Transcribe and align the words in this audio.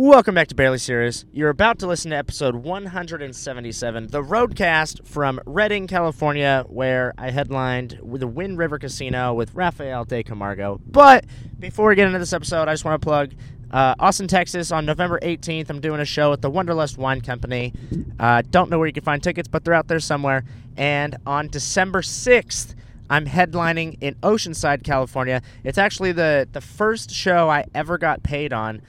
Welcome 0.00 0.36
back 0.36 0.46
to 0.46 0.54
Barely 0.54 0.78
Serious. 0.78 1.24
You're 1.32 1.48
about 1.48 1.80
to 1.80 1.88
listen 1.88 2.12
to 2.12 2.16
episode 2.16 2.54
177, 2.54 4.06
the 4.06 4.22
Roadcast 4.22 5.04
from 5.04 5.40
Redding, 5.44 5.88
California, 5.88 6.64
where 6.68 7.12
I 7.18 7.30
headlined 7.30 7.98
the 8.00 8.28
Win-River 8.28 8.78
Casino 8.78 9.34
with 9.34 9.52
Rafael 9.56 10.04
De 10.04 10.22
Camargo. 10.22 10.80
But 10.86 11.24
before 11.58 11.88
we 11.88 11.96
get 11.96 12.06
into 12.06 12.20
this 12.20 12.32
episode, 12.32 12.68
I 12.68 12.74
just 12.74 12.84
want 12.84 13.02
to 13.02 13.04
plug 13.04 13.34
uh, 13.72 13.96
Austin, 13.98 14.28
Texas 14.28 14.70
on 14.70 14.86
November 14.86 15.18
18th. 15.20 15.68
I'm 15.68 15.80
doing 15.80 15.98
a 15.98 16.04
show 16.04 16.32
at 16.32 16.42
the 16.42 16.48
Wanderlust 16.48 16.96
Wine 16.96 17.20
Company. 17.20 17.72
Uh, 18.20 18.42
don't 18.48 18.70
know 18.70 18.78
where 18.78 18.86
you 18.86 18.92
can 18.92 19.02
find 19.02 19.20
tickets, 19.20 19.48
but 19.48 19.64
they're 19.64 19.74
out 19.74 19.88
there 19.88 19.98
somewhere. 19.98 20.44
And 20.76 21.16
on 21.26 21.48
December 21.48 22.02
6th, 22.02 22.76
I'm 23.10 23.26
headlining 23.26 23.98
in 24.00 24.14
Oceanside, 24.16 24.84
California. 24.84 25.42
It's 25.64 25.76
actually 25.76 26.12
the, 26.12 26.48
the 26.52 26.60
first 26.60 27.10
show 27.10 27.50
I 27.50 27.64
ever 27.74 27.98
got 27.98 28.22
paid 28.22 28.52
on 28.52 28.80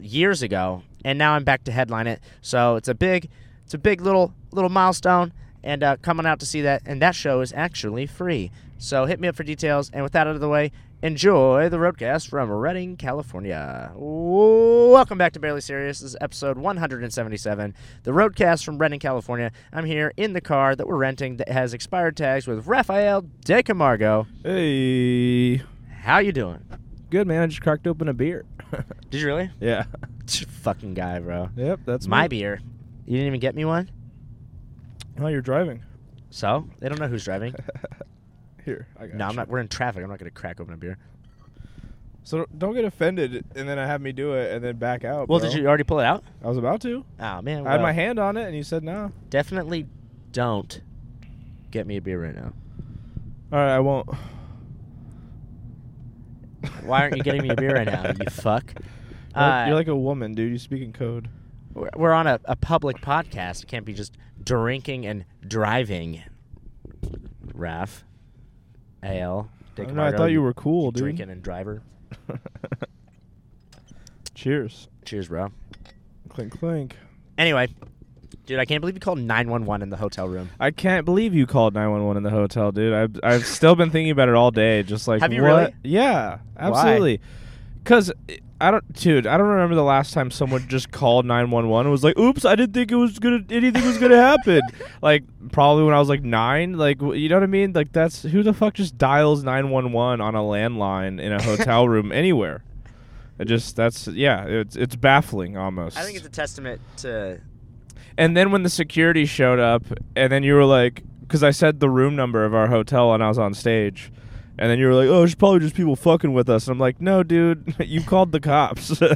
years 0.00 0.42
ago, 0.42 0.82
and 1.04 1.18
now 1.18 1.32
I'm 1.34 1.44
back 1.44 1.64
to 1.64 1.72
headline 1.72 2.06
it. 2.06 2.20
So 2.40 2.76
it's 2.76 2.88
a 2.88 2.94
big, 2.94 3.28
it's 3.64 3.74
a 3.74 3.78
big 3.78 4.00
little 4.00 4.32
little 4.52 4.70
milestone, 4.70 5.32
and 5.62 5.82
uh, 5.82 5.96
coming 5.98 6.26
out 6.26 6.40
to 6.40 6.46
see 6.46 6.60
that, 6.62 6.82
and 6.86 7.00
that 7.02 7.14
show 7.14 7.40
is 7.40 7.52
actually 7.54 8.06
free. 8.06 8.50
So 8.78 9.06
hit 9.06 9.18
me 9.20 9.28
up 9.28 9.36
for 9.36 9.44
details. 9.44 9.90
And 9.94 10.02
with 10.02 10.12
that 10.12 10.26
out 10.26 10.34
of 10.34 10.40
the 10.40 10.48
way, 10.48 10.72
enjoy 11.02 11.68
the 11.70 11.78
roadcast 11.78 12.28
from 12.28 12.50
Redding, 12.50 12.96
California. 12.98 13.90
Welcome 13.94 15.16
back 15.16 15.32
to 15.34 15.40
Barely 15.40 15.62
Serious. 15.62 16.00
This 16.00 16.10
is 16.10 16.16
episode 16.20 16.58
177, 16.58 17.74
the 18.02 18.10
roadcast 18.10 18.64
from 18.64 18.76
Redding, 18.78 18.98
California. 19.00 19.52
I'm 19.72 19.86
here 19.86 20.12
in 20.18 20.34
the 20.34 20.40
car 20.42 20.76
that 20.76 20.86
we're 20.86 20.96
renting 20.96 21.36
that 21.38 21.48
has 21.48 21.72
expired 21.72 22.16
tags 22.16 22.46
with 22.46 22.66
Rafael 22.66 23.22
De 23.44 23.62
Camargo. 23.62 24.26
Hey, 24.42 25.62
How 26.02 26.18
you 26.18 26.32
doing? 26.32 26.62
good 27.10 27.26
man. 27.28 27.42
I 27.42 27.46
just 27.46 27.62
cracked 27.62 27.86
open 27.86 28.08
a 28.08 28.12
beer. 28.12 28.44
Did 29.10 29.20
you 29.20 29.26
really? 29.26 29.50
yeah. 29.60 29.84
Fucking 30.26 30.94
guy, 30.94 31.18
bro. 31.20 31.50
Yep, 31.56 31.80
that's 31.84 32.06
my 32.06 32.22
me. 32.22 32.28
beer. 32.28 32.60
You 33.06 33.12
didn't 33.12 33.26
even 33.26 33.40
get 33.40 33.54
me 33.54 33.64
one? 33.64 33.90
Oh, 35.20 35.28
you're 35.28 35.42
driving. 35.42 35.82
So? 36.30 36.68
They 36.80 36.88
don't 36.88 36.98
know 36.98 37.06
who's 37.06 37.24
driving. 37.24 37.54
Here, 38.64 38.88
I 38.98 39.06
got 39.06 39.16
no, 39.16 39.26
I'm 39.28 39.36
not. 39.36 39.48
We're 39.48 39.58
in 39.58 39.68
traffic. 39.68 40.02
I'm 40.02 40.08
not 40.08 40.18
going 40.18 40.30
to 40.30 40.34
crack 40.34 40.58
open 40.60 40.72
a 40.72 40.76
beer. 40.76 40.96
So 42.22 42.46
don't 42.56 42.74
get 42.74 42.86
offended 42.86 43.44
and 43.54 43.68
then 43.68 43.78
I 43.78 43.86
have 43.86 44.00
me 44.00 44.12
do 44.12 44.32
it 44.32 44.50
and 44.50 44.64
then 44.64 44.76
back 44.76 45.04
out. 45.04 45.28
Well, 45.28 45.38
bro. 45.38 45.50
did 45.50 45.58
you 45.58 45.66
already 45.68 45.84
pull 45.84 46.00
it 46.00 46.06
out? 46.06 46.24
I 46.42 46.48
was 46.48 46.56
about 46.56 46.80
to. 46.80 47.04
Oh, 47.20 47.42
man. 47.42 47.66
I 47.66 47.72
had 47.72 47.82
my 47.82 47.92
hand 47.92 48.18
on 48.18 48.38
it 48.38 48.46
and 48.46 48.56
you 48.56 48.62
said 48.62 48.82
no. 48.82 49.12
Definitely 49.28 49.86
don't 50.32 50.80
get 51.70 51.86
me 51.86 51.98
a 51.98 52.00
beer 52.00 52.24
right 52.24 52.34
now. 52.34 52.52
All 53.52 53.58
right, 53.58 53.76
I 53.76 53.80
won't. 53.80 54.08
Why 56.84 57.02
aren't 57.02 57.16
you 57.16 57.22
getting 57.22 57.42
me 57.42 57.50
a 57.50 57.56
beer 57.56 57.74
right 57.74 57.86
now, 57.86 58.06
you 58.08 58.30
fuck? 58.30 58.72
You're 58.74 59.42
like- 59.42 59.64
Uh, 59.64 59.66
you're 59.66 59.74
like 59.76 59.88
a 59.88 59.96
woman, 59.96 60.34
dude. 60.34 60.52
You 60.52 60.58
speak 60.58 60.82
in 60.82 60.92
code. 60.92 61.28
We're 61.72 61.90
we're 61.96 62.12
on 62.12 62.26
a, 62.26 62.38
a 62.44 62.54
public 62.56 62.98
podcast. 63.00 63.62
It 63.64 63.66
can't 63.66 63.84
be 63.84 63.92
just 63.94 64.16
drinking 64.42 65.06
and 65.06 65.24
driving. 65.46 66.22
Raf. 67.52 68.04
AL. 69.02 69.50
I, 69.76 69.82
don't 69.82 69.94
know, 69.96 70.04
I 70.04 70.12
thought 70.16 70.26
you 70.30 70.40
were 70.40 70.54
cool, 70.54 70.90
dude. 70.92 71.02
Drinking 71.02 71.30
and 71.30 71.42
driver. 71.42 71.82
Cheers. 74.34 74.88
Cheers, 75.04 75.28
bro. 75.28 75.52
Clink 76.28 76.58
clink. 76.58 76.96
Anyway, 77.38 77.68
dude, 78.46 78.58
I 78.58 78.64
can't 78.64 78.80
believe 78.80 78.94
you 78.94 79.00
called 79.00 79.18
911 79.18 79.82
in 79.82 79.90
the 79.90 79.96
hotel 79.96 80.28
room. 80.28 80.50
I 80.60 80.70
can't 80.70 81.04
believe 81.04 81.34
you 81.34 81.46
called 81.46 81.74
911 81.74 82.16
in 82.18 82.22
the 82.22 82.30
hotel, 82.30 82.72
dude. 82.72 82.92
I've 82.92 83.20
I've 83.22 83.46
still 83.46 83.74
been 83.74 83.90
thinking 83.90 84.10
about 84.10 84.28
it 84.28 84.34
all 84.34 84.50
day. 84.50 84.82
Just 84.82 85.08
like 85.08 85.20
Have 85.20 85.32
you 85.32 85.42
what? 85.42 85.48
really? 85.48 85.74
Yeah, 85.82 86.38
absolutely. 86.58 87.20
Cause 87.84 88.12
I 88.60 88.70
don't, 88.70 88.92
dude. 88.94 89.26
I 89.26 89.36
don't 89.36 89.48
remember 89.48 89.74
the 89.74 89.82
last 89.82 90.14
time 90.14 90.30
someone 90.30 90.66
just 90.68 90.90
called 90.90 91.26
911 91.26 91.86
and 91.86 91.90
was 91.90 92.02
like, 92.02 92.18
"Oops, 92.18 92.44
I 92.44 92.54
didn't 92.54 92.72
think 92.72 92.90
it 92.90 92.96
was 92.96 93.18
gonna 93.18 93.44
anything 93.50 93.84
was 93.84 93.98
gonna 93.98 94.16
happen." 94.16 94.62
like 95.02 95.24
probably 95.52 95.84
when 95.84 95.92
I 95.92 95.98
was 95.98 96.08
like 96.08 96.22
nine. 96.22 96.78
Like 96.78 97.02
you 97.02 97.28
know 97.28 97.36
what 97.36 97.42
I 97.42 97.46
mean? 97.46 97.72
Like 97.72 97.92
that's 97.92 98.22
who 98.22 98.42
the 98.42 98.54
fuck 98.54 98.74
just 98.74 98.96
dials 98.96 99.42
911 99.44 100.20
on 100.20 100.34
a 100.34 100.38
landline 100.38 101.20
in 101.20 101.32
a 101.32 101.42
hotel 101.42 101.88
room 101.90 102.10
anywhere. 102.10 102.62
It 103.38 103.46
just 103.46 103.76
that's 103.76 104.06
yeah. 104.08 104.44
It's 104.44 104.76
it's 104.76 104.96
baffling 104.96 105.56
almost. 105.56 105.98
I 105.98 106.04
think 106.04 106.16
it's 106.16 106.26
a 106.26 106.30
testament 106.30 106.80
to. 106.98 107.40
And 108.16 108.36
then 108.36 108.50
when 108.52 108.62
the 108.62 108.70
security 108.70 109.26
showed 109.26 109.58
up, 109.58 109.82
and 110.14 110.30
then 110.30 110.42
you 110.42 110.54
were 110.54 110.64
like, 110.64 111.02
because 111.20 111.42
I 111.42 111.50
said 111.50 111.80
the 111.80 111.90
room 111.90 112.14
number 112.14 112.44
of 112.44 112.54
our 112.54 112.68
hotel 112.68 113.12
and 113.12 113.22
I 113.22 113.28
was 113.28 113.38
on 113.38 113.54
stage, 113.54 114.12
and 114.58 114.70
then 114.70 114.78
you 114.78 114.86
were 114.86 114.94
like, 114.94 115.08
oh, 115.08 115.24
it's 115.24 115.34
probably 115.34 115.60
just 115.60 115.74
people 115.74 115.96
fucking 115.96 116.32
with 116.32 116.48
us. 116.48 116.68
And 116.68 116.74
I'm 116.74 116.78
like, 116.78 117.00
no, 117.00 117.22
dude, 117.22 117.74
you 117.80 118.02
called 118.02 118.32
the 118.32 118.40
cops. 118.40 119.00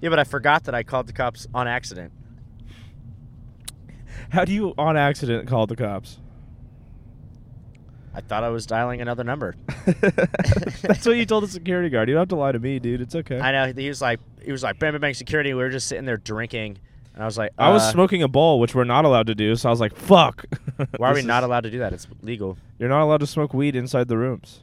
Yeah, 0.00 0.08
but 0.08 0.18
I 0.18 0.24
forgot 0.24 0.64
that 0.64 0.74
I 0.74 0.82
called 0.82 1.06
the 1.08 1.12
cops 1.12 1.46
on 1.52 1.68
accident. 1.68 2.12
How 4.30 4.44
do 4.44 4.52
you 4.52 4.72
on 4.78 4.96
accident 4.96 5.46
call 5.48 5.66
the 5.66 5.76
cops? 5.76 6.18
I 8.14 8.20
thought 8.20 8.42
I 8.42 8.48
was 8.48 8.66
dialing 8.66 9.00
another 9.00 9.22
number. 9.22 9.54
That's 9.86 11.06
what 11.06 11.16
you 11.16 11.26
told 11.26 11.44
the 11.44 11.48
security 11.48 11.90
guard. 11.90 12.08
You 12.08 12.14
don't 12.14 12.22
have 12.22 12.28
to 12.28 12.36
lie 12.36 12.52
to 12.52 12.58
me, 12.58 12.78
dude. 12.78 13.00
It's 13.00 13.14
okay. 13.14 13.38
I 13.38 13.52
know 13.52 13.72
he 13.72 13.88
was 13.88 14.02
like, 14.02 14.20
he 14.42 14.50
was 14.50 14.62
like, 14.62 14.78
bang, 14.78 14.92
bang, 14.92 15.00
bang, 15.00 15.14
security. 15.14 15.54
We 15.54 15.62
were 15.62 15.70
just 15.70 15.86
sitting 15.86 16.06
there 16.06 16.16
drinking, 16.16 16.78
and 17.14 17.22
I 17.22 17.26
was 17.26 17.36
like, 17.36 17.52
I 17.58 17.70
was 17.70 17.82
uh, 17.82 17.92
smoking 17.92 18.22
a 18.22 18.28
bowl, 18.28 18.60
which 18.60 18.74
we're 18.74 18.84
not 18.84 19.04
allowed 19.04 19.26
to 19.26 19.34
do. 19.34 19.56
So 19.56 19.68
I 19.68 19.72
was 19.72 19.80
like, 19.80 19.94
fuck. 19.94 20.44
Why 20.96 21.10
are 21.10 21.14
we 21.14 21.22
not 21.22 21.42
allowed 21.44 21.62
to 21.62 21.70
do 21.70 21.78
that? 21.80 21.92
It's 21.92 22.06
legal. 22.22 22.56
You're 22.78 22.88
not 22.88 23.02
allowed 23.02 23.20
to 23.20 23.26
smoke 23.26 23.52
weed 23.52 23.76
inside 23.76 24.08
the 24.08 24.16
rooms. 24.16 24.60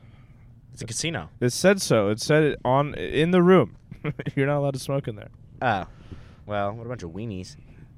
It's 0.73 0.81
a 0.81 0.85
casino. 0.85 1.29
It 1.39 1.51
said 1.51 1.81
so. 1.81 2.09
It 2.09 2.21
said 2.21 2.43
it 2.43 2.59
on 2.63 2.93
in 2.95 3.31
the 3.31 3.41
room. 3.41 3.75
You're 4.35 4.47
not 4.47 4.57
allowed 4.59 4.75
to 4.75 4.79
smoke 4.79 5.07
in 5.07 5.15
there. 5.15 5.29
Oh, 5.61 5.87
well, 6.45 6.71
what 6.73 6.85
a 6.85 6.89
bunch 6.89 7.03
of 7.03 7.11
weenies. 7.11 7.55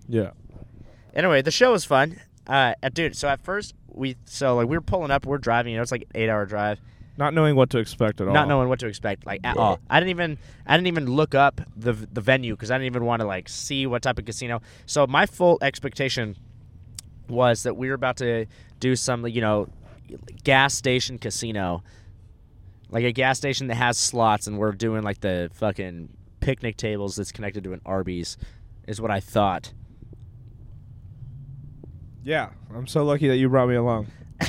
Yeah. 0.08 0.32
Anyway, 1.14 1.42
the 1.42 1.52
show 1.52 1.72
was 1.72 1.86
fun. 1.86 2.20
Uh, 2.48 2.74
uh, 2.82 2.90
dude. 2.90 3.16
So 3.16 3.28
at 3.28 3.42
first 3.42 3.76
we, 3.88 4.16
so 4.26 4.56
like 4.56 4.68
we 4.68 4.78
were 4.78 4.82
pulling 4.82 5.12
up, 5.12 5.26
we're 5.26 5.38
driving. 5.38 5.74
You 5.74 5.78
know, 5.78 5.84
it's 5.84 5.92
like 5.92 6.04
an 6.04 6.22
eight-hour 6.22 6.46
drive. 6.46 6.80
Not 7.20 7.34
knowing 7.34 7.58
what 7.58 7.70
to 7.72 7.80
expect 7.80 8.22
at 8.22 8.30
all. 8.30 8.34
not 8.34 8.48
knowing 8.48 8.70
what 8.70 8.80
to 8.80 8.88
expect 8.88 9.26
like 9.26 9.42
at 9.44 9.58
all. 9.58 9.82
I 9.90 10.00
didn't 10.00 10.12
even 10.12 10.38
I 10.66 10.78
didn't 10.78 10.88
even 10.88 11.06
look 11.06 11.36
up 11.36 11.60
the 11.76 11.92
the 11.92 12.22
venue 12.22 12.56
because 12.56 12.72
I 12.72 12.76
didn't 12.76 12.86
even 12.86 13.04
want 13.04 13.20
to 13.20 13.28
like 13.28 13.50
see 13.50 13.86
what 13.86 14.02
type 14.02 14.18
of 14.20 14.24
casino. 14.24 14.62
So 14.86 15.06
my 15.06 15.26
full 15.26 15.58
expectation 15.62 16.38
was 17.28 17.64
that 17.64 17.76
we 17.76 17.90
were 17.90 17.94
about 17.94 18.16
to 18.18 18.46
do 18.80 18.96
some 18.96 19.28
you 19.28 19.42
know 19.42 19.68
gas 20.46 20.74
station 20.74 21.18
casino, 21.20 21.84
like 22.90 23.04
a 23.04 23.12
gas 23.12 23.38
station 23.38 23.68
that 23.68 23.76
has 23.76 23.98
slots, 23.98 24.48
and 24.48 24.58
we're 24.58 24.72
doing 24.72 25.04
like 25.04 25.20
the 25.20 25.52
fucking 25.56 26.08
picnic 26.40 26.78
tables 26.78 27.18
that's 27.18 27.34
connected 27.34 27.66
to 27.66 27.74
an 27.74 27.82
Arby's, 27.86 28.38
is 28.88 29.02
what 29.02 29.12
I 29.12 29.20
thought. 29.20 29.74
Yeah, 32.24 32.52
I'm 32.74 32.88
so 32.88 33.04
lucky 33.04 33.28
that 33.28 33.36
you 33.36 33.50
brought 33.50 33.68
me 33.68 33.76
along. 33.76 34.08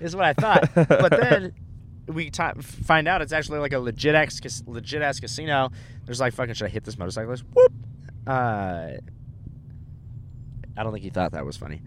is 0.00 0.16
what 0.16 0.24
I 0.24 0.32
thought. 0.32 0.68
but 0.74 1.10
then 1.10 1.54
we 2.08 2.30
ti 2.30 2.42
find 2.60 3.06
out 3.06 3.22
it's 3.22 3.32
actually 3.32 3.58
like 3.58 3.72
a 3.72 3.78
legit 3.78 4.14
ass, 4.14 4.62
legit 4.66 5.02
ass 5.02 5.20
casino. 5.20 5.70
There's 6.04 6.20
like 6.20 6.32
fucking 6.32 6.54
should 6.54 6.66
I 6.66 6.70
hit 6.70 6.84
this 6.84 6.98
motorcyclist? 6.98 7.44
Whoop. 7.54 7.72
Uh, 8.26 8.92
I 10.76 10.82
don't 10.82 10.92
think 10.92 11.04
he 11.04 11.10
thought 11.10 11.32
that 11.32 11.44
was 11.44 11.56
funny. 11.56 11.80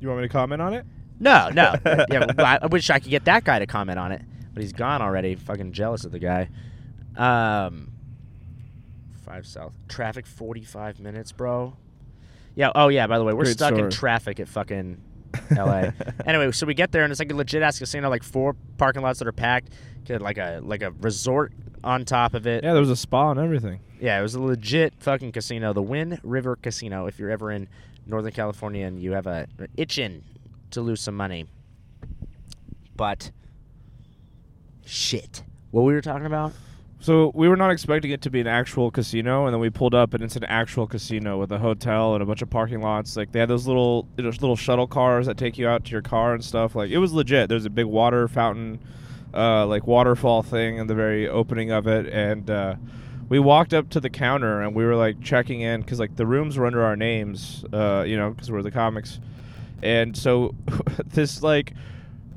You 0.00 0.08
want 0.08 0.20
me 0.20 0.28
to 0.28 0.32
comment 0.32 0.62
on 0.62 0.74
it? 0.74 0.86
No, 1.18 1.48
no. 1.48 1.74
yeah, 2.10 2.26
well, 2.36 2.46
I 2.46 2.58
I 2.62 2.66
wish 2.66 2.88
I 2.90 3.00
could 3.00 3.10
get 3.10 3.24
that 3.24 3.44
guy 3.44 3.58
to 3.58 3.66
comment 3.66 3.98
on 3.98 4.12
it, 4.12 4.22
but 4.54 4.62
he's 4.62 4.72
gone 4.72 5.02
already. 5.02 5.34
Fucking 5.34 5.72
jealous 5.72 6.04
of 6.04 6.12
the 6.12 6.18
guy. 6.18 6.48
Um, 7.16 7.90
five 9.24 9.46
south 9.46 9.72
traffic, 9.88 10.26
forty 10.26 10.62
five 10.62 11.00
minutes, 11.00 11.32
bro. 11.32 11.76
Yeah. 12.54 12.70
Oh 12.74 12.88
yeah. 12.88 13.06
By 13.06 13.18
the 13.18 13.24
way, 13.24 13.32
we're 13.32 13.44
Great 13.44 13.54
stuck 13.54 13.74
in 13.74 13.90
traffic 13.90 14.38
at 14.38 14.48
fucking 14.48 15.00
L.A. 15.56 15.92
anyway, 16.26 16.50
so 16.52 16.66
we 16.66 16.74
get 16.74 16.92
there 16.92 17.04
and 17.04 17.10
it's 17.10 17.20
like 17.20 17.32
a 17.32 17.34
legit 17.34 17.62
ass 17.62 17.78
casino, 17.78 18.08
like 18.08 18.22
four 18.22 18.54
parking 18.76 19.02
lots 19.02 19.18
that 19.18 19.28
are 19.28 19.32
packed, 19.32 19.70
like 20.08 20.38
a 20.38 20.60
like 20.62 20.82
a 20.82 20.90
resort 20.92 21.52
on 21.84 22.04
top 22.04 22.34
of 22.34 22.46
it. 22.46 22.64
Yeah, 22.64 22.72
there 22.72 22.80
was 22.80 22.90
a 22.90 22.96
spa 22.96 23.30
and 23.30 23.40
everything. 23.40 23.80
Yeah, 24.00 24.18
it 24.18 24.22
was 24.22 24.34
a 24.34 24.42
legit 24.42 24.94
fucking 25.00 25.32
casino, 25.32 25.72
the 25.72 25.82
Win-River 25.82 26.56
Casino. 26.56 27.06
If 27.06 27.18
you're 27.18 27.30
ever 27.30 27.50
in 27.50 27.68
Northern 28.06 28.32
California 28.32 28.86
and 28.86 29.02
you 29.02 29.12
have 29.12 29.26
a 29.26 29.46
itching 29.76 30.22
to 30.70 30.80
lose 30.80 31.00
some 31.00 31.16
money, 31.16 31.46
but 32.96 33.30
shit, 34.84 35.42
what 35.70 35.82
we 35.82 35.92
were 35.92 36.00
talking 36.00 36.26
about? 36.26 36.52
So 37.00 37.30
we 37.34 37.48
were 37.48 37.56
not 37.56 37.70
expecting 37.70 38.10
it 38.10 38.22
to 38.22 38.30
be 38.30 38.40
an 38.40 38.48
actual 38.48 38.90
casino, 38.90 39.46
and 39.46 39.54
then 39.54 39.60
we 39.60 39.70
pulled 39.70 39.94
up, 39.94 40.14
and 40.14 40.22
it's 40.22 40.34
an 40.34 40.44
actual 40.44 40.88
casino 40.88 41.38
with 41.38 41.52
a 41.52 41.58
hotel 41.58 42.14
and 42.14 42.22
a 42.22 42.26
bunch 42.26 42.42
of 42.42 42.50
parking 42.50 42.80
lots. 42.80 43.16
Like 43.16 43.30
they 43.30 43.38
had 43.38 43.48
those 43.48 43.68
little 43.68 44.08
little 44.16 44.56
shuttle 44.56 44.88
cars 44.88 45.26
that 45.26 45.36
take 45.36 45.58
you 45.58 45.68
out 45.68 45.84
to 45.84 45.92
your 45.92 46.02
car 46.02 46.34
and 46.34 46.44
stuff. 46.44 46.74
Like 46.74 46.90
it 46.90 46.98
was 46.98 47.12
legit. 47.12 47.48
There's 47.48 47.66
a 47.66 47.70
big 47.70 47.86
water 47.86 48.26
fountain, 48.26 48.80
uh, 49.32 49.64
like 49.66 49.86
waterfall 49.86 50.42
thing 50.42 50.78
in 50.78 50.88
the 50.88 50.94
very 50.94 51.28
opening 51.28 51.70
of 51.70 51.86
it, 51.86 52.06
and 52.06 52.50
uh, 52.50 52.74
we 53.28 53.38
walked 53.38 53.74
up 53.74 53.90
to 53.90 54.00
the 54.00 54.10
counter 54.10 54.60
and 54.62 54.74
we 54.74 54.84
were 54.84 54.96
like 54.96 55.22
checking 55.22 55.60
in 55.60 55.82
because 55.82 56.00
like 56.00 56.16
the 56.16 56.26
rooms 56.26 56.56
were 56.56 56.66
under 56.66 56.82
our 56.82 56.96
names, 56.96 57.64
uh, 57.72 58.04
you 58.04 58.16
know, 58.16 58.30
because 58.30 58.50
we're 58.50 58.62
the 58.62 58.72
comics, 58.72 59.20
and 59.84 60.16
so 60.16 60.52
this 61.06 61.44
like 61.44 61.74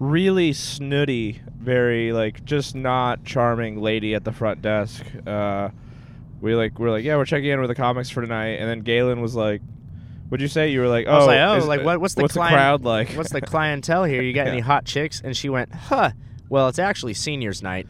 really 0.01 0.51
snooty, 0.51 1.39
very 1.59 2.11
like 2.11 2.43
just 2.43 2.75
not 2.75 3.23
charming 3.23 3.79
lady 3.79 4.15
at 4.15 4.23
the 4.23 4.31
front 4.31 4.59
desk 4.63 5.05
uh, 5.27 5.69
we 6.41 6.55
like 6.55 6.79
we're 6.79 6.89
like, 6.89 7.03
yeah, 7.03 7.15
we're 7.17 7.25
checking 7.25 7.49
in 7.51 7.59
with 7.61 7.69
the 7.69 7.75
comics 7.75 8.09
for 8.09 8.21
tonight, 8.21 8.55
and 8.59 8.67
then 8.67 8.79
Galen 8.79 9.21
was 9.21 9.35
like, 9.35 9.61
"What'd 10.29 10.41
you 10.41 10.47
say?" 10.47 10.69
You 10.69 10.79
were 10.79 10.87
like, 10.87 11.05
"Oh, 11.07 11.11
I 11.11 11.17
was 11.17 11.27
like, 11.27 11.39
oh, 11.39 11.55
is- 11.57 11.67
like 11.67 11.83
what, 11.83 12.01
what's 12.01 12.15
the 12.15 12.23
what's 12.23 12.33
client- 12.33 12.53
the 12.53 12.57
crowd 12.57 12.83
like? 12.83 13.11
What's 13.11 13.31
the 13.31 13.41
clientele 13.41 14.05
here? 14.05 14.23
You 14.23 14.33
got 14.41 14.47
any 14.47 14.59
hot 14.59 14.85
chicks? 14.85 15.21
And 15.23 15.37
she 15.37 15.49
went, 15.49 15.71
huh. 15.73 16.11
Well, 16.49 16.67
it's 16.67 16.79
actually 16.79 17.13
seniors 17.13 17.61
night. 17.61 17.87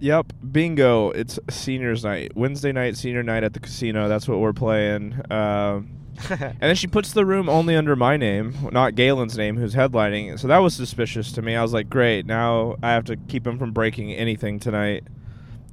Yep, 0.00 0.32
bingo. 0.50 1.10
It's 1.10 1.38
seniors 1.50 2.02
night, 2.02 2.32
Wednesday 2.34 2.72
night, 2.72 2.96
senior 2.96 3.22
night 3.22 3.44
at 3.44 3.52
the 3.52 3.60
casino. 3.60 4.08
That's 4.08 4.26
what 4.26 4.40
we're 4.40 4.52
playing. 4.54 5.20
Um, 5.30 5.90
and 6.30 6.60
then 6.60 6.76
she 6.76 6.86
puts 6.86 7.12
the 7.12 7.24
room 7.24 7.48
only 7.48 7.74
under 7.74 7.96
my 7.96 8.16
name, 8.16 8.54
not 8.70 8.94
Galen's 8.94 9.36
name, 9.36 9.56
who's 9.56 9.74
headlining. 9.74 10.38
So 10.38 10.48
that 10.48 10.58
was 10.58 10.74
suspicious 10.74 11.32
to 11.32 11.42
me. 11.42 11.56
I 11.56 11.62
was 11.62 11.72
like, 11.72 11.88
great, 11.88 12.26
now 12.26 12.76
I 12.82 12.92
have 12.92 13.04
to 13.06 13.16
keep 13.16 13.46
him 13.46 13.58
from 13.58 13.72
breaking 13.72 14.12
anything 14.12 14.60
tonight 14.60 15.04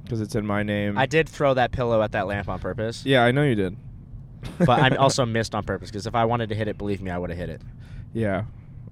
because 0.02 0.20
it's 0.20 0.34
in 0.34 0.46
my 0.46 0.62
name. 0.62 0.98
I 0.98 1.06
did 1.06 1.28
throw 1.28 1.54
that 1.54 1.72
pillow 1.72 2.02
at 2.02 2.12
that 2.12 2.26
lamp 2.26 2.48
on 2.48 2.58
purpose, 2.58 3.04
yeah, 3.04 3.24
I 3.24 3.30
know 3.32 3.42
you 3.42 3.54
did. 3.54 3.76
but 4.58 4.80
I 4.80 4.88
also 4.96 5.26
missed 5.26 5.54
on 5.54 5.64
purpose 5.64 5.90
because 5.90 6.06
if 6.06 6.14
I 6.14 6.24
wanted 6.24 6.48
to 6.48 6.54
hit 6.54 6.68
it, 6.68 6.78
believe 6.78 7.02
me, 7.02 7.10
I 7.10 7.18
would 7.18 7.30
have 7.30 7.38
hit 7.38 7.50
it. 7.50 7.62
Yeah, 8.12 8.44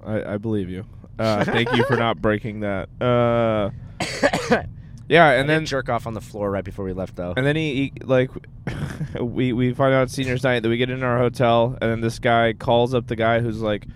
I, 0.05 0.35
I 0.35 0.37
believe 0.37 0.69
you. 0.69 0.85
Uh, 1.19 1.45
thank 1.45 1.73
you 1.75 1.85
for 1.85 1.97
not 1.97 2.21
breaking 2.23 2.61
that. 2.61 2.89
Uh, 3.01 3.71
yeah, 5.09 5.31
and 5.31 5.49
then 5.49 5.65
jerk 5.65 5.89
off 5.89 6.07
on 6.07 6.15
the 6.15 6.21
floor 6.21 6.51
right 6.51 6.65
before 6.65 6.85
we 6.85 6.93
left, 6.93 7.17
though. 7.17 7.35
And 7.37 7.47
then 7.47 7.57
he, 7.57 7.93
he 7.97 8.05
like, 8.05 8.31
we 9.21 9.53
we 9.53 9.73
find 9.73 9.95
out 9.95 10.11
seniors 10.11 10.45
night 10.45 10.61
that 10.61 10.69
we 10.69 10.77
get 10.77 10.91
in 10.91 11.03
our 11.03 11.19
hotel, 11.19 11.77
and 11.81 11.91
then 11.91 12.01
this 12.01 12.19
guy 12.19 12.53
calls 12.53 12.95
up 12.95 13.07
the 13.07 13.17
guy 13.17 13.41
who's 13.41 13.61
like, 13.61 13.87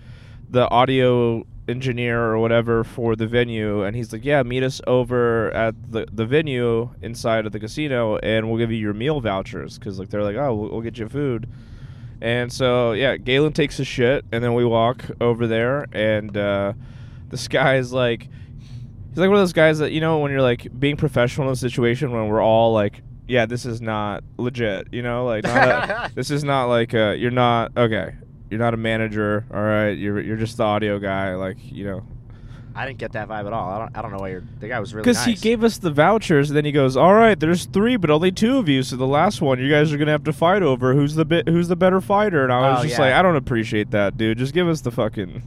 the 0.49 0.69
audio 0.69 1.45
engineer 1.67 2.21
or 2.21 2.39
whatever 2.39 2.83
for 2.83 3.15
the 3.15 3.27
venue, 3.27 3.83
and 3.83 3.95
he's 3.95 4.11
like, 4.11 4.25
yeah, 4.25 4.43
meet 4.43 4.63
us 4.63 4.81
over 4.87 5.51
at 5.51 5.75
the 5.91 6.07
the 6.11 6.25
venue 6.25 6.89
inside 7.01 7.45
of 7.45 7.51
the 7.51 7.59
casino, 7.59 8.17
and 8.17 8.49
we'll 8.49 8.57
give 8.57 8.71
you 8.71 8.77
your 8.77 8.93
meal 8.93 9.21
vouchers 9.21 9.77
because 9.77 9.99
like 9.99 10.09
they're 10.09 10.23
like, 10.23 10.35
oh, 10.35 10.53
we'll, 10.53 10.69
we'll 10.71 10.81
get 10.81 10.97
you 10.97 11.07
food. 11.07 11.47
And 12.21 12.51
so 12.51 12.93
yeah, 12.93 13.17
Galen 13.17 13.53
takes 13.53 13.79
a 13.79 13.85
shit, 13.85 14.25
and 14.31 14.43
then 14.43 14.53
we 14.53 14.65
walk 14.65 15.05
over 15.19 15.47
there, 15.47 15.87
and 15.91 16.35
uh, 16.35 16.73
this 17.29 17.47
guy 17.47 17.75
is 17.75 17.91
like, 17.91 18.29
he's 19.13 19.19
like 19.19 19.29
one 19.29 19.37
of 19.37 19.41
those 19.41 19.53
guys 19.53 19.79
that 19.79 19.91
you 19.91 20.01
know 20.01 20.19
when 20.19 20.31
you're 20.31 20.41
like 20.41 20.67
being 20.79 20.97
professional 20.97 21.47
in 21.47 21.53
a 21.53 21.55
situation 21.55 22.11
when 22.11 22.27
we're 22.27 22.41
all 22.41 22.73
like, 22.73 23.01
yeah, 23.27 23.45
this 23.45 23.65
is 23.65 23.79
not 23.81 24.23
legit, 24.37 24.87
you 24.91 25.01
know, 25.03 25.25
like 25.25 25.43
not 25.43 25.89
a, 25.89 26.11
this 26.15 26.31
is 26.31 26.43
not 26.43 26.65
like 26.65 26.93
uh 26.93 27.11
you're 27.11 27.31
not 27.31 27.71
okay, 27.77 28.15
you're 28.49 28.59
not 28.59 28.73
a 28.73 28.77
manager, 28.77 29.45
all 29.53 29.61
right, 29.61 29.91
you're 29.91 30.19
you're 30.19 30.37
just 30.37 30.57
the 30.57 30.63
audio 30.63 30.97
guy, 30.99 31.35
like 31.35 31.57
you 31.61 31.85
know, 31.85 32.03
I 32.75 32.87
didn't 32.87 32.97
get 32.97 33.11
that 33.11 33.27
vibe 33.27 33.45
at 33.45 33.53
all. 33.53 33.69
I 33.69 33.77
don't. 33.79 33.95
I 33.97 34.01
don't 34.01 34.11
know 34.11 34.17
why 34.17 34.29
you're. 34.29 34.43
The 34.59 34.67
guy 34.67 34.79
was 34.79 34.95
really 34.95 35.03
because 35.03 35.17
nice. 35.27 35.39
he 35.39 35.49
gave 35.49 35.63
us 35.63 35.77
the 35.77 35.91
vouchers, 35.91 36.49
and 36.49 36.57
then 36.57 36.65
he 36.65 36.71
goes, 36.71 36.97
all 36.97 37.13
right, 37.13 37.39
there's 37.39 37.65
three, 37.65 37.97
but 37.97 38.09
only 38.09 38.31
two 38.31 38.57
of 38.57 38.67
you, 38.67 38.81
so 38.81 38.95
the 38.95 39.05
last 39.05 39.41
one 39.41 39.59
you 39.59 39.69
guys 39.69 39.93
are 39.93 39.97
gonna 39.97 40.11
have 40.11 40.23
to 40.23 40.33
fight 40.33 40.63
over 40.63 40.95
who's 40.95 41.13
the 41.13 41.23
bit 41.23 41.47
who's 41.47 41.67
the 41.67 41.75
better 41.75 42.01
fighter, 42.01 42.43
and 42.43 42.51
I 42.51 42.71
was 42.71 42.79
Oh, 42.79 42.83
just 42.83 42.95
yeah. 42.97 43.05
like, 43.05 43.13
I 43.13 43.21
don't 43.21 43.35
appreciate 43.35 43.91
that, 43.91 44.17
dude, 44.17 44.39
just 44.39 44.55
give 44.55 44.67
us 44.67 44.81
the 44.81 44.89
fucking 44.89 45.43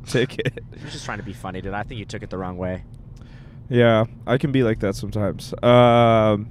ticket. 0.06 0.64
He 0.74 0.82
was 0.84 0.94
just 0.94 1.04
trying 1.04 1.18
to 1.18 1.24
be 1.24 1.34
funny, 1.34 1.60
dude. 1.60 1.74
I 1.74 1.82
think 1.82 1.98
you 1.98 2.06
took 2.06 2.22
it 2.22 2.30
the 2.30 2.38
wrong 2.38 2.56
way. 2.56 2.82
Yeah, 3.70 4.06
I 4.26 4.36
can 4.36 4.50
be 4.50 4.64
like 4.64 4.80
that 4.80 4.96
sometimes. 4.96 5.54
Um, 5.62 6.48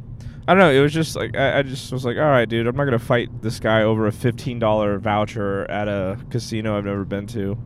I 0.48 0.54
don't 0.54 0.60
know. 0.60 0.72
It 0.72 0.80
was 0.80 0.94
just 0.94 1.16
like 1.16 1.36
I, 1.36 1.60
I 1.60 1.62
just 1.64 1.92
was 1.92 2.06
like, 2.06 2.16
all 2.18 2.24
right, 2.24 2.48
dude, 2.48 2.66
I'm 2.66 2.76
not 2.76 2.86
gonna 2.86 2.98
fight 2.98 3.42
this 3.42 3.60
guy 3.60 3.84
over 3.84 4.08
a 4.08 4.12
fifteen 4.12 4.58
dollar 4.58 4.98
voucher 4.98 5.70
at 5.70 5.88
a 5.88 6.18
casino 6.32 6.78
I've 6.78 6.86
never 6.86 7.04
been 7.04 7.28
to. 7.28 7.58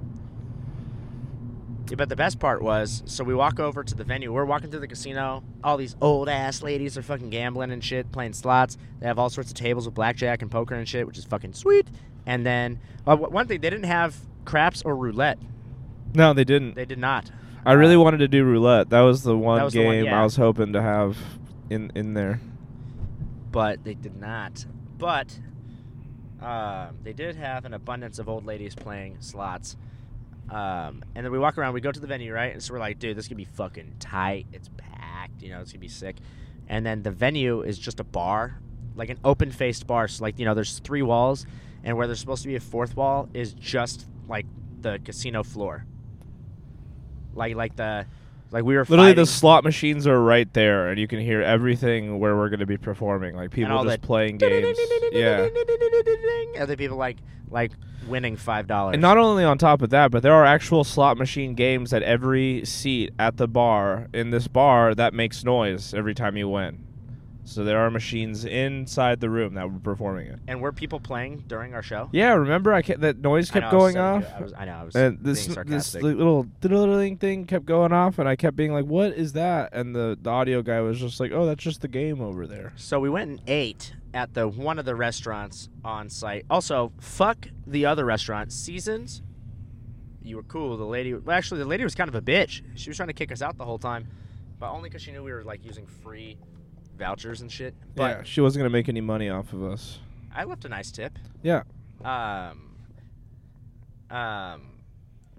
Yeah, 1.89 1.95
but 1.97 2.09
the 2.09 2.15
best 2.15 2.39
part 2.39 2.63
was, 2.63 3.03
so 3.05 3.23
we 3.23 3.35
walk 3.35 3.59
over 3.59 3.83
to 3.83 3.93
the 3.93 4.03
venue. 4.03 4.33
We're 4.33 4.45
walking 4.45 4.71
through 4.71 4.79
the 4.79 4.87
casino. 4.87 5.43
All 5.63 5.77
these 5.77 5.95
old 6.01 6.29
ass 6.29 6.63
ladies 6.63 6.97
are 6.97 7.03
fucking 7.03 7.29
gambling 7.29 7.71
and 7.71 7.83
shit, 7.83 8.11
playing 8.11 8.33
slots. 8.33 8.77
They 8.99 9.07
have 9.07 9.19
all 9.19 9.29
sorts 9.29 9.51
of 9.51 9.55
tables 9.55 9.85
with 9.85 9.93
blackjack 9.93 10.41
and 10.41 10.49
poker 10.49 10.73
and 10.73 10.87
shit, 10.87 11.05
which 11.05 11.19
is 11.19 11.25
fucking 11.25 11.53
sweet. 11.53 11.87
And 12.25 12.45
then 12.45 12.79
uh, 13.05 13.15
one 13.17 13.47
thing, 13.47 13.61
they 13.61 13.69
didn't 13.69 13.85
have 13.85 14.15
craps 14.45 14.81
or 14.81 14.95
roulette. 14.95 15.37
No, 16.15 16.33
they 16.33 16.43
didn't. 16.43 16.75
They 16.75 16.85
did 16.85 16.99
not. 16.99 17.29
I 17.65 17.73
really 17.73 17.97
wanted 17.97 18.17
to 18.17 18.27
do 18.27 18.43
roulette. 18.43 18.89
That 18.89 19.01
was 19.01 19.23
the 19.23 19.37
one 19.37 19.63
was 19.63 19.73
the 19.73 19.79
game 19.79 19.87
one- 19.87 20.05
yeah. 20.05 20.19
I 20.19 20.23
was 20.23 20.35
hoping 20.35 20.73
to 20.73 20.81
have 20.81 21.17
in 21.69 21.91
in 21.95 22.13
there. 22.13 22.39
but 23.51 23.83
they 23.83 23.93
did 23.93 24.15
not. 24.19 24.65
But 24.97 25.37
uh, 26.41 26.89
they 27.03 27.13
did 27.13 27.35
have 27.35 27.65
an 27.65 27.73
abundance 27.73 28.19
of 28.19 28.27
old 28.27 28.45
ladies 28.45 28.75
playing 28.75 29.17
slots. 29.19 29.77
Um, 30.49 31.03
and 31.15 31.25
then 31.25 31.31
we 31.31 31.39
walk 31.39 31.57
around, 31.57 31.73
we 31.73 31.81
go 31.81 31.91
to 31.91 31.99
the 31.99 32.07
venue, 32.07 32.33
right? 32.33 32.51
And 32.51 32.61
so 32.61 32.73
we're 32.73 32.79
like, 32.79 32.99
dude, 32.99 33.15
this 33.17 33.27
could 33.27 33.37
be 33.37 33.45
fucking 33.45 33.95
tight. 33.99 34.45
It's 34.51 34.69
packed, 34.77 35.41
you 35.41 35.49
know, 35.49 35.61
it's 35.61 35.71
gonna 35.71 35.79
be 35.79 35.87
sick. 35.87 36.17
And 36.67 36.85
then 36.85 37.01
the 37.03 37.11
venue 37.11 37.61
is 37.61 37.77
just 37.79 37.99
a 37.99 38.03
bar, 38.03 38.59
like 38.95 39.09
an 39.09 39.19
open 39.23 39.51
faced 39.51 39.87
bar. 39.87 40.07
So, 40.07 40.23
like, 40.23 40.37
you 40.39 40.45
know, 40.45 40.53
there's 40.53 40.79
three 40.79 41.01
walls, 41.01 41.45
and 41.83 41.95
where 41.97 42.07
there's 42.07 42.19
supposed 42.19 42.41
to 42.43 42.47
be 42.49 42.55
a 42.55 42.59
fourth 42.59 42.95
wall 42.97 43.29
is 43.33 43.53
just 43.53 44.07
like 44.27 44.45
the 44.81 44.99
casino 45.03 45.43
floor. 45.43 45.85
Like, 47.33 47.55
like 47.55 47.75
the, 47.75 48.05
like 48.51 48.63
we 48.63 48.75
were 48.75 48.81
Literally, 48.81 49.09
fighting- 49.11 49.15
the 49.23 49.25
slot 49.25 49.63
machines 49.63 50.05
are 50.07 50.21
right 50.21 50.51
there, 50.53 50.89
and 50.89 50.99
you 50.99 51.07
can 51.07 51.19
hear 51.19 51.41
everything 51.41 52.19
where 52.19 52.35
we're 52.35 52.49
going 52.49 52.59
to 52.59 52.65
be 52.65 52.77
performing. 52.77 53.35
Like 53.35 53.51
people 53.51 53.83
just 53.83 54.01
playing 54.01 54.37
games. 54.37 54.77
yeah. 55.11 55.47
Other 56.59 56.75
people 56.77 56.97
like 56.97 57.17
like 57.49 57.71
winning 58.07 58.35
five 58.35 58.67
dollars. 58.67 58.93
And 58.93 59.01
not 59.01 59.17
only 59.17 59.43
on 59.43 59.57
top 59.57 59.81
of 59.81 59.89
that, 59.91 60.11
but 60.11 60.23
there 60.23 60.33
are 60.33 60.45
actual 60.45 60.83
slot 60.83 61.17
machine 61.17 61.55
games 61.55 61.93
at 61.93 62.03
every 62.03 62.65
seat 62.65 63.11
at 63.17 63.37
the 63.37 63.47
bar 63.47 64.07
in 64.13 64.29
this 64.29 64.47
bar 64.47 64.93
that 64.95 65.13
makes 65.13 65.43
noise 65.43 65.93
every 65.93 66.13
time 66.13 66.37
you 66.37 66.49
win. 66.49 66.85
So 67.45 67.63
there 67.63 67.79
are 67.79 67.91
machines 67.91 68.45
inside 68.45 69.19
the 69.19 69.29
room 69.29 69.55
that 69.55 69.71
were 69.71 69.79
performing 69.79 70.27
it. 70.27 70.39
And 70.47 70.61
were 70.61 70.71
people 70.71 70.99
playing 70.99 71.43
during 71.47 71.73
our 71.73 71.83
show? 71.83 72.09
Yeah, 72.13 72.33
remember 72.33 72.73
I 72.73 72.81
kept, 72.81 73.01
that 73.01 73.19
noise 73.19 73.51
kept 73.51 73.63
know, 73.63 73.69
I 73.69 73.73
was 73.73 73.93
going 73.93 73.97
off, 73.97 74.25
I, 74.33 74.41
was, 74.41 74.53
I 74.53 74.65
know. 74.65 74.71
I 74.71 74.83
was 74.83 74.95
and 74.95 75.19
this 75.21 75.47
this 75.47 75.95
little 75.95 76.43
diddling 76.61 77.17
thing 77.17 77.45
kept 77.45 77.65
going 77.65 77.91
off, 77.91 78.17
and 78.17 78.29
I 78.29 78.35
kept 78.35 78.55
being 78.55 78.71
like, 78.71 78.85
"What 78.85 79.13
is 79.13 79.33
that?" 79.33 79.73
And 79.73 79.95
the, 79.95 80.17
the 80.21 80.29
audio 80.29 80.61
guy 80.61 80.79
was 80.81 80.99
just 80.99 81.19
like, 81.19 81.31
"Oh, 81.31 81.45
that's 81.45 81.63
just 81.63 81.81
the 81.81 81.87
game 81.87 82.21
over 82.21 82.47
there." 82.47 82.73
so 82.75 82.99
we 82.99 83.09
went 83.09 83.29
and 83.29 83.41
ate 83.47 83.93
at 84.13 84.33
the 84.33 84.47
one 84.47 84.79
of 84.79 84.85
the 84.85 84.95
restaurants 84.95 85.69
on 85.83 86.09
site. 86.09 86.45
Also, 86.49 86.93
fuck 86.99 87.47
the 87.67 87.85
other 87.85 88.05
restaurant, 88.05 88.53
Seasons. 88.53 89.21
You 90.21 90.37
were 90.37 90.43
cool. 90.43 90.77
The 90.77 90.85
lady, 90.85 91.13
well, 91.13 91.35
actually, 91.35 91.59
the 91.59 91.65
lady 91.65 91.83
was 91.83 91.95
kind 91.95 92.07
of 92.07 92.15
a 92.15 92.21
bitch. 92.21 92.61
She 92.75 92.89
was 92.89 92.95
trying 92.95 93.07
to 93.07 93.13
kick 93.13 93.31
us 93.31 93.41
out 93.41 93.57
the 93.57 93.65
whole 93.65 93.79
time, 93.79 94.07
but 94.57 94.69
only 94.71 94.87
because 94.87 95.01
she 95.01 95.11
knew 95.11 95.23
we 95.23 95.33
were 95.33 95.43
like 95.43 95.65
using 95.65 95.85
free 95.85 96.37
vouchers 96.97 97.41
and 97.41 97.51
shit. 97.51 97.73
But 97.95 98.17
yeah, 98.17 98.23
she 98.23 98.41
wasn't 98.41 98.61
gonna 98.61 98.69
make 98.69 98.89
any 98.89 99.01
money 99.01 99.29
off 99.29 99.53
of 99.53 99.63
us. 99.63 99.99
I 100.33 100.43
left 100.45 100.65
a 100.65 100.69
nice 100.69 100.91
tip. 100.91 101.17
Yeah. 101.41 101.63
Um, 102.03 102.75
um, 104.09 104.61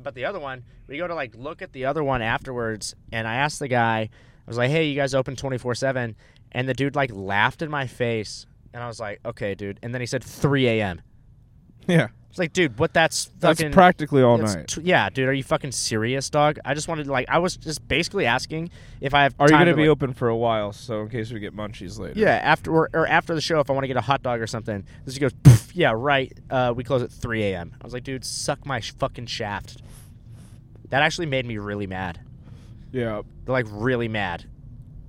but 0.03 0.15
the 0.15 0.25
other 0.25 0.41
one, 0.41 0.65
we 0.87 0.99
go 0.99 1.07
to 1.07 1.15
like 1.15 1.35
look 1.37 1.63
at 1.63 1.73
the 1.73 1.85
other 1.87 2.03
one 2.03 2.23
afterwards, 2.23 2.95
and 3.13 3.27
I 3.27 3.35
asked 3.37 3.59
the 3.59 3.69
guy, 3.69 4.01
I 4.01 4.11
was 4.47 4.57
like, 4.57 4.71
"Hey, 4.71 4.87
you 4.87 4.95
guys 4.97 5.15
open 5.15 5.37
twenty 5.37 5.59
four 5.59 5.75
7 5.75 6.17
And 6.53 6.69
the 6.69 6.75
dude 6.75 6.95
like 6.97 7.11
laughed 7.13 7.63
in 7.63 7.71
my 7.71 7.87
face, 7.87 8.47
and 8.73 8.83
I 8.83 8.87
was 8.87 9.01
like, 9.01 9.21
"Okay, 9.25 9.55
dude." 9.55 9.79
And 9.83 9.93
then 9.95 10.01
he 10.01 10.07
said 10.07 10.23
3 10.23 10.67
a.m. 10.69 11.03
Yeah, 11.87 12.09
It's 12.35 12.39
like, 12.41 12.53
dude, 12.53 12.81
what? 12.81 12.93
That's 12.93 13.31
that's 13.39 13.63
practically 13.71 14.21
all 14.21 14.39
night. 14.39 14.67
t- 14.67 14.81
yeah, 14.83 15.09
dude. 15.09 15.29
Are 15.29 15.33
you 15.33 15.45
fucking 15.45 15.71
serious, 15.71 16.29
dog? 16.31 16.59
I 16.65 16.75
just 16.75 16.89
wanted 16.89 17.07
like, 17.07 17.29
I 17.29 17.39
was 17.39 17.57
just 17.57 17.87
basically 17.87 18.27
asking 18.27 18.71
if 19.01 19.15
I 19.15 19.23
have. 19.23 19.37
Are 19.39 19.47
you 19.47 19.53
gonna 19.53 19.67
to, 19.67 19.77
be 19.77 19.83
like- 19.83 19.91
open 19.91 20.15
for 20.15 20.27
a 20.27 20.37
while, 20.37 20.73
so 20.73 21.03
in 21.03 21.11
case 21.11 21.31
we 21.31 21.39
get 21.39 21.55
munchies 21.55 21.97
later? 21.97 22.19
Yeah, 22.19 22.31
after 22.31 22.73
or, 22.73 22.91
or 22.93 23.07
after 23.07 23.37
the 23.37 23.41
show, 23.41 23.61
if 23.61 23.71
I 23.71 23.73
want 23.73 23.85
to 23.85 23.87
get 23.87 23.97
a 23.97 24.01
hot 24.01 24.25
dog 24.25 24.41
or 24.41 24.49
something, 24.49 24.85
this 25.05 25.17
goes. 25.17 25.33
Poof, 25.45 25.77
yeah, 25.77 25.93
right. 25.95 26.37
Uh, 26.51 26.73
we 26.75 26.83
close 26.83 27.03
at 27.03 27.13
3 27.13 27.41
a.m. 27.53 27.73
I 27.81 27.85
was 27.85 27.93
like, 27.93 28.03
dude, 28.03 28.25
suck 28.25 28.67
my 28.67 28.81
sh- 28.81 28.95
fucking 28.99 29.27
shaft. 29.27 29.81
That 30.89 31.03
actually 31.03 31.27
made 31.27 31.47
me 31.47 31.59
really 31.59 31.87
mad. 31.87 32.19
Yeah. 32.91 33.23
Like 33.47 33.67
really 33.71 34.09
mad. 34.09 34.45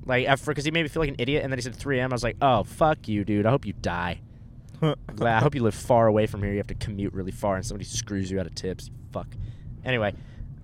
Like 0.05 0.27
because 0.45 0.63
he 0.63 0.69
made 0.69 0.83
me 0.83 0.89
feel 0.89 1.01
like 1.01 1.09
an 1.09 1.15
idiot, 1.17 1.43
and 1.43 1.51
then 1.51 1.57
he 1.57 1.63
said 1.63 1.75
3 1.75 2.01
a.m. 2.01 2.11
I 2.11 2.13
was 2.13 2.23
like, 2.23 2.37
oh 2.39 2.65
fuck 2.65 3.07
you, 3.07 3.23
dude. 3.23 3.47
I 3.47 3.49
hope 3.49 3.65
you 3.65 3.73
die. 3.73 4.21
I 5.21 5.39
hope 5.39 5.55
you 5.55 5.63
live 5.63 5.75
far 5.75 6.07
away 6.07 6.25
from 6.27 6.43
here. 6.43 6.51
You 6.51 6.57
have 6.57 6.67
to 6.67 6.75
commute 6.75 7.13
really 7.13 7.31
far, 7.31 7.55
and 7.55 7.65
somebody 7.65 7.85
screws 7.85 8.29
you 8.29 8.39
out 8.39 8.45
of 8.45 8.55
tips. 8.55 8.89
Fuck. 9.11 9.27
Anyway, 9.83 10.13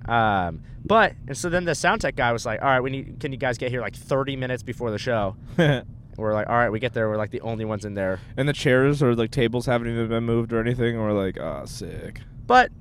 um, 0.08 0.64
but 0.84 1.14
and 1.28 1.38
so 1.38 1.50
then 1.50 1.66
the 1.66 1.76
sound 1.76 2.02
tech 2.02 2.16
guy 2.16 2.32
was 2.32 2.46
like, 2.46 2.62
all 2.62 2.68
right, 2.68 2.80
we 2.82 2.90
need. 2.90 3.20
Can 3.20 3.32
you 3.32 3.38
guys 3.38 3.58
get 3.58 3.72
here 3.72 3.82
like 3.82 3.96
30 3.96 4.36
minutes 4.36 4.64
before 4.64 4.92
the 4.92 4.98
show? 4.98 5.36
We're 6.18 6.34
like, 6.34 6.50
all 6.50 6.56
right, 6.56 6.70
we 6.70 6.80
get 6.80 6.94
there. 6.94 7.10
We're 7.10 7.18
like 7.18 7.32
the 7.32 7.42
only 7.42 7.66
ones 7.66 7.86
in 7.86 7.94
there. 7.94 8.20
and 8.38 8.48
the 8.48 8.54
chairs 8.54 9.02
or 9.02 9.16
like 9.16 9.32
tables 9.32 9.66
haven't 9.66 9.88
even 9.90 10.08
been 10.10 10.24
moved 10.24 10.54
or 10.54 10.60
anything. 10.60 10.98
Or 10.98 11.14
like, 11.14 11.40
ah, 11.40 11.66
sick. 11.66 12.22
But 12.46 12.72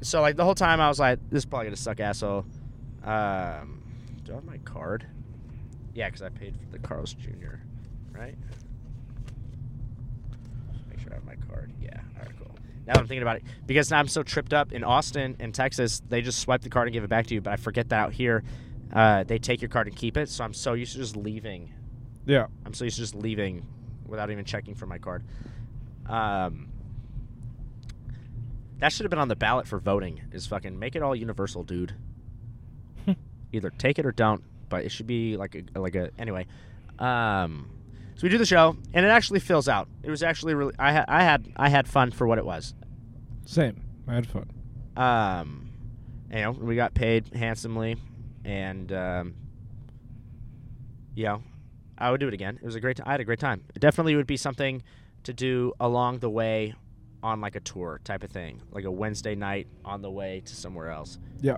so 0.00 0.20
like 0.20 0.36
the 0.36 0.44
whole 0.44 0.54
time 0.54 0.80
I 0.80 0.88
was 0.88 0.98
like, 0.98 1.18
this 1.30 1.40
is 1.40 1.46
probably 1.46 1.66
gonna 1.66 1.76
suck 1.76 2.00
asshole. 2.00 2.46
Um, 3.04 3.82
do 4.24 4.32
I 4.32 4.34
have 4.36 4.44
my 4.44 4.58
card? 4.58 5.06
Yeah, 5.94 6.06
because 6.08 6.22
I 6.22 6.28
paid 6.30 6.56
for 6.56 6.70
the 6.70 6.78
Carl's 6.78 7.14
Jr. 7.14 7.56
Right? 8.12 8.36
Make 10.88 11.00
sure 11.00 11.12
I 11.12 11.14
have 11.14 11.24
my 11.24 11.36
card. 11.48 11.72
Yeah. 11.80 12.00
All 12.16 12.22
right. 12.24 12.32
Cool. 12.38 12.56
Now 12.90 12.94
that 12.94 13.02
I'm 13.02 13.06
thinking 13.06 13.22
about 13.22 13.36
it, 13.36 13.44
because 13.66 13.88
now 13.92 14.00
I'm 14.00 14.08
so 14.08 14.24
tripped 14.24 14.52
up 14.52 14.72
in 14.72 14.82
Austin 14.82 15.36
and 15.38 15.54
Texas, 15.54 16.02
they 16.08 16.22
just 16.22 16.40
swipe 16.40 16.62
the 16.62 16.68
card 16.68 16.88
and 16.88 16.92
give 16.92 17.04
it 17.04 17.08
back 17.08 17.28
to 17.28 17.34
you. 17.34 17.40
But 17.40 17.52
I 17.52 17.56
forget 17.56 17.88
that 17.90 18.00
out 18.00 18.12
here, 18.12 18.42
uh, 18.92 19.22
they 19.22 19.38
take 19.38 19.62
your 19.62 19.68
card 19.68 19.86
and 19.86 19.94
keep 19.94 20.16
it. 20.16 20.28
So 20.28 20.42
I'm 20.42 20.52
so 20.52 20.72
used 20.72 20.94
to 20.94 20.98
just 20.98 21.14
leaving. 21.14 21.72
Yeah. 22.26 22.48
I'm 22.66 22.74
so 22.74 22.82
used 22.82 22.96
to 22.96 23.02
just 23.02 23.14
leaving 23.14 23.64
without 24.08 24.28
even 24.32 24.44
checking 24.44 24.74
for 24.74 24.86
my 24.86 24.98
card. 24.98 25.22
Um, 26.08 26.70
that 28.80 28.92
should 28.92 29.04
have 29.04 29.10
been 29.10 29.20
on 29.20 29.28
the 29.28 29.36
ballot 29.36 29.68
for 29.68 29.78
voting. 29.78 30.22
Is 30.32 30.48
fucking 30.48 30.76
make 30.76 30.96
it 30.96 31.02
all 31.02 31.14
universal, 31.14 31.62
dude. 31.62 31.94
Either 33.52 33.70
take 33.70 34.00
it 34.00 34.06
or 34.06 34.10
don't, 34.10 34.42
but 34.68 34.84
it 34.84 34.88
should 34.88 35.06
be 35.06 35.36
like 35.36 35.54
a 35.54 35.78
like 35.78 35.94
a 35.94 36.10
anyway. 36.18 36.44
Um, 36.98 37.70
so 38.16 38.24
we 38.24 38.30
do 38.30 38.38
the 38.38 38.44
show, 38.44 38.76
and 38.92 39.06
it 39.06 39.10
actually 39.10 39.38
fills 39.40 39.68
out. 39.68 39.88
It 40.02 40.10
was 40.10 40.24
actually 40.24 40.54
really 40.54 40.74
I 40.76 40.90
had 40.90 41.04
I 41.06 41.22
had 41.22 41.52
I 41.56 41.68
had 41.68 41.86
fun 41.86 42.10
for 42.10 42.26
what 42.26 42.38
it 42.38 42.44
was. 42.44 42.74
Same. 43.50 43.80
I 44.06 44.14
had 44.14 44.28
fun. 44.28 44.48
Um, 44.96 45.72
you 46.30 46.36
know, 46.36 46.52
we 46.52 46.76
got 46.76 46.94
paid 46.94 47.34
handsomely, 47.34 47.96
and 48.44 48.92
um, 48.92 49.34
you 51.16 51.24
know, 51.24 51.42
I 51.98 52.12
would 52.12 52.20
do 52.20 52.28
it 52.28 52.34
again. 52.34 52.60
It 52.62 52.64
was 52.64 52.76
a 52.76 52.80
great. 52.80 52.98
T- 52.98 53.02
I 53.04 53.10
had 53.10 53.20
a 53.20 53.24
great 53.24 53.40
time. 53.40 53.64
It 53.74 53.80
definitely 53.80 54.14
would 54.14 54.28
be 54.28 54.36
something 54.36 54.84
to 55.24 55.32
do 55.32 55.72
along 55.80 56.20
the 56.20 56.30
way 56.30 56.74
on 57.24 57.40
like 57.40 57.56
a 57.56 57.60
tour 57.60 58.00
type 58.04 58.22
of 58.22 58.30
thing, 58.30 58.62
like 58.70 58.84
a 58.84 58.90
Wednesday 58.90 59.34
night 59.34 59.66
on 59.84 60.00
the 60.00 60.10
way 60.12 60.42
to 60.44 60.54
somewhere 60.54 60.90
else. 60.90 61.18
Yeah. 61.40 61.56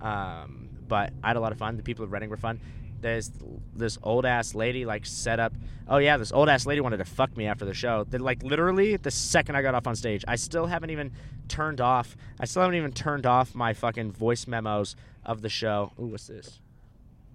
Um, 0.00 0.70
but 0.86 1.12
I 1.24 1.26
had 1.26 1.36
a 1.36 1.40
lot 1.40 1.50
of 1.50 1.58
fun. 1.58 1.76
The 1.76 1.82
people 1.82 2.04
of 2.04 2.12
Redding 2.12 2.30
were 2.30 2.36
fun. 2.36 2.60
There's 3.02 3.30
this 3.74 3.98
old 4.02 4.24
ass 4.24 4.54
lady 4.54 4.86
like 4.86 5.04
set 5.04 5.40
up. 5.40 5.52
Oh 5.88 5.98
yeah, 5.98 6.16
this 6.16 6.32
old 6.32 6.48
ass 6.48 6.64
lady 6.64 6.80
wanted 6.80 6.98
to 6.98 7.04
fuck 7.04 7.36
me 7.36 7.46
after 7.46 7.64
the 7.64 7.74
show. 7.74 8.04
Then 8.08 8.20
like 8.20 8.42
literally 8.42 8.96
the 8.96 9.10
second 9.10 9.56
I 9.56 9.62
got 9.62 9.74
off 9.74 9.86
on 9.86 9.96
stage, 9.96 10.24
I 10.26 10.36
still 10.36 10.66
haven't 10.66 10.90
even 10.90 11.12
turned 11.48 11.80
off. 11.80 12.16
I 12.40 12.46
still 12.46 12.62
haven't 12.62 12.76
even 12.76 12.92
turned 12.92 13.26
off 13.26 13.54
my 13.54 13.74
fucking 13.74 14.12
voice 14.12 14.46
memos 14.46 14.96
of 15.26 15.42
the 15.42 15.48
show. 15.48 15.92
Ooh, 16.00 16.06
what's 16.06 16.28
this? 16.28 16.60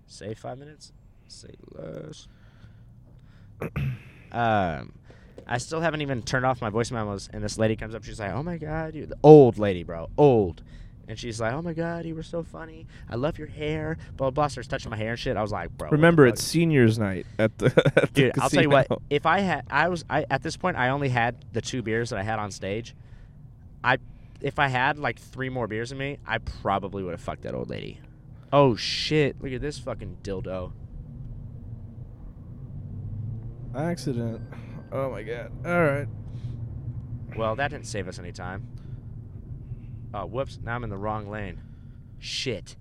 Say 0.07 0.33
five 0.33 0.57
minutes. 0.57 0.93
Say 1.27 1.49
less. 1.73 2.27
um, 4.31 4.93
I 5.45 5.57
still 5.57 5.81
haven't 5.81 6.01
even 6.01 6.23
turned 6.23 6.45
off 6.45 6.61
my 6.61 6.69
voice 6.69 6.91
memos, 6.91 7.29
and 7.31 7.43
this 7.43 7.57
lady 7.57 7.75
comes 7.75 7.93
up. 7.93 8.05
She's 8.05 8.19
like, 8.19 8.31
"Oh 8.31 8.41
my 8.41 8.57
god, 8.57 8.95
you 8.95 9.05
the 9.05 9.17
old 9.21 9.57
lady, 9.59 9.83
bro, 9.83 10.09
old." 10.17 10.63
And 11.07 11.17
she's 11.17 11.39
like, 11.39 11.53
"Oh 11.53 11.61
my 11.61 11.73
god, 11.73 12.05
you 12.05 12.15
were 12.15 12.23
so 12.23 12.43
funny. 12.43 12.85
I 13.09 13.15
love 13.15 13.37
your 13.37 13.47
hair." 13.47 13.97
Blah 14.17 14.29
blah. 14.29 14.43
blah. 14.43 14.47
Starts 14.47 14.67
touching 14.67 14.91
my 14.91 14.97
hair 14.97 15.11
and 15.11 15.19
shit. 15.19 15.37
I 15.37 15.41
was 15.41 15.51
like, 15.51 15.75
"Bro." 15.77 15.89
Remember, 15.91 16.27
it's 16.27 16.43
seniors 16.43 16.99
night 16.99 17.25
at 17.39 17.57
the. 17.57 17.67
At 17.95 18.13
the 18.13 18.21
dude. 18.21 18.39
I'll 18.39 18.49
tell 18.49 18.63
you 18.63 18.69
what. 18.69 18.87
If 19.09 19.25
I 19.25 19.39
had, 19.39 19.65
I 19.69 19.87
was, 19.87 20.03
I 20.09 20.25
at 20.29 20.43
this 20.43 20.57
point, 20.57 20.77
I 20.77 20.89
only 20.89 21.09
had 21.09 21.45
the 21.53 21.61
two 21.61 21.81
beers 21.81 22.09
that 22.09 22.19
I 22.19 22.23
had 22.23 22.39
on 22.39 22.51
stage. 22.51 22.93
I, 23.83 23.97
if 24.41 24.59
I 24.59 24.67
had 24.67 24.99
like 24.99 25.17
three 25.19 25.49
more 25.49 25.67
beers 25.67 25.91
in 25.91 25.97
me, 25.97 26.17
I 26.25 26.39
probably 26.39 27.03
would 27.03 27.11
have 27.11 27.21
fucked 27.21 27.43
that 27.43 27.55
old 27.55 27.69
lady. 27.69 28.01
Oh 28.51 28.75
shit! 28.75 29.41
Look 29.41 29.53
at 29.53 29.61
this 29.61 29.79
fucking 29.79 30.17
dildo. 30.23 30.73
Accident. 33.75 34.41
Oh 34.91 35.11
my 35.11 35.23
god. 35.23 35.51
All 35.65 35.83
right. 35.83 36.07
Well, 37.35 37.55
that 37.55 37.69
didn't 37.69 37.85
save 37.85 38.07
us 38.07 38.19
any 38.19 38.31
time. 38.31 38.67
Oh, 40.19 40.25
whoops! 40.25 40.57
Now 40.63 40.73
I'm 40.73 40.83
in 40.83 40.89
the 40.89 40.97
wrong 40.97 41.29
lane. 41.29 41.61
Shit. 42.17 42.75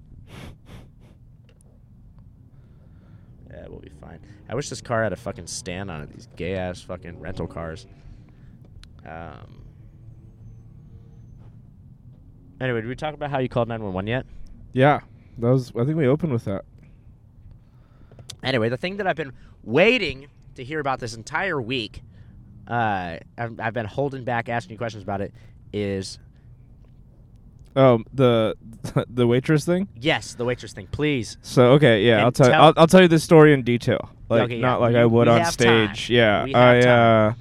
Yeah, 3.50 3.66
we'll 3.68 3.80
be 3.80 3.90
fine. 3.90 4.20
I 4.48 4.54
wish 4.54 4.70
this 4.70 4.80
car 4.80 5.02
had 5.02 5.12
a 5.12 5.16
fucking 5.16 5.46
stand 5.46 5.90
on 5.90 6.00
it. 6.00 6.10
These 6.10 6.28
gay 6.34 6.54
ass 6.54 6.80
fucking 6.80 7.20
rental 7.20 7.46
cars. 7.46 7.86
Um. 9.04 9.66
Anyway, 12.58 12.80
did 12.80 12.88
we 12.88 12.96
talk 12.96 13.12
about 13.12 13.30
how 13.30 13.38
you 13.38 13.50
called 13.50 13.68
911 13.68 14.06
yet? 14.06 14.24
Yeah. 14.72 15.00
That 15.36 15.50
was. 15.50 15.72
I 15.78 15.84
think 15.84 15.98
we 15.98 16.06
opened 16.06 16.32
with 16.32 16.46
that. 16.46 16.64
Anyway, 18.42 18.70
the 18.70 18.78
thing 18.78 18.96
that 18.96 19.06
I've 19.06 19.16
been 19.16 19.34
waiting 19.62 20.28
to 20.54 20.64
hear 20.64 20.80
about 20.80 21.00
this 21.00 21.14
entire 21.14 21.60
week, 21.60 22.02
uh, 22.66 23.18
I've, 23.36 23.60
I've 23.60 23.74
been 23.74 23.84
holding 23.84 24.24
back 24.24 24.48
asking 24.48 24.72
you 24.72 24.78
questions 24.78 25.02
about 25.02 25.20
it, 25.20 25.34
is 25.70 26.18
Oh, 27.76 28.00
the 28.14 28.56
the 29.08 29.26
waitress 29.26 29.64
thing. 29.66 29.86
yes, 30.00 30.34
the 30.34 30.44
waitress 30.44 30.72
thing. 30.72 30.88
Please. 30.90 31.36
So 31.42 31.72
okay, 31.72 32.02
yeah, 32.04 32.14
And 32.16 32.20
I'll 32.22 32.32
tell, 32.32 32.48
tell- 32.50 32.62
I'll, 32.62 32.72
I'll 32.78 32.86
tell 32.86 33.02
you 33.02 33.08
this 33.08 33.22
story 33.22 33.52
in 33.52 33.62
detail, 33.62 34.08
like 34.30 34.42
Okay, 34.44 34.56
yeah, 34.56 34.62
not 34.66 34.80
like 34.80 34.94
we- 34.94 35.00
I 35.00 35.04
would 35.04 35.28
we 35.28 35.34
on 35.34 35.40
have 35.42 35.52
stage. 35.52 36.06
time. 36.08 36.14
Yeah, 36.16 36.44
We 36.44 36.54
I 36.54 36.80
time. 36.80 36.88
uh, 37.28 37.32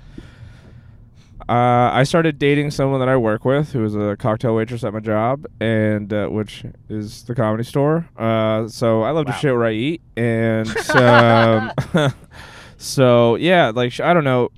uh, 1.47 1.91
I 1.93 2.03
started 2.03 2.39
dating 2.39 2.71
someone 2.71 2.99
that 3.01 3.09
I 3.09 3.15
work 3.17 3.45
with, 3.45 3.71
who 3.71 3.85
is 3.85 3.95
a 3.95 4.15
cocktail 4.17 4.55
waitress 4.55 4.83
at 4.83 4.93
my 4.93 4.99
job, 4.99 5.45
and 5.59 6.11
uh, 6.11 6.27
which 6.27 6.63
is 6.89 7.23
the 7.23 7.35
comedy 7.35 7.63
store. 7.63 8.09
Uh, 8.17 8.67
so 8.67 9.03
I 9.03 9.11
love 9.11 9.27
Wow. 9.27 9.33
to 9.33 9.39
shit 9.39 9.53
where 9.53 9.65
I 9.65 9.71
eat, 9.73 10.01
and 10.17 10.67
um, 10.89 11.71
so 12.77 13.35
yeah, 13.35 13.71
like 13.73 13.91
sh- 13.91 13.99
I 14.01 14.13
don't 14.13 14.23
know. 14.23 14.49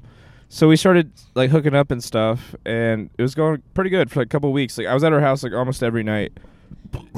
So 0.49 0.67
we 0.69 0.75
started 0.77 1.11
like 1.35 1.49
hooking 1.49 1.75
up 1.75 1.91
and 1.91 2.03
stuff, 2.03 2.55
and 2.65 3.09
it 3.17 3.21
was 3.21 3.35
going 3.35 3.61
pretty 3.73 3.89
good 3.89 4.09
for 4.09 4.21
like 4.21 4.27
a 4.27 4.29
couple 4.29 4.51
weeks. 4.53 4.77
Like 4.77 4.87
I 4.87 4.93
was 4.93 5.03
at 5.03 5.11
her 5.11 5.19
house 5.21 5.43
like 5.43 5.53
almost 5.53 5.83
every 5.83 6.03
night. 6.03 6.31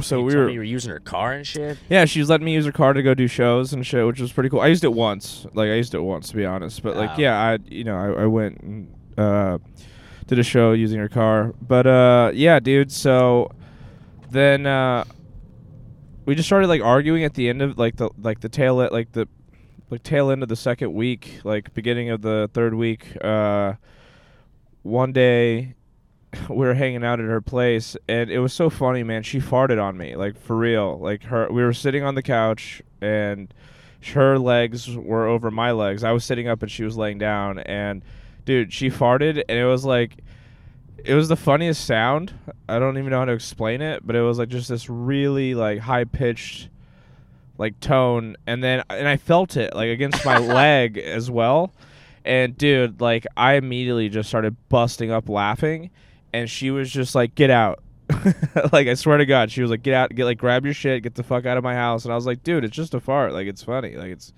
So 0.01 0.19
you 0.19 0.23
we 0.25 0.31
told 0.33 0.41
were 0.41 0.47
me 0.47 0.53
you 0.53 0.59
were 0.59 0.63
using 0.63 0.89
her 0.91 0.99
car 0.99 1.33
and 1.33 1.45
shit. 1.45 1.77
yeah, 1.89 2.05
she 2.05 2.19
was 2.19 2.29
letting 2.29 2.45
me 2.45 2.53
use 2.53 2.65
her 2.65 2.71
car 2.71 2.93
to 2.93 3.03
go 3.03 3.13
do 3.13 3.27
shows 3.27 3.71
and 3.71 3.85
shit, 3.85 4.05
which 4.05 4.19
was 4.19 4.31
pretty 4.31 4.49
cool. 4.49 4.61
I 4.61 4.67
used 4.67 4.83
it 4.83 4.93
once, 4.93 5.45
like 5.53 5.69
I 5.69 5.75
used 5.75 5.93
it 5.93 5.99
once 6.01 6.29
to 6.29 6.35
be 6.35 6.45
honest, 6.45 6.81
but 6.81 6.95
like 6.97 7.17
yeah, 7.19 7.39
I 7.39 7.59
you 7.67 7.83
know 7.83 7.95
I, 7.95 8.23
I 8.23 8.25
went 8.25 8.59
and 8.61 8.93
uh, 9.17 9.57
did 10.25 10.39
a 10.39 10.43
show 10.43 10.71
using 10.71 10.99
her 10.99 11.09
car, 11.09 11.53
but 11.61 11.85
uh, 11.85 12.31
yeah, 12.33 12.59
dude. 12.59 12.91
So 12.91 13.51
then 14.31 14.65
uh, 14.65 15.03
we 16.25 16.33
just 16.33 16.47
started 16.49 16.67
like 16.67 16.81
arguing 16.81 17.23
at 17.23 17.35
the 17.35 17.47
end 17.47 17.61
of 17.61 17.77
like 17.77 17.97
the 17.97 18.09
like 18.21 18.39
the 18.41 18.49
tail 18.49 18.81
e- 18.83 18.89
like 18.91 19.11
the 19.11 19.27
like 19.89 20.03
tail 20.03 20.31
end 20.31 20.43
of 20.43 20.49
the 20.49 20.55
second 20.55 20.93
week, 20.93 21.41
like 21.43 21.73
beginning 21.73 22.09
of 22.09 22.21
the 22.21 22.49
third 22.53 22.73
week. 22.73 23.17
Uh, 23.23 23.73
one 24.83 25.11
day 25.11 25.75
we 26.49 26.57
were 26.57 26.73
hanging 26.73 27.03
out 27.03 27.19
at 27.19 27.25
her 27.25 27.41
place 27.41 27.97
and 28.07 28.29
it 28.29 28.39
was 28.39 28.53
so 28.53 28.69
funny 28.69 29.03
man. 29.03 29.23
She 29.23 29.39
farted 29.39 29.81
on 29.81 29.97
me 29.97 30.15
like 30.15 30.39
for 30.39 30.55
real. 30.55 30.99
Like 30.99 31.23
her 31.23 31.47
we 31.51 31.63
were 31.63 31.73
sitting 31.73 32.03
on 32.03 32.15
the 32.15 32.21
couch 32.21 32.81
and 33.01 33.53
her 34.13 34.37
legs 34.37 34.95
were 34.95 35.27
over 35.27 35.51
my 35.51 35.71
legs. 35.71 36.03
I 36.03 36.11
was 36.11 36.23
sitting 36.23 36.47
up 36.47 36.61
and 36.61 36.71
she 36.71 36.83
was 36.83 36.97
laying 36.97 37.17
down 37.17 37.59
and 37.59 38.03
dude 38.45 38.71
she 38.71 38.89
farted 38.89 39.43
and 39.49 39.57
it 39.57 39.65
was 39.65 39.85
like 39.85 40.23
it 41.03 41.13
was 41.13 41.29
the 41.29 41.35
funniest 41.35 41.85
sound. 41.85 42.33
I 42.67 42.77
don't 42.77 42.97
even 42.97 43.09
know 43.09 43.19
how 43.19 43.25
to 43.25 43.31
explain 43.31 43.81
it 43.81 44.05
but 44.05 44.15
it 44.15 44.21
was 44.21 44.37
like 44.37 44.49
just 44.49 44.69
this 44.69 44.89
really 44.89 45.55
like 45.55 45.79
high 45.79 46.03
pitched 46.03 46.69
like 47.59 47.79
tone 47.81 48.37
and 48.47 48.63
then 48.63 48.81
and 48.89 49.07
i 49.07 49.17
felt 49.17 49.57
it 49.57 49.75
like 49.75 49.89
against 49.89 50.25
my 50.25 50.37
leg 50.39 50.97
as 50.97 51.29
well. 51.29 51.71
And 52.25 52.57
dude 52.57 52.99
like 52.99 53.27
i 53.37 53.53
immediately 53.53 54.09
just 54.09 54.29
started 54.29 54.55
busting 54.69 55.11
up 55.11 55.29
laughing 55.29 55.91
and 56.33 56.49
she 56.49 56.71
was 56.71 56.89
just 56.89 57.13
like 57.13 57.35
get 57.35 57.51
out. 57.51 57.83
Like 58.71 58.87
i 58.87 58.95
swear 58.95 59.17
to 59.17 59.25
god 59.25 59.51
she 59.51 59.61
was 59.61 59.69
like 59.69 59.83
get 59.83 59.93
out 59.93 60.15
get 60.15 60.25
like 60.25 60.39
grab 60.39 60.65
your 60.65 60.73
shit 60.73 61.03
get 61.03 61.15
the 61.15 61.23
fuck 61.23 61.45
out 61.45 61.57
of 61.57 61.63
my 61.63 61.75
house. 61.75 62.05
And 62.05 62.11
i 62.11 62.15
was 62.15 62.25
like 62.25 62.43
dude 62.43 62.63
it's 62.63 62.75
just 62.75 62.95
a 62.95 62.99
fart. 62.99 63.33
Like 63.33 63.47
it's 63.47 63.61
funny. 63.61 63.95
Like 63.95 64.11
it's 64.11 64.33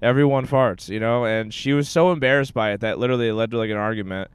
everyone 0.00 0.46
farts 0.46 0.88
you 0.88 1.00
know? 1.00 1.24
And 1.24 1.52
she 1.52 1.72
was 1.72 1.88
so 1.88 2.12
embarrassed 2.12 2.54
by 2.54 2.70
it 2.70 2.80
that 2.80 2.98
literally 2.98 3.28
it 3.28 3.34
led 3.34 3.50
to 3.50 3.58
like 3.58 3.70
an 3.70 3.76
argument 3.76 4.30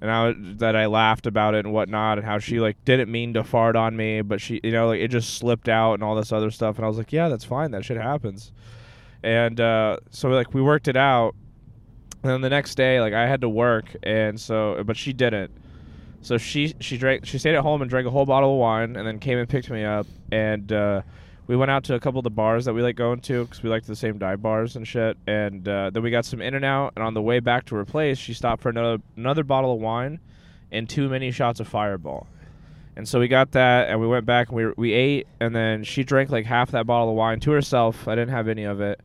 and 0.00 0.10
I 0.10 0.34
that 0.58 0.76
I 0.76 0.86
laughed 0.86 1.26
about 1.26 1.54
it 1.54 1.64
and 1.64 1.72
whatnot, 1.72 2.18
and 2.18 2.26
how 2.26 2.38
she 2.38 2.60
like 2.60 2.76
didn't 2.84 3.10
mean 3.10 3.34
to 3.34 3.44
fart 3.44 3.76
on 3.76 3.96
me, 3.96 4.20
but 4.20 4.40
she, 4.40 4.60
you 4.62 4.72
know, 4.72 4.88
like 4.88 5.00
it 5.00 5.08
just 5.08 5.34
slipped 5.34 5.68
out 5.68 5.94
and 5.94 6.02
all 6.02 6.14
this 6.14 6.32
other 6.32 6.50
stuff, 6.50 6.76
and 6.76 6.84
I 6.84 6.88
was 6.88 6.98
like, 6.98 7.12
yeah, 7.12 7.28
that's 7.28 7.44
fine, 7.44 7.70
that 7.70 7.84
shit 7.84 7.96
happens, 7.96 8.52
and 9.22 9.60
uh, 9.60 9.98
so 10.10 10.28
like 10.28 10.52
we 10.52 10.60
worked 10.60 10.88
it 10.88 10.96
out, 10.96 11.34
and 12.22 12.30
then 12.32 12.40
the 12.40 12.50
next 12.50 12.74
day, 12.74 13.00
like 13.00 13.14
I 13.14 13.26
had 13.26 13.40
to 13.40 13.48
work, 13.48 13.96
and 14.02 14.38
so 14.40 14.82
but 14.84 14.96
she 14.96 15.12
didn't, 15.12 15.50
so 16.20 16.36
she 16.38 16.74
she 16.80 16.98
drank 16.98 17.24
she 17.24 17.38
stayed 17.38 17.54
at 17.54 17.62
home 17.62 17.80
and 17.80 17.88
drank 17.88 18.06
a 18.06 18.10
whole 18.10 18.26
bottle 18.26 18.52
of 18.52 18.58
wine, 18.58 18.96
and 18.96 19.06
then 19.06 19.18
came 19.18 19.38
and 19.38 19.48
picked 19.48 19.70
me 19.70 19.84
up, 19.84 20.06
and 20.30 20.72
uh, 20.72 21.02
we 21.46 21.56
went 21.56 21.70
out 21.70 21.84
to 21.84 21.94
a 21.94 22.00
couple 22.00 22.18
of 22.18 22.24
the 22.24 22.30
bars 22.30 22.64
that 22.64 22.74
we 22.74 22.82
like 22.82 22.96
going 22.96 23.20
to 23.20 23.44
because 23.44 23.62
we 23.62 23.70
like 23.70 23.84
the 23.84 23.94
same 23.94 24.18
dive 24.18 24.42
bars 24.42 24.76
and 24.76 24.86
shit. 24.86 25.16
And 25.26 25.66
uh, 25.68 25.90
then 25.90 26.02
we 26.02 26.10
got 26.10 26.24
some 26.24 26.40
In-N-Out. 26.40 26.94
And 26.96 27.04
on 27.04 27.14
the 27.14 27.22
way 27.22 27.40
back 27.40 27.66
to 27.66 27.76
her 27.76 27.84
place, 27.84 28.18
she 28.18 28.34
stopped 28.34 28.62
for 28.62 28.68
another 28.68 29.02
another 29.16 29.44
bottle 29.44 29.72
of 29.74 29.80
wine 29.80 30.18
and 30.72 30.88
two 30.88 31.08
mini 31.08 31.30
shots 31.30 31.60
of 31.60 31.68
Fireball. 31.68 32.26
And 32.96 33.06
so 33.06 33.20
we 33.20 33.28
got 33.28 33.52
that, 33.52 33.90
and 33.90 34.00
we 34.00 34.06
went 34.06 34.24
back 34.24 34.48
and 34.48 34.56
we 34.56 34.72
we 34.76 34.92
ate, 34.92 35.26
and 35.38 35.54
then 35.54 35.84
she 35.84 36.02
drank 36.02 36.30
like 36.30 36.46
half 36.46 36.70
that 36.70 36.86
bottle 36.86 37.10
of 37.10 37.14
wine 37.14 37.40
to 37.40 37.50
herself. 37.50 38.08
I 38.08 38.14
didn't 38.14 38.30
have 38.30 38.48
any 38.48 38.64
of 38.64 38.80
it, 38.80 39.00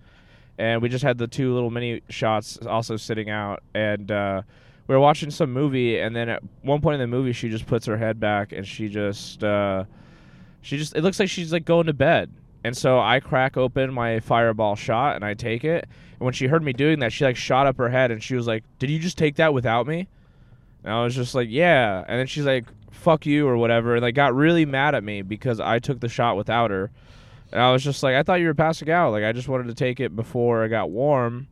and 0.57 0.81
we 0.81 0.87
just 0.87 1.03
had 1.03 1.17
the 1.17 1.27
two 1.27 1.53
little 1.53 1.69
mini 1.69 2.01
shots 2.07 2.57
also 2.65 2.95
sitting 2.95 3.29
out. 3.29 3.61
And 3.75 4.09
uh, 4.09 4.43
we 4.87 4.95
were 4.95 5.01
watching 5.01 5.29
some 5.29 5.51
movie, 5.51 5.99
and 5.99 6.15
then 6.15 6.29
at 6.29 6.41
one 6.61 6.79
point 6.79 6.95
in 6.95 7.01
the 7.01 7.07
movie, 7.07 7.33
she 7.33 7.49
just 7.49 7.67
puts 7.67 7.85
her 7.85 7.97
head 7.97 8.19
back 8.19 8.53
and 8.53 8.65
she 8.65 8.87
just. 8.87 9.43
Uh, 9.43 9.83
she 10.61 10.77
just 10.77 10.95
it 10.95 11.01
looks 11.01 11.19
like 11.19 11.29
she's 11.29 11.51
like 11.51 11.65
going 11.65 11.87
to 11.87 11.93
bed. 11.93 12.31
And 12.63 12.77
so 12.77 12.99
i 12.99 13.19
crack 13.19 13.57
open 13.57 13.93
my 13.93 14.19
fireball 14.19 14.75
shot 14.75 15.15
and 15.15 15.25
i 15.25 15.33
take 15.33 15.63
it. 15.63 15.87
And 16.13 16.19
when 16.19 16.33
she 16.33 16.47
heard 16.47 16.63
me 16.63 16.73
doing 16.73 16.99
that 16.99 17.11
she 17.11 17.25
like 17.25 17.35
shot 17.35 17.67
up 17.67 17.77
her 17.77 17.89
head 17.89 18.11
and 18.11 18.21
she 18.21 18.35
was 18.35 18.47
like 18.47 18.63
did 18.79 18.89
you 18.89 18.99
just 18.99 19.17
take 19.17 19.35
that 19.35 19.53
without 19.53 19.87
me? 19.87 20.07
And 20.83 20.93
i 20.93 21.03
was 21.03 21.15
just 21.15 21.35
like 21.35 21.47
yeah. 21.49 22.03
And 22.07 22.19
then 22.19 22.27
she's 22.27 22.45
like 22.45 22.65
fuck 22.91 23.25
you 23.25 23.47
or 23.47 23.57
whatever. 23.57 23.95
And 23.95 24.03
like 24.03 24.15
got 24.15 24.35
really 24.35 24.65
mad 24.65 24.95
at 24.95 25.03
me 25.03 25.21
because 25.21 25.59
i 25.59 25.79
took 25.79 25.99
the 25.99 26.09
shot 26.09 26.37
without 26.37 26.71
her. 26.71 26.91
And 27.51 27.61
i 27.61 27.71
was 27.71 27.83
just 27.83 28.03
like 28.03 28.15
i 28.15 28.23
thought 28.23 28.39
you 28.39 28.47
were 28.47 28.53
passing 28.53 28.89
out. 28.89 29.11
Like 29.11 29.23
i 29.23 29.31
just 29.31 29.47
wanted 29.47 29.67
to 29.67 29.75
take 29.75 29.99
it 29.99 30.15
before 30.15 30.63
i 30.63 30.67
got 30.67 30.91
warm 30.91 31.47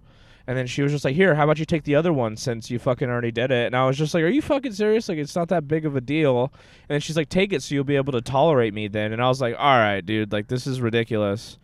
And 0.50 0.58
then 0.58 0.66
she 0.66 0.82
was 0.82 0.92
just 0.92 1.06
like, 1.06 1.14
"Here, 1.14 1.36
how 1.36 1.44
about 1.44 1.60
you 1.60 1.66
take 1.66 1.84
the 1.84 1.94
other 1.94 2.12
one 2.12 2.36
since 2.36 2.72
you 2.72 2.80
fucking 2.80 3.08
already 3.08 3.30
did 3.30 3.52
it?" 3.52 3.68
And 3.68 3.76
I 3.76 3.86
was 3.86 4.00
just 4.00 4.16
like, 4.16 4.24
"Are 4.24 4.30
you 4.30 4.42
fucking 4.42 4.74
serious? 4.74 5.08
Like, 5.08 5.20
it's 5.20 5.36
not 5.36 5.50
that 5.50 5.68
big 5.68 5.86
of 5.86 5.96
a 5.96 6.02
deal." 6.02 6.52
And 6.90 6.96
then 6.96 7.02
she's 7.02 7.16
like, 7.16 7.30
"Take 7.30 7.54
it 7.54 7.62
so 7.62 7.76
you'll 7.76 7.84
be 7.84 7.98
able 7.98 8.14
to 8.14 8.22
tolerate 8.22 8.74
me 8.74 8.88
then." 8.88 9.14
And 9.14 9.22
I 9.22 9.28
was 9.28 9.42
like, 9.42 9.54
"All 9.60 9.78
right, 9.78 10.04
dude. 10.04 10.32
Like, 10.32 10.48
this 10.48 10.66
is 10.66 10.82
ridiculous." 10.82 11.60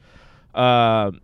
Um, 0.53 1.19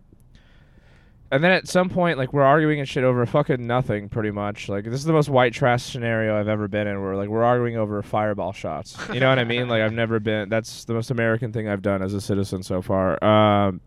and 1.30 1.44
then 1.44 1.52
at 1.52 1.68
some 1.68 1.88
point, 1.88 2.18
like 2.18 2.32
we're 2.32 2.42
arguing 2.42 2.80
and 2.80 2.88
shit 2.88 3.04
over 3.04 3.24
fucking 3.26 3.64
nothing, 3.64 4.08
pretty 4.08 4.32
much. 4.32 4.68
Like 4.68 4.82
this 4.82 4.94
is 4.94 5.04
the 5.04 5.12
most 5.12 5.28
white 5.28 5.52
trash 5.52 5.84
scenario 5.84 6.36
I've 6.36 6.48
ever 6.48 6.66
been 6.66 6.88
in. 6.88 7.00
Where 7.00 7.14
like 7.14 7.28
we're 7.28 7.44
arguing 7.44 7.76
over 7.76 8.02
fireball 8.02 8.52
shots. 8.52 8.98
You 9.14 9.20
know 9.20 9.28
what 9.28 9.38
I 9.38 9.44
mean? 9.44 9.68
Like 9.68 9.82
I've 9.82 9.92
never 9.92 10.18
been. 10.18 10.48
That's 10.48 10.84
the 10.84 10.94
most 10.94 11.12
American 11.12 11.52
thing 11.52 11.68
I've 11.68 11.80
done 11.80 12.02
as 12.02 12.12
a 12.12 12.20
citizen 12.20 12.64
so 12.64 12.82
far. 12.82 13.22
Um, 13.22 13.80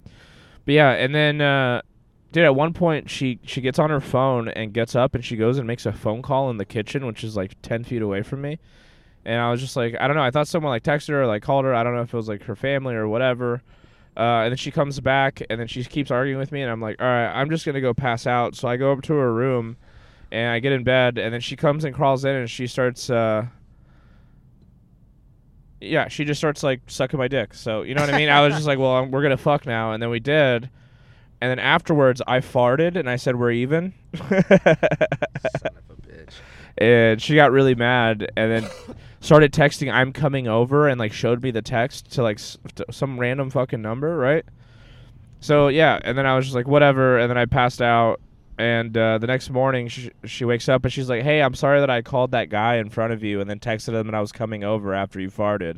but 0.63 0.74
yeah, 0.75 0.91
and 0.91 1.13
then, 1.13 1.41
uh, 1.41 1.82
dude, 2.36 2.44
at 2.44 2.54
one 2.54 2.74
point 2.74 3.10
she 3.10 3.39
she 3.44 3.62
gets 3.62 3.80
on 3.80 3.89
her 3.89 4.01
phone 4.01 4.50
and 4.50 4.74
gets 4.74 4.94
up 4.94 5.15
and 5.15 5.24
she 5.24 5.38
goes 5.38 5.58
and 5.58 5.65
makes 5.65 5.86
a 5.86 5.94
phone 5.94 6.22
call 6.22 6.50
in 6.50 6.58
the 6.58 6.65
kitchen, 6.65 7.06
which 7.06 7.24
is 7.24 7.38
like 7.38 7.54
ten 7.62 7.86
feet 7.86 8.01
away 8.01 8.24
from 8.24 8.42
me. 8.42 8.60
And 9.24 9.39
I 9.39 9.50
was 9.50 9.62
just 9.62 9.77
like, 9.77 9.96
I 9.98 10.06
don't 10.06 10.18
know. 10.18 10.22
I 10.22 10.32
thought 10.32 10.50
someone 10.50 10.70
like 10.70 10.84
texted 10.84 11.10
her 11.10 11.24
or 11.24 11.27
like 11.27 11.44
called 11.44 11.63
her. 11.63 11.74
I 11.74 11.82
don't 11.82 11.96
know 11.96 12.01
if 12.01 12.13
it 12.13 12.18
was 12.18 12.27
like 12.27 12.44
her 12.44 12.56
family 12.58 12.94
or 12.94 13.08
whatever. 13.08 13.63
Uh, 14.18 14.44
and 14.44 14.51
then 14.51 14.58
she 14.58 14.70
comes 14.70 15.00
back, 15.00 15.44
and 15.50 15.58
then 15.58 15.68
she 15.68 15.84
keeps 15.86 16.12
arguing 16.12 16.38
with 16.38 16.51
me, 16.51 16.62
and 16.62 16.70
I'm 16.70 16.82
like, 16.82 17.01
all 17.01 17.08
right, 17.08 17.32
I'm 17.34 17.50
just 17.50 17.65
gonna 17.65 17.80
go 17.80 17.94
pass 17.94 18.27
out. 18.27 18.54
So 18.54 18.68
I 18.68 18.75
go 18.75 18.92
up 18.92 19.01
to 19.04 19.13
her 19.13 19.34
room, 19.34 19.77
and 20.30 20.51
I 20.51 20.60
get 20.60 20.74
in 20.74 20.84
bed, 20.84 21.18
and 21.18 21.34
then 21.34 21.39
she 21.39 21.56
comes 21.56 21.86
and 21.86 21.96
crawls 21.96 22.25
in, 22.25 22.36
and 22.36 22.50
she 22.50 22.68
starts, 22.68 23.10
uh, 23.10 23.46
yeah, 25.80 26.10
she 26.10 26.25
just 26.25 26.39
starts 26.39 26.63
like 26.63 26.82
sucking 26.88 27.18
my 27.18 27.30
dick. 27.30 27.54
So 27.54 27.84
you 27.84 27.96
know 27.96 28.01
what 28.01 28.13
I 28.13 28.18
mean? 28.18 28.30
I 28.30 28.42
was 28.46 28.56
just 28.56 28.68
like, 28.68 28.80
well, 28.80 28.96
um, 28.96 29.12
we're 29.12 29.22
gonna 29.24 29.38
fuck 29.38 29.65
now, 29.65 29.94
and 29.94 30.04
then 30.04 30.10
we 30.10 30.20
did, 30.20 30.70
and 31.42 31.50
then 31.51 31.60
afterwards 31.60 32.22
I 32.27 32.39
farted, 32.39 32.96
and 32.98 33.10
I 33.10 33.15
said 33.18 33.36
we're 33.38 33.51
even. 33.51 33.94
Son 34.15 34.27
of 34.30 35.89
a 35.89 35.96
bitch. 36.08 36.34
and 36.77 37.22
she 37.22 37.36
got 37.36 37.51
really 37.51 37.75
mad 37.75 38.30
and 38.36 38.51
then 38.51 38.70
started 39.22 39.51
texting 39.54 39.92
i'm 39.92 40.12
coming 40.13 40.48
over 40.48 40.88
and 40.88 41.00
like 41.00 41.12
showed 41.13 41.42
me 41.42 41.50
the 41.51 41.62
text 41.62 42.12
to 42.12 42.22
like 42.22 42.38
s- 42.38 42.58
to 42.75 42.86
some 42.92 43.20
random 43.20 43.50
fucking 43.50 43.82
number 43.82 44.18
right 44.18 44.46
so 45.39 45.68
yeah 45.68 46.00
and 46.04 46.18
then 46.18 46.25
i 46.25 46.36
was 46.36 46.46
just 46.46 46.56
like 46.56 46.68
whatever 46.68 47.18
and 47.18 47.30
then 47.30 47.38
i 47.38 47.46
passed 47.46 47.82
out 47.82 48.20
and 48.58 48.96
uh, 48.98 49.18
the 49.18 49.27
next 49.27 49.50
morning 49.50 49.88
she, 49.88 50.12
she 50.25 50.46
wakes 50.46 50.70
up 50.70 50.84
and 50.84 50.94
she's 50.94 51.10
like 51.10 51.24
hey 51.24 51.42
i'm 51.42 51.56
sorry 51.56 51.80
that 51.80 51.89
i 51.89 52.01
called 52.01 52.32
that 52.32 52.50
guy 52.50 52.75
in 52.75 52.89
front 52.89 53.12
of 53.13 53.24
you 53.24 53.42
and 53.42 53.50
then 53.50 53.60
texted 53.60 53.94
him 53.94 54.08
and 54.08 54.15
i 54.15 54.22
was 54.22 54.32
coming 54.32 54.63
over 54.63 54.94
after 54.94 55.20
you 55.20 55.30
farted 55.30 55.77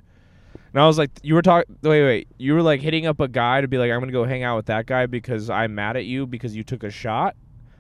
and 0.78 0.84
i 0.84 0.86
was 0.86 1.00
like 1.00 1.10
you 1.24 1.34
were 1.34 1.42
talking 1.42 1.76
wait 1.82 2.04
wait 2.04 2.28
you 2.38 2.54
were 2.54 2.62
like 2.62 2.82
hitting 2.82 3.08
up 3.08 3.20
a 3.20 3.28
guy 3.28 3.62
to 3.62 3.68
be 3.68 3.80
like 3.80 3.90
i'm 3.90 4.00
gonna 4.00 4.12
go 4.12 4.24
hang 4.24 4.44
out 4.44 4.56
with 4.56 4.68
that 4.68 4.86
guy 4.86 5.08
because 5.08 5.50
i'm 5.50 5.74
mad 5.74 5.98
at 5.98 6.06
you 6.06 6.28
because 6.28 6.56
you 6.56 6.64
took 6.64 6.84
a 6.84 6.92
shot 6.92 7.36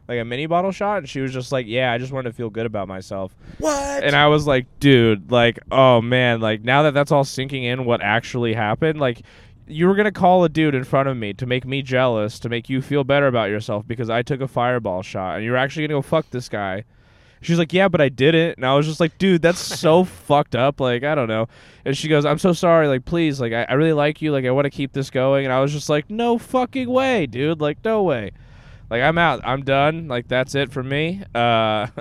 like 0.07 0.19
a 0.19 0.25
mini 0.25 0.45
bottle 0.45 0.71
shot? 0.71 0.99
And 0.99 1.09
she 1.09 1.19
was 1.19 1.31
just 1.31 1.51
like 1.51 1.67
yeah 1.67 1.91
i 1.91 1.99
just 1.99 2.11
wanted 2.11 2.31
to 2.31 2.35
feel 2.35 2.49
good 2.49 2.65
about 2.65 2.87
myself. 2.87 3.35
What? 3.59 4.03
and 4.03 4.15
i 4.15 4.25
was 4.25 4.47
like 4.47 4.65
dude 4.79 5.31
like 5.31 5.59
oh 5.71 6.01
man 6.01 6.41
like 6.41 6.63
now 6.63 6.81
that 6.83 6.95
that's 6.95 7.11
all 7.11 7.23
sinking 7.23 7.65
in 7.65 7.85
what 7.85 8.01
actually 8.01 8.55
happened 8.55 8.99
like 8.99 9.21
you 9.67 9.85
were 9.85 9.93
gonna 9.93 10.11
call 10.11 10.43
a 10.43 10.49
dude 10.49 10.73
in 10.73 10.83
front 10.83 11.07
of 11.07 11.17
me 11.17 11.33
to 11.33 11.45
make 11.45 11.67
me 11.67 11.83
jealous 11.83 12.39
to 12.39 12.49
make 12.49 12.67
you 12.67 12.81
feel 12.81 13.03
better 13.03 13.27
about 13.27 13.51
yourself 13.51 13.87
because 13.87 14.09
i 14.09 14.23
took 14.23 14.41
a 14.41 14.47
fireball 14.47 15.03
shot 15.03 15.35
and 15.35 15.45
you 15.45 15.51
were 15.51 15.57
actually 15.57 15.85
gonna 15.85 15.99
go 15.99 16.01
fuck 16.01 16.27
this 16.31 16.49
guy 16.49 16.83
she's 17.41 17.58
like 17.58 17.74
yeah 17.74 17.88
but 17.88 18.01
i 18.01 18.10
didn't 18.10 18.58
and 18.58 18.65
i 18.65 18.75
was 18.75 18.86
just 18.86 19.00
like 19.00 19.17
dude 19.17 19.41
that's 19.41 19.60
so 19.79 20.03
fucked 20.03 20.56
up 20.56 20.79
like 20.79 21.03
i 21.03 21.15
don't 21.15 21.27
know 21.27 21.48
and 21.86 21.98
she 21.98 22.08
goes 22.08 22.25
i'm 22.25 22.39
so 22.39 22.53
sorry 22.53 22.88
like 22.88 23.06
please 23.06 23.39
like 23.39 23.53
i, 23.53 23.63
I 23.63 23.74
really 23.74 23.94
like 23.94 24.22
you 24.22 24.32
like 24.32 24.46
i 24.46 24.51
want 24.51 24.65
to 24.65 24.72
keep 24.72 24.94
this 24.94 25.10
going 25.10 25.46
and 25.46 25.53
i 25.53 25.60
was 25.60 25.72
just 25.72 25.89
like 25.89 26.10
no 26.10 26.38
fucking 26.38 26.89
way 26.89 27.25
dude 27.25 27.62
like 27.62 27.77
no 27.84 28.03
way 28.03 28.32
like 28.89 29.01
I'm 29.01 29.17
out. 29.17 29.41
I'm 29.44 29.63
done. 29.63 30.08
Like 30.08 30.27
that's 30.27 30.56
it 30.56 30.72
for 30.72 30.82
me. 30.82 31.22
Uh 31.36 31.88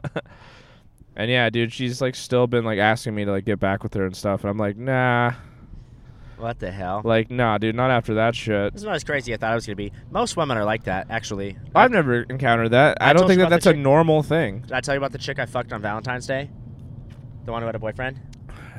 And 1.19 1.31
yeah, 1.31 1.49
dude, 1.49 1.73
she's 1.73 2.03
like 2.03 2.15
still 2.15 2.47
been 2.47 2.65
like 2.65 2.79
asking 2.79 3.15
me 3.15 3.25
to 3.25 3.31
like 3.31 3.47
get 3.47 3.59
back 3.59 3.83
with 3.83 3.95
her 3.95 4.05
and 4.05 4.15
stuff. 4.15 4.43
And 4.43 4.51
I'm 4.51 4.59
like, 4.59 4.77
nah. 4.77 5.33
What 6.39 6.59
the 6.59 6.71
hell? 6.71 7.03
Like, 7.05 7.31
nah, 7.31 7.59
dude, 7.59 7.75
not 7.75 7.91
after 7.91 8.15
that 8.15 8.35
shit. 8.35 8.73
This 8.73 8.83
is 8.83 8.87
not 8.87 8.97
as 8.97 9.05
crazy 9.05 9.33
as 9.33 9.39
I 9.39 9.41
thought 9.41 9.53
it 9.53 9.55
was 9.57 9.67
gonna 9.67 9.77
be. 9.77 9.93
Most 10.11 10.37
women 10.37 10.57
are 10.57 10.65
like 10.65 10.85
that, 10.85 11.07
actually. 11.11 11.57
I've 11.75 11.91
never 11.91 12.23
encountered 12.23 12.71
that. 12.71 12.99
I 13.01 13.11
I, 13.11 13.13
don't 13.13 13.27
think 13.27 13.41
that 13.41 13.51
that's 13.51 13.65
the 13.65 13.71
a 13.71 13.75
normal 13.77 14.23
thing. 14.23 14.61
Did 14.61 14.73
I 14.73 14.81
tell 14.81 14.95
you 14.95 14.99
about 14.99 15.13
the 15.13 15.19
chick 15.19 15.39
I 15.39 15.47
fucked 15.47 15.73
on 15.73 15.81
Valentine's 15.83 16.27
Day? 16.27 16.51
The 17.45 17.53
one 17.53 17.63
who 17.63 17.67
had 17.67 17.75
a 17.75 17.79
boyfriend? 17.79 18.21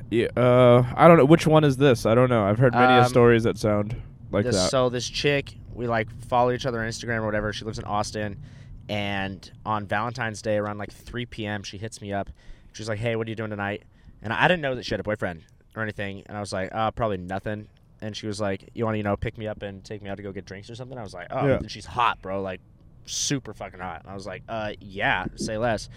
Yeah, 0.09 0.27
uh, 0.37 0.83
I 0.95 1.07
don't 1.07 1.17
know 1.17 1.25
which 1.25 1.47
one 1.47 1.63
is 1.63 1.77
this. 1.77 2.05
I 2.05 2.15
don't 2.15 2.29
know. 2.29 2.43
I've 2.45 2.57
heard 2.59 2.73
many 2.73 2.93
Um, 2.93 3.09
stories 3.09 3.43
that 3.43 3.57
sound 3.57 3.95
like 4.31 4.45
this, 4.45 4.55
that. 4.55 4.69
So 4.71 4.89
this 4.89 5.07
chick, 5.07 5.55
we 5.73 5.87
like 5.87 6.07
follow 6.27 6.51
each 6.51 6.65
other 6.65 6.79
on 6.81 6.87
Instagram 6.87 7.19
or 7.19 7.25
whatever. 7.25 7.51
She 7.53 7.65
lives 7.65 7.79
in 7.79 7.85
Austin, 7.85 8.39
and 8.87 9.49
on 9.65 9.85
Valentine's 9.85 10.41
Day 10.41 10.57
around 10.57 10.77
like 10.77 10.91
3 10.91 11.25
p.m., 11.25 11.63
she 11.63 11.77
hits 11.77 12.01
me 12.01 12.13
up. 12.13 12.29
She's 12.73 12.87
like, 12.87 12.99
"Hey, 12.99 13.15
what 13.15 13.27
are 13.27 13.29
you 13.29 13.35
doing 13.35 13.49
tonight?" 13.49 13.83
And 14.21 14.31
I 14.31 14.47
didn't 14.47 14.61
know 14.61 14.75
that 14.75 14.85
she 14.85 14.91
had 14.93 14.99
a 14.99 15.03
boyfriend 15.03 15.43
or 15.79 15.83
anything, 15.83 16.23
and 16.27 16.35
I 16.37 16.39
was 16.39 16.51
like, 16.53 16.69
"Uh, 16.73 16.91
probably 16.91 17.17
nothing." 17.17 17.67
And 18.01 18.15
she 18.15 18.27
was 18.27 18.39
like, 18.39 18.69
"You 18.73 18.85
want 18.85 18.95
to, 18.95 18.97
you 18.97 19.03
know, 19.03 19.15
pick 19.17 19.37
me 19.37 19.47
up 19.47 19.61
and 19.63 19.83
take 19.83 20.01
me 20.01 20.09
out 20.09 20.17
to 20.17 20.23
go 20.23 20.31
get 20.31 20.45
drinks 20.45 20.69
or 20.69 20.75
something?" 20.75 20.97
I 20.97 21.03
was 21.03 21.13
like, 21.13 21.27
"Oh, 21.31 21.47
Yeah. 21.47 21.57
and 21.57 21.69
she's 21.71 21.85
hot, 21.85 22.21
bro, 22.21 22.41
like 22.41 22.61
super 23.05 23.53
fucking 23.53 23.79
hot." 23.79 24.01
And 24.03 24.11
I 24.11 24.13
was 24.13 24.25
like, 24.27 24.43
"Uh, 24.49 24.73
yeah, 24.79 25.25
say 25.35 25.57
less." 25.57 25.89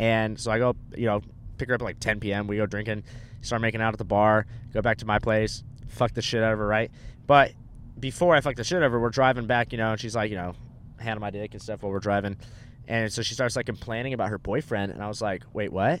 And 0.00 0.38
so 0.40 0.50
I 0.50 0.58
go, 0.58 0.74
you 0.96 1.06
know, 1.06 1.20
pick 1.58 1.68
her 1.68 1.74
up 1.74 1.82
at 1.82 1.84
like 1.84 2.00
10 2.00 2.20
p.m. 2.20 2.46
We 2.46 2.56
go 2.56 2.66
drinking, 2.66 3.04
start 3.42 3.62
making 3.62 3.80
out 3.82 3.92
at 3.94 3.98
the 3.98 4.04
bar, 4.04 4.46
go 4.72 4.80
back 4.82 4.98
to 4.98 5.06
my 5.06 5.18
place, 5.18 5.62
fuck 5.88 6.12
the 6.14 6.22
shit 6.22 6.42
out 6.42 6.52
of 6.52 6.58
her, 6.58 6.66
right? 6.66 6.90
But 7.26 7.52
before 8.00 8.34
I 8.34 8.40
fuck 8.40 8.56
the 8.56 8.64
shit 8.64 8.78
out 8.78 8.84
of 8.84 8.92
her, 8.92 8.98
we're 9.00 9.10
driving 9.10 9.46
back, 9.46 9.70
you 9.72 9.78
know, 9.78 9.92
and 9.92 10.00
she's 10.00 10.16
like, 10.16 10.30
you 10.30 10.36
know, 10.36 10.54
handle 10.98 11.20
my 11.20 11.30
dick 11.30 11.52
and 11.52 11.62
stuff 11.62 11.82
while 11.82 11.92
we're 11.92 12.00
driving. 12.00 12.36
And 12.88 13.12
so 13.12 13.22
she 13.22 13.34
starts 13.34 13.54
like 13.54 13.66
complaining 13.66 14.12
about 14.12 14.30
her 14.30 14.38
boyfriend, 14.38 14.90
and 14.92 15.02
I 15.02 15.08
was 15.08 15.20
like, 15.22 15.44
wait, 15.52 15.70
what? 15.72 16.00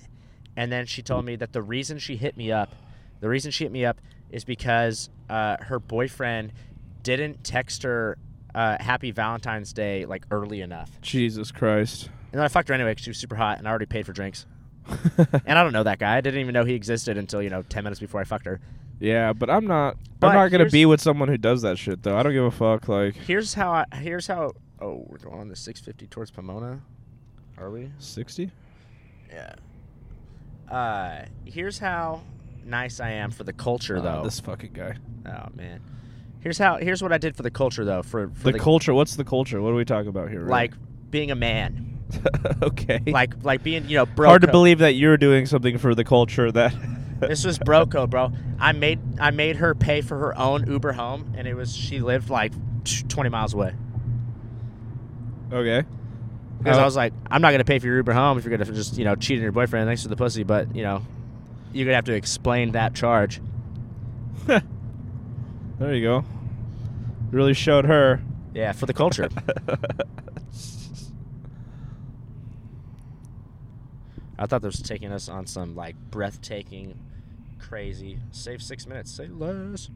And 0.56 0.72
then 0.72 0.86
she 0.86 1.02
told 1.02 1.24
me 1.24 1.36
that 1.36 1.52
the 1.52 1.62
reason 1.62 1.98
she 1.98 2.16
hit 2.16 2.36
me 2.36 2.50
up, 2.50 2.74
the 3.22 3.28
reason 3.30 3.50
she 3.50 3.64
hit 3.64 3.72
me 3.72 3.86
up 3.86 4.00
is 4.30 4.44
because 4.44 5.08
uh, 5.30 5.56
her 5.60 5.78
boyfriend 5.78 6.52
didn't 7.02 7.42
text 7.44 7.84
her 7.84 8.18
uh, 8.54 8.76
Happy 8.80 9.10
Valentine's 9.12 9.72
Day 9.72 10.04
like 10.04 10.26
early 10.30 10.60
enough. 10.60 10.90
Jesus 11.00 11.50
Christ. 11.50 12.10
And 12.32 12.38
then 12.38 12.42
I 12.42 12.48
fucked 12.48 12.68
her 12.68 12.74
anyway 12.74 12.90
because 12.90 13.04
she 13.04 13.10
was 13.10 13.18
super 13.18 13.36
hot, 13.36 13.58
and 13.58 13.66
I 13.66 13.70
already 13.70 13.86
paid 13.86 14.04
for 14.04 14.12
drinks. 14.12 14.44
And 15.46 15.58
I 15.58 15.62
don't 15.62 15.72
know 15.72 15.84
that 15.84 15.98
guy. 15.98 16.16
I 16.16 16.20
didn't 16.20 16.40
even 16.40 16.52
know 16.52 16.64
he 16.64 16.74
existed 16.74 17.16
until 17.16 17.40
you 17.40 17.50
know 17.50 17.62
ten 17.62 17.84
minutes 17.84 18.00
before 18.00 18.20
I 18.20 18.24
fucked 18.24 18.46
her. 18.46 18.60
yeah, 19.00 19.32
but 19.32 19.48
I'm 19.48 19.66
not. 19.66 19.96
But 20.18 20.28
I'm 20.28 20.34
not 20.34 20.48
gonna 20.50 20.68
be 20.70 20.84
with 20.86 21.00
someone 21.00 21.28
who 21.28 21.36
does 21.38 21.62
that 21.62 21.78
shit 21.78 22.02
though. 22.02 22.16
I 22.16 22.22
don't 22.22 22.32
give 22.32 22.44
a 22.44 22.50
fuck. 22.50 22.88
Like 22.88 23.14
Here's 23.14 23.54
how. 23.54 23.70
I, 23.72 23.84
here's 23.94 24.26
how. 24.26 24.52
Oh, 24.80 25.04
we're 25.08 25.18
going 25.18 25.38
on 25.40 25.48
the 25.48 25.54
650 25.56 26.08
towards 26.08 26.30
Pomona. 26.32 26.80
Are 27.58 27.70
we? 27.70 27.92
sixty. 27.98 28.50
Yeah. 29.30 29.54
Uh, 30.68 31.26
here's 31.44 31.78
how 31.78 32.22
nice 32.64 33.00
I 33.00 33.10
am 33.10 33.30
for 33.30 33.44
the 33.44 33.52
culture, 33.52 34.00
though. 34.00 34.08
Uh, 34.20 34.22
this 34.24 34.40
fucking 34.40 34.72
guy. 34.72 34.96
oh 35.26 35.48
man. 35.54 35.80
Here's 36.40 36.58
how. 36.58 36.76
Here's 36.78 37.02
what 37.02 37.12
I 37.12 37.18
did 37.18 37.36
for 37.36 37.42
the 37.42 37.50
culture, 37.50 37.84
though. 37.84 38.02
For, 38.02 38.28
for 38.28 38.44
The, 38.44 38.52
the, 38.52 38.58
culture. 38.58 38.92
What's 38.94 39.14
the 39.16 39.24
culture? 39.24 39.62
What 39.62 39.70
are 39.70 39.76
we 39.76 39.84
talking 39.84 40.08
about 40.08 40.28
here? 40.28 40.40
really? 40.40 40.50
like 40.50 40.74
being 41.10 41.30
a 41.30 41.36
man, 41.36 42.00
okay. 42.62 43.00
like 43.06 43.34
like 43.44 43.62
being 43.62 43.88
you 43.88 43.96
know 43.96 44.06
bro. 44.06 44.28
hard 44.28 44.42
to 44.42 44.50
believe 44.50 44.80
that 44.80 44.94
you're 44.94 45.16
doing 45.16 45.46
something 45.46 45.78
for 45.78 45.94
the 45.94 46.04
culture 46.04 46.50
that. 46.52 46.74
This 47.22 47.44
was 47.44 47.56
broco, 47.56 48.10
bro. 48.10 48.32
I 48.58 48.72
made 48.72 48.98
I 49.20 49.30
made 49.30 49.54
her 49.54 49.76
pay 49.76 50.00
for 50.00 50.18
her 50.18 50.36
own 50.36 50.68
Uber 50.68 50.90
home, 50.90 51.32
and 51.36 51.46
it 51.46 51.54
was 51.54 51.72
she 51.72 52.00
lived 52.00 52.30
like 52.30 52.52
20 53.08 53.28
miles 53.30 53.54
away. 53.54 53.76
okay. 55.52 55.84
Because 56.58 56.78
Oh. 56.78 56.82
I 56.82 56.84
was 56.84 56.96
like, 56.96 57.12
I'm 57.30 57.40
not 57.40 57.52
gonna 57.52 57.62
pay 57.64 57.78
for 57.78 57.86
your 57.86 57.96
Uber 57.98 58.12
home 58.12 58.38
if 58.38 58.44
you're 58.44 58.56
gonna 58.56 58.68
just 58.72 58.96
you 58.98 59.04
know 59.04 59.14
cheat 59.14 59.38
on 59.38 59.42
your 59.44 59.52
boyfriend. 59.52 59.86
Thanks 59.88 60.02
for 60.02 60.08
the 60.08 60.16
pussy, 60.16 60.42
but 60.42 60.74
you 60.74 60.82
know, 60.82 61.02
you're 61.72 61.84
gonna 61.86 61.96
have 61.96 62.04
to 62.06 62.14
explain 62.14 62.72
that 62.72 62.94
charge. 62.94 63.40
There 65.78 65.94
you 65.96 66.02
go. 66.02 66.24
Really 67.32 67.54
showed 67.54 67.86
her. 67.86 68.22
Yeah, 68.54 68.70
for 68.70 68.86
the 68.86 68.92
culture. 68.94 69.28
I 74.38 74.46
thought 74.46 74.62
this 74.62 74.78
was 74.78 74.82
taking 74.88 75.12
us 75.12 75.28
on 75.28 75.46
some 75.46 75.74
like 75.76 75.96
breathtaking, 76.10 76.98
crazy. 77.58 78.18
Save 78.30 78.62
six 78.62 78.86
minutes. 78.86 79.10
Say 79.10 79.28
less. 79.28 79.90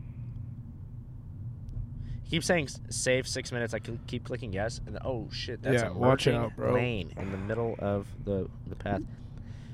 Keep 2.30 2.42
saying 2.44 2.68
save 2.90 3.26
six 3.28 3.52
minutes. 3.52 3.72
I 3.74 3.78
keep 3.78 4.24
clicking 4.24 4.52
yes, 4.52 4.80
and 4.86 4.98
oh 5.04 5.28
shit, 5.30 5.62
that's 5.62 5.82
Yeah, 5.82 5.90
a 5.90 5.92
watch 5.94 6.26
out, 6.26 6.56
bro. 6.56 6.74
lane 6.74 7.12
in 7.16 7.30
the 7.30 7.38
middle 7.38 7.76
of 7.78 8.06
the 8.24 8.48
the 8.66 8.76
path. 8.76 9.02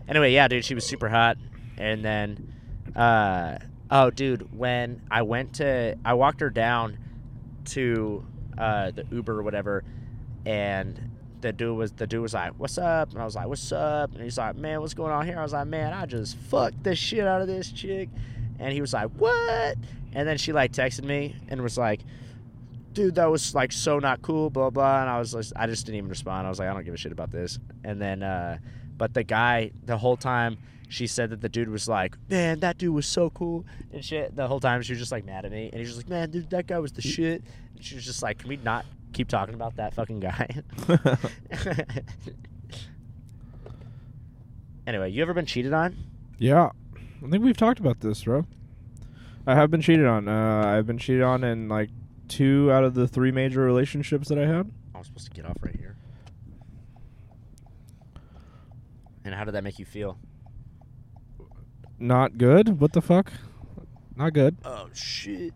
Anyway, 0.09 0.33
yeah, 0.33 0.49
dude, 0.49 0.65
she 0.65 0.75
was 0.75 0.85
super 0.85 1.09
hot, 1.09 1.39
and 1.79 2.05
then, 2.05 2.53
uh, 2.95 3.59
oh, 3.91 4.11
dude, 4.11 4.57
when 4.57 5.03
I 5.11 5.23
went 5.23 5.55
to, 5.55 5.97
I 6.05 6.15
walked 6.15 6.41
her 6.41 6.51
down 6.51 6.99
to 7.67 8.25
uh, 8.59 8.91
the 8.91 9.07
Uber 9.11 9.39
or 9.39 9.43
whatever, 9.43 9.85
and 10.45 11.11
the 11.41 11.53
dude 11.53 11.77
was 11.77 11.93
the 11.93 12.07
dude 12.07 12.23
was 12.23 12.35
like, 12.35 12.53
"What's 12.59 12.79
up?" 12.79 13.11
And 13.13 13.21
I 13.21 13.25
was 13.25 13.35
like, 13.35 13.49
"What's 13.49 13.73
up?" 13.73 14.13
And 14.15 14.23
he's 14.23 14.39
like, 14.39 14.57
"Man, 14.57 14.81
what's 14.81 14.95
going 14.95 15.13
on 15.13 15.27
here?" 15.27 15.39
I 15.39 15.43
was 15.43 15.53
like, 15.53 15.67
"Man, 15.67 15.93
I 15.93 16.07
just 16.07 16.37
fucked 16.37 16.83
the 16.85 16.95
shit 16.95 17.27
out 17.27 17.41
of 17.41 17.47
this 17.47 17.71
chick," 17.71 18.09
and 18.59 18.73
he 18.73 18.81
was 18.81 18.93
like, 18.93 19.11
"What?" 19.19 19.77
And 20.15 20.29
then 20.29 20.39
she 20.39 20.53
like 20.53 20.73
texted 20.73 21.05
me 21.05 21.37
and 21.49 21.63
was 21.63 21.79
like, 21.79 22.01
dude, 22.95 23.15
that 23.17 23.31
was 23.31 23.55
like 23.55 23.73
so 23.73 23.99
not 23.99 24.23
cool, 24.23 24.51
blah 24.51 24.71
blah. 24.71 25.03
And 25.03 25.11
I 25.11 25.19
was, 25.19 25.35
like, 25.35 25.47
I 25.57 25.67
just 25.67 25.87
didn't 25.87 25.99
even 25.99 26.11
respond. 26.11 26.47
I 26.47 26.51
was 26.51 26.59
like, 26.59 26.69
I 26.69 26.75
don't 26.75 26.85
give 26.85 26.95
a 26.95 26.99
shit 26.99 27.13
about 27.13 27.31
this. 27.31 27.59
And 27.85 28.01
then, 28.01 28.23
uh, 28.23 28.59
but 28.97 29.15
the 29.15 29.25
guy, 29.25 29.73
the 29.85 29.99
whole 29.99 30.17
time, 30.17 30.59
she 30.89 31.07
said 31.07 31.31
that 31.31 31.41
the 31.41 31.49
dude 31.49 31.69
was 31.69 31.89
like, 31.89 32.17
man, 32.29 32.61
that 32.61 32.79
dude 32.79 32.95
was 32.95 33.07
so 33.07 33.31
cool 33.31 33.65
and 33.93 34.05
shit. 34.05 34.37
The 34.37 34.47
whole 34.47 34.61
time 34.61 34.83
she 34.83 34.93
was 34.93 34.99
just 34.99 35.13
like 35.13 35.25
mad 35.25 35.45
at 35.45 35.53
me, 35.53 35.71
and 35.73 35.81
he's 35.81 35.89
just 35.89 35.99
like, 35.99 36.09
man, 36.09 36.31
dude, 36.31 36.51
that 36.51 36.67
guy 36.67 36.79
was 36.79 36.93
the 36.93 37.03
shit. 37.03 37.43
And 37.75 37.85
she 37.85 37.95
was 37.95 38.05
just 38.05 38.23
like, 38.23 38.39
can 38.39 38.49
we 38.49 38.57
not 38.57 38.85
keep 39.13 39.29
talking 39.29 39.55
about 39.55 39.77
that 39.77 39.95
fucking 39.95 40.21
guy? 40.21 40.63
anyway, 44.87 45.11
you 45.11 45.23
ever 45.23 45.35
been 45.35 45.47
cheated 45.47 45.73
on? 45.73 45.97
yeah, 46.39 46.71
I 47.25 47.31
think 47.31 47.45
we've 47.45 47.57
talked 47.57 47.79
about 47.79 48.01
this, 48.01 48.25
bro. 48.25 48.45
I 49.47 49.55
have 49.55 49.71
been 49.71 49.81
cheated 49.81 50.07
on. 50.07 50.29
Uh, 50.29 50.65
I've 50.67 50.87
been 50.87 50.99
cheated 50.99 51.23
on 51.23 51.45
in 51.45 51.69
like 51.69 51.91
two 52.33 52.73
out 52.73 52.83
of 52.83 52.95
the 52.95 53.07
three 53.07 53.31
major 53.31 53.61
relationships 53.61 54.29
that 54.29 54.39
I 54.39 54.47
had. 54.47 54.71
I'm 54.95 55.05
supposed 55.05 55.27
to 55.27 55.31
get 55.33 55.45
off 55.45 55.57
right 55.61 55.77
here. 55.77 55.97
And 59.25 59.35
how 59.35 59.45
did 59.45 59.55
that 59.55 59.63
make 59.63 59.79
you 59.79 59.85
feel? 59.85 60.19
Not 61.99 62.39
good. 62.39 62.81
What 62.81 62.93
the 62.95 63.03
fuck? 63.03 63.31
Not 64.17 64.33
good. 64.33 64.57
Oh 64.65 64.89
shit. 64.95 65.53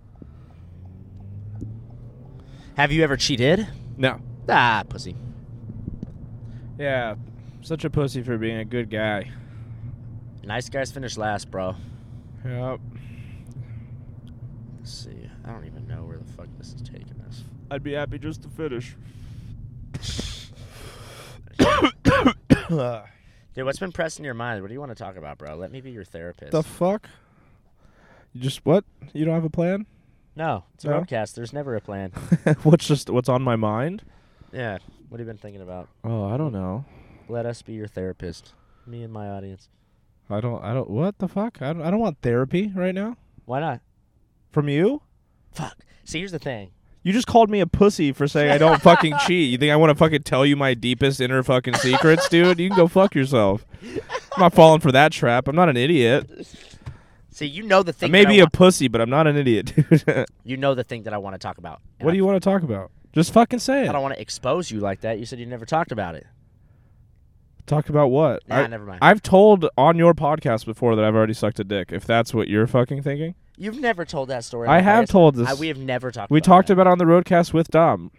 Have 2.77 2.93
you 2.93 3.03
ever 3.03 3.17
cheated? 3.17 3.67
No. 3.97 4.21
Ah, 4.49 4.85
pussy. 4.87 5.17
Yeah, 6.79 7.15
such 7.63 7.85
a 7.87 7.91
pussy 7.91 8.23
for 8.23 8.37
being 8.37 8.59
a 8.59 8.65
good 8.65 8.91
guy. 8.91 9.31
Nice 10.45 10.69
guys 10.69 10.93
finish 10.93 11.17
last, 11.17 11.51
bro. 11.51 11.75
Yep. 12.45 12.81
Let's 14.79 14.93
see. 14.93 15.29
I 15.45 15.51
don't 15.51 15.65
even 15.65 15.89
know 15.89 16.05
where 16.05 16.16
fuck 16.37 16.47
this 16.59 16.69
is 16.75 16.83
taking 16.83 17.21
us. 17.27 17.43
I'd 17.71 17.83
be 17.83 17.93
happy 17.95 18.19
just 18.19 18.43
to 18.43 18.49
finish. 18.49 18.95
Dude, 23.55 23.65
what's 23.65 23.79
been 23.79 23.93
pressing 23.93 24.25
your 24.25 24.35
mind? 24.35 24.61
What 24.63 24.69
do 24.69 24.75
you 24.75 24.81
want 24.81 24.91
to 24.93 25.03
talk 25.03 25.17
about, 25.17 25.39
bro? 25.39 25.57
Let 25.57 25.73
me 25.73 25.81
be 25.81 25.91
your 25.91 26.05
therapist. 26.05 26.53
the 26.53 26.63
fuck? 26.63 27.09
You 28.33 28.41
just 28.43 28.65
what? 28.67 28.85
You 29.15 29.25
don't 29.25 29.35
have 29.35 29.45
a 29.45 29.51
plan? 29.51 29.87
no, 30.35 30.65
it's 30.75 30.85
a 30.85 30.89
No? 30.89 31.01
roadcast. 31.01 31.35
There's 31.35 31.53
never 31.55 31.75
a 31.77 31.81
plan. 31.81 32.11
what's 32.63 32.87
just 32.87 33.09
what's 33.09 33.29
on 33.29 33.43
my 33.43 33.57
mind? 33.57 34.03
yeah. 34.53 34.79
What 35.09 35.21
have 35.21 35.27
you 35.27 35.33
been 35.33 35.39
thinking 35.39 35.63
about? 35.63 35.89
Oh, 36.05 36.25
I 36.25 36.37
don't 36.37 36.53
know. 36.53 36.85
Let 37.29 37.47
us 37.47 37.63
be 37.63 37.73
your 37.75 37.87
therapist. 37.87 38.53
Me 38.87 39.03
and 39.05 39.13
my 39.13 39.29
audience. 39.29 39.69
I 40.29 40.41
don't. 40.41 40.63
I 40.65 40.75
don't. 40.75 40.91
What 40.91 41.19
the 41.19 41.29
fuck? 41.29 41.63
I 41.63 41.73
don't. 41.73 41.83
I 41.83 41.91
don't 41.93 42.01
want 42.01 42.19
therapy 42.23 42.73
right 42.75 42.95
now 42.95 43.17
Why 43.45 43.61
not? 43.61 43.81
from 44.51 44.69
you. 44.69 45.01
Fuck. 45.57 45.77
See, 46.05 46.19
here's 46.19 46.33
the 46.33 46.39
thing. 46.39 46.71
You 47.03 47.13
just 47.13 47.27
called 47.27 47.51
me 47.51 47.61
a 47.61 47.67
pussy 47.67 48.11
for 48.13 48.27
saying 48.27 48.51
I 48.51 48.59
don't 48.59 48.83
fucking 48.83 49.15
cheat. 49.27 49.51
You 49.51 49.59
think 49.59 49.73
I 49.73 49.77
want 49.77 49.91
to 49.91 49.95
fucking 49.95 50.23
tell 50.25 50.45
you 50.45 50.57
my 50.57 50.75
deepest 50.75 51.21
inner 51.21 51.43
fucking 51.43 51.75
secrets, 51.75 52.29
dude? 52.31 52.59
You 52.59 52.69
can 52.69 52.77
go 52.77 52.89
fuck 52.89 53.15
yourself. 53.15 53.65
I'm 53.83 54.41
not 54.41 54.55
falling 54.55 54.81
for 54.81 54.91
that 54.93 55.13
trap. 55.13 55.47
I'm 55.49 55.55
not 55.57 55.69
an 55.69 55.77
idiot. 55.77 56.29
See, 57.31 57.47
you 57.47 57.63
know 57.63 57.83
the 57.83 57.91
I 57.91 57.93
thing. 57.93 58.11
may 58.13 58.23
that 58.25 58.29
I 58.29 58.33
be 58.33 58.39
a 58.41 58.43
want- 58.45 58.53
pussy, 58.55 58.89
but 58.89 59.01
I'm 59.01 59.11
not 59.11 59.27
an 59.27 59.37
idiot, 59.37 59.73
dude. 59.77 60.27
You 60.45 60.57
know 60.57 60.75
the 60.75 60.85
thing 60.85 61.03
that 61.05 61.13
I 61.15 61.19
want 61.19 61.35
to 61.35 61.39
talk 61.39 61.59
about. 61.59 61.81
And 62.01 62.07
what 62.07 62.11
I- 62.11 62.15
do 62.15 62.17
you 62.17 62.25
want 62.25 62.43
to 62.43 62.49
talk 62.49 62.63
about? 62.63 62.91
Just 63.13 63.33
fucking 63.33 63.61
say 63.61 63.85
it. 63.85 63.89
I 63.89 63.93
don't 63.93 64.03
want 64.03 64.15
to 64.15 64.21
expose 64.21 64.71
you 64.71 64.81
like 64.81 65.01
that. 65.03 65.19
You 65.19 65.27
said 65.27 65.39
you 65.39 65.47
never 65.47 65.65
talked 65.65 65.93
about 65.93 66.15
it. 66.17 66.27
Talk 67.67 67.89
about 67.89 68.09
what? 68.09 68.47
Nah, 68.49 68.57
I, 68.57 68.67
never 68.69 68.85
mind. 68.85 68.99
I've 69.03 69.23
told 69.23 69.67
on 69.77 69.97
your 69.97 70.15
podcast 70.15 70.67
before 70.67 70.95
that 70.97 71.05
I've 71.05 71.15
already 71.17 71.33
sucked 71.35 71.59
a 71.59 71.65
dick. 71.65 71.91
If 71.93 72.05
that's 72.05 72.33
what 72.35 72.47
you're 72.49 72.67
fucking 72.67 73.03
thinking, 73.03 73.35
You've 73.57 73.81
never 73.81 74.05
told 74.05 74.29
that 74.29 74.45
story. 74.45 74.69
I 74.69 74.81
have 74.81 75.09
told 75.09 75.35
this. 75.37 75.49
I, 75.49 75.55
we 75.55 75.69
have 75.69 75.79
never 75.79 76.11
talked. 76.11 76.31
we 76.31 76.39
about 76.39 76.45
talked 76.47 76.69
that. 76.69 76.75
about 76.75 76.87
it 76.87 76.91
on 76.91 76.99
the 76.99 77.05
roadcast 77.05 77.53
with 77.53 77.69
Dom. 77.69 78.11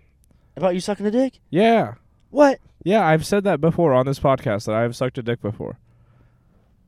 about 0.55 0.73
you 0.73 0.79
sucking 0.81 1.05
a 1.05 1.11
dick. 1.11 1.39
Yeah, 1.49 1.95
What? 2.31 2.59
yeah, 2.83 3.05
I've 3.05 3.25
said 3.25 3.43
that 3.43 3.61
before 3.61 3.93
on 3.93 4.05
this 4.05 4.19
podcast 4.19 4.65
that 4.65 4.75
I've 4.75 4.95
sucked 4.95 5.17
a 5.17 5.23
dick 5.23 5.41
before, 5.41 5.77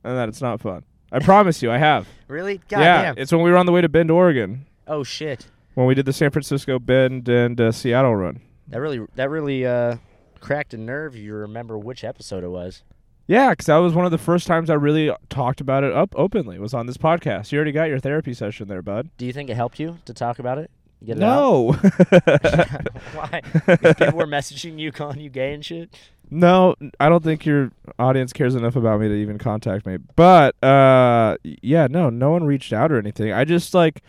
and 0.03 0.17
that 0.17 0.29
it's 0.29 0.41
not 0.41 0.59
fun. 0.61 0.83
I 1.11 1.19
promise 1.31 1.61
you, 1.61 1.71
I 1.71 1.77
have. 1.77 2.07
Really? 2.27 2.59
God 2.69 2.79
yeah, 2.79 3.01
damn. 3.03 3.17
it's 3.17 3.31
when 3.31 3.41
we 3.41 3.51
were 3.51 3.57
on 3.57 3.65
the 3.65 3.71
way 3.71 3.81
to 3.81 3.89
Bend, 3.89 4.09
Oregon, 4.11 4.65
oh 4.87 5.03
shit. 5.03 5.47
when 5.75 5.85
we 5.87 5.93
did 5.95 6.05
the 6.05 6.13
San 6.13 6.31
Francisco 6.31 6.79
Bend 6.79 7.27
and 7.29 7.59
uh, 7.61 7.71
Seattle 7.71 8.15
run. 8.15 8.41
That 8.69 8.81
really 8.81 9.05
that 9.15 9.29
really 9.29 9.65
uh 9.65 9.97
cracked 10.39 10.73
a 10.73 10.77
nerve. 10.77 11.15
You 11.15 11.33
remember 11.33 11.77
which 11.77 12.03
episode 12.03 12.43
it 12.43 12.49
was? 12.49 12.83
Yeah, 13.29 13.51
because 13.51 13.67
that 13.67 13.77
was 13.77 13.93
one 13.93 14.05
of 14.05 14.11
the 14.11 14.17
first 14.17 14.47
times 14.47 14.71
I 14.71 14.73
really 14.73 15.15
talked 15.29 15.61
about 15.61 15.83
it 15.83 15.93
up 15.93 16.15
openly. 16.17 16.57
Was 16.57 16.73
on 16.73 16.87
this 16.87 16.97
podcast. 16.97 17.51
You 17.51 17.59
already 17.59 17.71
got 17.71 17.83
your 17.83 17.99
therapy 17.99 18.33
session 18.33 18.67
there, 18.67 18.81
bud. 18.81 19.11
Do 19.19 19.25
you 19.27 19.33
think 19.33 19.51
it 19.51 19.55
helped 19.55 19.79
you 19.79 19.99
to 20.05 20.15
talk 20.15 20.39
about 20.39 20.57
it? 20.57 20.71
Get 21.05 21.17
it? 21.17 21.19
No. 21.19 21.73
Why? 23.13 23.41
If 23.67 23.97
people 23.97 24.17
were 24.17 24.25
messaging 24.25 24.79
you, 24.79 24.91
calling 24.91 25.19
you 25.19 25.29
gay 25.29 25.53
and 25.53 25.63
shit. 25.63 25.95
No, 26.31 26.73
I 26.99 27.07
don't 27.07 27.23
think 27.23 27.45
your 27.45 27.71
audience 27.99 28.33
cares 28.33 28.55
enough 28.55 28.75
about 28.75 28.99
me 28.99 29.07
to 29.09 29.13
even 29.13 29.37
contact 29.37 29.85
me. 29.85 29.97
But 30.15 30.61
uh 30.63 31.37
yeah, 31.43 31.85
no, 31.87 32.09
no 32.09 32.31
one 32.31 32.45
reached 32.45 32.73
out 32.73 32.91
or 32.91 32.97
anything. 32.97 33.31
I 33.31 33.45
just 33.45 33.75
like 33.75 34.01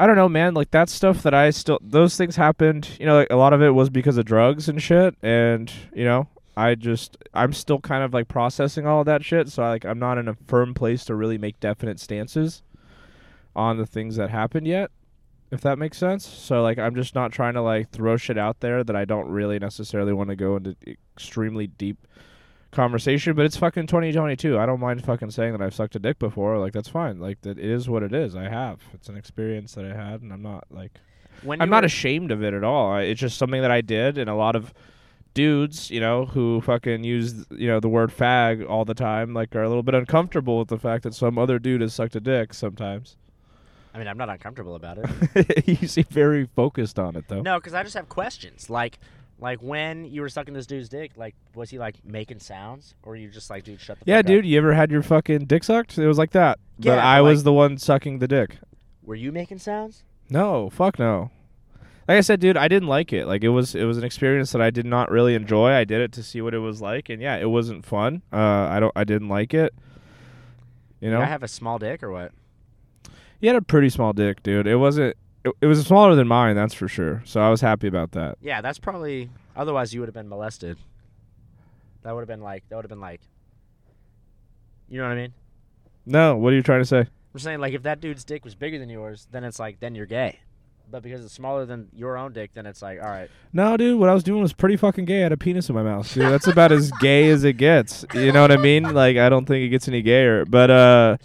I 0.00 0.08
don't 0.08 0.16
know, 0.16 0.28
man, 0.28 0.54
like 0.54 0.72
that 0.72 0.88
stuff 0.88 1.22
that 1.22 1.34
I 1.34 1.50
still 1.50 1.78
those 1.80 2.16
things 2.16 2.34
happened, 2.34 2.90
you 2.98 3.06
know, 3.06 3.14
like 3.14 3.28
a 3.30 3.36
lot 3.36 3.52
of 3.52 3.62
it 3.62 3.70
was 3.70 3.88
because 3.88 4.16
of 4.16 4.24
drugs 4.24 4.68
and 4.68 4.82
shit 4.82 5.14
and, 5.22 5.72
you 5.94 6.04
know, 6.04 6.26
I 6.60 6.74
just 6.74 7.16
I'm 7.34 7.52
still 7.52 7.80
kind 7.80 8.02
of 8.04 8.12
like 8.12 8.28
processing 8.28 8.86
all 8.86 9.00
of 9.00 9.06
that 9.06 9.24
shit, 9.24 9.48
so 9.48 9.62
I, 9.62 9.68
like 9.70 9.84
I'm 9.84 9.98
not 9.98 10.18
in 10.18 10.28
a 10.28 10.34
firm 10.46 10.74
place 10.74 11.04
to 11.06 11.14
really 11.14 11.38
make 11.38 11.58
definite 11.60 11.98
stances 12.00 12.62
on 13.56 13.78
the 13.78 13.86
things 13.86 14.16
that 14.16 14.30
happened 14.30 14.66
yet 14.66 14.90
if 15.50 15.60
that 15.62 15.78
makes 15.78 15.98
sense. 15.98 16.24
So 16.26 16.62
like 16.62 16.78
I'm 16.78 16.94
just 16.94 17.14
not 17.14 17.32
trying 17.32 17.54
to 17.54 17.62
like 17.62 17.90
throw 17.90 18.16
shit 18.16 18.38
out 18.38 18.60
there 18.60 18.84
that 18.84 18.94
I 18.94 19.04
don't 19.04 19.28
really 19.28 19.58
necessarily 19.58 20.12
want 20.12 20.30
to 20.30 20.36
go 20.36 20.56
into 20.56 20.76
extremely 20.86 21.66
deep 21.66 22.06
conversation, 22.70 23.34
but 23.34 23.44
it's 23.44 23.56
fucking 23.56 23.88
2022. 23.88 24.56
I 24.58 24.66
don't 24.66 24.78
mind 24.78 25.04
fucking 25.04 25.32
saying 25.32 25.52
that 25.52 25.60
I've 25.62 25.74
sucked 25.74 25.96
a 25.96 25.98
dick 25.98 26.18
before. 26.20 26.58
Like 26.58 26.72
that's 26.72 26.88
fine. 26.88 27.18
Like 27.18 27.40
that 27.42 27.58
it 27.58 27.64
is 27.64 27.88
what 27.88 28.02
it 28.04 28.12
is. 28.14 28.36
I 28.36 28.44
have. 28.44 28.80
It's 28.94 29.08
an 29.08 29.16
experience 29.16 29.74
that 29.74 29.84
I 29.84 29.94
had 29.94 30.22
and 30.22 30.32
I'm 30.32 30.42
not 30.42 30.64
like 30.70 30.92
When 31.42 31.60
I'm 31.60 31.68
not 31.70 31.82
were- 31.82 31.86
ashamed 31.86 32.30
of 32.30 32.44
it 32.44 32.54
at 32.54 32.62
all. 32.62 32.92
I, 32.92 33.02
it's 33.02 33.20
just 33.20 33.36
something 33.36 33.60
that 33.62 33.72
I 33.72 33.80
did 33.80 34.18
and 34.18 34.30
a 34.30 34.34
lot 34.34 34.54
of 34.54 34.72
dudes, 35.34 35.90
you 35.90 36.00
know, 36.00 36.26
who 36.26 36.60
fucking 36.60 37.04
use, 37.04 37.46
you 37.50 37.68
know, 37.68 37.80
the 37.80 37.88
word 37.88 38.10
fag 38.10 38.68
all 38.68 38.84
the 38.84 38.94
time 38.94 39.32
like 39.34 39.54
are 39.54 39.62
a 39.62 39.68
little 39.68 39.82
bit 39.82 39.94
uncomfortable 39.94 40.58
with 40.58 40.68
the 40.68 40.78
fact 40.78 41.02
that 41.04 41.14
some 41.14 41.38
other 41.38 41.58
dude 41.58 41.80
has 41.80 41.94
sucked 41.94 42.16
a 42.16 42.20
dick 42.20 42.52
sometimes. 42.54 43.16
I 43.92 43.98
mean, 43.98 44.06
I'm 44.06 44.18
not 44.18 44.28
uncomfortable 44.28 44.76
about 44.76 44.98
it. 44.98 45.66
you 45.80 45.88
seem 45.88 46.04
very 46.10 46.46
focused 46.46 46.98
on 46.98 47.16
it 47.16 47.26
though. 47.28 47.42
No, 47.42 47.58
because 47.58 47.74
I 47.74 47.82
just 47.82 47.96
have 47.96 48.08
questions. 48.08 48.70
Like, 48.70 48.98
like 49.40 49.60
when 49.62 50.04
you 50.04 50.20
were 50.20 50.28
sucking 50.28 50.54
this 50.54 50.66
dude's 50.66 50.88
dick, 50.88 51.12
like, 51.16 51.34
was 51.54 51.70
he 51.70 51.78
like 51.78 51.96
making 52.04 52.38
sounds, 52.40 52.94
or 53.02 53.16
you 53.16 53.28
just 53.30 53.50
like, 53.50 53.64
dude, 53.64 53.80
shut 53.80 53.98
the 53.98 54.04
Yeah, 54.06 54.22
dude, 54.22 54.40
up? 54.40 54.44
you 54.44 54.58
ever 54.58 54.74
had 54.74 54.90
your 54.90 55.02
fucking 55.02 55.46
dick 55.46 55.64
sucked? 55.64 55.98
It 55.98 56.06
was 56.06 56.18
like 56.18 56.30
that. 56.32 56.58
Yeah, 56.78 56.92
but 56.92 56.96
but 56.96 57.04
I 57.04 57.20
was 57.20 57.42
the 57.42 57.52
one 57.52 57.78
sucking 57.78 58.18
the 58.20 58.28
dick. 58.28 58.58
Were 59.02 59.14
you 59.16 59.32
making 59.32 59.58
sounds? 59.58 60.04
No, 60.28 60.70
fuck 60.70 60.98
no. 60.98 61.30
Like 62.10 62.18
I 62.18 62.22
said, 62.22 62.40
dude, 62.40 62.56
I 62.56 62.66
didn't 62.66 62.88
like 62.88 63.12
it. 63.12 63.28
Like 63.28 63.44
it 63.44 63.50
was 63.50 63.76
it 63.76 63.84
was 63.84 63.96
an 63.96 64.02
experience 64.02 64.50
that 64.50 64.60
I 64.60 64.70
did 64.70 64.84
not 64.84 65.12
really 65.12 65.36
enjoy. 65.36 65.70
I 65.70 65.84
did 65.84 66.00
it 66.00 66.10
to 66.14 66.24
see 66.24 66.40
what 66.40 66.54
it 66.54 66.58
was 66.58 66.82
like 66.82 67.08
and 67.08 67.22
yeah, 67.22 67.36
it 67.36 67.48
wasn't 67.48 67.86
fun. 67.86 68.22
Uh 68.32 68.36
I 68.36 68.80
don't 68.80 68.90
I 68.96 69.04
didn't 69.04 69.28
like 69.28 69.54
it. 69.54 69.72
You 70.98 71.12
know? 71.12 71.18
Did 71.18 71.26
I 71.26 71.28
have 71.28 71.44
a 71.44 71.48
small 71.48 71.78
dick 71.78 72.02
or 72.02 72.10
what? 72.10 72.32
he 73.40 73.46
had 73.46 73.54
a 73.54 73.62
pretty 73.62 73.90
small 73.90 74.12
dick, 74.12 74.42
dude. 74.42 74.66
It 74.66 74.74
wasn't 74.74 75.16
it, 75.44 75.52
it 75.60 75.66
was 75.66 75.86
smaller 75.86 76.16
than 76.16 76.26
mine, 76.26 76.56
that's 76.56 76.74
for 76.74 76.88
sure. 76.88 77.22
So 77.26 77.40
I 77.40 77.48
was 77.48 77.60
happy 77.60 77.86
about 77.86 78.10
that. 78.10 78.38
Yeah, 78.40 78.60
that's 78.60 78.80
probably. 78.80 79.30
Otherwise, 79.54 79.94
you 79.94 80.00
would 80.00 80.08
have 80.08 80.14
been 80.14 80.28
molested. 80.28 80.78
That 82.02 82.12
would 82.12 82.22
have 82.22 82.28
been 82.28 82.42
like. 82.42 82.64
That 82.70 82.74
would 82.74 82.86
have 82.86 82.90
been 82.90 83.00
like. 83.00 83.20
You 84.88 84.98
know 84.98 85.04
what 85.04 85.12
I 85.12 85.16
mean? 85.16 85.32
No, 86.06 86.36
what 86.36 86.52
are 86.52 86.56
you 86.56 86.62
trying 86.64 86.80
to 86.80 86.86
say? 86.86 87.06
I'm 87.34 87.38
saying 87.38 87.60
like 87.60 87.72
if 87.72 87.84
that 87.84 88.00
dude's 88.00 88.24
dick 88.24 88.44
was 88.44 88.56
bigger 88.56 88.80
than 88.80 88.88
yours, 88.88 89.28
then 89.30 89.44
it's 89.44 89.60
like 89.60 89.78
then 89.78 89.94
you're 89.94 90.06
gay. 90.06 90.40
But 90.90 91.02
because 91.02 91.24
it's 91.24 91.34
smaller 91.34 91.66
than 91.66 91.88
your 91.94 92.16
own 92.16 92.32
dick, 92.32 92.50
then 92.54 92.66
it's 92.66 92.82
like 92.82 93.00
all 93.00 93.08
right. 93.08 93.30
No, 93.52 93.76
dude, 93.76 93.98
what 93.98 94.08
I 94.08 94.14
was 94.14 94.24
doing 94.24 94.42
was 94.42 94.52
pretty 94.52 94.76
fucking 94.76 95.04
gay. 95.04 95.20
I 95.20 95.22
had 95.24 95.32
a 95.32 95.36
penis 95.36 95.68
in 95.68 95.74
my 95.74 95.82
mouth, 95.82 96.12
dude. 96.12 96.24
That's 96.24 96.46
about 96.46 96.72
as 96.72 96.90
gay 97.00 97.30
as 97.30 97.44
it 97.44 97.54
gets. 97.54 98.04
You 98.14 98.32
know 98.32 98.42
what 98.42 98.52
I 98.52 98.56
mean? 98.56 98.82
Like, 98.82 99.16
I 99.16 99.28
don't 99.28 99.46
think 99.46 99.64
it 99.64 99.68
gets 99.68 99.86
any 99.88 100.02
gayer. 100.02 100.44
But, 100.44 100.70
uh, 100.70 101.16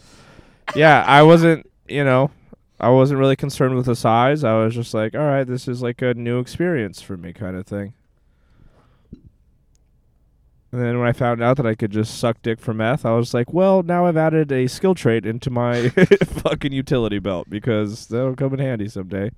yeah, 0.75 1.04
I 1.08 1.23
wasn't, 1.23 1.69
you 1.88 2.04
know, 2.04 2.32
I 2.80 2.89
wasn't 2.89 3.19
really 3.19 3.36
concerned 3.36 3.75
with 3.75 3.86
the 3.86 3.95
size. 3.95 4.43
I 4.43 4.56
was 4.56 4.75
just 4.75 4.93
like, 4.93 5.15
all 5.15 5.21
right, 5.21 5.45
this 5.45 5.67
is 5.67 5.82
like 5.82 6.01
a 6.01 6.13
new 6.13 6.39
experience 6.39 7.01
for 7.01 7.17
me, 7.17 7.34
kind 7.34 7.56
of 7.56 7.65
thing. 7.65 7.93
And 10.71 10.84
then 10.84 10.99
when 10.99 11.08
I 11.08 11.13
found 11.13 11.41
out 11.41 11.56
that 11.56 11.65
I 11.65 11.73
could 11.73 11.91
just 11.91 12.19
suck 12.19 12.41
dick 12.41 12.60
for 12.60 12.73
meth, 12.73 13.06
I 13.06 13.12
was 13.12 13.34
like, 13.34 13.54
well, 13.54 13.82
now 13.82 14.08
I've 14.08 14.17
added 14.17 14.51
a 14.51 14.67
skill 14.67 14.93
trait 14.93 15.25
into 15.25 15.49
my 15.49 15.88
fucking 16.25 16.73
utility 16.73 17.19
belt 17.19 17.49
because 17.49 18.08
that'll 18.08 18.36
come 18.36 18.54
in 18.56 18.60
handy 18.60 18.89
someday. 18.89 19.32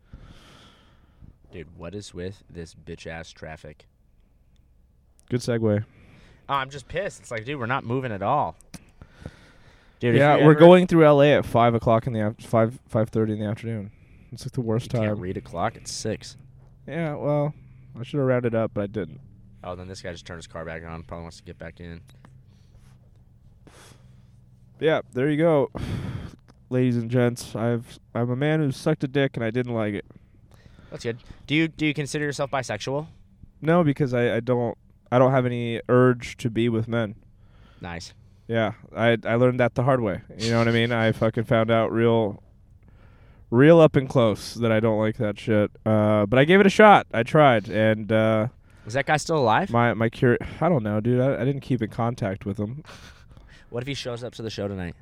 Dude, 1.52 1.78
what 1.78 1.96
is 1.96 2.14
with 2.14 2.44
this 2.50 2.76
bitch 2.76 3.08
ass 3.08 3.32
traffic? 3.32 3.86
Good 5.30 5.40
segue. 5.42 5.84
Oh, 6.50 6.54
I'm 6.54 6.70
just 6.70 6.88
pissed. 6.88 7.20
It's 7.22 7.32
like, 7.32 7.46
dude, 7.46 7.60
we're 7.60 7.66
not 7.66 7.84
moving 7.86 8.12
at 8.12 8.22
all. 8.22 8.56
Dude, 10.00 10.16
if 10.16 10.20
yeah, 10.20 10.36
you 10.38 10.46
we're 10.46 10.52
ever- 10.52 10.60
going 10.60 10.88
through 10.88 11.06
LA 11.08 11.24
at 11.38 11.46
five 11.46 11.74
o'clock 11.74 12.06
in 12.08 12.14
the 12.14 12.28
af- 12.28 12.38
five 12.42 12.80
five 12.88 13.10
thirty 13.10 13.34
in 13.34 13.40
the 13.40 13.46
afternoon. 13.46 13.92
It's 14.32 14.46
like 14.46 14.52
the 14.52 14.62
worst 14.62 14.86
You 14.94 15.00
time. 15.00 15.08
can't 15.10 15.20
read 15.20 15.38
a 15.38 15.42
clock. 15.42 15.76
It's 15.76 15.92
six. 15.92 16.38
Yeah, 16.86 17.16
well, 17.16 17.54
I 18.00 18.04
should 18.04 18.18
have 18.20 18.28
rounded 18.28 18.54
up, 18.54 18.72
but 18.74 18.82
I 18.84 18.88
didn't. 18.88 19.20
Oh, 19.64 19.76
then 19.76 19.88
this 19.88 20.02
guy 20.02 20.12
just 20.12 20.26
turned 20.26 20.38
his 20.38 20.48
car 20.48 20.64
back 20.66 20.84
on. 20.86 21.04
Probably 21.04 21.24
wants 21.24 21.38
to 21.38 21.44
get 21.44 21.58
back 21.58 21.80
in. 21.80 22.02
Yeah, 24.80 25.02
there 25.14 25.30
you 25.30 25.38
go, 25.38 25.72
ladies 26.70 26.98
and 26.98 27.10
gents. 27.10 27.56
I've 27.56 28.00
I'm 28.14 28.30
a 28.30 28.36
man 28.36 28.60
who 28.60 28.72
sucked 28.72 29.04
a 29.04 29.08
dick 29.08 29.36
and 29.36 29.44
I 29.44 29.50
didn't 29.50 29.74
like 29.74 29.94
it. 29.96 30.06
That's 30.92 31.04
good. 31.04 31.18
Do 31.46 31.56
you 31.56 31.68
do 31.68 31.86
you 31.86 31.94
consider 31.94 32.26
yourself 32.26 32.52
bisexual? 32.52 33.08
No, 33.62 33.84
because 33.84 34.14
I, 34.14 34.36
I 34.38 34.40
don't 34.40 34.78
I 35.12 35.20
don't 35.20 35.32
have 35.32 35.46
any 35.46 35.82
urge 35.90 36.38
to 36.38 36.50
be 36.50 36.70
with 36.70 36.88
men. 36.88 37.16
Nice. 37.82 38.14
Yeah, 38.48 38.74
I 38.96 39.18
I 39.26 39.36
learned 39.36 39.60
that 39.60 39.76
the 39.76 39.84
hard 39.84 40.02
way. 40.02 40.22
You 40.38 40.52
know 40.52 40.60
what 40.60 40.68
I 40.68 40.72
mean? 40.72 40.92
I 40.92 41.12
fucking 41.12 41.44
found 41.44 41.70
out 41.70 41.92
real, 41.92 42.42
real 43.50 43.80
up 43.80 43.96
and 43.96 44.08
close 44.08 44.54
that 44.56 44.72
I 44.72 44.80
don't 44.80 45.00
like 45.00 45.18
that 45.18 45.38
shit. 45.40 45.72
Uh, 45.86 46.26
but 46.26 46.40
I 46.40 46.46
gave 46.46 46.60
it 46.60 46.66
a 46.66 46.70
shot. 46.70 47.08
I 47.14 47.24
tried, 47.24 47.68
and 47.70 48.10
uh, 48.12 48.48
Is 48.86 48.94
that 48.94 49.06
guy 49.06 49.18
still 49.18 49.38
alive? 49.38 49.70
my 49.70 49.94
my 49.94 50.10
cur 50.10 50.38
I 50.62 50.70
don't 50.70 50.84
know, 50.84 51.02
dude. 51.02 51.20
I, 51.20 51.42
I 51.42 51.46
didn't 51.46 51.62
keep 51.62 51.82
in 51.82 51.90
contact 51.90 52.46
with 52.46 52.58
him. 52.58 52.84
What 53.70 53.84
if 53.84 53.88
he 53.88 53.96
shows 53.96 54.24
up 54.24 54.32
to 54.36 54.42
the 54.42 54.50
show 54.50 54.70
tonight? 54.70 54.96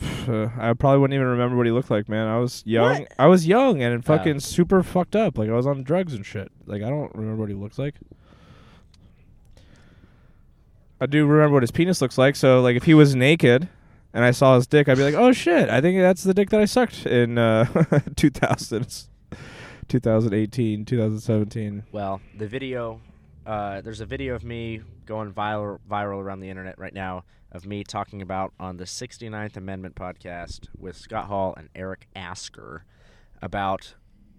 I 0.02 0.72
probably 0.78 0.98
wouldn't 0.98 1.14
even 1.14 1.26
remember 1.28 1.56
what 1.56 1.66
he 1.66 1.72
looked 1.72 1.90
like, 1.90 2.08
man. 2.08 2.26
I 2.26 2.38
was 2.38 2.62
young. 2.66 3.00
What? 3.00 3.12
I 3.18 3.26
was 3.26 3.46
young 3.46 3.82
and 3.82 3.94
Oh. 3.98 4.02
fucking 4.02 4.40
super 4.40 4.82
fucked 4.82 5.14
up. 5.16 5.38
Like 5.38 5.48
I 5.48 5.52
was 5.52 5.66
on 5.66 5.82
drugs 5.82 6.14
and 6.14 6.24
shit. 6.26 6.50
Like 6.66 6.82
I 6.82 6.88
don't 6.88 7.14
remember 7.14 7.40
what 7.40 7.48
he 7.48 7.54
looks 7.54 7.78
like. 7.78 7.94
I 11.00 11.06
do 11.06 11.26
remember 11.26 11.54
what 11.54 11.62
his 11.62 11.70
penis 11.70 12.00
looks 12.00 12.16
like. 12.18 12.36
So 12.36 12.60
like 12.60 12.76
if 12.76 12.84
he 12.84 12.94
was 12.94 13.14
naked 13.14 13.68
and 14.12 14.24
I 14.24 14.30
saw 14.30 14.54
his 14.56 14.66
dick, 14.66 14.88
I'd 14.88 14.96
be 14.96 15.02
like, 15.04 15.14
"Oh 15.14 15.32
shit, 15.32 15.68
I 15.68 15.80
think 15.80 15.98
that's 15.98 16.22
the 16.22 16.34
dick 16.34 16.50
that 16.50 16.60
I 16.60 16.64
sucked 16.66 17.04
in 17.06 17.36
uh 17.36 17.64
2000s, 18.14 19.08
2018, 19.88 20.84
2017." 20.84 21.82
Well, 21.92 22.20
the 22.38 22.46
video, 22.46 23.00
uh, 23.46 23.80
there's 23.82 24.00
a 24.00 24.06
video 24.06 24.34
of 24.34 24.44
me 24.44 24.80
going 25.06 25.32
viral, 25.32 25.78
viral 25.88 26.18
around 26.22 26.40
the 26.40 26.48
internet 26.48 26.78
right 26.78 26.94
now 26.94 27.24
of 27.52 27.66
me 27.66 27.84
talking 27.84 28.22
about 28.22 28.52
on 28.58 28.76
the 28.78 28.84
69th 28.84 29.56
Amendment 29.56 29.94
podcast 29.94 30.68
with 30.78 30.96
Scott 30.96 31.26
Hall 31.26 31.54
and 31.56 31.68
Eric 31.74 32.08
Asker 32.16 32.84
about. 33.42 33.94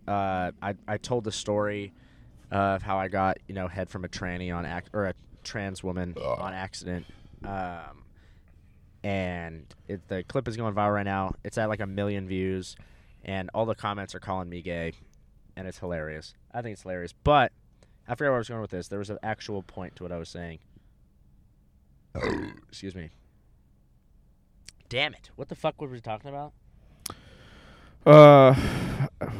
Uh, 0.07 0.51
I 0.61 0.75
I 0.87 0.97
told 0.97 1.23
the 1.23 1.31
story 1.31 1.93
of 2.51 2.83
how 2.83 2.97
I 2.97 3.07
got 3.07 3.37
you 3.47 3.55
know 3.55 3.67
head 3.67 3.89
from 3.89 4.05
a 4.05 4.07
tranny 4.07 4.55
on 4.55 4.65
ac- 4.65 4.89
or 4.93 5.05
a 5.05 5.13
trans 5.43 5.83
woman 5.83 6.15
on 6.17 6.53
accident. 6.53 7.05
Um, 7.43 8.03
and 9.03 9.65
it, 9.87 10.07
the 10.07 10.23
clip 10.23 10.47
is 10.47 10.57
going 10.57 10.73
viral 10.73 10.95
right 10.95 11.05
now. 11.05 11.35
It's 11.43 11.57
at 11.57 11.69
like 11.69 11.79
a 11.79 11.87
million 11.87 12.27
views, 12.27 12.75
and 13.23 13.49
all 13.53 13.65
the 13.65 13.75
comments 13.75 14.13
are 14.15 14.19
calling 14.19 14.49
me 14.49 14.61
gay, 14.61 14.93
and 15.55 15.67
it's 15.67 15.79
hilarious. 15.79 16.33
I 16.51 16.61
think 16.61 16.73
it's 16.73 16.81
hilarious. 16.81 17.13
But 17.23 17.51
I 18.07 18.15
forgot 18.15 18.29
where 18.29 18.35
I 18.35 18.37
was 18.39 18.49
going 18.49 18.61
with 18.61 18.71
this. 18.71 18.87
There 18.87 18.99
was 18.99 19.09
an 19.09 19.17
actual 19.23 19.63
point 19.63 19.95
to 19.97 20.03
what 20.03 20.11
I 20.11 20.17
was 20.17 20.29
saying. 20.29 20.59
Excuse 22.69 22.95
me. 22.95 23.09
Damn 24.89 25.13
it! 25.13 25.31
What 25.35 25.49
the 25.49 25.55
fuck 25.55 25.81
were 25.81 25.87
we 25.87 25.99
talking 25.99 26.29
about? 26.29 26.53
Uh, 28.05 28.55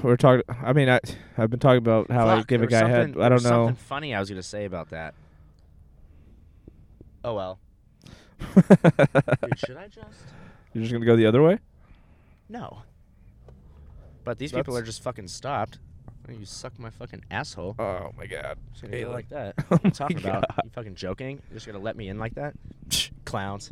we're 0.02 0.18
talking. 0.18 0.44
I 0.64 0.74
mean, 0.74 0.90
I 0.90 1.00
I've 1.38 1.52
been 1.52 1.60
talking 1.60 1.78
about 1.78 2.10
how 2.10 2.28
I 2.28 2.38
Fuck, 2.38 2.48
give 2.48 2.64
a 2.64 2.68
guy 2.68 2.88
head. 2.88 3.16
I 3.20 3.30
don't 3.30 3.44
know. 3.44 3.50
Something 3.50 3.76
funny 3.76 4.16
I 4.16 4.20
was 4.20 4.30
gonna 4.30 4.42
say 4.42 4.66
about 4.66 4.90
that. 4.90 5.14
Oh 7.24 7.36
well. 7.36 7.60
Dude, 8.56 9.60
should 9.60 9.78
I 9.78 9.88
just? 9.88 10.24
You're 10.74 10.84
just 10.84 10.92
gonna 10.92 11.06
go 11.06 11.16
the 11.16 11.28
other 11.28 11.44
way? 11.44 11.60
No. 12.50 12.82
But 14.24 14.40
these 14.40 14.52
people 14.52 14.76
are 14.76 14.82
just 14.82 15.04
fucking 15.04 15.28
stopped. 15.28 15.78
You 16.30 16.46
suck 16.46 16.78
my 16.80 16.90
fucking 16.90 17.24
asshole? 17.30 17.76
Oh 17.78 18.12
my 18.18 18.26
god. 18.26 18.58
Just 18.72 18.84
gonna 18.84 19.00
go 19.00 19.10
Caitlin. 19.10 19.14
like 19.14 19.30
that. 19.30 19.56
Oh 19.60 19.64
What 19.70 19.84
are 19.84 19.88
you 19.88 19.92
talking 19.92 20.18
oh, 20.26 20.30
about? 20.30 20.46
You 20.64 20.70
fucking 20.72 20.96
joking? 20.96 21.42
You're 21.50 21.56
just 21.56 21.66
gonna 21.68 21.80
let 21.80 21.96
me 21.96 22.08
in 22.10 22.18
like 22.18 22.36
that? 22.36 22.56
Clowns. 23.26 23.72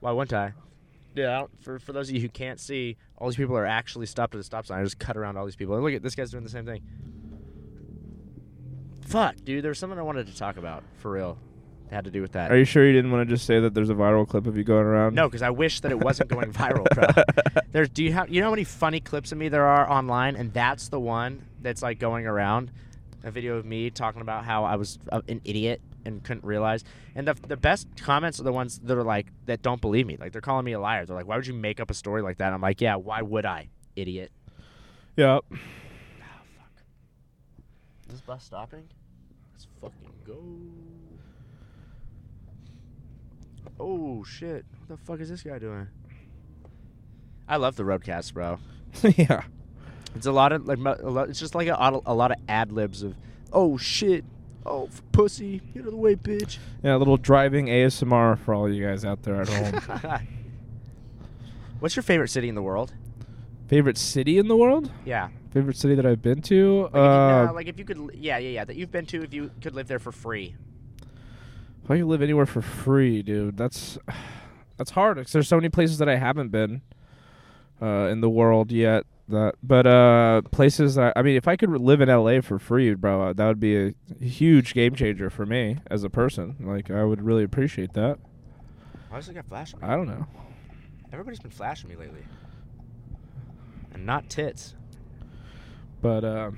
Why 0.00 0.12
wouldn't 0.12 0.32
I? 0.32 0.52
Yeah, 1.14 1.28
I 1.36 1.38
don't- 1.40 1.62
for 1.62 1.78
for 1.78 1.92
those 1.92 2.08
of 2.08 2.14
you 2.14 2.20
who 2.20 2.28
can't 2.28 2.58
see, 2.60 2.96
all 3.18 3.28
these 3.28 3.36
people 3.36 3.56
are 3.56 3.66
actually 3.66 4.06
stopped 4.06 4.34
at 4.34 4.38
the 4.38 4.44
stop 4.44 4.66
sign. 4.66 4.80
I 4.80 4.84
just 4.84 4.98
cut 4.98 5.16
around 5.16 5.36
all 5.36 5.44
these 5.44 5.56
people. 5.56 5.74
And 5.74 5.84
look 5.84 5.94
at 5.94 6.02
this 6.02 6.14
guy's 6.14 6.30
doing 6.30 6.44
the 6.44 6.50
same 6.50 6.64
thing. 6.66 6.82
Fuck, 9.06 9.36
dude. 9.44 9.64
There's 9.64 9.78
something 9.78 9.98
I 9.98 10.02
wanted 10.02 10.26
to 10.26 10.36
talk 10.36 10.56
about 10.56 10.82
for 10.96 11.10
real. 11.12 11.38
Had 11.90 12.04
to 12.04 12.10
do 12.10 12.20
with 12.20 12.32
that. 12.32 12.50
Are 12.50 12.58
you 12.58 12.64
sure 12.64 12.84
you 12.84 12.92
didn't 12.92 13.12
want 13.12 13.28
to 13.28 13.34
just 13.34 13.46
say 13.46 13.60
that 13.60 13.74
there's 13.74 13.90
a 13.90 13.94
viral 13.94 14.26
clip 14.26 14.46
of 14.46 14.56
you 14.56 14.64
going 14.64 14.84
around? 14.84 15.14
No, 15.14 15.28
because 15.28 15.42
I 15.42 15.50
wish 15.50 15.80
that 15.80 15.92
it 15.92 16.00
wasn't 16.00 16.28
going 16.28 16.52
viral, 16.52 16.84
bro. 16.94 17.22
There's, 17.70 17.88
do 17.88 18.02
you 18.02 18.12
have, 18.12 18.28
you 18.28 18.40
know 18.40 18.48
how 18.48 18.52
many 18.52 18.64
funny 18.64 18.98
clips 18.98 19.30
of 19.30 19.38
me 19.38 19.48
there 19.48 19.66
are 19.66 19.88
online, 19.88 20.34
and 20.34 20.52
that's 20.52 20.88
the 20.88 20.98
one 20.98 21.44
that's 21.62 21.82
like 21.82 22.00
going 22.00 22.26
around, 22.26 22.72
a 23.22 23.30
video 23.30 23.56
of 23.56 23.64
me 23.64 23.90
talking 23.90 24.20
about 24.20 24.44
how 24.44 24.64
I 24.64 24.74
was 24.76 24.98
uh, 25.12 25.20
an 25.28 25.40
idiot 25.44 25.80
and 26.04 26.22
couldn't 26.24 26.44
realize. 26.44 26.84
And 27.14 27.26
the 27.28 27.34
the 27.34 27.56
best 27.56 27.86
comments 28.00 28.40
are 28.40 28.44
the 28.44 28.52
ones 28.52 28.78
that 28.80 28.96
are 28.96 29.04
like 29.04 29.26
that 29.46 29.62
don't 29.62 29.80
believe 29.80 30.06
me. 30.06 30.16
Like 30.18 30.32
they're 30.32 30.40
calling 30.40 30.64
me 30.64 30.72
a 30.72 30.80
liar. 30.80 31.06
They're 31.06 31.16
like, 31.16 31.26
"Why 31.26 31.36
would 31.36 31.46
you 31.46 31.54
make 31.54 31.80
up 31.80 31.90
a 31.90 31.94
story 31.94 32.22
like 32.22 32.38
that?" 32.38 32.52
I'm 32.52 32.60
like, 32.60 32.80
"Yeah, 32.80 32.96
why 32.96 33.22
would 33.22 33.44
I, 33.46 33.68
idiot?" 33.96 34.32
Yeah. 35.16 35.38
Oh 35.38 35.40
fuck. 35.50 36.82
Is 38.06 38.12
this 38.12 38.20
bus 38.20 38.44
stopping? 38.44 38.88
Let's 39.52 39.66
fucking 39.80 40.12
go. 40.26 40.42
Oh 43.78 44.24
shit! 44.24 44.64
What 44.78 44.88
the 44.88 44.96
fuck 44.96 45.20
is 45.20 45.28
this 45.28 45.42
guy 45.42 45.58
doing? 45.58 45.88
I 47.48 47.56
love 47.56 47.76
the 47.76 47.84
roadcast, 47.84 48.34
bro. 48.34 48.58
yeah. 49.16 49.42
It's 50.14 50.26
a 50.26 50.32
lot 50.32 50.52
of 50.52 50.66
like 50.66 50.78
a 50.78 51.10
lot, 51.10 51.28
it's 51.28 51.38
just 51.38 51.54
like 51.54 51.68
a, 51.68 52.00
a 52.06 52.14
lot 52.14 52.30
of 52.30 52.38
ad 52.48 52.72
libs 52.72 53.02
of 53.02 53.14
oh 53.52 53.76
shit, 53.76 54.24
oh 54.64 54.88
pussy, 55.12 55.60
get 55.74 55.82
out 55.82 55.86
of 55.86 55.92
the 55.92 55.98
way, 55.98 56.16
bitch. 56.16 56.58
Yeah, 56.82 56.96
a 56.96 56.98
little 56.98 57.18
driving 57.18 57.66
ASMR 57.66 58.38
for 58.38 58.54
all 58.54 58.72
you 58.72 58.84
guys 58.86 59.04
out 59.04 59.22
there 59.22 59.42
at 59.42 59.48
home. 59.48 60.28
What's 61.80 61.94
your 61.94 62.02
favorite 62.02 62.28
city 62.28 62.48
in 62.48 62.54
the 62.54 62.62
world? 62.62 62.94
Favorite 63.68 63.98
city 63.98 64.38
in 64.38 64.48
the 64.48 64.56
world? 64.56 64.90
Yeah, 65.04 65.28
Favorite 65.56 65.76
city 65.78 65.94
that 65.94 66.04
I've 66.04 66.20
been 66.20 66.42
to? 66.42 66.82
like, 66.82 66.90
if 66.90 66.94
you, 66.94 67.00
uh, 67.00 67.52
like 67.54 67.66
if 67.66 67.78
you 67.78 67.84
could, 67.86 68.10
yeah, 68.12 68.36
yeah, 68.36 68.50
yeah, 68.50 68.64
that 68.66 68.76
you've 68.76 68.90
been 68.90 69.06
to 69.06 69.22
if 69.22 69.32
you 69.32 69.50
could 69.62 69.74
live 69.74 69.88
there 69.88 69.98
for 69.98 70.12
free. 70.12 70.54
If 71.86 71.90
I 71.92 71.98
could 71.98 72.06
live 72.06 72.20
anywhere 72.20 72.46
for 72.46 72.62
free, 72.62 73.22
dude, 73.22 73.56
that's 73.56 73.96
that's 74.76 74.90
hard 74.90 75.18
because 75.18 75.32
there's 75.32 75.46
so 75.46 75.54
many 75.54 75.68
places 75.68 75.98
that 75.98 76.08
I 76.08 76.16
haven't 76.16 76.48
been 76.48 76.82
uh, 77.80 78.08
in 78.10 78.20
the 78.20 78.28
world 78.28 78.72
yet. 78.72 79.04
That, 79.28 79.54
but 79.62 79.86
uh, 79.86 80.42
places 80.50 80.96
that 80.96 81.12
I 81.14 81.22
mean, 81.22 81.36
if 81.36 81.46
I 81.46 81.54
could 81.54 81.70
live 81.70 82.00
in 82.00 82.08
LA 82.08 82.40
for 82.40 82.58
free, 82.58 82.94
bro, 82.94 83.22
uh, 83.28 83.32
that 83.34 83.46
would 83.46 83.60
be 83.60 83.76
a 83.76 83.94
huge 84.20 84.74
game 84.74 84.96
changer 84.96 85.30
for 85.30 85.46
me 85.46 85.78
as 85.86 86.02
a 86.02 86.10
person. 86.10 86.56
Like, 86.60 86.90
I 86.90 87.04
would 87.04 87.22
really 87.22 87.44
appreciate 87.44 87.92
that. 87.92 88.18
Why 89.08 89.18
does 89.18 89.28
it 89.28 89.34
got 89.34 89.46
flash 89.46 89.72
on 89.74 89.80
me? 89.80 89.86
I 89.86 89.96
don't 89.96 90.08
know. 90.08 90.26
Everybody's 91.12 91.40
been 91.40 91.52
flashing 91.52 91.88
me 91.88 91.94
lately, 91.94 92.24
and 93.94 94.04
not 94.04 94.28
tits. 94.28 94.74
But 96.02 96.24
uh, 96.24 96.50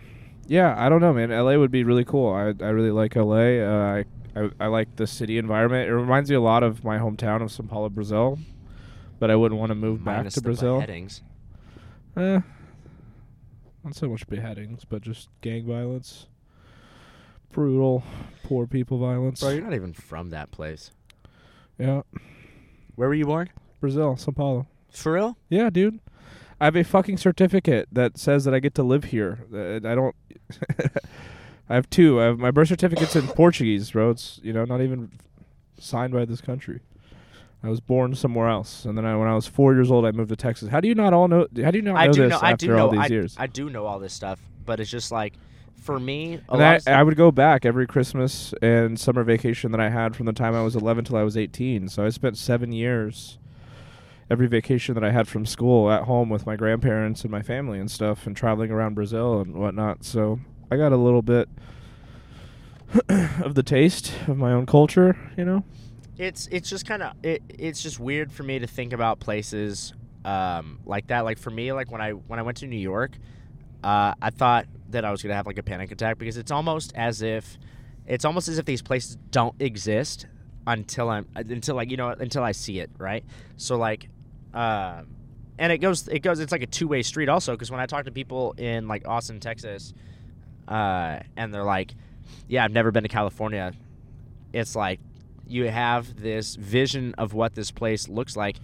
yeah, 0.46 0.74
I 0.78 0.88
don't 0.88 1.02
know, 1.02 1.12
man. 1.12 1.30
LA 1.30 1.56
would 1.56 1.70
be 1.70 1.84
really 1.84 2.04
cool. 2.04 2.32
I 2.32 2.54
I 2.64 2.70
really 2.70 2.90
like 2.90 3.14
LA. 3.14 3.60
Uh, 3.60 3.98
I, 3.98 4.04
I 4.38 4.50
I 4.60 4.66
like 4.66 4.96
the 4.96 5.06
city 5.06 5.38
environment. 5.38 5.88
It 5.88 5.94
reminds 5.94 6.30
me 6.30 6.36
a 6.36 6.40
lot 6.40 6.62
of 6.62 6.84
my 6.84 6.98
hometown 6.98 7.42
of 7.42 7.50
São 7.50 7.68
Paulo, 7.68 7.88
Brazil. 7.88 8.38
But 9.18 9.30
I 9.30 9.36
wouldn't 9.36 9.58
want 9.58 9.70
to 9.70 9.74
move 9.74 10.04
back 10.04 10.18
Minus 10.18 10.34
to 10.34 10.40
the 10.40 10.44
Brazil. 10.44 10.76
beheadings. 10.76 11.22
Eh, 12.16 12.40
not 13.84 13.94
so 13.94 14.08
much 14.08 14.26
beheadings, 14.28 14.84
but 14.84 15.02
just 15.02 15.28
gang 15.40 15.66
violence, 15.66 16.26
brutal, 17.52 18.02
poor 18.44 18.66
people 18.66 18.98
violence. 18.98 19.40
Bro, 19.40 19.50
you're 19.50 19.62
not 19.64 19.74
even 19.74 19.92
from 19.92 20.30
that 20.30 20.50
place. 20.50 20.92
Yeah, 21.78 22.02
Where 22.96 23.08
were 23.08 23.14
you 23.14 23.26
born? 23.26 23.50
Brazil, 23.80 24.14
São 24.16 24.34
Paulo. 24.34 24.66
For 24.90 25.12
real? 25.12 25.36
Yeah, 25.48 25.70
dude. 25.70 26.00
I 26.60 26.64
have 26.64 26.76
a 26.76 26.82
fucking 26.82 27.18
certificate 27.18 27.88
that 27.92 28.18
says 28.18 28.44
that 28.44 28.52
I 28.54 28.58
get 28.58 28.74
to 28.76 28.82
live 28.82 29.04
here. 29.04 29.46
Uh, 29.52 29.76
I 29.88 29.94
don't. 29.94 30.14
I 31.68 31.74
have 31.74 31.90
two. 31.90 32.20
I 32.20 32.24
have 32.24 32.38
my 32.38 32.50
birth 32.50 32.68
certificate's 32.68 33.16
in 33.16 33.28
Portuguese, 33.28 33.90
bro. 33.90 34.10
It's 34.10 34.40
you 34.42 34.52
know 34.52 34.64
not 34.64 34.80
even 34.80 35.10
signed 35.78 36.12
by 36.12 36.24
this 36.24 36.40
country. 36.40 36.80
I 37.62 37.68
was 37.68 37.80
born 37.80 38.14
somewhere 38.14 38.48
else, 38.48 38.84
and 38.84 38.96
then 38.96 39.04
I, 39.04 39.16
when 39.16 39.26
I 39.26 39.34
was 39.34 39.48
four 39.48 39.74
years 39.74 39.90
old, 39.90 40.04
I 40.06 40.12
moved 40.12 40.30
to 40.30 40.36
Texas. 40.36 40.68
How 40.68 40.80
do 40.80 40.86
you 40.86 40.94
not 40.94 41.12
all 41.12 41.26
know? 41.26 41.46
How 41.62 41.70
do 41.70 41.78
you 41.78 41.82
not 41.82 41.94
know 41.94 41.98
I 41.98 42.08
do 42.08 42.22
this 42.22 42.30
know. 42.30 42.36
after 42.36 42.46
I 42.46 42.54
do 42.54 42.78
all 42.78 42.92
know. 42.92 43.02
these 43.02 43.10
I, 43.10 43.14
years? 43.14 43.36
I 43.38 43.46
do 43.48 43.68
know 43.68 43.84
all 43.86 43.98
this 43.98 44.12
stuff, 44.14 44.40
but 44.64 44.78
it's 44.78 44.90
just 44.90 45.10
like, 45.10 45.34
for 45.76 45.98
me, 45.98 46.34
a 46.48 46.52
and 46.52 46.60
lot 46.60 46.82
I, 46.86 47.00
I 47.00 47.02
would 47.02 47.16
go 47.16 47.32
back 47.32 47.66
every 47.66 47.86
Christmas 47.86 48.54
and 48.62 48.98
summer 48.98 49.24
vacation 49.24 49.72
that 49.72 49.80
I 49.80 49.88
had 49.88 50.14
from 50.14 50.26
the 50.26 50.32
time 50.32 50.54
I 50.54 50.62
was 50.62 50.76
11 50.76 51.06
till 51.06 51.16
I 51.16 51.24
was 51.24 51.36
18. 51.36 51.88
So 51.88 52.04
I 52.04 52.10
spent 52.10 52.38
seven 52.38 52.70
years 52.70 53.38
every 54.30 54.46
vacation 54.46 54.94
that 54.94 55.02
I 55.02 55.10
had 55.10 55.26
from 55.26 55.46
school 55.46 55.90
at 55.90 56.04
home 56.04 56.28
with 56.28 56.46
my 56.46 56.54
grandparents 56.54 57.22
and 57.22 57.30
my 57.30 57.42
family 57.42 57.80
and 57.80 57.90
stuff, 57.90 58.26
and 58.26 58.36
traveling 58.36 58.70
around 58.70 58.94
Brazil 58.94 59.40
and 59.40 59.54
whatnot. 59.56 60.04
So 60.04 60.38
I 60.70 60.76
got 60.76 60.92
a 60.92 60.96
little 60.96 61.22
bit 61.22 61.48
of 63.08 63.54
the 63.54 63.62
taste 63.62 64.12
of 64.26 64.36
my 64.36 64.52
own 64.52 64.66
culture, 64.66 65.16
you 65.36 65.44
know. 65.44 65.64
it's 66.18 66.48
it's 66.50 66.68
just 66.68 66.86
kind 66.86 67.02
of 67.02 67.12
it, 67.22 67.42
it's 67.48 67.82
just 67.82 68.00
weird 68.00 68.32
for 68.32 68.42
me 68.42 68.58
to 68.58 68.66
think 68.66 68.92
about 68.92 69.20
places 69.20 69.92
um, 70.24 70.80
like 70.84 71.06
that. 71.06 71.24
Like 71.24 71.38
for 71.38 71.50
me, 71.50 71.72
like 71.72 71.90
when 71.90 72.00
I 72.00 72.10
when 72.10 72.38
I 72.38 72.42
went 72.42 72.58
to 72.58 72.66
New 72.66 72.76
York, 72.76 73.12
uh, 73.84 74.14
I 74.20 74.30
thought 74.30 74.66
that 74.90 75.04
I 75.04 75.10
was 75.10 75.22
gonna 75.22 75.34
have 75.34 75.46
like 75.46 75.58
a 75.58 75.62
panic 75.62 75.92
attack 75.92 76.18
because 76.18 76.36
it's 76.36 76.50
almost 76.50 76.92
as 76.94 77.22
if 77.22 77.58
it's 78.06 78.24
almost 78.24 78.48
as 78.48 78.58
if 78.58 78.64
these 78.64 78.82
places 78.82 79.16
don't 79.30 79.54
exist 79.60 80.26
until 80.66 81.08
I'm 81.08 81.26
until 81.34 81.76
like 81.76 81.90
you 81.90 81.96
know 81.96 82.08
until 82.08 82.42
I 82.42 82.52
see 82.52 82.80
it 82.80 82.90
right. 82.98 83.24
So 83.56 83.76
like, 83.76 84.08
um, 84.52 85.06
and 85.58 85.72
it 85.72 85.78
goes 85.78 86.08
it 86.08 86.20
goes 86.20 86.40
it's 86.40 86.52
like 86.52 86.62
a 86.62 86.66
two 86.66 86.88
way 86.88 87.02
street 87.02 87.28
also 87.28 87.52
because 87.52 87.70
when 87.70 87.80
I 87.80 87.86
talk 87.86 88.06
to 88.06 88.12
people 88.12 88.54
in 88.58 88.88
like 88.88 89.06
Austin, 89.06 89.40
Texas, 89.40 89.94
uh, 90.68 91.20
and 91.36 91.52
they're 91.52 91.64
like, 91.64 91.94
yeah, 92.46 92.64
I've 92.64 92.72
never 92.72 92.92
been 92.92 93.02
to 93.02 93.08
California. 93.08 93.72
It's 94.52 94.76
like 94.76 95.00
you 95.46 95.70
have 95.70 96.20
this 96.20 96.54
vision 96.56 97.14
of 97.16 97.32
what 97.32 97.54
this 97.54 97.70
place 97.70 98.08
looks 98.08 98.36
like. 98.36 98.58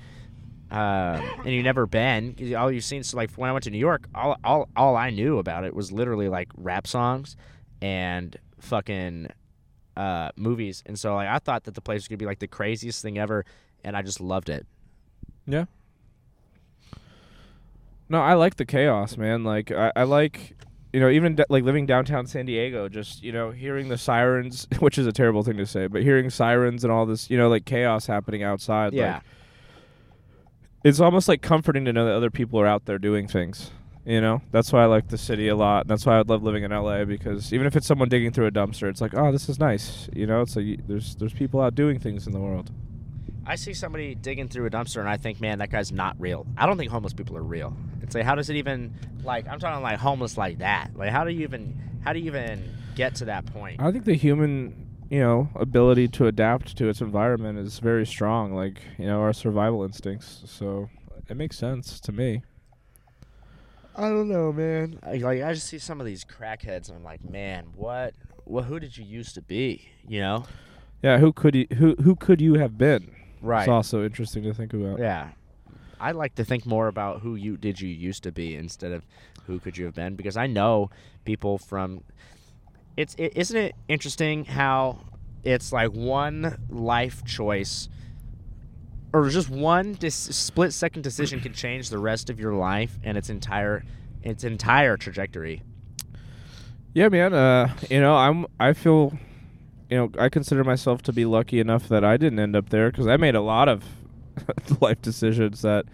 Uh, 0.71 1.21
and 1.39 1.49
you've 1.49 1.65
never 1.65 1.87
been. 1.87 2.35
All 2.57 2.71
you've 2.71 2.85
seen, 2.85 3.03
so 3.03 3.17
like 3.17 3.31
when 3.33 3.49
I 3.49 3.53
went 3.53 3.65
to 3.65 3.71
New 3.71 3.79
York, 3.79 4.09
all, 4.15 4.37
all 4.43 4.69
all 4.75 4.97
I 4.97 5.11
knew 5.11 5.39
about 5.39 5.65
it 5.65 5.75
was 5.75 5.93
literally 5.93 6.29
like 6.29 6.49
rap 6.57 6.87
songs 6.87 7.37
and 7.81 8.37
fucking 8.61 9.29
uh, 9.97 10.31
movies. 10.37 10.83
And 10.87 10.99
so 10.99 11.15
like 11.15 11.29
I 11.29 11.39
thought 11.39 11.65
that 11.65 11.75
the 11.75 11.81
place 11.81 12.03
was 12.03 12.09
gonna 12.09 12.19
be 12.19 12.27
like 12.27 12.41
the 12.41 12.49
craziest 12.49 13.03
thing 13.03 13.19
ever, 13.19 13.45
and 13.85 13.97
I 13.97 14.03
just 14.03 14.21
loved 14.21 14.49
it. 14.49 14.67
Yeah. 15.47 15.67
No, 18.09 18.21
I 18.21 18.35
like 18.35 18.57
the 18.57 18.67
chaos, 18.67 19.17
man. 19.17 19.45
Like 19.45 19.71
I, 19.71 19.93
I 19.95 20.03
like, 20.05 20.54
you 20.95 21.01
know, 21.01 21.11
even 21.11 21.35
d- 21.35 21.43
like 21.49 21.65
living 21.65 21.87
downtown 21.87 22.25
San 22.25 22.47
Diego, 22.47 22.89
just 22.89 23.21
you 23.25 23.33
know, 23.33 23.51
hearing 23.51 23.89
the 23.89 23.99
sirens, 23.99 24.69
which 24.79 24.97
is 24.97 25.09
a 25.09 25.13
terrible 25.13 25.43
thing 25.43 25.57
to 25.57 25.67
say, 25.67 25.89
but 25.89 26.03
hearing 26.03 26.31
sirens 26.31 26.85
and 26.85 26.93
all 26.93 27.05
this, 27.05 27.29
you 27.29 27.37
know, 27.37 27.49
like 27.49 27.65
chaos 27.65 28.07
happening 28.07 28.45
outside. 28.45 28.93
Yeah. 28.93 29.15
Like, 29.15 29.23
it's 30.85 31.01
almost 31.01 31.27
like 31.27 31.43
comforting 31.43 31.85
to 31.87 31.93
know 31.93 32.05
that 32.05 32.15
other 32.15 32.31
people 32.31 32.61
are 32.61 32.67
out 32.67 32.85
there 32.85 33.01
doing 33.01 33.27
things. 33.27 33.73
You 34.07 34.21
know, 34.21 34.41
that's 34.53 34.73
why 34.73 34.83
I 34.83 34.87
like 34.87 35.09
the 35.09 35.19
city 35.19 35.49
a 35.49 35.57
lot. 35.57 35.89
That's 35.89 36.07
why 36.07 36.17
I 36.17 36.23
love 36.23 36.45
living 36.45 36.63
in 36.63 36.71
LA 36.71 37.05
because 37.05 37.53
even 37.53 37.67
if 37.67 37.75
it's 37.75 37.89
someone 37.89 38.09
digging 38.09 38.31
through 38.31 38.47
a 38.47 38.53
dumpster, 38.53 38.89
it's 38.89 39.01
like, 39.01 39.17
oh, 39.17 39.33
this 39.33 39.49
is 39.49 39.59
nice. 39.59 40.09
You 40.13 40.29
know, 40.29 40.43
it's 40.43 40.55
like 40.55 40.87
there's 40.87 41.17
there's 41.17 41.33
people 41.33 41.61
out 41.61 41.75
doing 41.75 41.99
things 41.99 42.29
in 42.29 42.33
the 42.33 42.39
world. 42.39 42.71
I 43.45 43.57
see 43.57 43.75
somebody 43.75 44.15
digging 44.15 44.47
through 44.47 44.67
a 44.67 44.71
dumpster 44.71 45.01
and 45.01 45.09
I 45.09 45.17
think, 45.17 45.41
man, 45.41 45.59
that 45.59 45.71
guy's 45.71 45.91
not 45.91 46.15
real. 46.21 46.47
I 46.57 46.67
don't 46.67 46.79
think 46.79 46.93
homeless 46.93 47.15
people 47.15 47.37
are 47.37 47.43
real. 47.43 47.77
It's 48.05 48.15
like, 48.15 48.25
how 48.25 48.35
does 48.35 48.51
it 48.51 48.57
even 48.57 48.95
like? 49.23 49.49
I'm 49.49 49.59
talking 49.59 49.83
like 49.83 49.99
homeless 49.99 50.37
like 50.37 50.59
that. 50.59 50.91
Like, 50.95 51.11
how 51.11 51.25
do 51.25 51.33
you 51.33 51.43
even 51.43 52.01
how 52.05 52.13
do 52.13 52.19
you 52.19 52.27
even 52.27 52.63
get 52.95 53.15
to 53.17 53.25
that 53.27 53.47
point? 53.47 53.81
I 53.81 53.91
think 53.91 54.05
the 54.05 54.15
human, 54.15 54.89
you 55.11 55.21
know, 55.21 55.49
ability 55.55 56.09
to 56.09 56.27
adapt 56.27 56.77
to 56.77 56.89
its 56.89 57.01
environment 57.01 57.59
is 57.59 57.79
very 57.79 58.07
strong. 58.07 58.55
Like, 58.55 58.83
you 58.99 59.07
know, 59.07 59.21
our 59.21 59.33
survival 59.33 59.85
instincts. 59.85 60.43
So 60.47 60.91
it 61.29 61.37
makes 61.37 61.57
sense 61.57 61.99
to 62.01 62.13
me. 62.13 62.43
I 63.97 64.09
don't 64.09 64.29
know, 64.29 64.53
man. 64.53 64.99
I, 65.03 65.15
like 65.17 65.43
I 65.43 65.55
just 65.55 65.69
see 65.69 65.79
some 65.79 66.01
of 66.01 66.07
these 66.07 66.25
crackheads 66.25 66.89
and 66.89 66.99
I'm 66.99 67.05
like, 67.05 67.25
man, 67.25 67.69
what? 67.75 68.15
Well, 68.45 68.65
who 68.65 68.79
did 68.79 68.99
you 68.99 69.05
used 69.05 69.35
to 69.37 69.43
be? 69.43 69.89
You 70.07 70.21
know? 70.21 70.45
Yeah, 71.03 71.19
who 71.19 71.33
could 71.33 71.55
you, 71.55 71.67
who 71.77 71.95
who 71.97 72.17
could 72.17 72.41
you 72.41 72.55
have 72.55 72.77
been? 72.77 73.15
Right. 73.41 73.63
It's 73.63 73.69
also 73.69 74.05
interesting 74.05 74.43
to 74.45 74.53
think 74.53 74.75
about. 74.75 74.99
Yeah. 74.99 75.31
I 76.05 76.11
like 76.11 76.35
to 76.35 76.45
think 76.45 76.67
more 76.67 76.89
about 76.89 77.23
who 77.23 77.35
you 77.35 77.57
did 77.57 77.81
you 77.81 77.89
used 77.89 78.25
to 78.25 78.31
be 78.31 78.57
instead 78.57 78.93
of 78.93 79.07
who 79.47 79.59
could 79.59 79.79
you 79.79 79.87
have 79.87 79.95
been 79.95 80.17
because 80.17 80.37
I 80.37 80.47
know 80.47 80.91
people 81.25 81.57
from 81.57 82.05
it's 82.95 83.15
it, 83.15 83.33
isn't 83.35 83.57
it 83.57 83.75
interesting 83.89 84.45
how 84.45 84.99
it's 85.45 85.73
like 85.73 85.93
one 85.93 86.59
life 86.69 87.25
choice 87.25 87.89
or 89.15 89.31
just 89.31 89.49
one 89.49 89.95
dis- 89.95 90.15
split 90.15 90.75
second 90.75 91.05
decision 91.05 91.41
can 91.41 91.55
change 91.55 91.89
the 91.89 91.99
rest 91.99 92.29
of 92.29 92.39
your 92.39 92.53
life 92.53 92.99
and 93.03 93.17
its 93.17 93.31
entire 93.31 93.83
its 94.23 94.45
entire 94.45 94.99
trajectory. 94.99 95.63
Yeah, 96.93 97.09
man. 97.09 97.33
Uh, 97.33 97.75
you 97.89 98.03
know, 98.03 98.15
I'm 98.15 98.45
I 98.61 98.75
feel, 98.75 99.17
you 99.89 99.97
know, 99.97 100.11
I 100.19 100.29
consider 100.29 100.65
myself 100.65 101.01
to 101.05 101.15
be 101.15 101.25
lucky 101.25 101.61
enough 101.61 101.89
that 101.89 102.05
I 102.05 102.19
didn't 102.19 102.41
end 102.41 102.55
up 102.55 102.69
there 102.69 102.91
because 102.91 103.07
I 103.07 103.17
made 103.17 103.35
a 103.35 103.41
lot 103.41 103.71
of 103.71 103.85
life 104.81 105.01
decisions 105.03 105.63
that, 105.63 105.87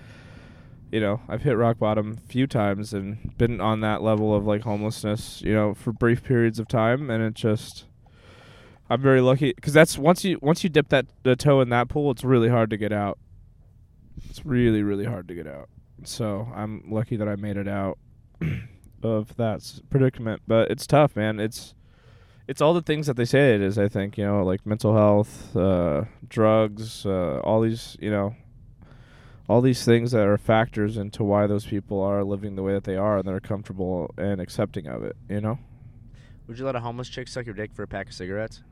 you 0.91 1.01
know, 1.01 1.21
I've 1.29 1.43
hit 1.43 1.53
rock 1.53 1.79
bottom 1.79 2.19
a 2.25 2.29
few 2.29 2.47
times 2.47 2.93
and 2.93 3.37
been 3.39 3.61
on 3.61 3.81
that 3.81 4.03
level 4.03 4.35
of 4.35 4.47
like 4.47 4.63
homelessness, 4.63 5.43
you 5.43 5.53
know, 5.53 5.75
for 5.75 5.93
brief 5.93 6.23
periods 6.23 6.59
of 6.59 6.69
time, 6.69 7.11
and 7.11 7.23
it 7.23 7.35
just. 7.35 7.87
I'm 8.93 9.01
very 9.01 9.21
lucky 9.21 9.53
because 9.55 9.73
that's 9.73 9.97
once 9.97 10.25
you 10.25 10.41
once 10.43 10.65
you 10.65 10.69
dip 10.69 10.89
that 10.89 11.07
the 11.23 11.37
toe 11.37 11.61
in 11.61 11.69
that 11.69 11.89
pool, 11.89 12.11
it's 12.11 12.25
really 12.25 12.49
hard 12.49 12.71
to 12.71 12.77
get 12.77 12.93
out. 12.93 13.19
It's 14.29 14.45
really 14.45 14.83
really 14.83 15.05
hard 15.05 15.29
to 15.29 15.35
get 15.37 15.47
out. 15.47 15.69
So 16.05 16.49
I'm 16.55 16.83
lucky 16.91 17.17
that 17.17 17.29
I 17.29 17.37
made 17.37 17.57
it 17.57 17.69
out 17.69 17.99
of 19.03 19.37
that 19.37 19.81
predicament, 19.91 20.43
but 20.47 20.71
it's 20.73 20.89
tough, 20.89 21.15
man. 21.15 21.39
It's 21.39 21.75
it's 22.49 22.61
all 22.61 22.75
the 22.75 22.83
things 22.83 23.07
that 23.07 23.17
they 23.17 23.25
say 23.25 23.55
it 23.55 23.61
is. 23.61 23.79
I 23.79 23.89
think 23.89 24.19
you 24.19 24.25
know, 24.25 24.45
like 24.45 24.65
mental 24.67 24.95
health, 24.95 25.55
uh, 25.57 26.05
drugs, 26.29 27.07
uh, 27.07 27.41
all 27.45 27.61
these 27.61 27.97
you 28.01 28.11
know, 28.11 28.35
all 29.49 29.61
these 29.61 29.85
things 29.85 30.13
that 30.13 30.27
are 30.27 30.39
factors 30.39 30.97
into 30.97 31.25
why 31.25 31.47
those 31.47 31.67
people 31.67 32.01
are 32.01 32.25
living 32.25 32.57
the 32.57 32.63
way 32.63 32.73
that 32.73 32.85
they 32.85 32.97
are 32.97 33.19
and 33.19 33.27
they're 33.27 33.41
comfortable 33.41 34.13
and 34.17 34.41
accepting 34.41 34.87
of 34.87 35.03
it. 35.05 35.17
You 35.29 35.41
know, 35.41 35.59
Would 36.47 36.59
you 36.59 36.65
let 36.65 36.77
a 36.77 36.81
homeless 36.81 37.09
chick 37.09 37.29
suck 37.29 37.47
your 37.47 37.55
dick 37.55 37.73
for 37.73 37.83
a 37.83 37.89
pack 37.89 38.09
of 38.09 38.15
cigarettes? 38.15 38.63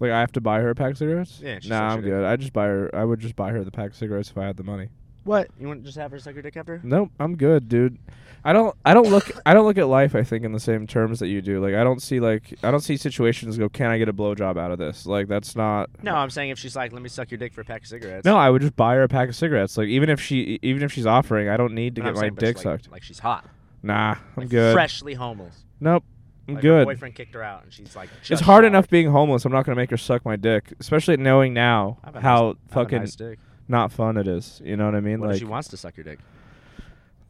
like 0.00 0.10
I 0.10 0.20
have 0.20 0.32
to 0.32 0.40
buy 0.40 0.60
her 0.60 0.70
a 0.70 0.74
pack 0.74 0.92
of 0.92 0.98
cigarettes. 0.98 1.40
Yeah, 1.42 1.60
she 1.60 1.68
nah, 1.68 1.92
I'm 1.92 2.00
good. 2.00 2.24
I 2.24 2.36
just 2.36 2.52
buy 2.52 2.66
her. 2.66 2.90
I 2.94 3.04
would 3.04 3.20
just 3.20 3.36
buy 3.36 3.50
her 3.52 3.62
the 3.64 3.70
pack 3.70 3.90
of 3.90 3.96
cigarettes 3.96 4.30
if 4.30 4.36
I 4.36 4.44
had 4.44 4.56
the 4.56 4.64
money. 4.64 4.88
What? 5.24 5.48
You 5.58 5.66
want 5.68 5.80
to 5.80 5.86
just 5.86 5.98
have 5.98 6.10
her 6.10 6.18
suck 6.18 6.34
your 6.34 6.42
dick 6.42 6.56
after? 6.56 6.80
Nope, 6.82 7.10
I'm 7.18 7.36
good, 7.36 7.68
dude. 7.68 7.98
I 8.46 8.52
don't 8.52 8.76
I 8.84 8.92
don't 8.92 9.08
look 9.08 9.30
I 9.46 9.54
don't 9.54 9.64
look 9.64 9.78
at 9.78 9.88
life 9.88 10.14
I 10.14 10.22
think 10.22 10.44
in 10.44 10.52
the 10.52 10.60
same 10.60 10.86
terms 10.86 11.18
that 11.20 11.28
you 11.28 11.40
do. 11.40 11.62
Like 11.64 11.74
I 11.74 11.82
don't 11.82 12.02
see 12.02 12.20
like 12.20 12.52
I 12.62 12.70
don't 12.70 12.80
see 12.82 12.98
situations 12.98 13.56
go, 13.56 13.70
Can 13.70 13.86
I 13.90 13.96
get 13.96 14.08
a 14.10 14.12
blowjob 14.12 14.58
out 14.58 14.70
of 14.70 14.78
this? 14.78 15.06
Like 15.06 15.28
that's 15.28 15.56
not 15.56 15.88
No, 16.02 16.14
I'm 16.14 16.28
saying 16.28 16.50
if 16.50 16.58
she's 16.58 16.76
like, 16.76 16.92
let 16.92 17.00
me 17.00 17.08
suck 17.08 17.30
your 17.30 17.38
dick 17.38 17.54
for 17.54 17.62
a 17.62 17.64
pack 17.64 17.80
of 17.82 17.86
cigarettes. 17.88 18.26
No, 18.26 18.36
I 18.36 18.50
would 18.50 18.60
just 18.60 18.76
buy 18.76 18.96
her 18.96 19.02
a 19.04 19.08
pack 19.08 19.30
of 19.30 19.34
cigarettes. 19.36 19.78
Like 19.78 19.88
even 19.88 20.10
if 20.10 20.20
she 20.20 20.58
even 20.60 20.82
if 20.82 20.92
she's 20.92 21.06
offering, 21.06 21.48
I 21.48 21.56
don't 21.56 21.72
need 21.72 21.94
to 21.96 22.02
But 22.02 22.08
I'm 22.08 22.14
get 22.14 22.18
my 22.18 22.20
saying, 22.24 22.34
dick 22.34 22.56
like, 22.56 22.62
sucked. 22.62 22.92
Like 22.92 23.02
she's 23.02 23.18
hot. 23.20 23.46
Nah, 23.82 24.10
I'm 24.12 24.18
Like, 24.36 24.48
good. 24.50 24.74
Freshly 24.74 25.14
homeless. 25.14 25.64
Nope. 25.80 26.04
I'm 26.46 26.56
Like 26.56 26.62
Her 26.64 26.68
good. 26.70 26.84
boyfriend 26.86 27.14
kicked 27.14 27.32
her 27.32 27.42
out, 27.42 27.62
and 27.64 27.72
she's 27.72 27.96
like. 27.96 28.10
It's 28.28 28.28
hard 28.42 28.42
showered. 28.42 28.64
enough 28.66 28.90
being 28.90 29.10
homeless. 29.10 29.46
I'm 29.46 29.52
not 29.52 29.64
gonna 29.64 29.76
make 29.76 29.88
her 29.90 29.96
suck 29.96 30.22
my 30.26 30.36
dick, 30.36 30.74
especially 30.80 31.16
knowing 31.16 31.54
now 31.54 31.96
I 32.04 32.08
have 32.08 32.16
a 32.16 32.20
how 32.20 32.34
nice- 32.34 32.42
I 32.42 32.46
have 32.46 32.56
a 32.56 32.74
fucking 32.74 32.98
nice 32.98 33.16
dick. 33.16 33.38
Not 33.68 33.92
fun 33.92 34.16
it 34.16 34.26
is. 34.28 34.60
You 34.64 34.76
know 34.76 34.84
what 34.86 34.94
I 34.94 35.00
mean? 35.00 35.20
What 35.20 35.26
if 35.26 35.32
like 35.34 35.38
she 35.40 35.44
wants 35.44 35.68
to 35.68 35.76
suck 35.76 35.96
your 35.96 36.04
dick? 36.04 36.18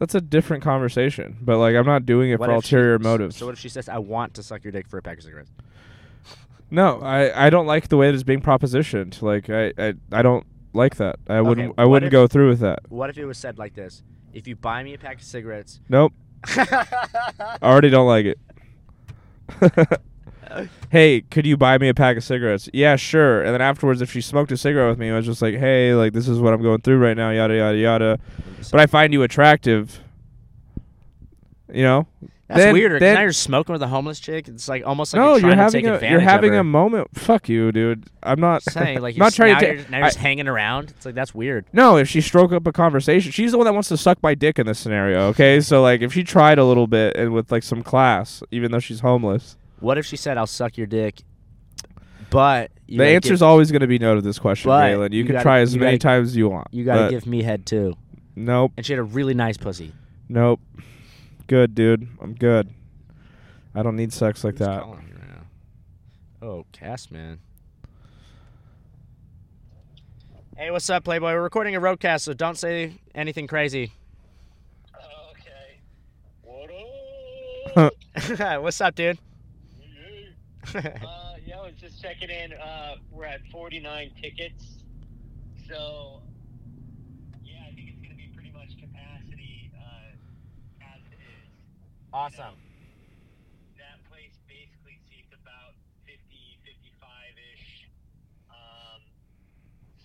that's 0.00 0.14
a 0.14 0.20
different 0.20 0.62
conversation. 0.62 1.36
But 1.40 1.58
like 1.58 1.74
I'm 1.76 1.86
not 1.86 2.04
doing 2.04 2.30
it 2.30 2.38
What 2.40 2.50
for 2.50 2.56
if 2.56 2.64
she- 2.64 2.76
ulterior 2.76 2.98
motives. 2.98 3.36
So 3.36 3.46
what 3.46 3.52
if 3.52 3.58
she 3.60 3.68
says, 3.68 3.88
"I 3.88 3.98
want 3.98 4.34
to 4.34 4.42
suck 4.42 4.64
your 4.64 4.72
dick 4.72 4.88
for 4.88 4.98
a 4.98 5.02
pack 5.02 5.18
of 5.18 5.24
cigarettes"? 5.24 5.50
No, 6.70 7.00
I, 7.00 7.46
I 7.46 7.50
don't 7.50 7.66
like 7.66 7.88
the 7.88 7.96
way 7.96 8.08
that 8.08 8.14
it's 8.14 8.22
being 8.24 8.40
propositioned. 8.40 9.22
Like 9.22 9.48
I, 9.50 9.72
I, 9.78 9.94
I 10.10 10.22
don't 10.22 10.44
like 10.72 10.96
that. 10.96 11.16
I 11.28 11.40
wouldn't 11.40 11.74
I 11.78 11.84
wouldn't 11.84 12.08
if- 12.08 12.12
go 12.12 12.26
through 12.26 12.48
with 12.48 12.60
that. 12.60 12.80
What 12.88 13.10
if 13.10 13.18
it 13.18 13.24
was 13.26 13.38
said 13.38 13.58
like 13.58 13.74
this? 13.74 14.02
If 14.32 14.48
you 14.48 14.56
buy 14.56 14.82
me 14.82 14.94
a 14.94 14.98
pack 14.98 15.16
of 15.18 15.22
cigarettes, 15.22 15.80
Nope. 15.88 16.12
I 16.46 17.58
already 17.62 17.88
don't 17.90 18.06
like 18.08 18.26
it. 18.26 18.38
hey, 20.90 21.22
could 21.22 21.46
you 21.46 21.56
buy 21.56 21.78
me 21.78 21.88
a 21.88 21.94
pack 21.94 22.16
of 22.16 22.24
cigarettes? 22.24 22.68
Yeah, 22.72 22.96
sure. 22.96 23.42
And 23.42 23.52
then 23.54 23.60
afterwards, 23.60 24.00
if 24.02 24.10
she 24.12 24.20
smoked 24.20 24.52
a 24.52 24.56
cigarette 24.56 24.88
with 24.90 24.98
me, 24.98 25.10
I 25.10 25.16
was 25.16 25.26
just 25.26 25.42
like, 25.42 25.54
hey, 25.56 25.94
like 25.94 26.12
this 26.12 26.28
is 26.28 26.38
what 26.40 26.52
I'm 26.52 26.62
going 26.62 26.80
through 26.80 26.98
right 26.98 27.16
now, 27.16 27.30
yada 27.30 27.56
yada 27.56 27.78
yada. 27.78 28.18
But 28.70 28.80
I 28.80 28.86
find 28.86 29.12
you 29.12 29.22
attractive. 29.22 30.00
You 31.72 31.82
know? 31.82 32.06
that's 32.48 32.60
then- 32.60 32.74
weirder. 32.74 32.98
then- 32.98 33.14
now 33.14 33.22
you're 33.22 33.32
smoking 33.32 33.72
with 33.72 33.82
a 33.82 33.86
homeless 33.88 34.20
chick. 34.20 34.48
It's 34.48 34.68
like 34.68 34.86
almost 34.86 35.12
like 35.14 35.20
no, 35.20 35.36
you're 35.36 35.40
you're 35.40 35.40
trying 35.40 35.56
to 35.56 35.62
having 35.62 35.84
take 35.84 36.02
a 36.02 36.10
you're 36.10 36.20
having 36.20 36.54
a 36.54 36.62
moment. 36.64 37.08
Fuck 37.14 37.48
you, 37.48 37.72
dude. 37.72 38.04
I'm 38.22 38.38
not 38.38 38.62
saying 38.62 39.00
like 39.00 39.16
you're 39.16 39.24
not 39.24 39.32
trying 39.32 39.54
now 39.54 39.60
to. 39.60 39.66
you're, 39.66 39.76
now 39.88 39.96
you're 39.98 40.04
I- 40.04 40.08
just 40.08 40.18
hanging 40.18 40.46
around. 40.46 40.90
It's 40.90 41.06
like 41.06 41.14
that's 41.14 41.34
weird. 41.34 41.64
No, 41.72 41.96
if 41.96 42.08
she 42.08 42.20
stroke 42.20 42.52
up 42.52 42.66
a 42.66 42.72
conversation, 42.72 43.32
she's 43.32 43.52
the 43.52 43.58
one 43.58 43.64
that 43.64 43.72
wants 43.72 43.88
to 43.88 43.96
suck 43.96 44.22
my 44.22 44.34
dick 44.34 44.58
in 44.58 44.66
this 44.66 44.78
scenario. 44.78 45.28
Okay, 45.28 45.60
so 45.60 45.82
like 45.82 46.02
if 46.02 46.12
she 46.12 46.22
tried 46.22 46.58
a 46.58 46.64
little 46.64 46.86
bit 46.86 47.16
and 47.16 47.32
with 47.32 47.50
like 47.50 47.62
some 47.62 47.82
class, 47.82 48.42
even 48.50 48.70
though 48.72 48.78
she's 48.78 49.00
homeless, 49.00 49.56
What 49.84 49.98
if 49.98 50.06
she 50.06 50.16
said, 50.16 50.38
"I'll 50.38 50.46
suck 50.46 50.76
your 50.78 50.86
dick," 50.86 51.22
but 52.30 52.70
you 52.86 52.98
the 52.98 53.04
gotta 53.04 53.14
answer's 53.16 53.42
always 53.42 53.70
going 53.70 53.80
to 53.82 53.86
be 53.86 53.98
no 53.98 54.14
to 54.14 54.20
this 54.22 54.38
question, 54.38 54.68
But 54.70 54.88
Galen. 54.88 55.12
You, 55.12 55.18
you 55.18 55.24
can 55.24 55.32
gotta- 55.34 55.42
try 55.42 55.60
as 55.60 55.76
many 55.76 55.98
gotta- 55.98 56.16
times 56.18 56.28
as 56.30 56.36
you 56.36 56.48
want. 56.48 56.68
you 56.72 56.84
gotta 56.84 57.10
give 57.10 57.26
me 57.26 57.42
head 57.42 57.66
too. 57.66 57.94
Nope, 58.36 58.72
And 58.76 58.84
she 58.84 58.92
had 58.94 58.98
a 58.98 59.04
really 59.04 59.34
nice 59.34 59.56
pussy. 59.56 59.92
nope. 60.28 60.60
Good, 61.46 61.74
dude. 61.74 62.08
I'm 62.22 62.34
good. 62.34 62.70
I 63.74 63.82
don't 63.82 63.96
need 63.96 64.12
sex 64.12 64.42
like 64.42 64.54
Who's 64.58 64.66
that. 64.66 64.82
right? 64.84 64.98
Oh, 66.40 66.64
cast 66.72 67.12
man. 67.12 67.38
Hey, 70.56 70.70
what's 70.70 70.88
up, 70.88 71.04
Playboy? 71.04 71.32
We're 71.32 71.42
recording 71.42 71.74
a 71.76 71.80
roadcast, 71.80 72.22
so 72.22 72.32
don't 72.32 72.56
say 72.56 72.94
anything 73.14 73.46
crazy. 73.46 73.92
Okay. 75.32 75.80
What 76.42 76.70
up? 77.76 77.92
what's 78.62 78.80
up, 78.80 78.94
dude? 78.94 79.18
uh, 80.74 81.34
yeah, 81.44 81.60
I 81.60 81.66
was 81.66 81.74
just 81.78 82.00
checking 82.00 82.30
in. 82.30 82.52
Uh, 82.54 82.96
we're 83.10 83.26
at 83.26 83.40
49 83.52 84.12
tickets. 84.20 84.64
So, 85.68 86.22
yeah, 87.44 87.68
I 87.68 87.74
think 87.74 87.92
it's 87.92 88.00
going 88.00 88.10
to 88.10 88.16
be 88.16 88.30
pretty 88.34 88.50
much 88.50 88.72
capacity 88.80 89.70
uh, 89.76 90.16
as 90.88 91.00
it 91.12 91.20
is. 91.20 91.48
Awesome. 92.12 92.56
That 93.76 94.00
place 94.08 94.32
basically 94.48 94.96
seats 95.12 95.36
about 95.36 95.76
50, 96.08 96.16
55 96.64 97.36
ish. 97.52 97.88
Um, 98.48 99.00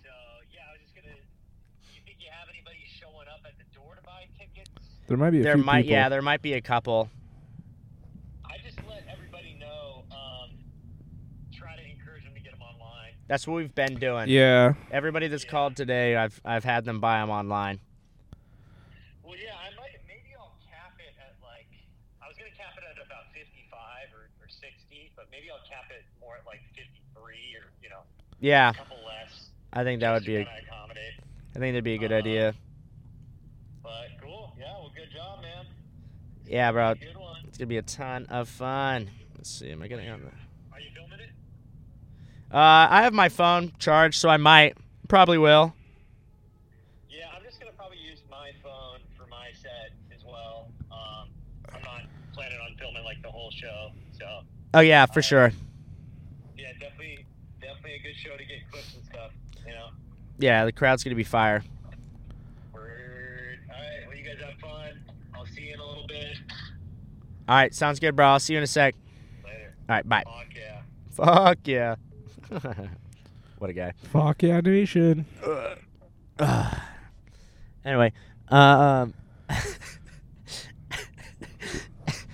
so, 0.03 0.11
yeah, 0.51 0.67
I 0.67 0.71
was 0.75 0.81
just 0.83 0.95
going 0.95 1.07
to. 1.07 1.19
You 1.95 2.01
think 2.03 2.19
you 2.19 2.27
have 2.35 2.51
anybody 2.51 2.83
showing 2.99 3.31
up 3.31 3.47
at 3.47 3.55
the 3.55 3.67
door 3.71 3.95
to 3.95 4.03
buy 4.03 4.27
tickets? 4.35 4.75
There 5.07 5.17
might 5.17 5.31
be 5.31 5.39
a 5.39 5.43
there 5.43 5.55
few 5.55 5.63
might, 5.63 5.87
people. 5.87 5.95
Yeah, 5.95 6.09
there 6.09 6.21
might 6.21 6.41
be 6.41 6.53
a 6.53 6.61
couple. 6.61 7.09
That's 13.29 13.45
what 13.45 13.57
we've 13.57 13.73
been 13.75 13.93
doing. 14.01 14.27
Yeah. 14.27 14.73
Everybody 14.89 15.27
that's 15.27 15.45
Yeah. 15.45 15.51
called 15.51 15.75
today, 15.77 16.15
I've 16.15 16.41
I've 16.43 16.63
had 16.63 16.83
them 16.83 16.99
buy 16.99 17.19
them 17.21 17.29
online. 17.29 17.79
Well, 19.23 19.35
yeah, 19.37 19.53
I 19.53 19.69
might. 19.77 20.01
Maybe 20.07 20.33
I'll 20.35 20.57
cap 20.67 20.97
it 20.97 21.13
at 21.21 21.35
like. 21.43 21.69
I 22.23 22.27
was 22.27 22.35
gonna 22.37 22.49
cap 22.57 22.73
it 22.75 22.83
at 22.89 22.97
about 23.05 23.31
55 23.31 24.09
or, 24.17 24.31
or 24.43 24.49
60, 24.49 25.11
but 25.15 25.27
maybe 25.29 25.45
I'll 25.51 25.61
cap 25.69 25.91
it 25.91 26.05
more 26.19 26.37
at 26.37 26.45
like 26.47 26.61
53 26.75 27.55
or 27.55 27.69
you 27.83 27.89
know 27.89 28.01
Yeah, 28.39 28.71
a 28.71 28.73
couple 28.73 28.97
less. 29.05 29.51
I 29.73 29.83
think 29.83 30.01
that 30.01 30.11
would 30.11 30.25
be. 30.25 30.33
to 30.33 30.41
A, 30.41 30.45
kinda. 30.45 30.99
I 31.55 31.59
think 31.59 31.73
that'd 31.73 31.83
be 31.83 31.93
a 31.93 31.97
good 31.99 32.11
Uh, 32.11 32.15
idea. 32.15 32.55
But 33.83 34.09
cool. 34.21 34.55
Yeah. 34.57 34.73
Well, 34.73 34.91
good 34.95 35.11
job, 35.13 35.43
man. 35.43 35.67
Yeah, 36.47 36.71
bro. 36.71 36.95
Good 36.95 37.15
one. 37.15 37.45
It's 37.47 37.59
gonna 37.59 37.67
be 37.67 37.77
a 37.77 37.83
ton 37.83 38.25
of 38.25 38.49
fun. 38.49 39.11
Let's 39.35 39.51
see. 39.51 39.69
Am 39.69 39.83
I 39.83 39.87
getting 39.87 40.09
on 40.09 40.21
the? 40.21 40.31
Are 40.73 40.79
you 40.79 40.89
filming 40.95 41.19
it? 41.19 41.29
Uh, 42.51 42.87
I 42.89 43.03
have 43.03 43.13
my 43.13 43.29
phone 43.29 43.71
charged, 43.77 44.19
so 44.19 44.27
I 44.29 44.37
might, 44.37 44.75
probably 45.07 45.37
will. 45.37 45.73
Yeah, 47.09 47.25
I'm 47.35 47.43
just 47.43 47.59
gonna 47.59 47.71
probably 47.77 47.97
use 47.99 48.21
my 48.29 48.51
phone 48.63 48.99
for 49.15 49.27
my 49.27 49.49
set 49.53 49.91
as 50.15 50.23
well. 50.25 50.71
Um, 50.91 51.29
I'm 51.73 51.81
not 51.83 52.01
planning 52.33 52.57
on 52.59 52.75
filming 52.79 53.03
like 53.03 53.21
the 53.21 53.29
whole 53.29 53.51
show, 53.51 53.91
so 54.17 54.41
Oh 54.73 54.79
yeah, 54.79 55.05
for 55.05 55.21
sure. 55.21 55.51
yeah, 56.57 56.71
definitely, 56.79 57.25
definitely 57.61 57.95
a 57.95 57.99
good 57.99 58.15
show 58.15 58.35
to 58.35 58.43
get 58.45 58.69
clips 58.71 58.95
and 58.95 59.05
stuff. 59.05 59.31
You 59.67 59.73
know. 59.73 59.89
Yeah, 60.39 60.65
the 60.65 60.71
crowd's 60.71 61.03
gonna 61.03 61.15
be 61.15 61.23
fire. 61.23 61.63
Word. 62.73 63.59
All 63.69 63.75
right. 63.75 64.07
Well, 64.07 64.17
you 64.17 64.23
guys 64.23 64.37
have 64.43 64.57
fun. 64.59 64.99
I'll 65.35 65.45
see 65.45 65.67
you 65.67 65.73
in 65.75 65.79
a 65.79 65.85
little 65.85 66.07
bit. 66.07 66.35
All 67.47 67.55
right, 67.55 67.73
sounds 67.75 67.99
good, 67.99 68.15
bro. 68.15 68.25
I'll 68.27 68.39
see 68.39 68.53
you 68.53 68.57
in 68.57 68.63
a 68.63 68.67
sec. 68.67 68.95
Later. 69.43 69.75
All 69.87 69.95
right, 69.95 70.09
bye. 70.09 70.23
Fuck 70.25 70.55
yeah. 70.55 70.81
Fuck 71.11 71.57
yeah. 71.65 71.95
what 73.59 73.69
a 73.69 73.73
guy. 73.73 73.93
Fuck 74.11 74.43
yeah, 74.43 74.59
nation. 74.61 75.25
anyway, 77.85 78.13
um, 78.49 79.13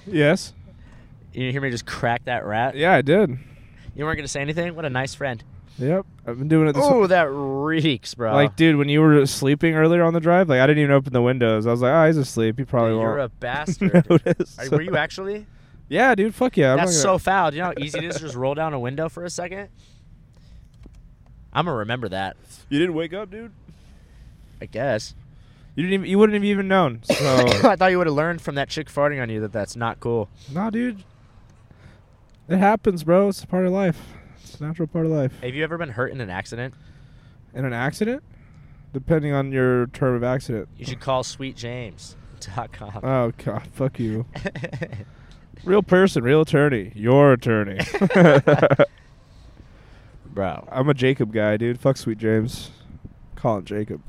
Yes. 0.07 0.53
you 1.33 1.51
hear 1.51 1.61
me 1.61 1.69
just 1.71 1.85
crack 1.85 2.25
that 2.25 2.45
rat? 2.45 2.75
Yeah, 2.75 2.93
I 2.93 3.01
did. 3.01 3.37
You 3.95 4.05
weren't 4.05 4.17
gonna 4.17 4.27
say 4.27 4.41
anything? 4.41 4.75
What 4.75 4.85
a 4.85 4.89
nice 4.89 5.15
friend. 5.15 5.43
Yep. 5.77 6.05
I've 6.27 6.37
been 6.39 6.47
doing 6.47 6.67
it 6.69 6.73
this 6.73 6.85
Oh, 6.85 7.05
that 7.07 7.27
reeks, 7.31 8.13
bro. 8.13 8.33
Like, 8.33 8.55
dude, 8.55 8.77
when 8.77 8.87
you 8.87 9.01
were 9.01 9.25
sleeping 9.25 9.75
earlier 9.75 10.03
on 10.03 10.13
the 10.13 10.19
drive, 10.21 10.47
like 10.47 10.59
I 10.61 10.67
didn't 10.67 10.81
even 10.83 10.91
open 10.93 11.11
the 11.11 11.21
windows. 11.21 11.67
I 11.67 11.71
was 11.71 11.81
like, 11.81 11.91
oh, 11.91 12.05
he's 12.07 12.17
asleep. 12.17 12.57
He 12.57 12.63
probably 12.65 12.91
Dude, 12.91 13.01
you're 13.01 13.19
a 13.19 13.29
bastard. 13.39 14.09
notice. 14.09 14.57
Are- 14.59 14.69
were 14.69 14.81
you 14.81 14.95
actually? 14.95 15.45
Yeah, 15.89 16.15
dude. 16.15 16.33
Fuck 16.33 16.55
yeah. 16.57 16.71
I'm 16.71 16.77
That's 16.77 16.95
not 16.95 17.01
so 17.01 17.07
gonna- 17.09 17.19
foul. 17.19 17.51
Do 17.51 17.57
you 17.57 17.63
know 17.63 17.67
how 17.75 17.83
easy 17.83 17.97
it 17.99 18.03
is 18.05 18.15
to 18.15 18.21
just 18.21 18.35
roll 18.35 18.53
down 18.55 18.73
a 18.73 18.79
window 18.79 19.09
for 19.09 19.25
a 19.25 19.29
second? 19.29 19.69
I'm 21.55 21.65
gonna 21.65 21.77
remember 21.77 22.09
that. 22.09 22.37
You 22.69 22.77
didn't 22.77 22.93
wake 22.95 23.13
up, 23.13 23.31
dude. 23.31 23.51
I 24.61 24.65
guess. 24.65 25.15
You 25.75 25.83
didn't. 25.83 25.93
Even, 25.93 26.09
you 26.09 26.19
wouldn't 26.19 26.35
have 26.35 26.43
even 26.43 26.67
known. 26.67 27.01
So, 27.15 27.37
I 27.69 27.75
thought 27.75 27.91
you 27.91 27.97
would 27.97 28.07
have 28.07 28.15
learned 28.15 28.41
from 28.41 28.55
that 28.55 28.69
chick 28.69 28.87
farting 28.89 29.21
on 29.21 29.29
you 29.29 29.39
that 29.41 29.51
that's 29.53 29.75
not 29.75 29.99
cool. 29.99 30.29
nah, 30.51 30.69
dude. 30.69 31.03
It 32.47 32.57
happens, 32.57 33.03
bro. 33.03 33.29
It's 33.29 33.43
a 33.43 33.47
part 33.47 33.65
of 33.65 33.71
life. 33.71 33.99
It's 34.43 34.59
a 34.59 34.63
natural 34.63 34.87
part 34.87 35.05
of 35.05 35.11
life. 35.11 35.39
Have 35.41 35.55
you 35.55 35.63
ever 35.63 35.77
been 35.77 35.89
hurt 35.89 36.11
in 36.11 36.21
an 36.21 36.29
accident? 36.29 36.75
In 37.53 37.65
an 37.65 37.73
accident, 37.73 38.21
depending 38.93 39.31
on 39.33 39.51
your 39.51 39.87
term 39.87 40.13
of 40.15 40.23
accident. 40.23 40.67
You 40.77 40.85
should 40.85 40.99
call 40.99 41.23
sweetjames.com. 41.23 42.99
Oh 43.01 43.31
God, 43.43 43.67
fuck 43.71 43.97
you. 43.97 44.25
Real 45.63 45.81
person, 45.81 46.21
real 46.23 46.41
attorney. 46.41 46.91
Your 46.93 47.33
attorney. 47.33 47.79
Bro. 50.35 50.67
I'm 50.69 50.89
a 50.89 50.93
Jacob 50.93 51.31
guy, 51.31 51.55
dude. 51.55 51.79
Fuck 51.79 51.95
Sweet 51.95 52.17
James. 52.17 52.69
Call 53.37 53.59
him 53.59 53.63
Jacob. 53.63 54.01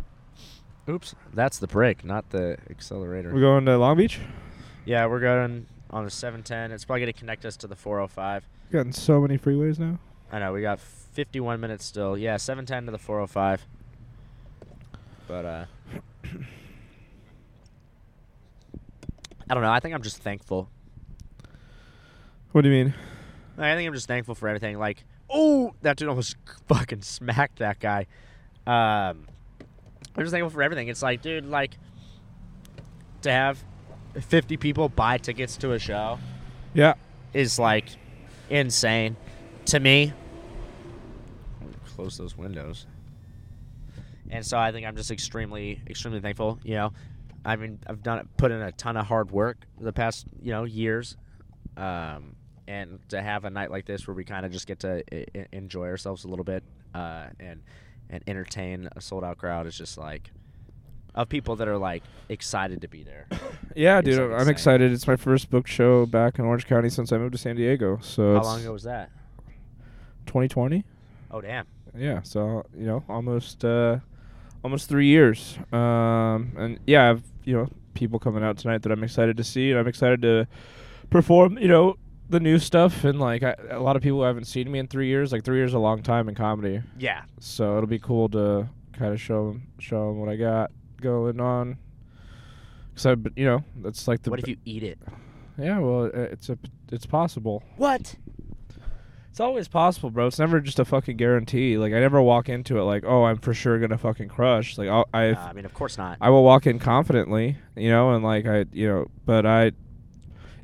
Oops. 0.89 1.15
That's 1.33 1.61
the 1.61 1.69
brake, 1.69 2.05
not 2.05 2.31
the 2.31 2.59
accelerator. 2.69 3.33
We're 3.33 3.41
going 3.41 3.65
to 3.67 3.79
Long 3.79 3.97
Beach. 3.97 4.19
yeah, 4.85 5.07
we're 5.07 5.21
going 5.21 5.67
on 5.91 6.05
the 6.05 6.11
710. 6.11 6.73
It's 6.73 6.85
probably 6.85 7.03
going 7.03 7.13
to 7.13 7.19
connect 7.19 7.45
us 7.45 7.57
to 7.59 7.69
the 7.69 7.77
405. 7.77 8.45
Gotten 8.73 8.93
so 8.93 9.21
many 9.21 9.39
freeways 9.39 9.79
now. 9.79 10.01
I 10.33 10.41
know, 10.41 10.53
we 10.53 10.63
got 10.63 10.81
51 10.81 11.61
minutes 11.61 11.85
still. 11.85 12.19
Yeah, 12.19 12.39
710 12.39 12.87
to 12.87 12.91
the 12.91 12.99
405. 12.99 13.65
But, 15.29 15.45
uh. 15.45 15.65
I 19.49 19.55
don't 19.55 19.63
know. 19.63 19.71
I 19.71 19.79
think 19.79 19.95
I'm 19.95 20.03
just 20.03 20.19
thankful. 20.19 20.69
What 22.51 22.63
do 22.63 22.69
you 22.69 22.85
mean? 22.85 22.95
I 23.59 23.77
think 23.77 23.87
I'm 23.87 23.95
just 23.95 24.09
thankful 24.09 24.35
for 24.35 24.49
everything. 24.49 24.77
Like, 24.77 25.05
oh, 25.31 25.75
that 25.83 25.97
dude 25.97 26.09
almost 26.09 26.37
fucking 26.69 27.03
smacked 27.03 27.59
that 27.59 27.79
guy. 27.81 28.07
Um, 28.67 29.27
I'm 30.17 30.21
just 30.23 30.31
thankful 30.33 30.51
for 30.51 30.63
everything. 30.63 30.89
It's 30.89 31.03
like, 31.03 31.23
dude, 31.23 31.47
like, 31.47 31.77
to 33.23 33.31
have 33.31 33.63
50 34.21 34.57
people 34.57 34.89
buy 34.89 35.19
tickets 35.19 35.57
to 35.59 35.73
a 35.73 35.79
show 35.79 36.19
Yeah. 36.75 36.95
is 37.35 37.59
like 37.59 37.87
insane 38.51 39.17
to 39.67 39.81
me. 39.81 40.13
Close 41.97 42.17
those 42.19 42.37
windows. 42.37 42.87
And 44.31 44.45
so 44.45 44.59
I 44.59 44.73
think 44.73 44.87
I'm 44.87 44.97
just 44.97 45.11
extremely, 45.11 45.81
extremely 45.89 46.21
thankful. 46.21 46.59
You 46.63 46.75
know, 46.75 46.93
I 47.45 47.57
mean, 47.57 47.79
I've 47.87 48.03
done 48.03 48.19
it, 48.19 48.27
put 48.37 48.51
in 48.51 48.61
a 48.61 48.73
ton 48.73 48.97
of 48.97 49.07
hard 49.07 49.31
work 49.31 49.59
the 49.81 49.93
past, 49.93 50.27
you 50.43 50.51
know, 50.53 50.65
years, 50.65 51.17
um, 51.77 52.35
and 52.69 52.99
to 53.11 53.21
have 53.23 53.45
a 53.45 53.51
night 53.51 53.71
like 53.71 53.85
this 53.87 54.07
where 54.07 54.15
we 54.15 54.25
kind 54.25 54.45
of 54.47 54.53
just 54.53 54.67
get 54.67 54.81
to 54.81 55.03
I- 55.13 55.47
enjoy 55.53 55.87
ourselves 55.89 56.25
a 56.25 56.29
little 56.29 56.45
bit 56.45 56.63
uh, 56.95 57.27
and 57.41 57.63
and 58.11 58.23
entertain 58.27 58.89
a 58.97 59.01
sold 59.01 59.25
out 59.25 59.39
crowd 59.39 59.67
is 59.67 59.77
just 59.77 59.99
like 59.99 60.31
of 61.15 61.29
people 61.29 61.57
that 61.57 61.67
are 61.69 61.79
like 61.79 62.03
excited 62.29 62.81
to 62.83 62.89
be 62.89 63.03
there. 63.03 63.27
Yeah, 63.75 64.01
dude. 64.01 64.19
I'm 64.19 64.33
insane. 64.33 64.49
excited. 64.49 64.93
It's 64.93 65.07
my 65.07 65.17
first 65.17 65.51
booked 65.51 65.69
show 65.69 66.07
back 66.07 66.39
in 66.39 66.47
Orange 66.47 66.67
County 66.67 66.89
since 66.89 67.13
I 67.13 67.19
moved 67.19 67.33
to 67.33 67.39
San 67.39 67.57
Diego. 67.57 67.99
So 68.01 68.37
How 68.37 68.43
long 68.43 68.61
ago 68.63 68.73
was 68.73 68.85
that? 68.85 69.11
2020. 70.27 70.83
Oh 71.31 71.41
damn. 71.43 71.67
Yeah. 71.97 72.23
So 72.23 72.65
you 72.75 72.87
know, 72.87 73.05
almost 73.09 73.65
uh, 73.65 73.99
almost 74.65 74.89
three 74.89 75.09
years. 75.09 75.59
Um, 75.73 76.53
and 76.57 76.79
yeah, 76.87 77.11
I've 77.11 77.23
you 77.45 77.55
know 77.55 77.69
people 77.95 78.19
coming 78.19 78.43
out 78.43 78.57
tonight 78.59 78.83
that 78.83 78.93
I'm 78.93 79.05
excited 79.05 79.37
to 79.37 79.45
see, 79.45 79.71
and 79.71 79.79
I'm 79.79 79.89
excited 79.89 80.23
to 80.23 80.47
perform. 81.11 81.59
You 81.59 81.69
know. 81.69 81.97
The 82.29 82.41
new 82.41 82.59
stuff 82.59 83.05
and 83.05 83.21
like 83.21 83.43
I, 83.43 83.55
a 83.71 83.81
lot 83.81 83.95
of 83.97 84.03
people 84.03 84.25
haven't 84.25 84.47
seen 84.47 84.71
me 84.71 84.79
in 84.79 84.89
three 84.89 85.07
years. 85.07 85.33
Like 85.33 85.45
three 85.45 85.59
years 85.59 85.71
is 85.71 85.75
a 85.75 85.79
long 85.79 86.03
time 86.03 86.29
in 86.29 86.35
comedy. 86.35 86.83
Yeah. 86.99 87.23
So 87.39 87.77
it'll 87.77 87.87
be 87.89 87.99
cool 88.01 88.29
to 88.31 88.69
kind 88.93 89.13
of 89.13 89.21
show 89.21 89.49
them 89.49 89.69
show 89.79 90.09
them 90.09 90.19
what 90.19 90.29
I 90.29 90.37
got 90.37 90.71
going 91.01 91.41
on. 91.41 91.79
Cause 92.97 93.07
I, 93.07 93.11
you 93.37 93.45
know, 93.45 93.63
that's 93.83 94.09
like 94.09 94.23
the. 94.23 94.31
What 94.31 94.41
if 94.41 94.49
you 94.49 94.57
eat 94.65 94.83
it? 94.83 94.99
Yeah, 95.59 95.79
well, 95.79 96.05
it's 96.13 96.49
a 96.49 96.59
it's 96.91 97.07
possible. 97.07 97.63
What? 97.77 98.17
It's 99.31 99.41
always 99.41 99.69
possible, 99.69 100.11
bro. 100.11 100.27
It's 100.27 100.39
never 100.39 100.61
just 100.61 100.79
a 100.79 100.85
fucking 100.87 101.19
guarantee. 101.19 101.77
Like 101.77 101.93
I 101.93 102.01
never 102.01 102.23
walk 102.23 102.49
into 102.49 102.79
it 102.79 102.85
like, 102.85 103.05
oh, 103.07 103.25
I'm 103.25 103.37
for 103.37 103.53
sure 103.53 103.79
gonna 103.79 103.99
fucking 103.99 104.29
crush. 104.29 104.79
Like 104.79 104.89
I'll, 104.89 105.07
I, 105.13 105.29
Uh, 105.33 105.49
I 105.49 105.53
mean, 105.53 105.67
of 105.67 105.75
course 105.75 105.99
not. 105.99 106.17
I 106.23 106.31
will 106.31 106.43
walk 106.43 106.67
in 106.67 106.79
confidently, 106.79 107.59
you 107.77 107.91
know, 107.91 108.13
and 108.15 108.25
like 108.25 108.47
I, 108.47 108.65
you 108.73 108.89
know, 108.89 109.07
but 109.27 109.45
I, 109.45 109.73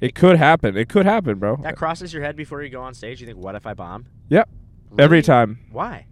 it 0.03 0.15
could 0.15 0.37
happen. 0.37 0.77
It 0.77 0.89
could 0.91 1.07
happen, 1.07 1.39
bro. 1.39 1.57
That 1.63 1.77
crosses 1.77 2.13
your 2.13 2.23
head 2.23 2.37
before 2.37 2.63
you 2.63 2.69
go 2.69 2.83
on 2.83 2.93
stage. 2.93 3.21
You 3.21 3.27
think, 3.27 3.39
"What 3.39 3.55
if 3.55 3.67
I 3.67 3.73
bomb?" 3.75 4.05
Yep. 4.29 4.49
Every 4.99 5.23
time. 5.23 5.59
Why? 5.71 6.07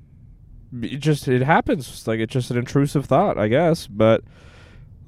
it 0.83 0.99
just 0.99 1.27
it 1.27 1.43
happens 1.43 1.89
It's 1.89 2.07
like 2.07 2.21
it's 2.21 2.33
just 2.33 2.53
an 2.53 2.57
intrusive 2.57 3.05
thought 3.05 3.37
i 3.37 3.49
guess 3.49 3.89
but 3.89 4.23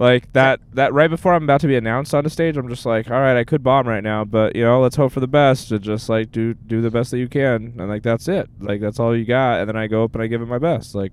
like 0.00 0.32
that 0.32 0.58
that 0.72 0.92
right 0.92 1.08
before 1.08 1.34
i'm 1.34 1.44
about 1.44 1.60
to 1.60 1.68
be 1.68 1.76
announced 1.76 2.12
on 2.14 2.24
the 2.24 2.30
stage 2.30 2.56
i'm 2.56 2.68
just 2.68 2.84
like 2.84 3.08
all 3.12 3.20
right 3.20 3.36
i 3.38 3.44
could 3.44 3.62
bomb 3.62 3.86
right 3.86 4.02
now 4.02 4.24
but 4.24 4.56
you 4.56 4.64
know 4.64 4.80
let's 4.80 4.96
hope 4.96 5.12
for 5.12 5.20
the 5.20 5.28
best 5.28 5.70
and 5.70 5.80
just 5.80 6.08
like 6.08 6.32
do 6.32 6.52
do 6.54 6.80
the 6.82 6.90
best 6.90 7.12
that 7.12 7.18
you 7.18 7.28
can 7.28 7.74
and 7.78 7.88
like 7.88 8.02
that's 8.02 8.26
it 8.26 8.50
like 8.58 8.80
that's 8.80 8.98
all 8.98 9.16
you 9.16 9.24
got 9.24 9.60
and 9.60 9.68
then 9.68 9.76
i 9.76 9.86
go 9.86 10.02
up 10.02 10.12
and 10.16 10.22
i 10.24 10.26
give 10.26 10.42
it 10.42 10.46
my 10.46 10.58
best 10.58 10.96
like 10.96 11.12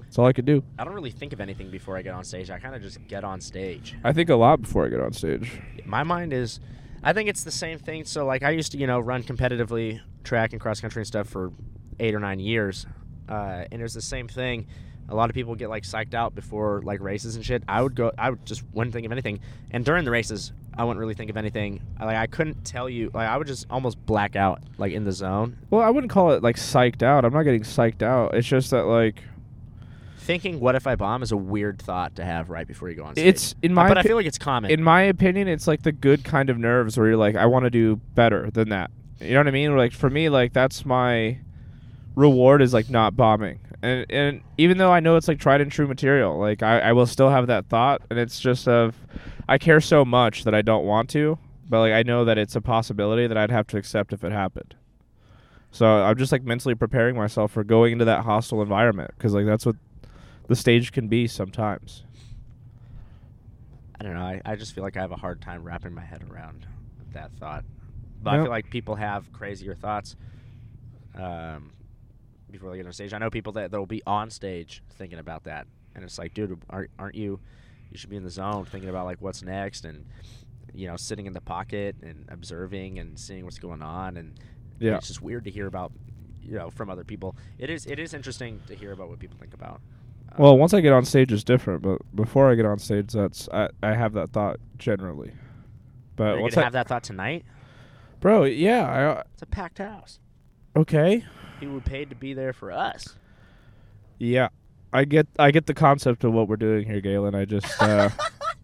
that's 0.00 0.18
all 0.18 0.26
i 0.26 0.32
could 0.34 0.44
do 0.44 0.62
I 0.78 0.84
don't 0.84 0.92
really 0.92 1.10
think 1.10 1.32
of 1.32 1.40
anything 1.40 1.70
before 1.70 1.96
I 1.96 2.02
get 2.02 2.12
on 2.12 2.22
stage. 2.22 2.50
I 2.50 2.58
kind 2.58 2.74
of 2.74 2.82
just 2.82 2.98
get 3.08 3.24
on 3.24 3.40
stage. 3.40 3.96
i 4.04 4.12
think 4.12 4.28
a 4.28 4.36
lot 4.36 4.60
before 4.60 4.84
i 4.84 4.88
get 4.90 5.00
on 5.00 5.14
stage 5.14 5.50
My 5.86 6.02
mind 6.02 6.34
is, 6.34 6.60
I 7.06 7.12
think 7.12 7.28
it's 7.28 7.44
the 7.44 7.52
same 7.52 7.78
thing. 7.78 8.04
So 8.04 8.26
like 8.26 8.42
I 8.42 8.50
used 8.50 8.72
to, 8.72 8.78
you 8.78 8.88
know, 8.88 8.98
run 8.98 9.22
competitively 9.22 10.00
track 10.24 10.52
and 10.52 10.60
cross 10.60 10.80
country 10.80 11.02
and 11.02 11.06
stuff 11.06 11.28
for 11.28 11.52
eight 12.00 12.16
or 12.16 12.18
nine 12.18 12.40
years, 12.40 12.84
uh, 13.28 13.64
and 13.70 13.80
it 13.80 13.82
was 13.82 13.94
the 13.94 14.02
same 14.02 14.26
thing. 14.26 14.66
A 15.08 15.14
lot 15.14 15.30
of 15.30 15.34
people 15.34 15.54
get 15.54 15.70
like 15.70 15.84
psyched 15.84 16.14
out 16.14 16.34
before 16.34 16.82
like 16.82 17.00
races 17.00 17.36
and 17.36 17.44
shit. 17.44 17.62
I 17.68 17.80
would 17.80 17.94
go, 17.94 18.10
I 18.18 18.30
would 18.30 18.44
just 18.44 18.64
wouldn't 18.72 18.92
think 18.92 19.06
of 19.06 19.12
anything. 19.12 19.38
And 19.70 19.84
during 19.84 20.04
the 20.04 20.10
races, 20.10 20.52
I 20.76 20.82
wouldn't 20.82 20.98
really 20.98 21.14
think 21.14 21.30
of 21.30 21.36
anything. 21.36 21.80
Like 22.00 22.16
I 22.16 22.26
couldn't 22.26 22.64
tell 22.64 22.90
you. 22.90 23.12
Like 23.14 23.28
I 23.28 23.36
would 23.36 23.46
just 23.46 23.66
almost 23.70 24.04
black 24.04 24.34
out, 24.34 24.64
like 24.76 24.90
in 24.90 25.04
the 25.04 25.12
zone, 25.12 25.58
Well, 25.70 25.82
I 25.82 25.90
wouldn't 25.90 26.10
call 26.10 26.32
it 26.32 26.42
like 26.42 26.56
psyched 26.56 27.04
out. 27.04 27.24
I'm 27.24 27.32
not 27.32 27.44
getting 27.44 27.62
psyched 27.62 28.02
out. 28.02 28.34
It's 28.34 28.48
just 28.48 28.72
that 28.72 28.86
like 28.86 29.22
thinking 30.26 30.60
"What 30.60 30.74
if 30.74 30.86
I 30.86 30.96
bomb?" 30.96 31.22
is 31.22 31.32
a 31.32 31.36
weird 31.36 31.80
thought 31.80 32.16
to 32.16 32.24
have 32.24 32.50
right 32.50 32.66
before 32.66 32.90
you 32.90 32.96
go 32.96 33.04
on 33.04 33.14
stage. 33.14 33.26
it's 33.26 33.54
in 33.62 33.72
my 33.72 33.88
but 33.88 33.96
I 33.98 34.02
feel 34.02 34.16
like 34.16 34.26
it's 34.26 34.38
common. 34.38 34.70
in 34.70 34.82
my 34.82 35.02
opinion, 35.02 35.48
it's 35.48 35.66
like 35.66 35.82
the 35.82 35.92
good 35.92 36.24
kind 36.24 36.50
of 36.50 36.58
nerves 36.58 36.98
where 36.98 37.06
you're 37.08 37.16
like, 37.16 37.36
I 37.36 37.46
want 37.46 37.64
to 37.64 37.70
do 37.70 37.96
better 38.14 38.50
than 38.50 38.68
that. 38.70 38.90
You 39.20 39.32
know 39.32 39.40
what 39.40 39.48
I 39.48 39.52
mean? 39.52 39.76
Like 39.76 39.92
for 39.92 40.10
me, 40.10 40.28
like 40.28 40.52
that's 40.52 40.84
my 40.84 41.38
reward 42.14 42.62
is 42.62 42.74
like 42.74 42.90
not 42.90 43.16
bombing. 43.16 43.60
And 43.82 44.06
and 44.10 44.40
even 44.58 44.78
though 44.78 44.92
I 44.92 45.00
know 45.00 45.16
it's 45.16 45.28
like 45.28 45.38
tried 45.38 45.60
and 45.60 45.70
true 45.70 45.86
material, 45.86 46.38
like 46.38 46.62
I, 46.62 46.80
I 46.80 46.92
will 46.92 47.06
still 47.06 47.30
have 47.30 47.46
that 47.46 47.66
thought 47.66 48.02
and 48.10 48.18
it's 48.18 48.40
just 48.40 48.66
of 48.68 48.96
I 49.48 49.58
care 49.58 49.80
so 49.80 50.04
much 50.04 50.44
that 50.44 50.54
I 50.54 50.62
don't 50.62 50.84
want 50.84 51.08
to, 51.10 51.38
but 51.68 51.80
like 51.80 51.92
I 51.92 52.02
know 52.02 52.24
that 52.24 52.36
it's 52.36 52.56
a 52.56 52.60
possibility 52.60 53.26
that 53.26 53.36
I'd 53.36 53.50
have 53.50 53.66
to 53.68 53.76
accept 53.76 54.12
if 54.12 54.24
it 54.24 54.32
happened. 54.32 54.74
So 55.70 55.86
I'm 55.86 56.16
just 56.16 56.32
like 56.32 56.42
mentally 56.42 56.74
preparing 56.74 57.16
myself 57.16 57.52
for 57.52 57.62
going 57.62 57.92
into 57.92 58.06
that 58.06 58.24
hostile 58.24 58.62
environment 58.62 59.12
because 59.16 59.34
like 59.34 59.46
that's 59.46 59.66
what 59.66 59.76
the 60.48 60.56
stage 60.56 60.92
can 60.92 61.08
be 61.08 61.26
sometimes. 61.26 62.04
I 63.98 64.04
don't 64.04 64.14
know. 64.14 64.20
I, 64.22 64.40
I 64.44 64.56
just 64.56 64.74
feel 64.74 64.84
like 64.84 64.96
I 64.96 65.00
have 65.00 65.12
a 65.12 65.16
hard 65.16 65.40
time 65.40 65.62
wrapping 65.64 65.94
my 65.94 66.02
head 66.04 66.22
around 66.30 66.66
that 67.12 67.32
thought. 67.38 67.64
But 68.22 68.34
I 68.34 68.42
feel 68.42 68.50
like 68.50 68.70
people 68.70 68.94
have 68.96 69.32
crazier 69.32 69.74
thoughts 69.74 70.16
um, 71.14 71.70
before 72.50 72.70
they 72.70 72.76
get 72.76 72.86
on 72.86 72.92
stage. 72.92 73.12
I 73.14 73.18
know 73.18 73.30
people 73.30 73.52
that 73.54 73.70
that 73.70 73.78
will 73.78 73.86
be 73.86 74.02
on 74.06 74.30
stage 74.30 74.82
thinking 74.98 75.18
about 75.18 75.44
that, 75.44 75.66
and 75.94 76.04
it's 76.04 76.18
like, 76.18 76.34
dude, 76.34 76.58
aren't, 76.68 76.90
aren't 76.98 77.14
you? 77.14 77.40
You 77.90 77.98
should 77.98 78.10
be 78.10 78.16
in 78.16 78.24
the 78.24 78.30
zone, 78.30 78.64
thinking 78.64 78.90
about 78.90 79.06
like 79.06 79.20
what's 79.22 79.42
next, 79.42 79.84
and 79.84 80.04
you 80.74 80.86
know, 80.88 80.96
sitting 80.96 81.26
in 81.26 81.32
the 81.32 81.40
pocket 81.40 81.96
and 82.02 82.26
observing 82.28 82.98
and 82.98 83.18
seeing 83.18 83.44
what's 83.44 83.58
going 83.58 83.80
on, 83.82 84.16
and 84.18 84.38
Yeah. 84.78 84.96
it's 84.96 85.06
just 85.08 85.22
weird 85.22 85.44
to 85.44 85.50
hear 85.50 85.66
about, 85.66 85.92
you 86.42 86.56
know, 86.56 86.68
from 86.70 86.90
other 86.90 87.04
people. 87.04 87.34
It 87.58 87.70
is 87.70 87.86
it 87.86 87.98
is 87.98 88.12
interesting 88.12 88.60
to 88.66 88.74
hear 88.74 88.92
about 88.92 89.08
what 89.08 89.18
people 89.18 89.38
think 89.38 89.54
about. 89.54 89.80
Well, 90.38 90.58
once 90.58 90.74
I 90.74 90.80
get 90.80 90.92
on 90.92 91.04
stage, 91.04 91.32
it's 91.32 91.44
different. 91.44 91.82
But 91.82 91.98
before 92.14 92.50
I 92.50 92.54
get 92.54 92.66
on 92.66 92.78
stage, 92.78 93.12
that's 93.12 93.48
I, 93.52 93.68
I 93.82 93.94
have 93.94 94.12
that 94.14 94.30
thought 94.30 94.58
generally. 94.78 95.32
But 96.16 96.24
are 96.28 96.36
you 96.36 96.42
once 96.42 96.54
gonna 96.54 96.62
I, 96.62 96.66
have 96.66 96.72
that 96.74 96.88
thought 96.88 97.02
tonight? 97.04 97.44
bro, 98.20 98.44
yeah, 98.44 99.22
It's 99.34 99.42
a 99.42 99.46
packed 99.46 99.78
house. 99.78 100.18
Okay, 100.74 101.24
People 101.60 101.74
were 101.76 101.80
paid 101.80 102.10
to 102.10 102.16
be 102.16 102.34
there 102.34 102.52
for 102.52 102.70
us. 102.72 103.16
yeah, 104.18 104.48
I 104.92 105.04
get 105.04 105.26
I 105.38 105.50
get 105.50 105.66
the 105.66 105.74
concept 105.74 106.24
of 106.24 106.32
what 106.32 106.48
we're 106.48 106.56
doing 106.56 106.86
here, 106.86 107.00
Galen. 107.00 107.34
I 107.34 107.44
just 107.46 107.80
uh, 107.82 108.10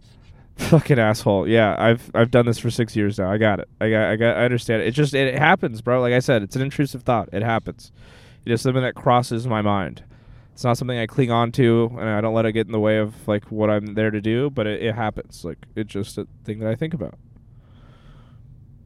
fucking 0.57 0.99
asshole. 0.99 1.49
Yeah, 1.49 1.75
I've 1.79 2.11
I've 2.15 2.31
done 2.31 2.47
this 2.47 2.59
for 2.59 2.71
six 2.71 2.95
years 2.97 3.19
now. 3.19 3.31
I 3.31 3.39
got 3.39 3.61
it. 3.61 3.69
I 3.81 3.89
got 3.91 4.11
I 4.11 4.17
got 4.17 4.37
I 4.37 4.45
understand 4.45 4.83
it. 4.83 4.89
It 4.89 4.93
just 4.93 5.15
it 5.15 5.39
happens, 5.39 5.81
bro. 5.81 6.01
Like 6.01 6.13
I 6.13 6.19
said, 6.19 6.43
it's 6.43 6.57
an 6.57 6.63
intrusive 6.63 7.03
thought. 7.03 7.29
It 7.33 7.43
happens. 7.43 7.93
It's 8.39 8.47
just 8.47 8.63
something 8.65 8.83
that 8.83 8.95
crosses 8.95 9.47
my 9.47 9.63
mind. 9.63 10.03
It's 10.53 10.65
not 10.65 10.77
something 10.77 10.99
I 10.99 11.07
cling 11.07 11.31
on 11.31 11.51
to, 11.53 11.91
and 11.99 12.09
I 12.09 12.21
don't 12.21 12.35
let 12.35 12.45
it 12.45 12.53
get 12.53 12.67
in 12.67 12.73
the 12.73 12.81
way 12.81 12.99
of 12.99 13.15
like 13.27 13.51
what 13.51 13.71
I'm 13.71 13.95
there 13.95 14.11
to 14.11 14.21
do. 14.21 14.51
But 14.51 14.67
it, 14.67 14.83
it 14.83 14.95
happens. 14.95 15.45
Like 15.45 15.59
it's 15.75 15.93
just 15.93 16.19
a 16.19 16.27
thing 16.45 16.59
that 16.61 16.69
I 16.69 16.75
think 16.75 16.95
about. 16.95 17.15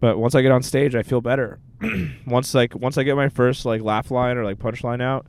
But 0.00 0.18
once 0.18 0.34
I 0.34 0.42
get 0.42 0.52
on 0.52 0.62
stage, 0.62 0.94
I 0.94 1.02
feel 1.02 1.20
better. 1.20 1.58
once 2.26 2.54
like 2.54 2.74
once 2.74 2.98
I 2.98 3.02
get 3.02 3.16
my 3.16 3.28
first 3.28 3.64
like 3.64 3.82
laugh 3.82 4.10
line 4.10 4.36
or 4.36 4.44
like 4.44 4.58
punchline 4.58 5.02
out, 5.02 5.26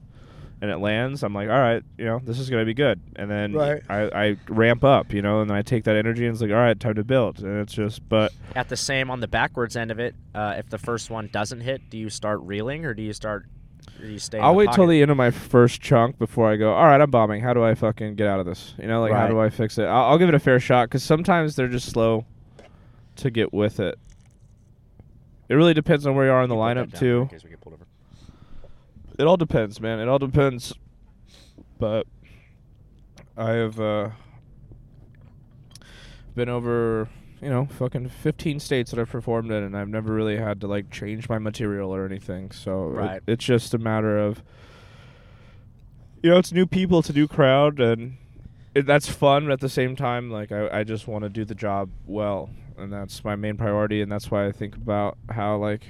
and 0.61 0.69
it 0.71 0.77
lands, 0.77 1.23
I'm 1.23 1.33
like, 1.33 1.49
all 1.49 1.59
right, 1.59 1.83
you 1.97 2.05
know, 2.05 2.19
this 2.23 2.39
is 2.39 2.49
gonna 2.49 2.65
be 2.65 2.73
good. 2.73 2.99
And 3.15 3.29
then 3.29 3.53
Right. 3.53 3.81
I, 3.89 4.27
I 4.29 4.37
ramp 4.47 4.83
up, 4.83 5.13
you 5.13 5.21
know, 5.21 5.41
and 5.41 5.49
then 5.49 5.57
I 5.57 5.61
take 5.61 5.83
that 5.85 5.95
energy 5.95 6.25
and 6.25 6.33
it's 6.33 6.41
like, 6.41 6.51
all 6.51 6.57
right, 6.57 6.79
time 6.79 6.95
to 6.95 7.03
build. 7.03 7.39
And 7.39 7.61
it's 7.61 7.73
just, 7.73 8.07
but 8.09 8.31
At 8.55 8.69
the 8.69 8.77
same 8.77 9.09
on 9.09 9.19
the 9.19 9.27
backwards 9.27 9.75
end 9.75 9.91
of 9.91 9.99
it, 9.99 10.15
uh, 10.33 10.55
if 10.57 10.69
the 10.69 10.77
first 10.77 11.09
one 11.09 11.29
doesn't 11.31 11.61
hit, 11.61 11.89
do 11.89 11.97
you 11.97 12.09
start 12.09 12.39
reeling 12.41 12.85
or 12.85 12.93
do 12.93 13.03
you 13.03 13.13
start? 13.13 13.45
You 14.01 14.19
stay? 14.19 14.39
I'll 14.39 14.55
wait 14.55 14.71
till 14.73 14.87
the 14.87 15.01
end 15.01 15.11
of 15.11 15.17
my 15.17 15.31
first 15.31 15.81
chunk 15.81 16.17
before 16.19 16.51
I 16.51 16.55
go. 16.55 16.73
All 16.73 16.85
right, 16.85 17.01
I'm 17.01 17.09
bombing. 17.09 17.41
How 17.41 17.53
do 17.53 17.63
I 17.63 17.73
fucking 17.75 18.15
get 18.15 18.27
out 18.27 18.39
of 18.39 18.45
this? 18.45 18.73
You 18.79 18.87
know, 18.87 19.01
like 19.01 19.11
how 19.13 19.27
do 19.27 19.39
I 19.39 19.49
fix 19.49 19.77
it? 19.77 19.85
I'll, 19.85 20.11
I'll 20.11 20.17
give 20.17 20.29
it 20.29 20.35
a 20.35 20.39
fair 20.39 20.59
shot 20.59 20.89
because 20.89 21.03
sometimes 21.03 21.55
they're 21.55 21.67
just 21.67 21.89
slow 21.89 22.25
to 23.17 23.29
get 23.31 23.53
with 23.53 23.79
it. 23.79 23.97
It 25.49 25.55
really 25.55 25.73
depends 25.73 26.05
on 26.05 26.15
where 26.15 26.25
you 26.25 26.31
are 26.31 26.43
in 26.43 26.49
the 26.49 26.55
You 26.55 26.61
put 26.61 26.75
that 26.75 26.87
lineup 26.95 26.99
too. 26.99 27.21
in 27.21 27.27
case 27.29 27.43
we 27.43 27.49
get 27.49 27.61
pulled 27.61 27.75
over. 27.75 27.85
It 29.17 29.25
all 29.25 29.37
depends, 29.37 29.81
man. 29.81 29.99
It 29.99 30.07
all 30.07 30.19
depends. 30.19 30.73
But 31.79 32.05
I 33.35 33.51
have 33.51 33.79
uh, 33.79 34.09
been 36.35 36.49
over, 36.49 37.07
you 37.41 37.49
know, 37.49 37.65
fucking 37.67 38.09
15 38.09 38.59
states 38.59 38.91
that 38.91 38.99
I've 38.99 39.09
performed 39.09 39.51
in, 39.51 39.63
and 39.63 39.77
I've 39.77 39.89
never 39.89 40.13
really 40.13 40.37
had 40.37 40.59
to 40.61 40.67
like 40.67 40.89
change 40.89 41.29
my 41.29 41.37
material 41.39 41.93
or 41.93 42.05
anything. 42.05 42.51
So 42.51 42.89
it- 43.17 43.23
it's 43.27 43.45
just 43.45 43.73
a 43.73 43.77
matter 43.77 44.17
of, 44.17 44.41
you 46.23 46.29
know, 46.31 46.37
it's 46.37 46.51
new 46.51 46.65
people, 46.65 47.03
a 47.07 47.13
new 47.13 47.27
crowd, 47.27 47.79
and 47.79 48.17
it, 48.73 48.85
that's 48.85 49.07
fun. 49.09 49.45
But 49.45 49.53
at 49.53 49.59
the 49.59 49.69
same 49.69 49.95
time, 49.95 50.31
like 50.31 50.51
I, 50.51 50.79
I 50.79 50.83
just 50.83 51.07
want 51.07 51.23
to 51.23 51.29
do 51.29 51.45
the 51.45 51.55
job 51.55 51.89
well, 52.05 52.49
and 52.77 52.91
that's 52.91 53.23
my 53.23 53.35
main 53.35 53.55
priority, 53.57 54.01
and 54.01 54.11
that's 54.11 54.31
why 54.31 54.45
I 54.47 54.51
think 54.51 54.75
about 54.75 55.17
how 55.29 55.57
like. 55.57 55.83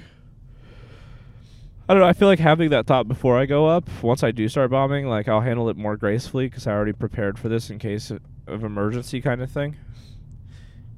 I 1.90 1.94
don't 1.94 2.02
know. 2.02 2.08
I 2.10 2.12
feel 2.12 2.28
like 2.28 2.40
having 2.40 2.72
that 2.72 2.86
thought 2.86 3.08
before 3.08 3.40
I 3.40 3.46
go 3.46 3.66
up. 3.68 3.88
Once 4.04 4.22
I 4.22 4.32
do 4.32 4.50
start 4.50 4.72
bombing, 4.72 5.08
like 5.08 5.30
I'll 5.30 5.40
handle 5.40 5.70
it 5.70 5.78
more 5.78 5.96
gracefully 5.96 6.48
because 6.48 6.68
I 6.68 6.74
already 6.74 6.92
prepared 6.92 7.40
for 7.40 7.48
this 7.48 7.70
in 7.70 7.80
case 7.80 8.12
of 8.12 8.64
emergency 8.66 9.22
kind 9.22 9.42
of 9.42 9.50
thing. 9.50 9.78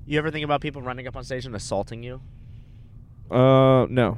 You 0.09 0.17
ever 0.17 0.31
think 0.31 0.43
about 0.43 0.59
people 0.59 0.81
running 0.81 1.07
up 1.07 1.15
on 1.15 1.23
stage 1.23 1.45
and 1.45 1.55
assaulting 1.55 2.01
you? 2.01 2.19
Uh, 3.29 3.85
no, 3.91 4.17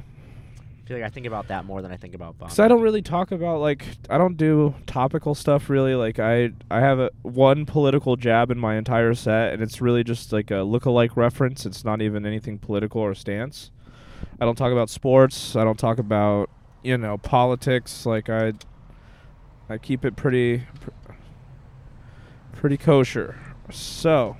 I 0.58 0.88
feel 0.88 0.96
like 0.96 1.04
I 1.04 1.10
think 1.10 1.26
about 1.26 1.48
that 1.48 1.66
more 1.66 1.82
than 1.82 1.92
I 1.92 1.98
think 1.98 2.14
about 2.14 2.38
bombing. 2.38 2.48
because 2.48 2.60
I 2.60 2.66
don't 2.68 2.80
really 2.80 3.02
talk 3.02 3.30
about 3.30 3.60
like 3.60 3.84
I 4.08 4.16
don't 4.16 4.38
do 4.38 4.74
topical 4.86 5.34
stuff 5.34 5.68
really. 5.68 5.94
Like 5.94 6.18
I 6.18 6.52
I 6.70 6.80
have 6.80 6.98
a 6.98 7.10
one 7.20 7.66
political 7.66 8.16
jab 8.16 8.50
in 8.50 8.58
my 8.58 8.76
entire 8.76 9.12
set, 9.12 9.52
and 9.52 9.62
it's 9.62 9.82
really 9.82 10.02
just 10.02 10.32
like 10.32 10.50
a 10.50 10.62
look-alike 10.62 11.14
reference. 11.14 11.66
It's 11.66 11.84
not 11.84 12.00
even 12.00 12.24
anything 12.24 12.58
political 12.58 13.02
or 13.02 13.14
stance. 13.14 13.70
I 14.40 14.46
don't 14.46 14.56
talk 14.56 14.72
about 14.72 14.88
sports. 14.88 15.56
I 15.56 15.62
don't 15.62 15.78
talk 15.78 15.98
about 15.98 16.48
you 16.82 16.96
know 16.96 17.18
politics. 17.18 18.06
Like 18.06 18.30
I 18.30 18.54
I 19.68 19.76
keep 19.76 20.06
it 20.06 20.16
pretty 20.16 20.62
pr- 20.80 21.12
pretty 22.54 22.78
kosher. 22.78 23.36
So 23.70 24.38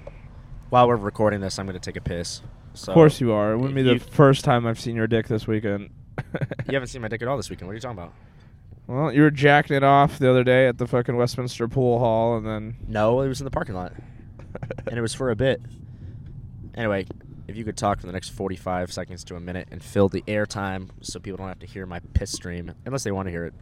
While 0.73 0.89
we're 0.89 0.97
recording 0.97 1.43
this, 1.43 1.59
I'm 1.59 1.67
going 1.67 1.79
to 1.79 1.85
take 1.85 1.99
a 1.99 2.01
piss. 2.01 2.41
So 2.73 2.93
of 2.93 2.95
course 2.95 3.21
you 3.21 3.31
are. 3.33 3.53
It 3.53 3.59
wouldn't 3.59 3.75
be 3.75 3.83
the 3.83 3.99
first 3.99 4.43
time 4.43 4.67
I've 4.67 4.81
seen 4.81 4.97
your 4.97 5.07
dick 5.07 5.29
this 5.29 5.47
weekend. 5.47 5.91
You 6.67 6.73
haven't 6.77 6.89
seen 6.89 7.03
my 7.03 7.09
dick 7.09 7.21
at 7.21 7.29
all 7.29 7.37
this 7.37 7.51
weekend. 7.51 7.69
What 7.69 7.73
are 7.73 7.75
you 7.75 7.81
talking 7.83 7.99
about? 7.99 8.15
Well, 8.87 9.13
you 9.13 9.21
were 9.21 9.31
jacking 9.31 9.77
it 9.77 9.85
off 9.85 10.19
the 10.19 10.31
other 10.31 10.43
day 10.45 10.67
at 10.67 10.79
the 10.79 10.87
fucking 10.87 11.15
Westminster 11.15 11.69
Pool 11.69 11.99
Hall, 11.99 12.39
and 12.39 12.47
then 12.47 12.77
No, 12.89 13.21
it 13.21 13.29
was 13.29 13.39
in 13.43 13.45
the 13.45 13.51
parking 13.51 13.75
lot, 13.75 13.93
and 14.87 14.97
it 14.97 15.03
was 15.03 15.13
for 15.13 15.31
a 15.31 15.37
bit. 15.37 15.61
Anyway, 16.75 17.05
if 17.49 17.57
you 17.57 17.65
could 17.65 17.77
talk 17.77 18.01
for 18.01 18.07
the 18.07 18.13
next 18.15 18.31
45 18.31 18.91
seconds 18.93 19.25
to 19.25 19.37
a 19.37 19.41
minute 19.41 19.69
and 19.71 19.83
fill 19.83 20.09
the 20.09 20.23
airtime 20.23 20.89
so 21.03 21.21
people 21.21 21.37
don't 21.37 21.49
have 21.49 21.59
to 21.59 21.67
hear 21.67 21.85
my 21.85 22.01
piss 22.15 22.33
stream, 22.33 22.73
unless 22.87 23.05
they 23.05 23.13
want 23.13 23.27
to 23.27 23.31
hear 23.31 23.45
it, 23.45 23.55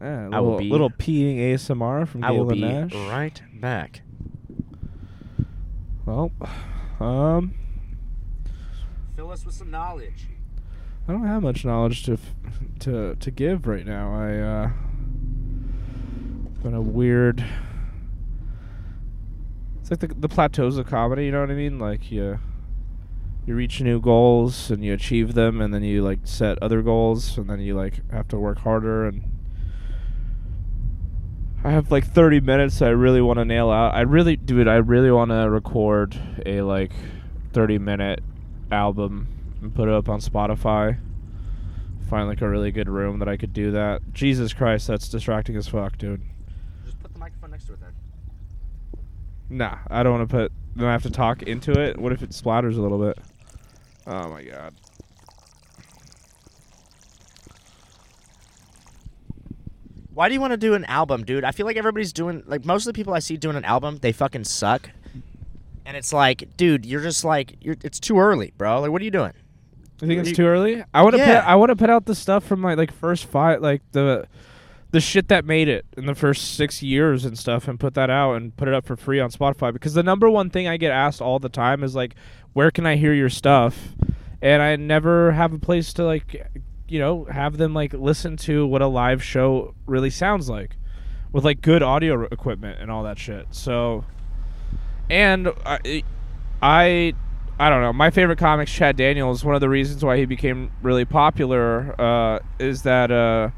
Yeah, 0.00 0.28
I 0.32 0.38
will 0.38 0.50
little, 0.52 0.58
be- 0.60 0.70
little 0.70 0.90
peeing 0.90 1.38
ASMR 1.38 2.06
from 2.06 2.22
I 2.22 2.30
will 2.30 2.44
be 2.44 2.60
Nash. 2.60 2.94
right 2.94 3.42
back. 3.60 4.02
Well, 6.08 6.32
um, 7.00 7.52
Fill 9.14 9.30
us 9.30 9.44
with 9.44 9.54
some 9.54 9.70
knowledge. 9.70 10.28
I 11.06 11.12
don't 11.12 11.26
have 11.26 11.42
much 11.42 11.66
knowledge 11.66 12.02
to 12.04 12.14
f- 12.14 12.34
to 12.78 13.14
to 13.16 13.30
give 13.30 13.66
right 13.66 13.84
now. 13.84 14.14
I 14.14 14.38
uh, 14.38 14.70
been 16.62 16.72
a 16.72 16.80
weird. 16.80 17.44
It's 19.82 19.90
like 19.90 20.00
the 20.00 20.08
the 20.08 20.30
plateaus 20.30 20.78
of 20.78 20.86
comedy. 20.86 21.26
You 21.26 21.32
know 21.32 21.42
what 21.42 21.50
I 21.50 21.54
mean? 21.54 21.78
Like 21.78 22.10
you 22.10 22.38
you 23.44 23.54
reach 23.54 23.82
new 23.82 24.00
goals 24.00 24.70
and 24.70 24.82
you 24.82 24.94
achieve 24.94 25.34
them, 25.34 25.60
and 25.60 25.74
then 25.74 25.82
you 25.82 26.02
like 26.02 26.20
set 26.24 26.56
other 26.62 26.80
goals, 26.80 27.36
and 27.36 27.50
then 27.50 27.60
you 27.60 27.74
like 27.74 28.10
have 28.10 28.28
to 28.28 28.38
work 28.38 28.60
harder 28.60 29.06
and. 29.06 29.37
I 31.64 31.70
have 31.72 31.90
like 31.90 32.06
30 32.06 32.40
minutes 32.40 32.80
I 32.82 32.90
really 32.90 33.20
want 33.20 33.38
to 33.38 33.44
nail 33.44 33.70
out. 33.70 33.94
I 33.94 34.02
really, 34.02 34.36
dude, 34.36 34.68
I 34.68 34.76
really 34.76 35.10
want 35.10 35.30
to 35.30 35.50
record 35.50 36.18
a 36.46 36.62
like 36.62 36.92
30 37.52 37.78
minute 37.78 38.20
album 38.70 39.26
and 39.60 39.74
put 39.74 39.88
it 39.88 39.94
up 39.94 40.08
on 40.08 40.20
Spotify. 40.20 40.98
Find 42.08 42.28
like 42.28 42.40
a 42.40 42.48
really 42.48 42.70
good 42.70 42.88
room 42.88 43.18
that 43.18 43.28
I 43.28 43.36
could 43.36 43.52
do 43.52 43.72
that. 43.72 44.00
Jesus 44.14 44.52
Christ, 44.52 44.86
that's 44.86 45.08
distracting 45.08 45.56
as 45.56 45.68
fuck, 45.68 45.98
dude. 45.98 46.22
Just 46.84 46.98
put 47.00 47.12
the 47.12 47.18
microphone 47.18 47.50
next 47.50 47.66
to 47.66 47.74
it 47.74 47.80
then. 47.80 47.92
Nah, 49.50 49.78
I 49.90 50.02
don't 50.02 50.18
want 50.18 50.30
to 50.30 50.34
put. 50.34 50.52
Then 50.76 50.86
I 50.86 50.92
have 50.92 51.02
to 51.02 51.10
talk 51.10 51.42
into 51.42 51.72
it. 51.72 51.98
What 51.98 52.12
if 52.12 52.22
it 52.22 52.30
splatters 52.30 52.78
a 52.78 52.80
little 52.80 52.98
bit? 52.98 53.18
Oh 54.06 54.28
my 54.28 54.42
god. 54.42 54.74
Why 60.18 60.26
do 60.26 60.34
you 60.34 60.40
want 60.40 60.50
to 60.50 60.56
do 60.56 60.74
an 60.74 60.84
album, 60.86 61.24
dude? 61.24 61.44
I 61.44 61.52
feel 61.52 61.64
like 61.64 61.76
everybody's 61.76 62.12
doing 62.12 62.42
like 62.44 62.64
most 62.64 62.88
of 62.88 62.92
the 62.92 62.98
people 62.98 63.14
I 63.14 63.20
see 63.20 63.36
doing 63.36 63.54
an 63.54 63.64
album, 63.64 63.98
they 64.02 64.10
fucking 64.10 64.42
suck. 64.42 64.90
And 65.86 65.96
it's 65.96 66.12
like, 66.12 66.56
dude, 66.56 66.84
you're 66.84 67.02
just 67.02 67.24
like, 67.24 67.54
you're, 67.60 67.76
it's 67.84 68.00
too 68.00 68.18
early, 68.18 68.52
bro. 68.58 68.80
Like, 68.80 68.90
what 68.90 69.00
are 69.00 69.04
you 69.04 69.12
doing? 69.12 69.30
I 70.02 70.06
think 70.06 70.18
it's 70.18 70.30
You- 70.30 70.34
too 70.34 70.46
early. 70.46 70.82
I 70.92 71.02
want 71.02 71.14
to 71.14 71.20
Yeah. 71.20 71.40
put 71.42 71.48
I 71.48 71.54
want 71.54 71.68
to 71.68 71.76
put 71.76 71.88
out 71.88 72.06
the 72.06 72.16
stuff 72.16 72.42
from 72.42 72.58
my 72.58 72.74
like 72.74 72.90
first 72.92 73.26
five 73.26 73.62
like 73.62 73.80
the 73.92 74.26
the 74.90 75.00
shit 75.00 75.28
that 75.28 75.44
made 75.44 75.68
it 75.68 75.86
in 75.96 76.06
the 76.06 76.16
first 76.16 76.56
6 76.56 76.82
years 76.82 77.24
and 77.24 77.38
stuff 77.38 77.68
and 77.68 77.78
put 77.78 77.94
that 77.94 78.10
out 78.10 78.34
and 78.34 78.56
put 78.56 78.66
it 78.66 78.74
up 78.74 78.86
for 78.86 78.96
free 78.96 79.20
on 79.20 79.30
Spotify 79.30 79.72
because 79.72 79.94
the 79.94 80.02
number 80.02 80.28
one 80.28 80.50
thing 80.50 80.66
I 80.66 80.78
get 80.78 80.90
asked 80.90 81.22
all 81.22 81.38
the 81.38 81.48
time 81.48 81.84
is 81.84 81.94
like 81.94 82.16
where 82.54 82.72
can 82.72 82.86
I 82.86 82.96
hear 82.96 83.14
your 83.14 83.28
stuff? 83.30 83.90
And 84.42 84.62
I 84.62 84.74
never 84.74 85.30
have 85.30 85.52
a 85.52 85.60
place 85.60 85.92
to 85.92 86.04
like 86.04 86.44
you 86.88 86.98
know 86.98 87.24
have 87.24 87.56
them 87.56 87.74
like 87.74 87.92
listen 87.92 88.36
to 88.36 88.66
what 88.66 88.82
a 88.82 88.86
live 88.86 89.22
show 89.22 89.74
really 89.86 90.10
sounds 90.10 90.48
like 90.48 90.76
with 91.32 91.44
like 91.44 91.60
good 91.60 91.82
audio 91.82 92.24
equipment 92.24 92.78
and 92.80 92.90
all 92.90 93.02
that 93.04 93.18
shit. 93.18 93.46
So 93.50 94.04
and 95.10 95.48
I 95.64 96.02
I 96.62 97.14
I 97.60 97.70
don't 97.70 97.82
know. 97.82 97.92
My 97.92 98.10
favorite 98.10 98.38
comics, 98.38 98.72
Chad 98.72 98.96
Daniels. 98.96 99.44
One 99.44 99.54
of 99.54 99.60
the 99.60 99.68
reasons 99.68 100.04
why 100.04 100.16
he 100.16 100.24
became 100.24 100.70
really 100.80 101.04
popular 101.04 101.94
uh, 102.00 102.38
is 102.58 102.82
that 102.82 103.10
uh, 103.10 103.50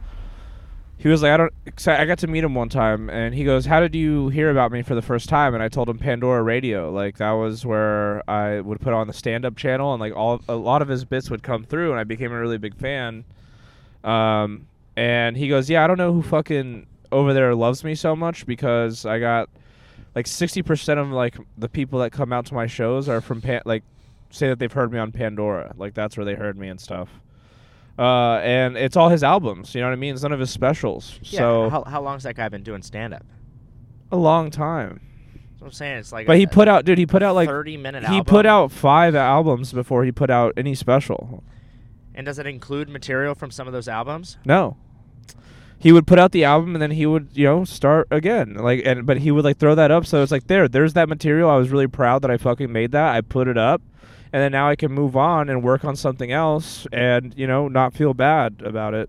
he 1.01 1.09
was 1.09 1.23
like, 1.23 1.33
I 1.33 1.37
don't. 1.39 1.53
I 1.89 2.05
got 2.05 2.19
to 2.19 2.27
meet 2.27 2.45
him 2.45 2.55
one 2.55 2.69
time, 2.69 3.09
and 3.09 3.35
he 3.35 3.43
goes, 3.43 3.65
"How 3.65 3.81
did 3.81 3.95
you 3.95 4.29
hear 4.29 4.51
about 4.51 4.71
me 4.71 4.83
for 4.83 4.95
the 4.95 5.01
first 5.01 5.31
time?" 5.31 5.55
And 5.55 5.63
I 5.63 5.69
told 5.69 5.89
him 5.89 5.99
Pandora 5.99 6.43
Radio. 6.43 6.93
Like 6.93 7.17
that 7.17 7.31
was 7.31 7.65
where 7.65 8.23
I 8.29 8.61
would 8.61 8.83
put 8.83 8.93
on 8.93 9.07
the 9.07 9.15
stand-up 9.15 9.57
channel, 9.57 9.95
and 9.95 10.01
like 10.01 10.15
all 10.15 10.43
a 10.47 10.57
lot 10.57 10.83
of 10.83 10.89
his 10.89 11.07
bits 11.07 11.31
would 11.31 11.43
come 11.43 11.65
through, 11.65 11.91
and 11.93 11.99
I 11.99 12.05
became 12.05 12.33
a 12.33 12.39
really 12.39 12.59
big 12.59 12.75
fan. 12.77 13.25
Um, 14.05 14.67
and 14.95 15.39
he 15.39 15.49
goes, 15.49 15.71
"Yeah, 15.71 15.83
I 15.83 15.87
don't 15.87 15.97
know 15.97 16.13
who 16.13 16.21
fucking 16.21 16.87
over 17.11 17.33
there 17.33 17.55
loves 17.55 17.83
me 17.83 17.95
so 17.95 18.15
much 18.15 18.45
because 18.45 19.07
I 19.07 19.19
got." 19.19 19.49
like 20.13 20.27
60% 20.27 20.99
of 20.99 21.11
like 21.13 21.37
the 21.57 21.69
people 21.69 22.01
that 22.01 22.11
come 22.11 22.33
out 22.33 22.45
to 22.47 22.55
my 22.55 22.67
shows 22.67 23.09
are 23.09 23.21
from 23.21 23.41
Pan- 23.41 23.63
like 23.65 23.85
say 24.31 24.49
that 24.49 24.59
they've 24.59 24.73
heard 24.73 24.93
me 24.93 24.99
on 24.99 25.13
Pandora 25.13 25.73
like 25.79 25.95
that's 25.95 26.17
where 26.17 26.25
they 26.25 26.35
heard 26.35 26.59
me 26.59 26.67
and 26.69 26.81
stuff 26.81 27.09
uh, 27.99 28.37
and 28.43 28.77
it's 28.77 28.97
all 28.97 29.09
his 29.09 29.23
albums 29.23 29.75
you 29.75 29.81
know 29.81 29.87
what 29.89 29.93
I 29.93 29.97
mean 29.97 30.15
it's 30.15 30.23
none 30.23 30.33
of 30.33 30.41
his 30.41 30.51
specials 30.51 31.19
Yeah. 31.23 31.39
so 31.41 31.71
how, 31.71 31.85
how 31.85 32.01
long's 32.03 32.23
that 32.23 32.35
guy 32.37 32.49
been 32.49 32.63
doing 32.63 32.83
stand 32.83 33.15
up? 33.15 33.25
a 34.13 34.17
long 34.17 34.51
time 34.51 35.01
That's 35.35 35.61
what 35.61 35.67
I'm 35.69 35.73
saying. 35.73 35.99
It's 35.99 36.13
like, 36.13 36.27
but 36.27 36.35
a, 36.35 36.39
he 36.39 36.47
put 36.47 36.67
out 36.69 36.85
dude 36.85 36.99
he 36.99 37.07
put 37.07 37.23
out 37.23 37.35
like 37.35 37.49
30 37.49 37.77
minute 37.77 38.03
he 38.05 38.17
album. 38.17 38.25
put 38.25 38.47
out 38.47 38.73
five 38.73 39.15
albums 39.15 39.73
before 39.73 40.05
he 40.05 40.13
put 40.13 40.31
out 40.31 40.53
any 40.57 40.75
special 40.75 41.43
And 42.15 42.27
does 42.27 42.39
it 42.39 42.47
include 42.47 42.89
material 42.89 43.35
from 43.35 43.51
some 43.51 43.67
of 43.67 43.73
those 43.73 43.89
albums? 43.89 44.39
no 44.45 44.77
he 45.79 45.93
would 45.93 46.07
put 46.07 46.19
out 46.19 46.33
the 46.33 46.45
album 46.45 46.75
and 46.75 46.83
then 46.83 46.91
he 46.91 47.07
would 47.07 47.29
you 47.33 47.45
know 47.45 47.65
start 47.65 48.07
again 48.11 48.55
like 48.55 48.83
and 48.85 49.07
but 49.07 49.17
he 49.19 49.31
would 49.31 49.45
like 49.45 49.57
throw 49.57 49.75
that 49.75 49.91
up 49.91 50.05
so 50.05 50.23
it's 50.23 50.31
like 50.33 50.47
there 50.47 50.69
there's 50.69 50.93
that 50.93 51.09
material 51.09 51.49
i 51.49 51.57
was 51.57 51.71
really 51.71 51.87
proud 51.87 52.21
that 52.23 52.31
i 52.31 52.37
fucking 52.37 52.71
made 52.71 52.93
that 52.93 53.15
i 53.15 53.21
put 53.23 53.49
it 53.49 53.57
up 53.57 53.81
and 54.33 54.43
then 54.43 54.53
now 54.53 54.69
i 54.69 54.77
can 54.77 54.93
move 54.93 55.17
on 55.17 55.49
and 55.49 55.63
work 55.63 55.85
on 55.85 55.97
something 55.97 56.31
else 56.33 56.87
and 56.93 57.35
you 57.37 57.47
know 57.47 57.69
not 57.69 57.93
feel 57.95 58.15
bad 58.15 58.63
about 58.65 58.95
it 58.95 59.09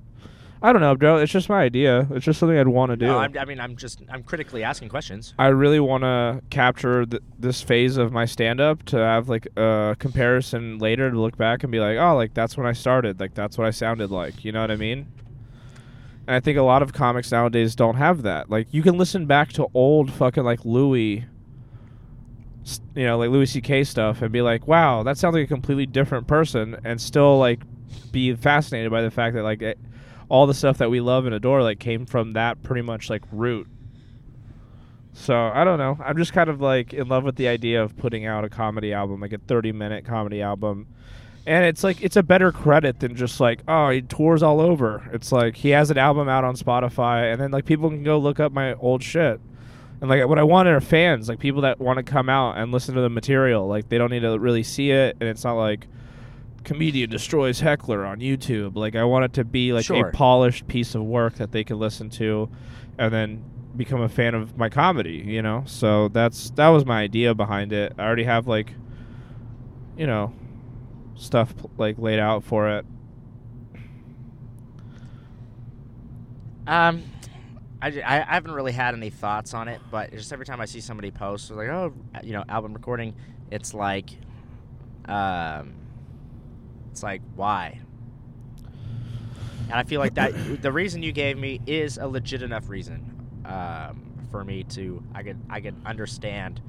i 0.62 0.72
don't 0.72 0.82
know 0.82 0.96
bro 0.96 1.18
it's 1.18 1.32
just 1.32 1.50
my 1.50 1.62
idea 1.62 2.08
it's 2.12 2.26
just 2.26 2.40
something 2.40 2.58
i'd 2.58 2.68
want 2.68 2.90
to 2.92 2.96
do 2.96 3.08
No, 3.08 3.18
I 3.18 3.46
mean, 3.46 3.60
I'm 3.60 3.76
just, 3.76 4.02
I'm 4.10 4.22
critically 4.24 4.64
asking 4.64 4.90
questions. 4.90 5.34
I 5.40 5.48
really 5.48 5.80
want 5.80 6.04
to 6.04 6.42
capture 6.52 7.06
th- 7.06 7.24
this 7.40 7.62
phase 7.64 7.98
of 7.98 8.12
my 8.12 8.26
stand 8.26 8.60
up 8.62 8.84
to 8.86 8.98
have 8.98 9.28
like 9.30 9.48
a 9.58 9.96
comparison 9.98 10.78
later 10.78 11.10
to 11.10 11.20
look 11.20 11.36
back 11.38 11.64
and 11.64 11.72
be 11.72 11.80
like, 11.80 11.98
oh, 11.98 12.16
like 12.16 12.34
that's 12.36 12.58
when 12.58 12.68
I 12.68 12.74
started. 12.74 13.20
Like 13.20 13.34
that's 13.34 13.58
what 13.58 13.66
I 13.66 13.72
sounded 13.72 14.12
like. 14.12 14.46
You 14.46 14.52
know 14.52 14.62
what 14.62 14.70
I 14.70 14.76
mean? 14.76 15.08
And 16.28 16.36
I 16.36 16.40
think 16.40 16.60
a 16.60 16.62
lot 16.62 16.84
of 16.84 16.94
comics 16.94 17.32
nowadays 17.32 17.74
don't 17.76 17.96
have 17.96 18.22
that. 18.22 18.52
Like 18.52 18.68
you 18.72 18.84
can 18.84 18.98
listen 19.00 19.26
back 19.26 19.52
to 19.54 19.66
old 19.74 20.12
fucking 20.12 20.44
like 20.44 20.64
Louis, 20.64 21.26
you 22.96 23.06
know, 23.06 23.18
like 23.18 23.30
Louis 23.30 23.48
C.K. 23.48 23.84
stuff 23.84 24.22
and 24.22 24.32
be 24.32 24.42
like, 24.42 24.68
wow, 24.68 25.04
that 25.04 25.18
sounds 25.18 25.34
like 25.34 25.46
a 25.46 25.48
completely 25.48 25.86
different 25.86 26.28
person, 26.28 26.80
and 26.84 27.02
still 27.02 27.38
like 27.40 27.62
be 28.12 28.36
fascinated 28.36 28.92
by 28.92 29.02
the 29.02 29.12
fact 29.12 29.36
that 29.36 29.44
like 29.44 29.62
it, 29.62 29.80
all 30.30 30.48
the 30.48 30.54
stuff 30.54 30.78
that 30.78 30.90
we 30.90 31.02
love 31.02 31.26
and 31.26 31.36
adore 31.36 31.62
like 31.62 31.80
came 31.80 32.06
from 32.06 32.32
that 32.34 32.62
pretty 32.64 32.82
much 32.82 33.10
like 33.10 33.24
root. 33.32 33.68
So 35.14 35.36
I 35.36 35.64
don't 35.64 35.78
know. 35.78 35.98
I'm 36.04 36.18
just 36.18 36.34
kind 36.34 36.50
of 36.50 36.62
like 36.62 36.94
in 36.94 37.08
love 37.08 37.24
with 37.24 37.36
the 37.36 37.48
idea 37.48 37.84
of 37.84 37.98
putting 37.98 38.26
out 38.26 38.46
a 38.46 38.50
comedy 38.50 38.94
album, 38.94 39.20
like 39.20 39.34
a 39.34 39.40
30 39.40 39.74
minute 39.74 40.06
comedy 40.06 40.42
album. 40.42 40.88
And 41.46 41.66
it's 41.66 41.84
like 41.84 42.02
it's 42.02 42.16
a 42.16 42.24
better 42.24 42.52
credit 42.52 43.00
than 43.00 43.16
just 43.16 43.40
like 43.40 43.62
oh 43.68 43.90
he 43.90 44.02
tours 44.02 44.44
all 44.44 44.62
over. 44.62 45.10
It's 45.12 45.32
like 45.32 45.58
he 45.58 45.70
has 45.70 45.92
an 45.92 45.98
album 45.98 46.30
out 46.30 46.44
on 46.44 46.56
Spotify, 46.56 47.32
and 47.32 47.42
then 47.42 47.52
like 47.52 47.66
people 47.66 47.90
can 47.90 48.04
go 48.04 48.18
look 48.20 48.40
up 48.40 48.52
my 48.52 48.76
old 48.76 49.04
shit. 49.04 49.42
And 50.02 50.10
like 50.10 50.28
what 50.28 50.40
I 50.40 50.44
want 50.44 50.68
are 50.68 50.82
fans, 50.82 51.30
like 51.30 51.38
people 51.40 51.62
that 51.62 51.80
want 51.80 51.98
to 51.98 52.04
come 52.04 52.28
out 52.28 52.58
and 52.58 52.72
listen 52.72 52.96
to 52.96 53.02
the 53.02 53.10
material. 53.10 53.68
Like 53.68 53.88
they 53.88 53.98
don't 54.00 54.10
need 54.10 54.22
to 54.22 54.38
really 54.40 54.64
see 54.64 54.90
it, 54.92 55.16
and 55.22 55.30
it's 55.30 55.44
not 55.44 55.54
like 55.54 55.88
comedian 56.64 57.10
destroys 57.10 57.60
heckler 57.60 58.06
on 58.06 58.20
YouTube. 58.20 58.76
Like 58.76 58.96
I 58.96 59.04
want 59.04 59.26
it 59.26 59.34
to 59.34 59.44
be 59.44 59.74
like 59.74 59.86
Sure. 59.86 60.08
a 60.08 60.12
polished 60.12 60.68
piece 60.68 60.96
of 60.96 61.04
work 61.04 61.36
that 61.36 61.52
they 61.52 61.64
can 61.64 61.78
listen 61.78 62.10
to, 62.12 62.50
and 62.98 63.14
then 63.14 63.44
become 63.78 64.02
a 64.02 64.10
fan 64.10 64.34
of 64.34 64.58
my 64.58 64.70
comedy. 64.70 65.24
You 65.26 65.44
know, 65.44 65.64
so 65.68 66.08
that's 66.08 66.50
that 66.52 66.70
was 66.70 66.84
my 66.84 67.02
idea 67.02 67.36
behind 67.36 67.72
it. 67.72 67.94
I 68.00 68.02
already 68.04 68.24
have 68.24 68.48
like, 68.48 68.74
you 69.98 70.08
know, 70.08 70.34
stuff 71.14 71.54
like 71.78 72.00
laid 72.00 72.18
out 72.20 72.44
for 72.44 72.70
it. 72.70 72.86
Um, 76.68 77.04
I, 77.82 77.88
I- 78.02 78.22
I 78.30 78.34
haven't 78.34 78.52
really 78.52 78.72
had 78.72 78.94
any 78.96 79.10
thoughts 79.10 79.54
on 79.54 79.68
it, 79.68 79.82
but 79.90 80.12
just 80.12 80.32
every 80.32 80.46
time 80.46 80.62
I 80.62 80.66
see 80.66 80.82
somebody 80.82 81.12
post, 81.12 81.50
like, 81.52 81.70
oh, 81.70 81.94
you 82.24 82.34
know, 82.34 82.44
album 82.48 82.74
recording, 82.74 83.16
it's 83.50 83.74
like, 83.74 84.10
um, 85.06 85.74
it's 86.92 87.04
like, 87.04 87.22
why? 87.36 87.80
And 89.64 89.74
I 89.74 89.84
feel 89.84 90.00
like 90.00 90.16
that 90.16 90.34
the 90.62 90.72
reason 90.72 91.04
you 91.04 91.12
gave 91.12 91.38
me 91.38 91.62
is 91.66 91.98
a 91.98 92.08
legit 92.08 92.42
enough 92.42 92.70
reason 92.70 93.42
um, 93.46 94.02
for 94.32 94.44
me 94.44 94.64
to 94.64 95.04
I 95.14 95.24
could 95.24 95.40
I 95.50 95.62
could 95.62 95.76
understand 95.86 96.62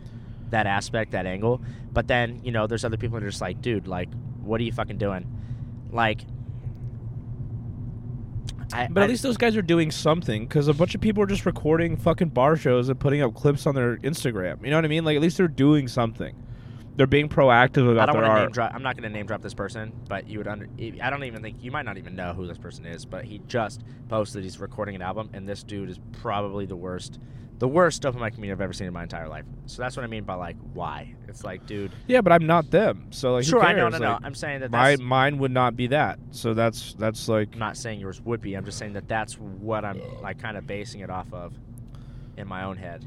that 0.50 0.66
aspect, 0.66 1.12
that 1.12 1.26
angle. 1.26 1.60
But 1.92 2.06
then 2.08 2.40
you 2.44 2.52
know, 2.52 2.66
there's 2.66 2.84
other 2.84 2.96
people 2.96 3.18
that 3.18 3.26
are 3.26 3.30
just 3.30 3.40
like, 3.40 3.60
dude, 3.60 3.86
like, 3.86 4.08
what 4.42 4.60
are 4.60 4.64
you 4.64 4.72
fucking 4.72 4.98
doing? 4.98 5.26
Like, 5.90 6.20
I, 8.72 8.88
But 8.88 9.00
I- 9.00 9.04
at 9.04 9.10
least 9.10 9.22
those 9.22 9.36
guys 9.36 9.56
are 9.56 9.62
doing 9.62 9.90
something 9.90 10.44
because 10.46 10.68
a 10.68 10.74
bunch 10.74 10.94
of 10.94 11.00
people 11.00 11.22
are 11.22 11.26
just 11.26 11.46
recording 11.46 11.96
fucking 11.96 12.30
bar 12.30 12.56
shows 12.56 12.88
and 12.88 12.98
putting 12.98 13.22
up 13.22 13.34
clips 13.34 13.66
on 13.66 13.74
their 13.74 13.96
Instagram. 13.98 14.64
You 14.64 14.70
know 14.70 14.76
what 14.76 14.84
I 14.84 14.88
mean? 14.88 15.04
Like 15.04 15.16
at 15.16 15.22
least 15.22 15.36
they're 15.36 15.48
doing 15.48 15.88
something. 15.88 16.34
They're 16.94 17.06
being 17.06 17.30
proactive 17.30 17.88
I 17.88 17.92
about 17.92 18.06
don't 18.06 18.16
their 18.16 18.24
to 18.24 18.28
name 18.34 18.42
art. 18.42 18.52
drop. 18.52 18.74
I'm 18.74 18.82
not 18.82 18.96
going 18.96 19.10
to 19.10 19.16
name 19.16 19.24
drop 19.26 19.40
this 19.40 19.54
person, 19.54 19.92
but 20.10 20.28
you 20.28 20.36
would 20.38 20.46
under. 20.46 20.68
I 21.00 21.08
don't 21.08 21.24
even 21.24 21.40
think 21.40 21.56
you 21.62 21.70
might 21.70 21.86
not 21.86 21.96
even 21.96 22.14
know 22.14 22.34
who 22.34 22.46
this 22.46 22.58
person 22.58 22.84
is. 22.84 23.06
But 23.06 23.24
he 23.24 23.40
just 23.48 23.82
posted 24.10 24.44
he's 24.44 24.60
recording 24.60 24.94
an 24.94 25.00
album, 25.00 25.30
and 25.32 25.48
this 25.48 25.62
dude 25.62 25.88
is 25.88 25.98
probably 26.20 26.66
the 26.66 26.76
worst, 26.76 27.18
the 27.62 27.68
worst 27.68 27.96
stuff 27.96 28.12
in 28.12 28.18
my 28.20 28.28
community 28.28 28.50
I've 28.50 28.60
ever 28.60 28.72
seen 28.72 28.88
in 28.88 28.92
my 28.92 29.04
entire 29.04 29.28
life. 29.28 29.44
So 29.66 29.82
that's 29.82 29.96
what 29.96 30.02
I 30.02 30.08
mean 30.08 30.24
by 30.24 30.34
like 30.34 30.56
why. 30.72 31.14
It's 31.28 31.44
like, 31.44 31.64
dude. 31.64 31.92
Yeah, 32.08 32.20
but 32.20 32.32
I'm 32.32 32.44
not 32.44 32.72
them. 32.72 33.06
So 33.10 33.34
like, 33.34 33.44
sure, 33.44 33.62
I 33.62 33.72
know, 33.72 33.88
no, 33.88 33.98
no. 33.98 34.10
Like, 34.14 34.24
I'm 34.24 34.34
saying 34.34 34.62
that 34.62 34.72
my 34.72 34.90
that's. 34.90 35.00
mine 35.00 35.38
would 35.38 35.52
not 35.52 35.76
be 35.76 35.86
that. 35.86 36.18
So 36.32 36.54
that's 36.54 36.94
that's 36.94 37.28
like 37.28 37.50
I'm 37.52 37.60
not 37.60 37.76
saying 37.76 38.00
yours 38.00 38.20
would 38.22 38.40
be. 38.40 38.54
I'm 38.54 38.64
just 38.64 38.78
saying 38.78 38.94
that 38.94 39.06
that's 39.06 39.38
what 39.38 39.84
I'm 39.84 40.02
like 40.22 40.40
kind 40.42 40.56
of 40.56 40.66
basing 40.66 41.02
it 41.02 41.10
off 41.10 41.32
of, 41.32 41.54
in 42.36 42.48
my 42.48 42.64
own 42.64 42.78
head. 42.78 43.06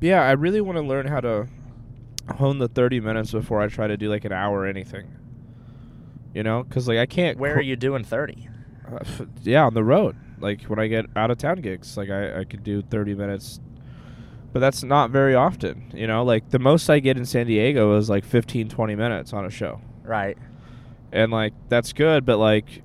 yeah. 0.00 0.22
I 0.22 0.32
really 0.32 0.60
want 0.60 0.78
to 0.78 0.82
learn 0.82 1.06
how 1.06 1.20
to 1.20 1.46
hone 2.34 2.58
the 2.58 2.66
30 2.66 2.98
minutes 2.98 3.30
before 3.30 3.62
I 3.62 3.68
try 3.68 3.86
to 3.86 3.96
do 3.96 4.10
like 4.10 4.24
an 4.24 4.32
hour 4.32 4.58
or 4.58 4.66
anything. 4.66 5.06
You 6.34 6.42
know, 6.42 6.64
because 6.64 6.88
like 6.88 6.98
I 6.98 7.06
can't. 7.06 7.38
Where 7.38 7.52
qu- 7.52 7.60
are 7.60 7.62
you 7.62 7.76
doing 7.76 8.02
thirty? 8.02 8.48
Uh, 8.90 8.98
f- 9.02 9.22
yeah, 9.44 9.64
on 9.64 9.74
the 9.74 9.84
road. 9.84 10.16
Like 10.40 10.62
when 10.64 10.78
I 10.78 10.86
get 10.86 11.06
out 11.16 11.30
of 11.30 11.38
town 11.38 11.60
gigs, 11.60 11.96
like 11.96 12.10
I, 12.10 12.40
I 12.40 12.44
could 12.44 12.62
do 12.62 12.82
30 12.82 13.14
minutes. 13.14 13.60
But 14.52 14.60
that's 14.60 14.82
not 14.82 15.10
very 15.10 15.34
often, 15.34 15.90
you 15.94 16.06
know? 16.06 16.24
Like 16.24 16.50
the 16.50 16.58
most 16.58 16.88
I 16.88 16.98
get 16.98 17.16
in 17.16 17.26
San 17.26 17.46
Diego 17.46 17.96
is 17.96 18.08
like 18.08 18.24
15 18.24 18.68
20 18.68 18.94
minutes 18.94 19.32
on 19.32 19.44
a 19.44 19.50
show. 19.50 19.80
Right. 20.02 20.38
And 21.12 21.30
like 21.30 21.52
that's 21.68 21.92
good, 21.92 22.24
but 22.24 22.38
like 22.38 22.82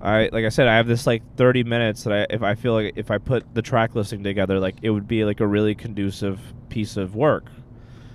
I 0.00 0.28
like 0.32 0.44
I 0.44 0.48
said 0.48 0.68
I 0.68 0.76
have 0.76 0.86
this 0.86 1.06
like 1.06 1.22
30 1.36 1.64
minutes 1.64 2.04
that 2.04 2.12
I 2.12 2.26
if 2.32 2.42
I 2.42 2.54
feel 2.54 2.74
like 2.74 2.92
if 2.96 3.10
I 3.10 3.18
put 3.18 3.54
the 3.54 3.62
track 3.62 3.94
listing 3.94 4.22
together 4.22 4.60
like 4.60 4.76
it 4.82 4.90
would 4.90 5.08
be 5.08 5.24
like 5.24 5.40
a 5.40 5.46
really 5.46 5.74
conducive 5.74 6.40
piece 6.68 6.96
of 6.96 7.14
work. 7.14 7.46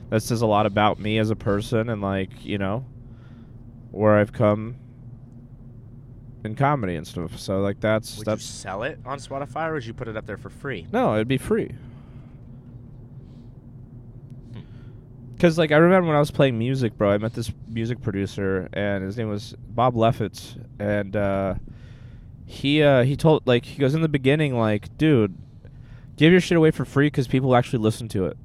That 0.10 0.22
says 0.22 0.42
a 0.42 0.48
lot 0.48 0.66
about 0.66 1.00
me 1.00 1.18
as 1.18 1.30
a 1.30 1.36
person 1.36 1.90
and 1.90 2.02
like, 2.02 2.46
you 2.46 2.58
know, 2.58 2.86
where 3.92 4.18
I've 4.18 4.32
come 4.32 4.76
in 6.44 6.56
comedy 6.56 6.96
and 6.96 7.08
stuff. 7.08 7.38
So 7.40 7.60
like 7.62 7.80
that's 7.80 8.18
Would 8.18 8.28
that's 8.28 8.42
you 8.42 8.48
sell 8.48 8.84
it 8.84 9.00
on 9.06 9.20
Spotify, 9.20 9.70
or 9.70 9.74
would 9.74 9.86
you 9.86 9.94
put 9.94 10.08
it 10.08 10.18
up 10.18 10.26
there 10.26 10.38
for 10.38 10.50
free? 10.50 10.88
no, 10.92 11.14
it'd 11.16 11.28
be 11.28 11.38
free. 11.38 11.72
Cause 15.40 15.58
like 15.58 15.72
I 15.74 15.78
remember 15.78 16.08
when 16.08 16.16
I 16.16 16.20
was 16.20 16.32
playing 16.32 16.58
music, 16.58 16.98
bro, 16.98 17.12
I 17.12 17.18
met 17.18 17.34
this 17.34 17.52
music 17.68 18.02
producer, 18.02 18.70
and 18.72 19.04
his 19.04 19.18
name 19.18 19.28
was 19.30 19.56
Bob 19.68 19.94
Lefsetz, 19.94 20.56
and 20.80 21.16
uh, 21.18 21.56
he 22.46 22.82
uh, 22.82 23.04
he 23.04 23.18
told 23.18 23.46
like 23.46 23.66
he 23.66 23.78
goes 23.78 23.94
in 23.94 24.02
the 24.02 24.08
beginning 24.08 24.58
like, 24.58 24.98
dude, 24.98 25.36
give 26.16 26.32
your 26.32 26.40
shit 26.40 26.58
away 26.58 26.72
for 26.72 26.86
free 26.86 27.08
because 27.08 27.28
people 27.28 27.56
actually 27.58 27.80
listen 27.80 28.08
to 28.10 28.26
it. 28.28 28.38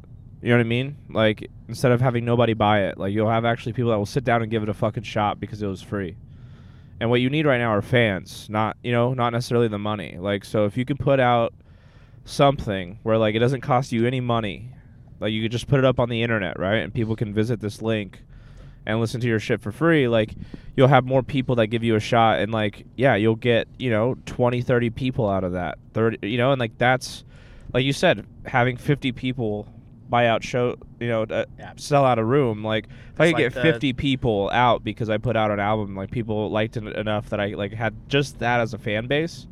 You 0.42 0.48
know 0.48 0.56
what 0.56 0.60
I 0.60 0.68
mean? 0.68 0.96
Like 1.08 1.48
instead 1.68 1.92
of 1.92 2.00
having 2.00 2.24
nobody 2.24 2.54
buy 2.54 2.86
it, 2.86 2.98
like 2.98 3.12
you'll 3.12 3.30
have 3.30 3.44
actually 3.44 3.74
people 3.74 3.92
that 3.92 3.98
will 3.98 4.06
sit 4.06 4.24
down 4.24 4.42
and 4.42 4.50
give 4.50 4.64
it 4.64 4.68
a 4.68 4.74
fucking 4.74 5.04
shot 5.04 5.38
because 5.38 5.62
it 5.62 5.68
was 5.68 5.82
free. 5.82 6.16
And 7.00 7.10
what 7.10 7.20
you 7.20 7.30
need 7.30 7.46
right 7.46 7.58
now 7.58 7.70
are 7.70 7.82
fans, 7.82 8.48
not 8.50 8.76
you 8.82 8.92
know, 8.92 9.14
not 9.14 9.32
necessarily 9.32 9.68
the 9.68 9.78
money. 9.78 10.16
Like 10.18 10.44
so, 10.44 10.64
if 10.64 10.76
you 10.76 10.84
can 10.84 10.96
put 10.96 11.20
out 11.20 11.54
something 12.24 12.98
where 13.02 13.18
like 13.18 13.34
it 13.34 13.38
doesn't 13.38 13.60
cost 13.60 13.92
you 13.92 14.06
any 14.06 14.20
money, 14.20 14.70
like 15.20 15.32
you 15.32 15.42
could 15.42 15.52
just 15.52 15.68
put 15.68 15.78
it 15.78 15.84
up 15.84 16.00
on 16.00 16.08
the 16.08 16.22
internet, 16.22 16.58
right? 16.58 16.78
And 16.78 16.92
people 16.92 17.16
can 17.16 17.32
visit 17.32 17.60
this 17.60 17.80
link 17.80 18.22
and 18.84 19.00
listen 19.00 19.20
to 19.20 19.26
your 19.28 19.38
shit 19.38 19.60
for 19.60 19.70
free, 19.70 20.08
like 20.08 20.34
you'll 20.76 20.88
have 20.88 21.04
more 21.04 21.22
people 21.22 21.56
that 21.56 21.68
give 21.68 21.84
you 21.84 21.94
a 21.94 22.00
shot 22.00 22.40
and 22.40 22.52
like 22.52 22.84
yeah, 22.96 23.14
you'll 23.14 23.36
get, 23.36 23.68
you 23.78 23.90
know, 23.90 24.16
20, 24.26 24.62
30 24.62 24.90
people 24.90 25.28
out 25.28 25.44
of 25.44 25.52
that. 25.52 25.78
30, 25.94 26.26
you 26.28 26.38
know, 26.38 26.52
and 26.52 26.60
like 26.60 26.76
that's 26.78 27.24
like 27.72 27.84
you 27.84 27.92
said, 27.92 28.26
having 28.46 28.76
50 28.76 29.12
people 29.12 29.68
buy 30.08 30.26
out 30.26 30.42
show, 30.42 30.76
you 31.00 31.08
know, 31.08 31.22
uh, 31.24 31.44
Yeah. 31.58 31.72
sell 31.76 32.04
out 32.04 32.18
a 32.18 32.24
room, 32.24 32.64
like 32.64 32.86
if 33.14 33.20
I 33.20 33.26
could 33.28 33.34
like 33.34 33.42
get 33.44 33.54
the- 33.54 33.62
50 33.62 33.92
people 33.92 34.48
out 34.52 34.82
because 34.84 35.10
I 35.10 35.18
put 35.18 35.36
out 35.36 35.50
an 35.50 35.60
album, 35.60 35.94
like 35.96 36.10
people 36.10 36.50
liked 36.50 36.76
it 36.76 36.84
enough 36.96 37.30
that 37.30 37.40
I 37.40 37.48
like 37.48 37.72
had 37.72 37.94
just 38.08 38.38
that 38.38 38.60
as 38.60 38.74
a 38.74 38.78
fan 38.78 39.06
base. 39.06 39.46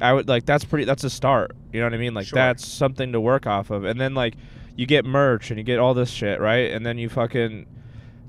I 0.00 0.12
would 0.12 0.28
like 0.28 0.46
that's 0.46 0.64
pretty 0.64 0.84
that's 0.84 1.04
a 1.04 1.10
start. 1.10 1.56
You 1.72 1.80
know 1.80 1.86
what 1.86 1.94
I 1.94 1.98
mean? 1.98 2.14
Like 2.14 2.26
Sure. 2.26 2.36
that's 2.36 2.66
something 2.66 3.12
to 3.12 3.20
work 3.20 3.46
off 3.46 3.70
of. 3.70 3.84
And 3.84 4.00
then 4.00 4.14
like 4.14 4.34
you 4.76 4.86
get 4.86 5.04
merch 5.04 5.50
and 5.50 5.58
you 5.58 5.64
get 5.64 5.78
all 5.78 5.92
this 5.92 6.10
shit, 6.10 6.40
right? 6.40 6.70
And 6.70 6.86
then 6.86 6.96
you 6.96 7.08
fucking 7.08 7.66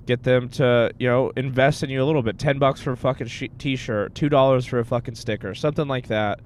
get 0.07 0.23
them 0.23 0.49
to, 0.49 0.91
you 0.99 1.07
know, 1.07 1.31
invest 1.37 1.83
in 1.83 1.89
you 1.89 2.03
a 2.03 2.05
little 2.05 2.23
bit. 2.23 2.37
10 2.39 2.57
bucks 2.57 2.81
for 2.81 2.91
a 2.91 2.97
fucking 2.97 3.27
sh- 3.27 3.43
t-shirt, 3.59 4.13
$2 4.15 4.67
for 4.67 4.79
a 4.79 4.83
fucking 4.83 5.15
sticker, 5.15 5.53
something 5.55 5.87
like 5.87 6.07
that. 6.07 6.39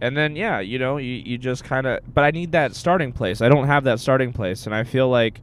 And 0.00 0.16
then 0.16 0.36
yeah, 0.36 0.60
you 0.60 0.78
know, 0.78 0.98
you, 0.98 1.22
you 1.24 1.38
just 1.38 1.64
kind 1.64 1.86
of 1.86 2.00
but 2.12 2.24
I 2.24 2.30
need 2.30 2.52
that 2.52 2.74
starting 2.74 3.12
place. 3.12 3.40
I 3.40 3.48
don't 3.48 3.66
have 3.66 3.84
that 3.84 4.00
starting 4.00 4.32
place 4.32 4.66
and 4.66 4.74
I 4.74 4.84
feel 4.84 5.08
like 5.08 5.40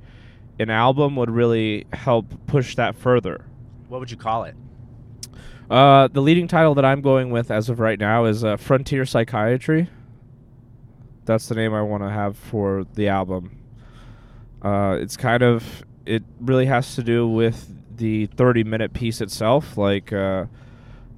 an 0.60 0.70
album 0.70 1.16
would 1.16 1.32
really 1.32 1.86
help 1.94 2.26
push 2.48 2.76
that 2.76 2.96
further. 2.96 3.46
What 3.88 4.00
would 4.00 4.12
you 4.12 4.18
call 4.18 4.44
it? 4.44 4.56
Uh, 5.70 6.08
the 6.08 6.22
leading 6.22 6.48
title 6.48 6.76
that 6.76 6.86
I'm 6.86 7.02
going 7.02 7.32
with 7.32 7.50
as 7.50 7.70
of 7.70 7.80
right 7.80 8.00
now 8.00 8.26
is 8.26 8.44
uh, 8.44 8.58
Frontier 8.58 9.06
Psychiatry. 9.06 9.90
That's 11.26 11.48
the 11.48 11.56
name 11.56 11.74
I 11.74 11.82
want 11.82 12.04
to 12.04 12.10
have 12.10 12.38
for 12.38 12.86
the 12.94 13.08
album. 13.08 13.60
Uh, 14.62 14.98
it's 15.00 15.18
kind 15.18 15.42
of 15.42 15.84
it 16.06 16.24
really 16.40 16.66
has 16.66 16.96
to 16.96 17.04
do 17.04 17.28
with 17.28 17.74
the 17.98 18.28
30 18.28 18.64
minute 18.64 18.94
piece 18.94 19.22
itself. 19.22 19.78
Like 19.78 20.12
uh, 20.12 20.46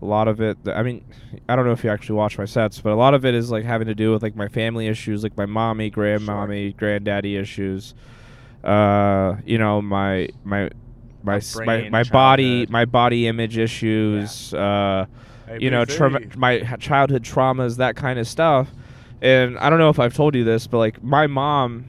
a 0.06 0.08
lot 0.08 0.28
of 0.28 0.40
it, 0.40 0.58
I 0.68 0.84
mean, 0.84 1.04
I 1.50 1.56
don't 1.56 1.66
know 1.66 1.72
if 1.72 1.84
you 1.84 1.90
actually 1.90 2.16
watch 2.16 2.38
my 2.38 2.46
sets, 2.46 2.80
but 2.80 2.92
a 2.92 2.96
lot 2.96 3.14
of 3.14 3.26
it 3.26 3.34
is 3.34 3.50
like 3.50 3.66
having 3.66 3.88
to 3.88 3.96
do 3.96 4.12
with 4.12 4.22
like 4.22 4.36
my 4.36 4.48
family 4.48 4.88
issues, 4.88 5.24
like 5.24 5.36
my 5.36 5.46
mommy, 5.46 5.90
grandmommy, 5.90 6.78
granddaddy 6.78 7.36
issues. 7.36 7.96
Uh, 8.64 9.36
you 9.46 9.58
know, 9.58 9.82
my 9.82 10.30
my 10.44 10.70
my 11.24 11.40
my, 11.66 11.90
my 11.90 12.04
body 12.04 12.66
my 12.70 12.86
body 12.86 13.28
image 13.28 13.58
issues. 13.58 14.54
Uh, 14.54 15.06
you 15.60 15.70
know, 15.70 15.86
trauma, 15.86 16.20
my 16.38 16.60
childhood 16.80 17.24
traumas, 17.24 17.78
that 17.78 17.96
kind 17.96 18.20
of 18.20 18.28
stuff. 18.28 18.70
And 19.22 19.58
I 19.60 19.70
don't 19.70 19.80
know 19.80 19.90
if 19.90 20.00
I've 20.00 20.14
told 20.14 20.36
you 20.36 20.44
this, 20.44 20.68
but 20.68 20.80
like 20.80 21.04
my 21.04 21.28
mom, 21.28 21.86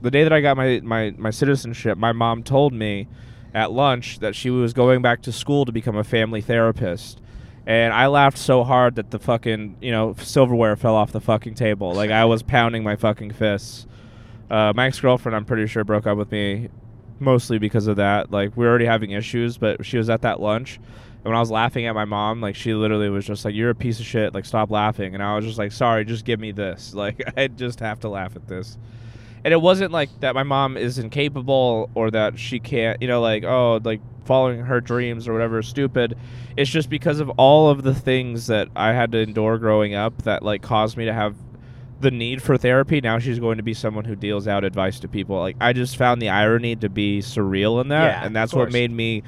the 0.00 0.10
day 0.10 0.22
that 0.22 0.32
I 0.32 0.40
got 0.40 0.56
my, 0.56 0.80
my, 0.82 1.14
my 1.18 1.30
citizenship, 1.30 1.98
my 1.98 2.12
mom 2.12 2.42
told 2.42 2.72
me 2.72 3.08
at 3.52 3.72
lunch 3.72 4.20
that 4.20 4.34
she 4.34 4.48
was 4.50 4.72
going 4.72 5.02
back 5.02 5.22
to 5.22 5.32
school 5.32 5.64
to 5.64 5.72
become 5.72 5.96
a 5.96 6.04
family 6.04 6.40
therapist. 6.40 7.20
And 7.66 7.92
I 7.92 8.06
laughed 8.06 8.38
so 8.38 8.64
hard 8.64 8.96
that 8.96 9.10
the 9.10 9.18
fucking, 9.18 9.76
you 9.80 9.92
know, 9.92 10.14
silverware 10.14 10.76
fell 10.76 10.94
off 10.94 11.12
the 11.12 11.20
fucking 11.20 11.54
table. 11.54 11.92
Like 11.92 12.10
I 12.10 12.24
was 12.24 12.42
pounding 12.42 12.82
my 12.82 12.96
fucking 12.96 13.32
fists. 13.32 13.86
Uh, 14.50 14.72
my 14.74 14.86
ex 14.86 14.98
girlfriend, 14.98 15.36
I'm 15.36 15.44
pretty 15.44 15.66
sure, 15.66 15.84
broke 15.84 16.06
up 16.06 16.18
with 16.18 16.32
me 16.32 16.68
mostly 17.20 17.58
because 17.58 17.86
of 17.86 17.96
that. 17.96 18.30
Like 18.30 18.56
we 18.56 18.64
were 18.64 18.70
already 18.70 18.86
having 18.86 19.10
issues, 19.12 19.58
but 19.58 19.84
she 19.84 19.98
was 19.98 20.10
at 20.10 20.22
that 20.22 20.40
lunch. 20.40 20.76
And 20.76 21.24
when 21.24 21.36
I 21.36 21.40
was 21.40 21.50
laughing 21.50 21.86
at 21.86 21.94
my 21.94 22.06
mom, 22.06 22.40
like 22.40 22.56
she 22.56 22.74
literally 22.74 23.10
was 23.10 23.26
just 23.26 23.44
like, 23.44 23.54
"You're 23.54 23.70
a 23.70 23.74
piece 23.74 24.00
of 24.00 24.06
shit. 24.06 24.34
Like 24.34 24.46
stop 24.46 24.70
laughing." 24.70 25.14
And 25.14 25.22
I 25.22 25.36
was 25.36 25.44
just 25.44 25.58
like, 25.58 25.70
"Sorry, 25.70 26.04
just 26.04 26.24
give 26.24 26.40
me 26.40 26.50
this." 26.50 26.94
Like 27.00 27.22
I 27.36 27.48
just 27.48 27.80
have 27.80 28.00
to 28.00 28.08
laugh 28.08 28.36
at 28.36 28.48
this. 28.48 28.76
And 29.44 29.52
it 29.52 29.60
wasn't 29.60 29.92
like 29.92 30.08
that 30.20 30.34
my 30.34 30.42
mom 30.42 30.76
is 30.76 30.98
incapable 30.98 31.90
or 31.94 32.10
that 32.10 32.38
she 32.38 32.60
can't, 32.60 33.00
you 33.00 33.08
know, 33.08 33.20
like 33.20 33.44
oh, 33.44 33.80
like 33.82 34.00
following 34.24 34.60
her 34.60 34.80
dreams 34.80 35.26
or 35.26 35.32
whatever 35.32 35.60
is 35.60 35.66
stupid. 35.68 36.16
It's 36.56 36.70
just 36.70 36.90
because 36.90 37.20
of 37.20 37.30
all 37.30 37.70
of 37.70 37.82
the 37.82 37.94
things 37.94 38.46
that 38.48 38.68
I 38.76 38.92
had 38.92 39.12
to 39.12 39.18
endure 39.18 39.58
growing 39.58 39.94
up 39.94 40.22
that 40.22 40.42
like 40.42 40.62
caused 40.62 40.96
me 40.96 41.06
to 41.06 41.12
have 41.12 41.34
the 42.00 42.10
need 42.10 42.42
for 42.42 42.56
therapy. 42.56 43.00
Now 43.00 43.18
she's 43.18 43.38
going 43.38 43.56
to 43.58 43.62
be 43.62 43.74
someone 43.74 44.04
who 44.04 44.16
deals 44.16 44.46
out 44.48 44.64
advice 44.64 45.00
to 45.00 45.08
people. 45.08 45.38
Like 45.38 45.56
I 45.60 45.72
just 45.72 45.96
found 45.96 46.20
the 46.20 46.28
irony 46.28 46.76
to 46.76 46.88
be 46.88 47.20
surreal 47.20 47.80
in 47.80 47.88
that, 47.88 48.04
Yeah, 48.04 48.26
and 48.26 48.34
that's 48.34 48.52
what 48.52 48.72
made 48.72 48.90
me. 48.90 49.22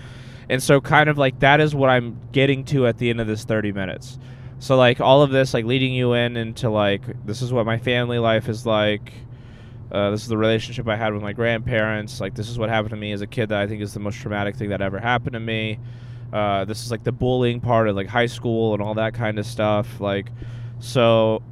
And 0.49 0.63
so, 0.63 0.81
kind 0.81 1.09
of 1.09 1.17
like 1.19 1.39
that 1.41 1.61
is 1.61 1.75
what 1.75 1.89
I'm 1.89 2.19
getting 2.33 2.65
to 2.67 2.87
at 2.87 2.99
the 2.99 3.11
end 3.11 3.21
of 3.21 3.27
this 3.27 3.45
30 3.45 3.73
minutes. 3.73 4.19
So, 4.59 4.77
like 4.77 5.01
all 5.01 5.23
of 5.23 5.31
this, 5.31 5.55
like 5.55 5.65
leading 5.65 5.93
you 5.95 6.13
in 6.13 6.37
into 6.37 6.69
like 6.71 7.03
this 7.25 7.43
is 7.43 7.53
what 7.53 7.67
my 7.67 7.79
family 7.79 8.19
life 8.19 8.49
is 8.49 8.67
like. 8.67 9.13
Uh, 9.93 10.11
this 10.11 10.23
is 10.23 10.29
the 10.29 10.39
relationship 10.39 10.89
I 10.89 10.97
had 10.97 11.13
with 11.13 11.23
my 11.23 11.35
grandparents. 11.35 12.19
Like 12.19 12.35
this 12.35 12.49
is 12.49 12.59
what 12.59 12.71
happened 12.71 12.91
to 12.91 12.97
me 12.97 13.13
as 13.13 13.21
a 13.21 13.27
kid 13.27 13.51
that 13.51 13.61
I 13.61 13.67
think 13.67 13.83
is 13.83 13.93
the 13.93 14.01
most 14.01 14.17
traumatic 14.17 14.57
thing 14.57 14.71
that 14.71 14.81
ever 14.81 14.99
happened 14.99 15.35
to 15.35 15.41
me. 15.41 15.79
Uh, 16.33 16.65
this 16.65 16.83
is 16.83 16.91
like 16.91 17.05
the 17.05 17.13
bullying 17.13 17.61
part 17.61 17.89
of 17.89 17.95
like 17.95 18.07
high 18.07 18.27
school 18.27 18.73
and 18.73 18.83
all 18.83 18.95
that 18.95 19.13
kind 19.13 19.39
of 19.39 19.45
stuff. 19.45 20.01
Like, 20.01 20.31
so 20.81 21.43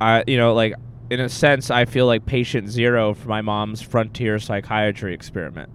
I, 0.00 0.24
you 0.26 0.38
know, 0.38 0.54
like 0.54 0.74
in 1.10 1.20
a 1.20 1.28
sense, 1.28 1.70
I 1.70 1.84
feel 1.84 2.06
like 2.06 2.24
patient 2.24 2.70
zero 2.70 3.12
for 3.12 3.28
my 3.28 3.42
mom's 3.42 3.82
frontier 3.82 4.38
psychiatry 4.38 5.12
experiment. 5.12 5.70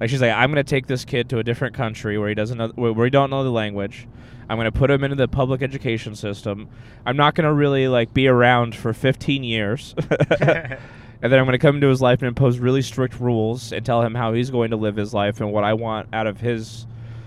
Like 0.00 0.08
she's 0.08 0.22
like, 0.22 0.32
I'm 0.32 0.50
gonna 0.50 0.64
take 0.64 0.86
this 0.86 1.04
kid 1.04 1.28
to 1.28 1.38
a 1.38 1.44
different 1.44 1.74
country 1.74 2.16
where 2.16 2.30
he 2.30 2.34
doesn't 2.34 2.56
know, 2.56 2.68
where 2.68 3.04
he 3.04 3.10
don't 3.10 3.28
know 3.28 3.44
the 3.44 3.50
language. 3.50 4.08
I'm 4.48 4.56
gonna 4.56 4.72
put 4.72 4.90
him 4.90 5.04
into 5.04 5.16
the 5.16 5.28
public 5.28 5.60
education 5.60 6.16
system. 6.16 6.70
I'm 7.04 7.18
not 7.18 7.34
gonna 7.34 7.52
really 7.52 7.88
like 7.88 8.14
be 8.14 8.26
around 8.26 8.74
for 8.74 8.94
15 8.94 9.44
years. 9.44 9.94
And 11.22 11.30
then 11.32 11.38
I'm 11.38 11.44
going 11.44 11.52
to 11.52 11.58
come 11.58 11.74
into 11.76 11.88
his 11.88 12.00
life 12.00 12.20
and 12.22 12.28
impose 12.28 12.58
really 12.58 12.82
strict 12.82 13.20
rules 13.20 13.72
and 13.72 13.84
tell 13.84 14.00
him 14.02 14.14
how 14.14 14.32
he's 14.32 14.50
going 14.50 14.70
to 14.70 14.76
live 14.76 14.96
his 14.96 15.12
life 15.12 15.40
and 15.40 15.52
what 15.52 15.64
I 15.64 15.74
want 15.74 16.08
out 16.14 16.26
of 16.26 16.40
his, 16.40 16.86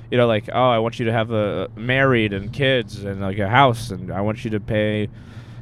you 0.10 0.18
know, 0.18 0.26
like, 0.26 0.50
oh, 0.52 0.70
I 0.70 0.80
want 0.80 0.98
you 1.00 1.06
to 1.06 1.12
have 1.12 1.30
a 1.32 1.70
married 1.76 2.34
and 2.34 2.52
kids 2.52 3.04
and 3.04 3.22
like 3.22 3.38
a 3.38 3.48
house 3.48 3.92
and 3.92 4.12
I 4.12 4.22
want 4.22 4.44
you 4.44 4.50
to 4.52 4.60
pay 4.60 5.10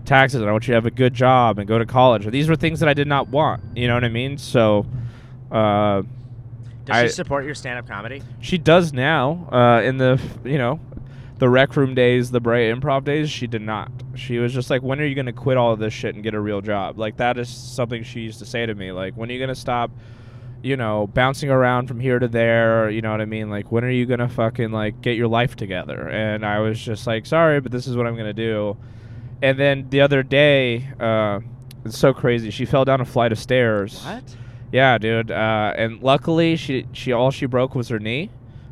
taxes 0.06 0.40
and 0.42 0.50
I 0.50 0.54
want 0.54 0.66
you 0.68 0.72
to 0.72 0.76
have 0.76 0.86
a 0.86 0.92
good 0.92 1.14
job 1.14 1.60
and 1.60 1.68
go 1.68 1.78
to 1.78 1.86
college. 1.86 2.26
These 2.26 2.48
were 2.48 2.56
things 2.56 2.80
that 2.80 2.88
I 2.90 2.94
did 2.94 3.08
not 3.08 3.28
want. 3.28 3.62
You 3.76 3.88
know 3.90 3.96
what 3.96 4.06
I 4.06 4.10
mean? 4.10 4.38
So, 4.38 4.86
uh, 5.52 6.04
Does 6.86 6.90
I- 6.90 7.04
she 7.08 7.10
support 7.12 7.44
your 7.46 7.54
stand-up 7.54 7.88
comedy? 7.88 8.24
she 8.40 8.58
does 8.58 8.94
now. 8.94 9.48
Uh, 9.52 9.82
in 9.84 9.98
the 9.98 10.20
you 10.46 10.58
know, 10.58 10.80
the 11.42 11.50
rec 11.50 11.76
room 11.76 11.96
days, 11.96 12.30
the 12.30 12.40
Brea 12.40 12.72
improv 12.72 13.04
days, 13.04 13.28
she 13.28 13.48
did 13.48 13.64
not. 13.64 13.92
She 14.14 14.38
was 14.38 14.54
just 14.54 14.70
like, 14.70 14.84
"When 14.84 15.02
are 15.02 15.06
you 15.06 15.16
gonna 15.16 15.34
quit 15.34 15.58
all 15.58 15.74
of 15.74 15.80
this 15.80 15.92
shit 15.92 16.14
and 16.14 16.24
get 16.24 16.36
a 16.36 16.40
real 16.40 16.62
job?" 16.62 17.00
Like 17.00 17.18
that 17.18 17.40
is 17.40 17.50
something 17.50 18.04
she 18.04 18.20
used 18.20 18.38
to 18.40 18.46
say 18.46 18.68
to 18.68 18.76
me. 18.76 18.92
Like, 18.92 19.16
"When 19.16 19.28
are 19.28 19.34
you 19.34 19.40
gonna 19.40 19.56
stop?" 19.56 19.90
You 20.62 20.78
know, 20.78 21.08
bouncing 21.08 21.50
around 21.50 21.88
from 21.88 22.00
here 22.00 22.20
to 22.20 22.28
there. 22.28 22.92
You 22.92 23.02
know 23.02 23.10
what 23.10 23.22
I 23.22 23.26
mean? 23.26 23.50
Like, 23.50 23.72
when 23.72 23.84
are 23.84 23.90
you 23.90 24.06
gonna 24.06 24.30
fucking 24.30 24.72
like 24.72 25.02
get 25.02 25.18
your 25.18 25.28
life 25.28 25.56
together? 25.56 26.08
And 26.10 26.46
I 26.46 26.60
was 26.60 26.80
just 26.80 27.08
like, 27.08 27.26
"Sorry, 27.26 27.60
but 27.60 27.72
this 27.72 27.88
is 27.88 27.98
what 27.98 28.06
I'm 28.06 28.16
gonna 28.16 28.34
do." 28.34 28.78
And 29.42 29.58
then 29.58 29.88
the 29.90 30.02
other 30.02 30.22
day, 30.22 30.90
uh, 31.00 31.40
it's 31.84 31.98
so 31.98 32.14
crazy. 32.14 32.52
She 32.52 32.66
fell 32.66 32.86
down 32.86 33.02
a 33.02 33.06
flight 33.06 33.32
of 33.32 33.40
stairs. 33.40 34.06
What? 34.06 34.36
Yeah, 34.72 35.00
dude. 35.00 35.32
Uh, 35.32 35.74
and 35.76 36.04
luckily, 36.04 36.56
she 36.56 36.86
she 36.92 37.12
all 37.12 37.32
she 37.32 37.48
broke 37.48 37.74
was 37.74 37.90
her 37.90 37.98
knee, 37.98 38.30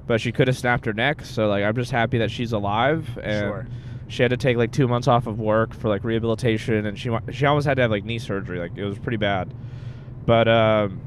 but 0.09 0.19
she 0.19 0.31
could 0.31 0.47
have 0.47 0.57
snapped 0.57 0.87
her 0.87 0.93
neck. 0.93 1.23
So 1.23 1.47
like, 1.47 1.63
I'm 1.63 1.75
just 1.75 1.91
happy 1.91 2.17
that 2.17 2.31
she's 2.31 2.51
alive. 2.51 3.07
And 3.21 3.39
Sure. 3.47 3.67
She 4.07 4.23
had 4.23 4.31
to 4.31 4.37
take 4.37 4.57
like 4.57 4.71
two 4.71 4.87
months 4.87 5.07
off 5.07 5.27
of 5.27 5.39
work 5.39 5.71
for 5.71 5.87
like 5.87 6.03
rehabilitation, 6.03 6.87
and 6.87 6.97
she 6.97 7.11
she 7.31 7.45
almost 7.45 7.67
had 7.67 7.75
to 7.75 7.83
have 7.83 7.91
like 7.91 8.03
knee 8.05 8.17
surgery. 8.17 8.57
Like 8.57 8.75
it 8.75 8.83
was 8.83 8.97
pretty 8.97 9.17
bad. 9.17 9.53
But 10.25 10.47
um, 10.47 10.99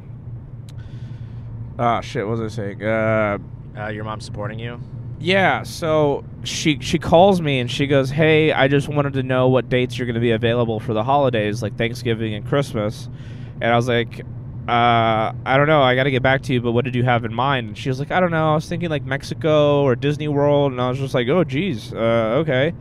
ah 1.80 2.00
shit, 2.00 2.26
what 2.28 2.38
was 2.38 2.52
I 2.52 2.54
saying? 2.54 2.84
Uh, 2.84 3.38
Uh, 3.76 3.88
your 3.88 4.04
mom 4.04 4.20
supporting 4.20 4.60
you? 4.60 4.80
yeah, 5.18 5.64
so 5.64 6.24
she 6.44 6.78
she 6.80 6.98
calls 6.98 7.40
me 7.40 7.58
and 7.58 7.68
she 7.68 7.88
goes, 7.88 8.08
"Hey, 8.10 8.52
I 8.52 8.68
just 8.68 8.88
wanted 8.88 9.14
to 9.14 9.24
know 9.24 9.48
what 9.48 9.68
dates 9.68 9.98
you're 9.98 10.06
going 10.06 10.14
to 10.14 10.20
be 10.20 10.30
available 10.32 10.78
for 10.78 10.94
the 10.94 11.02
holidays, 11.02 11.60
like 11.60 11.76
Thanksgiving 11.76 12.34
and 12.34 12.46
Christmas." 12.46 13.08
And 13.60 13.72
I 13.72 13.76
was 13.76 13.88
like, 13.88 14.24
uh, 14.68 15.32
"I 15.44 15.56
don't 15.56 15.66
know. 15.66 15.82
I 15.82 15.94
got 15.94 16.04
to 16.04 16.10
get 16.10 16.22
back 16.22 16.42
to 16.42 16.52
you, 16.52 16.60
but 16.60 16.72
what 16.72 16.84
did 16.84 16.94
you 16.94 17.02
have 17.02 17.24
in 17.24 17.34
mind?" 17.34 17.68
And 17.68 17.78
she 17.78 17.88
was 17.88 17.98
like, 17.98 18.10
"I 18.10 18.20
don't 18.20 18.30
know. 18.30 18.52
I 18.52 18.54
was 18.54 18.68
thinking 18.68 18.90
like 18.90 19.04
Mexico 19.04 19.82
or 19.82 19.96
Disney 19.96 20.28
World." 20.28 20.72
And 20.72 20.80
I 20.80 20.88
was 20.88 20.98
just 20.98 21.14
like, 21.14 21.28
"Oh, 21.28 21.44
geez, 21.44 21.92
uh, 21.92 22.42
okay." 22.42 22.72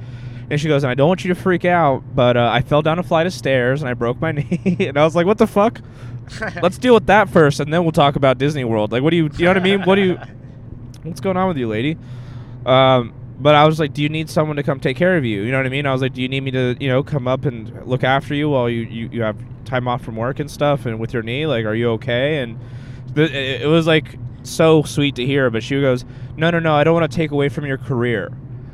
And 0.49 0.59
she 0.59 0.67
goes, 0.67 0.83
"And 0.83 0.91
I 0.91 0.95
don't 0.95 1.07
want 1.07 1.23
you 1.23 1.33
to 1.33 1.39
freak 1.39 1.65
out, 1.65 2.03
but 2.13 2.37
uh, 2.37 2.49
I 2.51 2.61
fell 2.61 2.81
down 2.81 2.99
a 2.99 3.03
flight 3.03 3.25
of 3.25 3.33
stairs 3.33 3.81
and 3.81 3.89
I 3.89 3.93
broke 3.93 4.21
my 4.21 4.31
knee." 4.33 4.77
and 4.79 4.97
I 4.97 5.03
was 5.03 5.15
like, 5.15 5.25
"What 5.25 5.37
the 5.37 5.47
fuck?" 5.47 5.81
Let's 6.61 6.77
deal 6.77 6.93
with 6.93 7.07
that 7.07 7.29
first, 7.29 7.59
and 7.59 7.73
then 7.73 7.83
we'll 7.83 7.91
talk 7.91 8.15
about 8.15 8.37
Disney 8.37 8.63
World. 8.63 8.91
Like, 8.91 9.03
what 9.03 9.09
do 9.09 9.17
you, 9.17 9.29
you 9.37 9.45
know 9.45 9.49
what 9.49 9.57
I 9.57 9.61
mean? 9.61 9.81
What 9.83 9.95
do 9.95 10.01
you, 10.01 10.19
what's 11.03 11.19
going 11.19 11.35
on 11.35 11.47
with 11.47 11.57
you, 11.57 11.67
lady? 11.67 11.97
Um, 12.65 13.13
but 13.39 13.55
I 13.55 13.65
was 13.65 13.79
like, 13.79 13.93
"Do 13.93 14.03
you 14.03 14.09
need 14.09 14.29
someone 14.29 14.55
to 14.57 14.63
come 14.63 14.79
take 14.79 14.97
care 14.97 15.17
of 15.17 15.25
you?" 15.25 15.41
You 15.41 15.51
know 15.51 15.57
what 15.57 15.65
I 15.65 15.69
mean? 15.69 15.87
I 15.87 15.91
was 15.93 16.01
like, 16.01 16.13
"Do 16.13 16.21
you 16.21 16.29
need 16.29 16.41
me 16.41 16.51
to, 16.51 16.77
you 16.79 16.89
know, 16.89 17.01
come 17.01 17.27
up 17.27 17.45
and 17.45 17.87
look 17.87 18.03
after 18.03 18.35
you 18.35 18.49
while 18.49 18.69
you 18.69 18.81
you, 18.81 19.09
you 19.11 19.21
have 19.23 19.35
time 19.71 19.87
off 19.87 20.03
from 20.03 20.15
work 20.15 20.39
and 20.39 20.51
stuff, 20.51 20.85
and 20.85 20.99
with 20.99 21.13
your 21.13 21.23
knee? 21.23 21.45
Like, 21.47 21.65
are 21.65 21.73
you 21.75 21.89
okay?" 21.91 22.39
And 22.39 22.59
th- 23.15 23.31
it, 23.31 23.67
was 23.67 23.87
like 23.87 24.17
so 24.43 24.83
sweet 24.83 25.15
to 25.15 25.25
hear. 25.25 25.49
But 25.49 25.63
she 25.63 25.79
goes, 25.81 26.05
"No, 26.37 26.49
no, 26.51 26.59
no, 26.59 26.75
I 26.75 26.83
don't 26.83 26.93
want 26.93 27.09
to 27.11 27.15
take 27.15 27.31
away 27.31 27.49
from 27.49 27.65
your 27.65 27.77
career." 27.77 28.29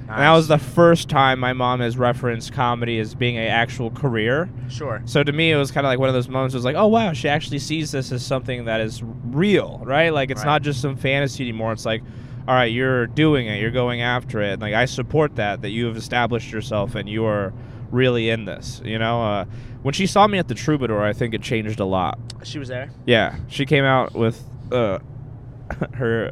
And 0.09 0.21
that 0.21 0.31
was 0.31 0.47
the 0.47 0.57
first 0.57 1.09
time 1.09 1.37
my 1.37 1.51
mom 1.51 1.81
has 1.81 1.97
referenced 1.97 2.53
comedy 2.53 2.97
as 2.97 3.13
being 3.13 3.35
an 3.37 3.47
actual 3.47 3.91
career. 3.91 4.49
Sure. 4.69 5.01
So 5.03 5.21
to 5.21 5.33
me, 5.33 5.51
it 5.51 5.57
was 5.57 5.69
kind 5.69 5.85
of 5.85 5.89
like 5.89 5.99
one 5.99 6.07
of 6.07 6.15
those 6.15 6.29
moments. 6.29 6.53
It 6.55 6.57
was 6.59 6.63
like, 6.63 6.77
oh 6.77 6.87
wow, 6.87 7.11
she 7.11 7.27
actually 7.27 7.59
sees 7.59 7.91
this 7.91 8.13
as 8.13 8.25
something 8.25 8.63
that 8.65 8.79
is 8.79 9.03
real, 9.03 9.81
right? 9.83 10.13
Like 10.13 10.31
it's 10.31 10.45
Right. 10.45 10.51
not 10.53 10.61
just 10.61 10.81
some 10.81 10.95
fantasy 10.95 11.43
anymore. 11.43 11.73
It's 11.73 11.85
like, 11.85 12.03
all 12.47 12.55
right, 12.55 12.71
you're 12.71 13.07
doing 13.07 13.47
it, 13.47 13.59
you're 13.59 13.69
going 13.69 14.01
after 14.01 14.41
it. 14.41 14.53
And 14.53 14.61
like 14.61 14.73
I 14.73 14.85
support 14.85 15.35
that 15.35 15.61
that 15.63 15.71
you 15.71 15.87
have 15.87 15.97
established 15.97 16.53
yourself 16.53 16.95
and 16.95 17.09
you 17.09 17.25
are 17.25 17.51
really 17.91 18.29
in 18.29 18.45
this. 18.45 18.81
You 18.83 18.99
know, 18.99 19.23
uh, 19.23 19.45
when 19.83 19.93
she 19.93 20.05
saw 20.07 20.27
me 20.27 20.37
at 20.37 20.47
the 20.47 20.55
Troubadour, 20.55 21.03
I 21.03 21.13
think 21.13 21.33
it 21.33 21.41
changed 21.41 21.79
a 21.79 21.85
lot. 21.85 22.19
She 22.43 22.59
was 22.59 22.67
there. 22.67 22.89
Yeah, 23.05 23.35
she 23.47 23.65
came 23.65 23.83
out 23.83 24.13
with 24.13 24.43
uh, 24.71 24.99
her 25.93 26.31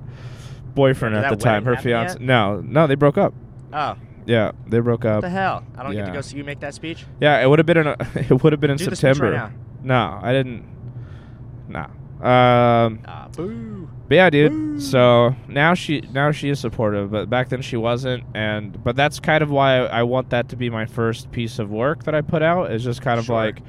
boyfriend 0.73 1.15
at 1.15 1.29
the 1.29 1.35
time, 1.35 1.65
her 1.65 1.75
fiance. 1.77 2.15
yet? 2.15 2.21
No, 2.21 2.61
no, 2.61 2.87
they 2.87 2.95
broke 2.95 3.17
up. 3.17 3.33
Oh, 3.73 3.95
Yeah, 4.25 4.51
they 4.67 4.79
broke 4.79 5.05
up. 5.05 5.15
what 5.15 5.21
the 5.21 5.29
hell? 5.29 5.63
I 5.77 5.83
don't 5.83 5.93
get 5.93 6.05
to 6.07 6.11
go 6.11 6.21
see 6.21 6.37
you 6.37 6.43
make 6.43 6.59
that 6.61 6.73
speech. 6.73 7.05
Yeah, 7.21 7.41
it 7.41 7.49
would 7.49 7.59
have 7.59 7.65
been 7.65 7.77
in 7.77 7.87
a, 7.87 7.95
it 8.15 8.43
would 8.43 8.53
have 8.53 8.59
been 8.59 8.71
in 8.71 8.77
Do 8.77 8.85
September. 8.85 9.31
right. 9.31 9.51
No, 9.83 10.19
I 10.21 10.31
didn't. 10.33 10.65
No. 11.67 11.81
Um, 12.25 12.99
Ah, 13.05 13.27
boo. 13.35 13.89
But 14.07 14.15
yeah, 14.15 14.29
dude. 14.29 14.81
So 14.81 15.35
now 15.47 15.73
she 15.73 16.01
now 16.11 16.31
she 16.31 16.49
is 16.49 16.59
supportive, 16.59 17.11
but 17.11 17.29
back 17.29 17.49
then 17.49 17.61
she 17.61 17.77
wasn't, 17.77 18.23
and 18.33 18.83
but 18.83 18.95
that's 18.95 19.19
kind 19.19 19.41
of 19.41 19.49
why 19.49 19.77
I, 19.79 19.99
I 19.99 20.03
want 20.03 20.29
that 20.31 20.49
to 20.49 20.55
be 20.55 20.69
my 20.69 20.85
first 20.85 21.31
piece 21.31 21.59
of 21.59 21.69
work 21.71 22.03
that 22.03 22.13
I 22.15 22.21
put 22.21 22.41
out. 22.41 22.71
Is 22.71 22.83
just 22.83 23.01
kind 23.01 23.19
of 23.19 23.25
Sure. 23.25 23.35
like, 23.35 23.61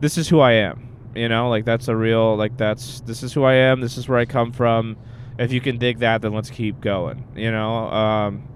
this 0.00 0.18
is 0.18 0.28
who 0.28 0.40
I 0.40 0.52
am. 0.52 0.88
You 1.14 1.28
know, 1.28 1.48
like 1.48 1.64
that's 1.64 1.88
a 1.88 1.96
real 1.96 2.36
like 2.36 2.56
that's 2.56 3.00
this 3.02 3.22
is 3.22 3.32
who 3.32 3.44
I 3.44 3.54
am. 3.54 3.80
This 3.80 3.96
is 3.96 4.08
where 4.08 4.18
I 4.18 4.24
come 4.24 4.52
from. 4.52 4.96
If 5.38 5.52
you 5.52 5.60
can 5.60 5.78
dig 5.78 5.98
that, 6.00 6.22
then 6.22 6.32
let's 6.32 6.50
keep 6.50 6.80
going. 6.80 7.24
You 7.34 7.50
know. 7.50 7.88
Um, 7.88 8.48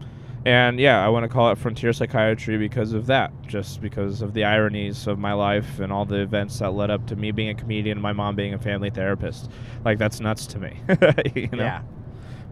and 0.45 0.79
yeah, 0.79 1.05
I 1.05 1.09
want 1.09 1.25
to 1.25 1.29
call 1.29 1.51
it 1.51 1.59
frontier 1.59 1.93
psychiatry 1.93 2.59
because 2.59 2.93
of 2.93 3.07
that, 3.07 3.33
just 3.47 3.81
because 3.81 4.23
of 4.23 4.35
the 4.35 4.45
ironies 4.45 5.07
of 5.07 5.19
my 5.19 5.33
life 5.33 5.81
and 5.81 5.93
all 5.93 6.05
the 6.05 6.21
events 6.21 6.59
that 6.61 6.71
led 6.71 6.91
up 6.91 7.07
to 7.09 7.17
me 7.17 7.33
being 7.33 7.49
a 7.49 7.55
comedian 7.55 7.99
and 7.99 8.03
my 8.03 8.13
mom 8.13 8.37
being 8.37 8.55
a 8.55 8.59
family 8.59 8.91
therapist. 8.91 9.51
Like 9.85 9.99
that's 9.99 10.21
nuts 10.21 10.47
to 10.49 10.59
me. 10.59 10.81
you 11.35 11.49
know? 11.49 11.65
Yeah. 11.65 11.83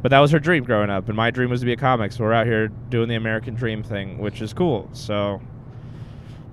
But 0.02 0.10
that 0.10 0.18
was 0.20 0.30
her 0.30 0.38
dream 0.38 0.64
growing 0.64 0.90
up, 0.90 1.08
and 1.08 1.16
my 1.16 1.30
dream 1.30 1.50
was 1.50 1.60
to 1.60 1.66
be 1.66 1.72
a 1.72 1.76
comic. 1.76 2.12
So 2.12 2.24
we're 2.24 2.32
out 2.32 2.46
here 2.46 2.68
doing 2.68 3.08
the 3.08 3.14
American 3.14 3.54
dream 3.54 3.82
thing, 3.82 4.18
which 4.18 4.42
is 4.42 4.52
cool. 4.52 4.90
So 4.92 5.40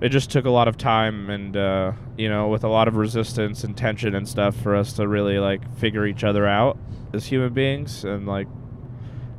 it 0.00 0.08
just 0.08 0.30
took 0.30 0.44
a 0.44 0.50
lot 0.50 0.66
of 0.66 0.76
time 0.76 1.30
and 1.30 1.56
uh, 1.56 1.92
you 2.16 2.28
know, 2.28 2.48
with 2.48 2.64
a 2.64 2.68
lot 2.68 2.88
of 2.88 2.96
resistance 2.96 3.64
and 3.64 3.76
tension 3.76 4.14
and 4.14 4.28
stuff 4.28 4.56
for 4.56 4.74
us 4.74 4.94
to 4.94 5.06
really 5.06 5.38
like 5.38 5.62
figure 5.76 6.06
each 6.06 6.24
other 6.24 6.46
out 6.46 6.78
as 7.12 7.26
human 7.26 7.52
beings 7.52 8.04
and 8.04 8.26
like 8.26 8.48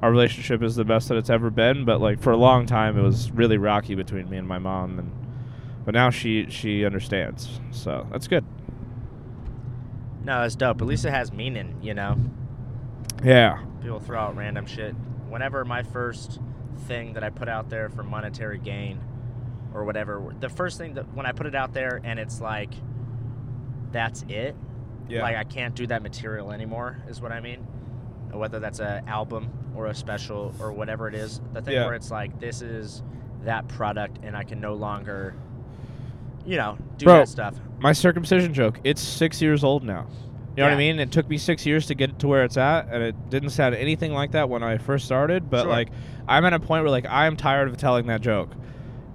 our 0.01 0.11
relationship 0.11 0.61
is 0.61 0.75
the 0.75 0.85
best 0.85 1.09
that 1.09 1.17
it's 1.17 1.29
ever 1.29 1.49
been, 1.49 1.85
but 1.85 2.01
like 2.01 2.21
for 2.21 2.31
a 2.31 2.37
long 2.37 2.65
time 2.65 2.97
it 2.97 3.01
was 3.01 3.31
really 3.31 3.57
rocky 3.57 3.95
between 3.95 4.29
me 4.29 4.37
and 4.37 4.47
my 4.47 4.59
mom 4.59 4.99
and 4.99 5.11
but 5.85 5.93
now 5.93 6.09
she 6.09 6.49
she 6.49 6.83
understands. 6.83 7.59
So 7.71 8.07
that's 8.11 8.27
good. 8.27 8.43
No, 10.23 10.41
that's 10.41 10.55
dope. 10.55 10.81
At 10.81 10.87
least 10.87 11.05
it 11.05 11.11
has 11.11 11.31
meaning, 11.31 11.77
you 11.81 11.93
know. 11.93 12.17
Yeah. 13.23 13.63
People 13.81 13.99
throw 13.99 14.19
out 14.19 14.35
random 14.35 14.65
shit. 14.65 14.93
Whenever 15.29 15.63
my 15.63 15.83
first 15.83 16.39
thing 16.87 17.13
that 17.13 17.23
I 17.23 17.29
put 17.29 17.47
out 17.47 17.69
there 17.69 17.89
for 17.89 18.01
monetary 18.01 18.57
gain 18.57 18.99
or 19.73 19.83
whatever, 19.83 20.33
the 20.39 20.49
first 20.49 20.79
thing 20.79 20.95
that 20.95 21.13
when 21.13 21.27
I 21.27 21.31
put 21.31 21.45
it 21.45 21.53
out 21.53 21.73
there 21.73 22.01
and 22.03 22.19
it's 22.19 22.41
like, 22.41 22.73
that's 23.91 24.25
it. 24.27 24.55
Yeah. 25.07 25.21
Like 25.21 25.35
I 25.35 25.43
can't 25.43 25.75
do 25.75 25.85
that 25.87 26.01
material 26.01 26.51
anymore, 26.51 27.03
is 27.07 27.21
what 27.21 27.31
I 27.31 27.39
mean. 27.39 27.67
Whether 28.37 28.59
that's 28.59 28.79
an 28.79 29.07
album 29.07 29.49
or 29.75 29.87
a 29.87 29.95
special 29.95 30.53
or 30.59 30.71
whatever 30.71 31.07
it 31.07 31.15
is, 31.15 31.41
the 31.53 31.61
thing 31.61 31.73
Yeah. 31.75 31.85
where 31.85 31.95
it's 31.95 32.11
like 32.11 32.39
this 32.39 32.61
is 32.61 33.03
that 33.43 33.67
product 33.67 34.19
and 34.23 34.35
I 34.35 34.43
can 34.43 34.59
no 34.59 34.73
longer, 34.73 35.33
you 36.45 36.57
know, 36.57 36.77
do 36.97 37.05
Bro, 37.05 37.19
that 37.19 37.27
stuff. 37.29 37.55
my 37.79 37.91
circumcision 37.93 38.53
joke. 38.53 38.79
It's 38.83 39.01
six 39.01 39.41
years 39.41 39.63
old 39.63 39.83
now. 39.83 40.07
You 40.55 40.63
know 40.63 40.69
what 40.69 40.75
I 40.75 40.77
mean? 40.77 40.99
It 40.99 41.11
took 41.11 41.27
me 41.27 41.37
six 41.37 41.65
years 41.65 41.85
to 41.87 41.95
get 41.95 42.11
it 42.11 42.19
to 42.19 42.27
where 42.29 42.45
it's 42.45 42.55
at, 42.55 42.87
and 42.89 43.03
it 43.03 43.29
didn't 43.29 43.49
sound 43.49 43.75
anything 43.75 44.13
like 44.13 44.31
that 44.31 44.47
when 44.47 44.63
I 44.63 44.77
first 44.77 45.03
started. 45.03 45.49
But 45.49 45.63
Sure. 45.63 45.69
like, 45.69 45.89
I'm 46.29 46.45
at 46.45 46.53
a 46.53 46.59
point 46.59 46.83
where 46.83 46.91
like 46.91 47.05
I 47.09 47.25
am 47.27 47.35
tired 47.35 47.67
of 47.67 47.75
telling 47.75 48.07
that 48.07 48.21
joke, 48.21 48.51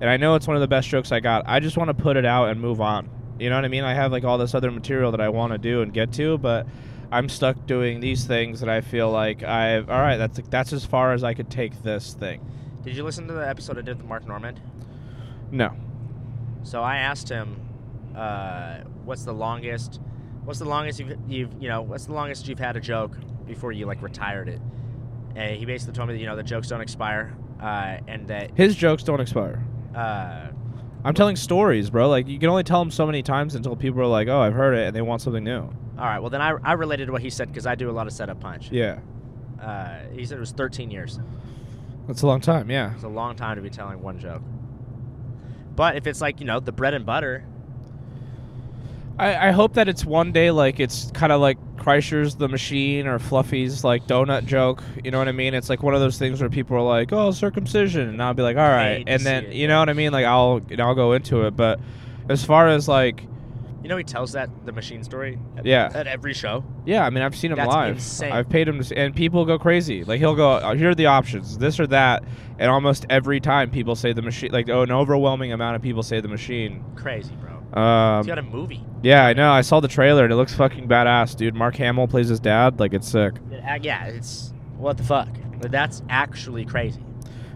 and 0.02 0.10
I 0.10 0.18
know 0.18 0.34
it's 0.34 0.46
one 0.46 0.56
of 0.56 0.60
the 0.60 0.68
best 0.68 0.88
jokes 0.88 1.12
I 1.12 1.20
got. 1.20 1.44
I 1.46 1.58
just 1.60 1.78
want 1.78 1.88
to 1.88 1.94
put 1.94 2.18
it 2.18 2.26
out 2.26 2.50
and 2.50 2.60
move 2.60 2.82
on. 2.82 3.08
You 3.38 3.48
know 3.48 3.56
what 3.56 3.64
I 3.64 3.68
mean? 3.68 3.84
I 3.84 3.94
have 3.94 4.12
like 4.12 4.22
all 4.24 4.36
this 4.36 4.54
other 4.54 4.70
material 4.70 5.12
that 5.12 5.20
I 5.22 5.30
want 5.30 5.52
to 5.52 5.58
do 5.58 5.80
and 5.80 5.94
get 5.94 6.12
to, 6.12 6.36
but 6.36 6.66
I'm 7.12 7.28
stuck 7.28 7.66
doing 7.66 8.00
these 8.00 8.24
things 8.24 8.60
that 8.60 8.68
I 8.68 8.80
feel 8.80 9.10
like 9.10 9.42
I've 9.42 9.90
All 9.90 10.00
right, 10.00 10.16
that's 10.16 10.40
that's 10.48 10.72
as 10.72 10.84
far 10.84 11.12
as 11.12 11.24
I 11.24 11.34
could 11.34 11.50
take 11.50 11.82
this 11.82 12.14
thing. 12.14 12.40
Did 12.84 12.96
you 12.96 13.02
listen 13.04 13.26
to 13.28 13.34
the 13.34 13.46
episode 13.46 13.78
I 13.78 13.82
did 13.82 13.98
with 13.98 14.06
Mark 14.06 14.26
Normand? 14.26 14.60
No. 15.50 15.74
So 16.62 16.82
I 16.82 16.98
asked 16.98 17.28
him, 17.28 17.60
uh, 18.16 18.78
"What's 19.04 19.24
the 19.24 19.32
longest? 19.32 20.00
What's 20.44 20.58
the 20.58 20.64
longest 20.68 21.00
you've, 21.00 21.16
you've 21.28 21.52
you 21.60 21.68
know? 21.68 21.82
What's 21.82 22.06
the 22.06 22.12
longest 22.12 22.48
you've 22.48 22.58
had 22.58 22.76
a 22.76 22.80
joke 22.80 23.16
before 23.46 23.72
you 23.72 23.86
like 23.86 24.02
retired 24.02 24.48
it?" 24.48 24.60
And 25.34 25.56
he 25.56 25.64
basically 25.64 25.94
told 25.94 26.08
me 26.08 26.14
that 26.14 26.20
you 26.20 26.26
know 26.26 26.36
the 26.36 26.42
jokes 26.42 26.68
don't 26.68 26.80
expire, 26.80 27.36
uh, 27.60 27.98
and 28.06 28.28
that 28.28 28.52
His 28.56 28.76
jokes 28.76 29.02
don't 29.02 29.20
expire. 29.20 29.64
uh, 29.94 30.48
I'm 31.02 31.14
telling 31.14 31.36
stories, 31.36 31.88
bro. 31.90 32.08
Like 32.08 32.28
you 32.28 32.38
can 32.38 32.50
only 32.50 32.62
tell 32.62 32.78
them 32.80 32.90
so 32.90 33.06
many 33.06 33.22
times 33.22 33.54
until 33.54 33.74
people 33.74 34.00
are 34.00 34.06
like, 34.06 34.28
"Oh, 34.28 34.40
I've 34.40 34.54
heard 34.54 34.74
it," 34.74 34.86
and 34.88 34.94
they 34.96 35.02
want 35.02 35.22
something 35.22 35.42
new. 35.42 35.70
All 36.00 36.06
right. 36.06 36.18
Well, 36.18 36.30
then 36.30 36.40
I, 36.42 36.54
I 36.64 36.72
related 36.72 37.06
to 37.06 37.12
what 37.12 37.22
he 37.22 37.30
said 37.30 37.48
because 37.48 37.66
I 37.66 37.74
do 37.74 37.90
a 37.90 37.92
lot 37.92 38.06
of 38.06 38.12
setup 38.12 38.40
punch. 38.40 38.70
Yeah, 38.70 38.98
Uh, 39.60 39.98
he 40.12 40.24
said 40.24 40.38
it 40.38 40.40
was 40.40 40.52
13 40.52 40.90
years. 40.90 41.20
that's 42.08 42.22
a 42.22 42.26
long 42.26 42.40
time. 42.40 42.70
Yeah. 42.70 42.94
It's 42.94 43.04
a 43.04 43.08
long 43.08 43.36
time 43.36 43.56
to 43.56 43.62
be 43.62 43.70
telling 43.70 44.00
one 44.02 44.18
joke. 44.18 44.42
But 45.76 45.96
if 45.96 46.06
it's 46.06 46.20
like 46.20 46.40
you 46.40 46.46
know 46.46 46.58
the 46.60 46.72
bread 46.72 46.94
and 46.94 47.06
butter, 47.06 47.44
I, 49.18 49.48
I 49.48 49.50
hope 49.50 49.74
that 49.74 49.88
it's 49.88 50.04
one 50.04 50.32
day 50.32 50.50
like 50.50 50.80
it's 50.80 51.10
kind 51.12 51.30
of 51.32 51.40
like 51.40 51.58
Kreischer's 51.76 52.36
The 52.36 52.48
Machine 52.48 53.06
or 53.06 53.18
Fluffy's 53.18 53.84
like 53.84 54.06
donut 54.06 54.46
joke. 54.46 54.82
You 55.04 55.10
know 55.10 55.18
what 55.18 55.28
I 55.28 55.32
mean? 55.32 55.54
It's 55.54 55.68
like 55.68 55.82
one 55.82 55.94
of 55.94 56.00
those 56.00 56.18
things 56.18 56.40
where 56.40 56.50
people 56.50 56.76
are 56.76 56.82
like, 56.82 57.12
"Oh, 57.12 57.30
circumcision," 57.30 58.08
and 58.08 58.22
I'll 58.22 58.34
be 58.34 58.42
like, 58.42 58.56
"All 58.56 58.68
right," 58.68 59.04
and 59.06 59.22
then 59.22 59.44
it, 59.46 59.52
you 59.54 59.62
yeah. 59.62 59.66
know 59.68 59.78
what 59.80 59.88
I 59.88 59.92
mean? 59.94 60.12
Like 60.12 60.24
I'll 60.26 60.60
and 60.70 60.80
I'll 60.80 60.94
go 60.94 61.12
into 61.12 61.46
it. 61.46 61.56
But 61.56 61.80
as 62.28 62.44
far 62.44 62.68
as 62.68 62.88
like, 62.88 63.24
you 63.82 63.88
know 63.88 63.96
he 63.96 64.04
tells 64.04 64.32
that 64.32 64.50
the 64.66 64.72
machine 64.72 65.02
story. 65.02 65.38
At, 65.56 65.64
Yeah. 65.66 65.90
At 65.94 66.06
every 66.06 66.34
show. 66.34 66.64
yeah, 66.84 67.04
I 67.06 67.10
mean, 67.10 67.22
I've 67.22 67.36
seen 67.36 67.50
him 67.52 67.56
That's 67.56 67.68
live. 67.68 67.94
insane. 67.96 68.32
I've 68.32 68.48
paid 68.48 68.68
him 68.68 68.82
to, 68.82 68.98
and 68.98 69.14
people 69.14 69.44
go 69.44 69.58
crazy. 69.58 70.04
Like 70.04 70.18
he'll 70.18 70.34
go, 70.34 70.60
oh, 70.62 70.74
"Here 70.74 70.90
are 70.90 70.94
the 70.94 71.06
options: 71.06 71.58
this 71.58 71.80
or 71.80 71.86
that," 71.88 72.22
and 72.58 72.70
almost 72.70 73.06
every 73.10 73.40
time 73.40 73.70
people 73.70 73.94
say 73.96 74.12
the 74.12 74.22
machine. 74.22 74.52
Like, 74.52 74.68
oh, 74.68 74.82
an 74.82 74.92
overwhelming 74.92 75.52
amount 75.52 75.76
of 75.76 75.82
people 75.82 76.02
say 76.02 76.20
the 76.20 76.28
machine. 76.28 76.84
Crazy, 76.96 77.34
bro. 77.36 77.80
Um, 77.80 78.18
He's 78.24 78.26
got 78.26 78.38
a 78.38 78.42
movie. 78.42 78.84
Yeah, 79.02 79.26
I 79.26 79.32
know. 79.32 79.52
I 79.52 79.60
saw 79.60 79.80
the 79.80 79.88
trailer 79.88 80.24
and 80.24 80.32
it 80.32 80.36
looks 80.36 80.52
fucking 80.54 80.88
badass, 80.88 81.36
dude. 81.36 81.54
Mark 81.54 81.76
Hamill 81.76 82.08
plays 82.08 82.28
his 82.28 82.40
dad. 82.40 82.80
Like 82.80 82.92
it's 82.92 83.08
sick. 83.08 83.34
Uh, 83.52 83.78
yeah, 83.80 84.06
it's 84.06 84.52
what 84.76 84.96
the 84.96 85.04
fuck. 85.04 85.28
That's 85.60 86.02
actually 86.08 86.64
crazy. 86.64 87.00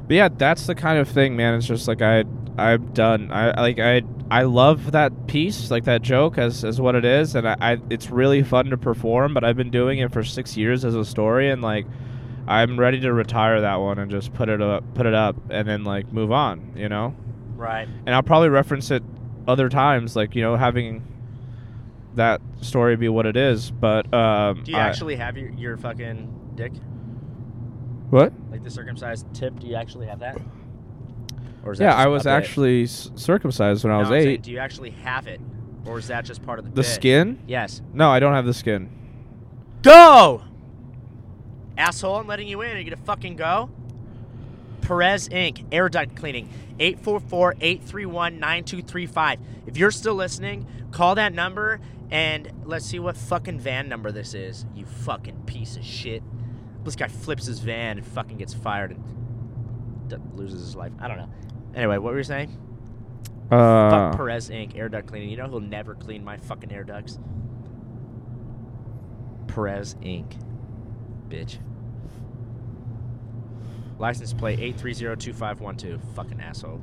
But 0.07 0.15
yeah, 0.15 0.29
that's 0.29 0.67
the 0.67 0.75
kind 0.75 0.99
of 0.99 1.09
thing, 1.09 1.35
man. 1.37 1.55
It's 1.55 1.67
just 1.67 1.89
like 1.89 2.01
I, 2.03 2.25
I'm 2.57 2.93
done. 2.93 3.31
I 3.33 3.61
like 3.61 3.79
I, 3.79 4.03
I 4.31 4.43
love 4.43 4.93
that 4.93 5.27
piece, 5.27 5.71
like 5.71 5.85
that 5.85 6.03
joke, 6.03 6.39
as 6.39 6.65
as 6.65 6.81
what 6.81 6.95
it 6.95 7.05
is, 7.05 7.35
and 7.35 7.49
I, 7.49 7.57
I, 7.61 7.79
it's 7.91 8.11
really 8.11 8.43
fun 8.43 8.67
to 8.67 8.77
perform. 8.77 9.35
But 9.35 9.43
I've 9.45 9.57
been 9.57 9.71
doing 9.71 9.99
it 9.99 10.13
for 10.13 10.23
six 10.23 10.57
years 10.57 10.85
as 10.85 10.95
a 10.95 11.05
story, 11.05 11.51
and 11.51 11.63
like, 11.63 11.85
I'm 12.47 12.79
ready 12.79 13.01
to 13.01 13.13
retire 13.13 13.61
that 13.63 13.77
one 13.77 13.99
and 13.99 14.11
just 14.11 14.33
put 14.35 14.49
it 14.49 14.63
up, 14.63 14.85
put 14.95 15.07
it 15.07 15.15
up, 15.15 15.37
and 15.51 15.67
then 15.67 15.83
like 15.85 16.13
move 16.13 16.31
on, 16.31 16.73
you 16.77 16.89
know. 16.89 17.15
Right. 17.57 17.89
And 18.07 18.15
I'll 18.15 18.23
probably 18.23 18.51
reference 18.51 18.91
it 18.91 19.03
other 19.49 19.69
times, 19.69 20.15
like 20.15 20.35
you 20.37 20.43
know, 20.43 20.57
having 20.57 21.03
that 22.15 22.41
story 22.61 22.95
be 22.97 23.09
what 23.09 23.27
it 23.27 23.37
is. 23.37 23.73
But 23.73 24.13
um, 24.15 24.63
Do 24.63 24.71
you 24.71 24.79
I- 24.79 24.83
actually 24.83 25.17
have 25.17 25.37
your, 25.37 25.51
your 25.51 25.77
fucking 25.77 26.53
dick? 26.55 26.73
what? 28.11 28.33
Like 28.53 28.63
the 28.63 28.71
circumcised 28.71 29.27
tip? 29.35 29.59
Do 29.59 29.67
you 29.67 29.75
actually 29.75 30.07
have 30.07 30.21
that? 30.21 30.39
Or 31.65 31.73
is 31.73 31.79
that 31.79 31.85
Yeah, 31.87 31.95
I 31.97 32.07
was 32.09 32.27
actually 32.27 32.85
s- 32.85 33.11
circumcised 33.17 33.85
when 33.85 33.93
I 33.93 33.99
was 33.99 34.09
I'm 34.11 34.15
saying, 34.21 34.29
eight. 34.29 34.43
do 34.43 34.51
you 34.53 34.59
actually 34.59 34.91
have 34.91 35.27
it? 35.27 35.41
Or 35.87 35.99
is 35.99 36.09
that 36.09 36.25
just 36.25 36.43
part 36.45 36.59
of 36.59 36.65
the 36.65 36.71
The 36.71 36.83
bit? 36.83 36.87
skin? 36.87 37.39
Yes. 37.47 37.83
No, 37.93 38.11
I 38.11 38.21
don't 38.21 38.33
have 38.35 38.47
the 38.47 38.55
skin. 38.55 38.89
Go! 39.83 40.43
Asshole, 41.77 42.17
I'm 42.17 42.27
letting 42.27 42.49
you 42.49 42.63
in. 42.63 42.77
Are 42.77 42.79
you 42.79 42.85
gonna 42.85 42.97
fucking 43.05 43.37
go? 43.37 43.69
Perez 44.83 45.29
Inc. 45.31 45.65
Air 45.73 45.89
duct 45.89 46.15
cleaning. 46.15 46.49
844-831-9235. 46.79 49.39
If 49.67 49.77
you're 49.77 49.91
still 49.91 50.15
listening, 50.15 50.67
call 50.91 51.15
that 51.17 51.33
number 51.33 51.81
and 52.11 52.51
let's 52.65 52.85
see 52.87 52.99
what 52.99 53.17
fucking 53.17 53.59
van 53.61 53.89
number 53.89 54.13
this 54.13 54.35
is. 54.35 54.67
You 54.75 54.85
fucking 54.87 55.43
piece 55.47 55.77
of 55.77 55.85
shit. 55.85 56.23
This 56.85 56.97
guy 56.97 57.09
flips 57.09 57.47
his 57.47 57.59
van 57.61 57.99
and 57.99 58.07
fucking 58.07 58.37
gets 58.39 58.55
fired. 58.55 58.91
And 58.93 60.09
d- 60.09 60.17
loses 60.35 60.61
his 60.61 60.77
life. 60.77 60.93
I 61.01 61.09
don't 61.09 61.17
know. 61.17 61.29
Anyway, 61.75 61.99
what 61.99 62.13
were 62.13 62.19
you 62.19 62.25
saying? 62.25 62.57
Uh, 63.51 63.91
Fuck 63.91 64.17
Perez 64.17 64.49
Inc. 64.51 64.77
Air 64.77 64.89
duct 64.89 65.07
cleaning. 65.07 65.29
You 65.29 65.37
know 65.37 65.49
he'll 65.49 65.61
never 65.61 65.95
clean 65.95 66.25
my 66.25 66.37
fucking 66.37 66.73
air 66.73 66.85
ducts. 66.85 67.19
Perez 69.49 69.95
Inc. 69.97 70.37
Bitch. 71.29 71.59
License 73.99 74.33
plate 74.33 74.59
eight 74.61 74.77
three 74.77 74.93
zero 74.93 75.15
two 75.15 75.33
five 75.33 75.61
one 75.61 75.77
two. 75.77 76.01
Fucking 76.15 76.41
asshole. 76.41 76.81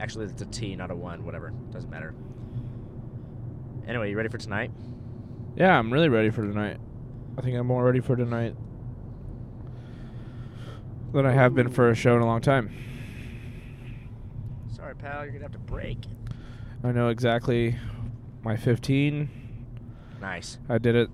Actually, 0.00 0.26
it's 0.26 0.42
a 0.42 0.46
T, 0.46 0.74
not 0.76 0.90
a 0.90 0.94
one. 0.94 1.24
Whatever. 1.24 1.50
Doesn't 1.70 1.90
matter. 1.90 2.14
Anyway, 3.86 4.10
you 4.10 4.16
ready 4.16 4.28
for 4.28 4.38
tonight? 4.38 4.70
yeah, 5.56 5.78
I'm 5.78 5.92
really 5.92 6.08
ready 6.08 6.30
for 6.30 6.42
tonight. 6.42 6.78
I 7.36 7.40
think 7.42 7.56
I'm 7.56 7.66
more 7.66 7.84
ready 7.84 8.00
for 8.00 8.16
tonight 8.16 8.54
than 11.12 11.26
I 11.26 11.32
have 11.32 11.54
been 11.54 11.68
for 11.68 11.90
a 11.90 11.94
show 11.94 12.16
in 12.16 12.22
a 12.22 12.26
long 12.26 12.40
time. 12.40 12.70
Pal. 15.02 15.24
You're 15.24 15.32
gonna 15.32 15.44
have 15.44 15.52
to 15.52 15.58
break. 15.58 15.98
I 16.84 16.92
know 16.92 17.08
exactly 17.08 17.76
my 18.42 18.56
15. 18.56 19.28
Nice. 20.20 20.58
I 20.68 20.78
did 20.78 20.94
it 20.94 21.10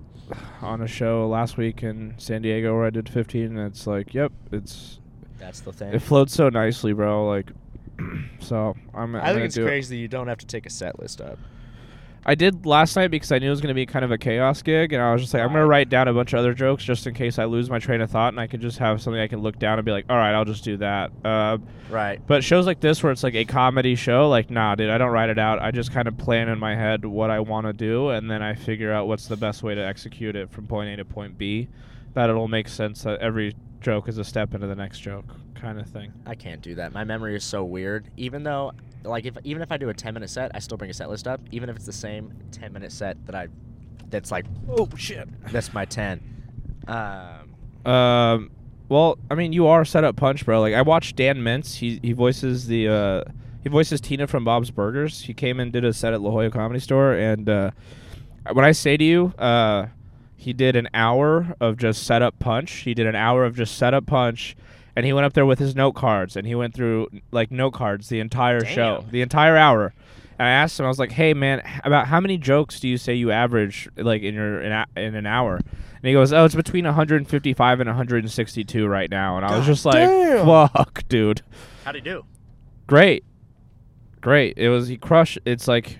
on 0.61 0.81
a 0.81 0.87
show 0.87 1.27
last 1.27 1.57
week 1.57 1.81
in 1.83 2.13
San 2.17 2.43
Diego 2.43 2.75
where 2.75 2.85
I 2.85 2.91
did 2.91 3.09
15, 3.09 3.57
and 3.57 3.59
it's 3.59 3.87
like, 3.87 4.13
yep, 4.13 4.31
it's 4.51 4.99
That's 5.39 5.61
the 5.61 5.73
thing. 5.73 5.93
it 5.93 6.01
floats 6.01 6.33
so 6.33 6.49
nicely, 6.49 6.93
bro. 6.93 7.27
Like, 7.27 7.51
so 8.39 8.75
I'm. 8.93 9.15
I'm 9.15 9.33
think 9.33 9.45
it's 9.45 9.55
do 9.55 9.63
it. 9.63 9.65
crazy 9.65 9.95
that 9.95 10.01
you 10.01 10.07
don't 10.07 10.27
have 10.27 10.37
to 10.37 10.45
take 10.45 10.65
a 10.65 10.69
set 10.69 10.99
list 10.99 11.21
up. 11.21 11.39
I 12.29 12.35
did 12.35 12.63
last 12.67 12.95
night 12.95 13.07
because 13.09 13.31
I 13.31 13.39
knew 13.39 13.47
it 13.47 13.49
was 13.49 13.59
going 13.59 13.69
to 13.69 13.73
be 13.73 13.87
kind 13.87 14.05
of 14.05 14.11
a 14.11 14.17
chaos 14.19 14.61
gig, 14.61 14.93
and 14.93 15.01
I 15.01 15.11
was 15.11 15.21
just 15.23 15.33
like, 15.33 15.41
I'm 15.41 15.49
going 15.49 15.61
to 15.61 15.65
write 15.65 15.89
down 15.89 16.07
a 16.07 16.13
bunch 16.13 16.31
of 16.33 16.37
other 16.37 16.53
jokes 16.53 16.83
just 16.83 17.07
in 17.07 17.15
case 17.15 17.39
I 17.39 17.45
lose 17.45 17.71
my 17.71 17.79
train 17.79 18.01
of 18.01 18.11
thought, 18.11 18.33
and 18.33 18.39
I 18.39 18.45
could 18.45 18.61
just 18.61 18.77
have 18.77 19.01
something 19.01 19.19
I 19.19 19.27
can 19.27 19.39
look 19.39 19.57
down 19.57 19.79
and 19.79 19.85
be 19.85 19.91
like, 19.91 20.05
all 20.11 20.15
right, 20.15 20.35
I'll 20.35 20.45
just 20.45 20.63
do 20.63 20.77
that. 20.77 21.11
Uh, 21.25 21.57
Right. 21.89 22.21
but 22.27 22.43
shows 22.43 22.67
like 22.67 22.81
this 22.81 23.01
where 23.01 23.11
it's 23.11 23.23
like 23.23 23.33
a 23.33 23.45
comedy 23.45 23.95
show, 23.95 24.29
like, 24.29 24.51
nah, 24.51 24.75
dude, 24.75 24.91
I 24.91 24.99
don't 24.99 25.09
write 25.09 25.31
it 25.31 25.39
out. 25.39 25.57
I 25.57 25.71
just 25.71 25.91
kind 25.91 26.07
of 26.07 26.19
plan 26.19 26.49
in 26.49 26.59
my 26.59 26.75
head 26.75 27.03
what 27.03 27.31
I 27.31 27.39
want 27.39 27.65
to 27.65 27.73
do, 27.73 28.09
and 28.09 28.29
then 28.29 28.43
I 28.43 28.53
figure 28.53 28.93
out 28.93 29.07
what's 29.07 29.25
the 29.25 29.35
best 29.35 29.63
way 29.63 29.73
to 29.73 29.81
execute 29.81 30.35
it 30.35 30.51
from 30.51 30.67
point 30.67 30.91
A 30.91 30.97
to 30.97 31.05
point 31.05 31.35
B. 31.35 31.67
That 32.13 32.29
it'll 32.29 32.47
make 32.47 32.67
sense 32.67 33.01
that 33.03 33.19
every 33.21 33.55
joke 33.81 34.07
is 34.07 34.19
a 34.19 34.23
step 34.23 34.53
into 34.53 34.67
the 34.67 34.75
next 34.75 34.99
joke, 34.99 35.25
kind 35.55 35.79
of 35.79 35.87
thing. 35.87 36.13
I 36.27 36.35
can't 36.35 36.61
do 36.61 36.75
that. 36.75 36.93
My 36.93 37.03
memory 37.05 37.35
is 37.35 37.43
so 37.43 37.63
weird. 37.63 38.07
Even 38.17 38.43
though, 38.43 38.73
like, 39.03 39.25
if 39.25 39.35
even 39.43 39.61
if 39.61 39.71
I 39.71 39.77
do 39.77 39.89
a 39.89 39.93
ten 39.93 40.13
minute 40.13 40.29
set, 40.29 40.51
I 40.53 40.59
still 40.59 40.77
bring 40.77 40.89
a 40.89 40.93
set 40.93 41.09
list 41.09 41.27
up. 41.27 41.41
Even 41.51 41.69
if 41.69 41.75
it's 41.75 41.85
the 41.85 41.93
same 41.93 42.33
ten 42.51 42.73
minute 42.73 42.91
set 42.91 43.23
that 43.25 43.35
I, 43.35 43.47
that's 44.09 44.31
like, 44.31 44.45
Oh 44.67 44.87
shit. 44.97 45.27
that's 45.51 45.73
my 45.73 45.85
ten. 45.85 46.19
Um, 46.87 47.91
Um, 47.91 48.51
well, 48.89 49.17
I 49.29 49.35
mean, 49.35 49.53
you 49.53 49.67
are 49.67 49.85
set 49.85 50.03
up 50.03 50.15
punch, 50.15 50.45
bro. 50.45 50.59
Like 50.61 50.73
I 50.73 50.81
watched 50.81 51.15
Dan 51.15 51.37
Mintz. 51.37 51.75
He 51.75 51.99
he 52.01 52.11
voices 52.13 52.67
the 52.67 52.87
uh, 52.87 53.23
he 53.63 53.69
voices 53.69 54.01
Tina 54.01 54.25
from 54.27 54.43
Bob's 54.43 54.71
Burgers. 54.71 55.21
He 55.21 55.33
came 55.33 55.59
and 55.59 55.71
did 55.71 55.85
a 55.85 55.93
set 55.93 56.13
at 56.13 56.21
La 56.21 56.31
Jolla 56.31 56.49
Comedy 56.49 56.79
Store, 56.79 57.13
and 57.13 57.47
uh, 57.47 57.71
when 58.51 58.65
I 58.65 58.71
say 58.71 58.97
to 58.97 59.03
you, 59.03 59.33
uh, 59.37 59.87
he 60.35 60.53
did 60.53 60.75
an 60.75 60.89
hour 60.93 61.55
of 61.59 61.77
just 61.77 62.03
set 62.03 62.21
up 62.21 62.39
punch. 62.39 62.71
He 62.77 62.93
did 62.95 63.05
an 63.05 63.15
hour 63.15 63.45
of 63.45 63.55
just 63.55 63.77
set 63.77 63.93
up 63.93 64.05
punch. 64.07 64.55
And 64.99 65.05
he 65.05 65.13
went 65.13 65.25
up 65.25 65.31
there 65.31 65.45
with 65.45 65.59
his 65.59 65.77
note 65.77 65.93
cards, 65.93 66.35
and 66.35 66.45
he 66.45 66.55
went 66.55 66.73
through 66.73 67.07
like 67.31 67.51
note 67.51 67.71
cards 67.71 68.09
the 68.09 68.19
entire 68.19 68.65
show, 68.65 69.05
the 69.09 69.21
entire 69.21 69.55
hour. 69.55 69.93
And 70.37 70.45
I 70.45 70.51
asked 70.51 70.77
him, 70.77 70.85
I 70.85 70.89
was 70.89 70.99
like, 70.99 71.13
"Hey, 71.13 71.33
man, 71.33 71.61
about 71.85 72.07
how 72.07 72.19
many 72.19 72.37
jokes 72.37 72.81
do 72.81 72.89
you 72.89 72.97
say 72.97 73.13
you 73.13 73.31
average 73.31 73.87
like 73.95 74.23
in 74.23 74.33
your 74.35 74.61
in, 74.61 74.73
a, 74.73 74.85
in 74.97 75.15
an 75.15 75.25
hour?" 75.25 75.55
And 75.55 76.03
he 76.03 76.11
goes, 76.11 76.33
"Oh, 76.33 76.43
it's 76.43 76.53
between 76.53 76.83
155 76.83 77.79
and 77.79 77.87
162 77.87 78.87
right 78.87 79.09
now." 79.09 79.37
And 79.37 79.45
I 79.45 79.51
was 79.51 79.61
God 79.61 79.67
just 79.67 79.85
like, 79.85 79.95
damn. 79.95 80.45
"Fuck, 80.45 81.07
dude, 81.07 81.43
how'd 81.85 81.95
he 81.95 82.01
do? 82.01 82.25
great, 82.85 83.23
great." 84.19 84.57
It 84.57 84.67
was 84.67 84.89
he 84.89 84.97
crushed. 84.97 85.39
It's 85.45 85.69
like, 85.69 85.97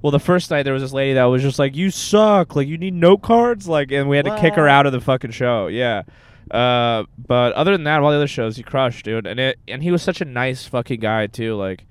well, 0.00 0.12
the 0.12 0.20
first 0.20 0.48
night 0.52 0.62
there 0.62 0.74
was 0.74 0.82
this 0.82 0.92
lady 0.92 1.14
that 1.14 1.24
was 1.24 1.42
just 1.42 1.58
like, 1.58 1.74
"You 1.74 1.90
suck. 1.90 2.54
Like 2.54 2.68
you 2.68 2.78
need 2.78 2.94
note 2.94 3.22
cards." 3.22 3.66
Like, 3.66 3.90
and 3.90 4.08
we 4.08 4.16
had 4.16 4.26
to 4.26 4.38
kick 4.38 4.54
her 4.54 4.68
out 4.68 4.86
of 4.86 4.92
the 4.92 5.00
fucking 5.00 5.32
show. 5.32 5.66
Yeah. 5.66 6.04
Uh, 6.50 7.04
but 7.18 7.52
other 7.54 7.72
than 7.72 7.84
that, 7.84 8.00
all 8.00 8.10
the 8.10 8.16
other 8.16 8.26
shows 8.26 8.56
he 8.56 8.62
crushed, 8.62 9.04
dude. 9.04 9.26
And 9.26 9.38
it 9.38 9.58
and 9.68 9.82
he 9.82 9.90
was 9.90 10.02
such 10.02 10.20
a 10.20 10.24
nice 10.24 10.66
fucking 10.66 11.00
guy 11.00 11.26
too. 11.26 11.54
Like. 11.56 11.84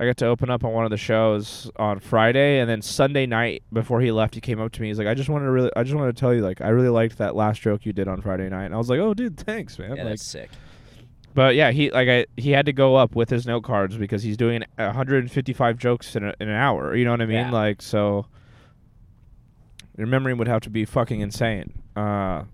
I 0.00 0.06
got 0.06 0.16
to 0.18 0.26
open 0.26 0.48
up 0.48 0.62
on 0.62 0.72
one 0.72 0.84
of 0.84 0.92
the 0.92 0.96
shows 0.96 1.68
on 1.74 1.98
Friday, 1.98 2.60
and 2.60 2.70
then 2.70 2.82
Sunday 2.82 3.26
night 3.26 3.64
before 3.72 4.00
he 4.00 4.12
left, 4.12 4.36
he 4.36 4.40
came 4.40 4.60
up 4.60 4.70
to 4.70 4.80
me. 4.80 4.86
He's 4.86 4.98
like, 4.98 5.08
"I 5.08 5.14
just 5.14 5.28
wanted 5.28 5.46
to 5.46 5.50
really, 5.50 5.70
I 5.74 5.82
just 5.82 5.96
wanted 5.96 6.14
to 6.14 6.20
tell 6.20 6.32
you, 6.32 6.40
like, 6.40 6.60
I 6.60 6.68
really 6.68 6.88
liked 6.88 7.18
that 7.18 7.34
last 7.34 7.60
joke 7.62 7.84
you 7.84 7.92
did 7.92 8.06
on 8.06 8.20
Friday 8.22 8.48
night." 8.48 8.66
And 8.66 8.74
I 8.74 8.78
was 8.78 8.88
like, 8.88 9.00
"Oh, 9.00 9.12
dude, 9.12 9.36
thanks, 9.36 9.76
man." 9.76 9.96
Yeah, 9.96 10.04
like, 10.04 10.12
that's 10.12 10.22
sick. 10.22 10.50
but 11.34 11.56
yeah, 11.56 11.72
he 11.72 11.90
like 11.90 12.08
I 12.08 12.26
he 12.36 12.52
had 12.52 12.66
to 12.66 12.72
go 12.72 12.94
up 12.94 13.16
with 13.16 13.28
his 13.28 13.44
note 13.44 13.64
cards 13.64 13.96
because 13.96 14.22
he's 14.22 14.36
doing 14.36 14.62
155 14.76 15.78
jokes 15.78 16.14
in, 16.14 16.22
a, 16.22 16.32
in 16.38 16.48
an 16.48 16.54
hour. 16.54 16.94
You 16.94 17.04
know 17.04 17.10
what 17.10 17.20
I 17.20 17.26
mean? 17.26 17.36
Yeah. 17.46 17.50
Like 17.50 17.82
so, 17.82 18.26
your 19.96 20.06
memory 20.06 20.32
would 20.32 20.46
have 20.46 20.60
to 20.60 20.70
be 20.70 20.84
fucking 20.84 21.20
insane. 21.20 21.72
Uh, 21.96 22.44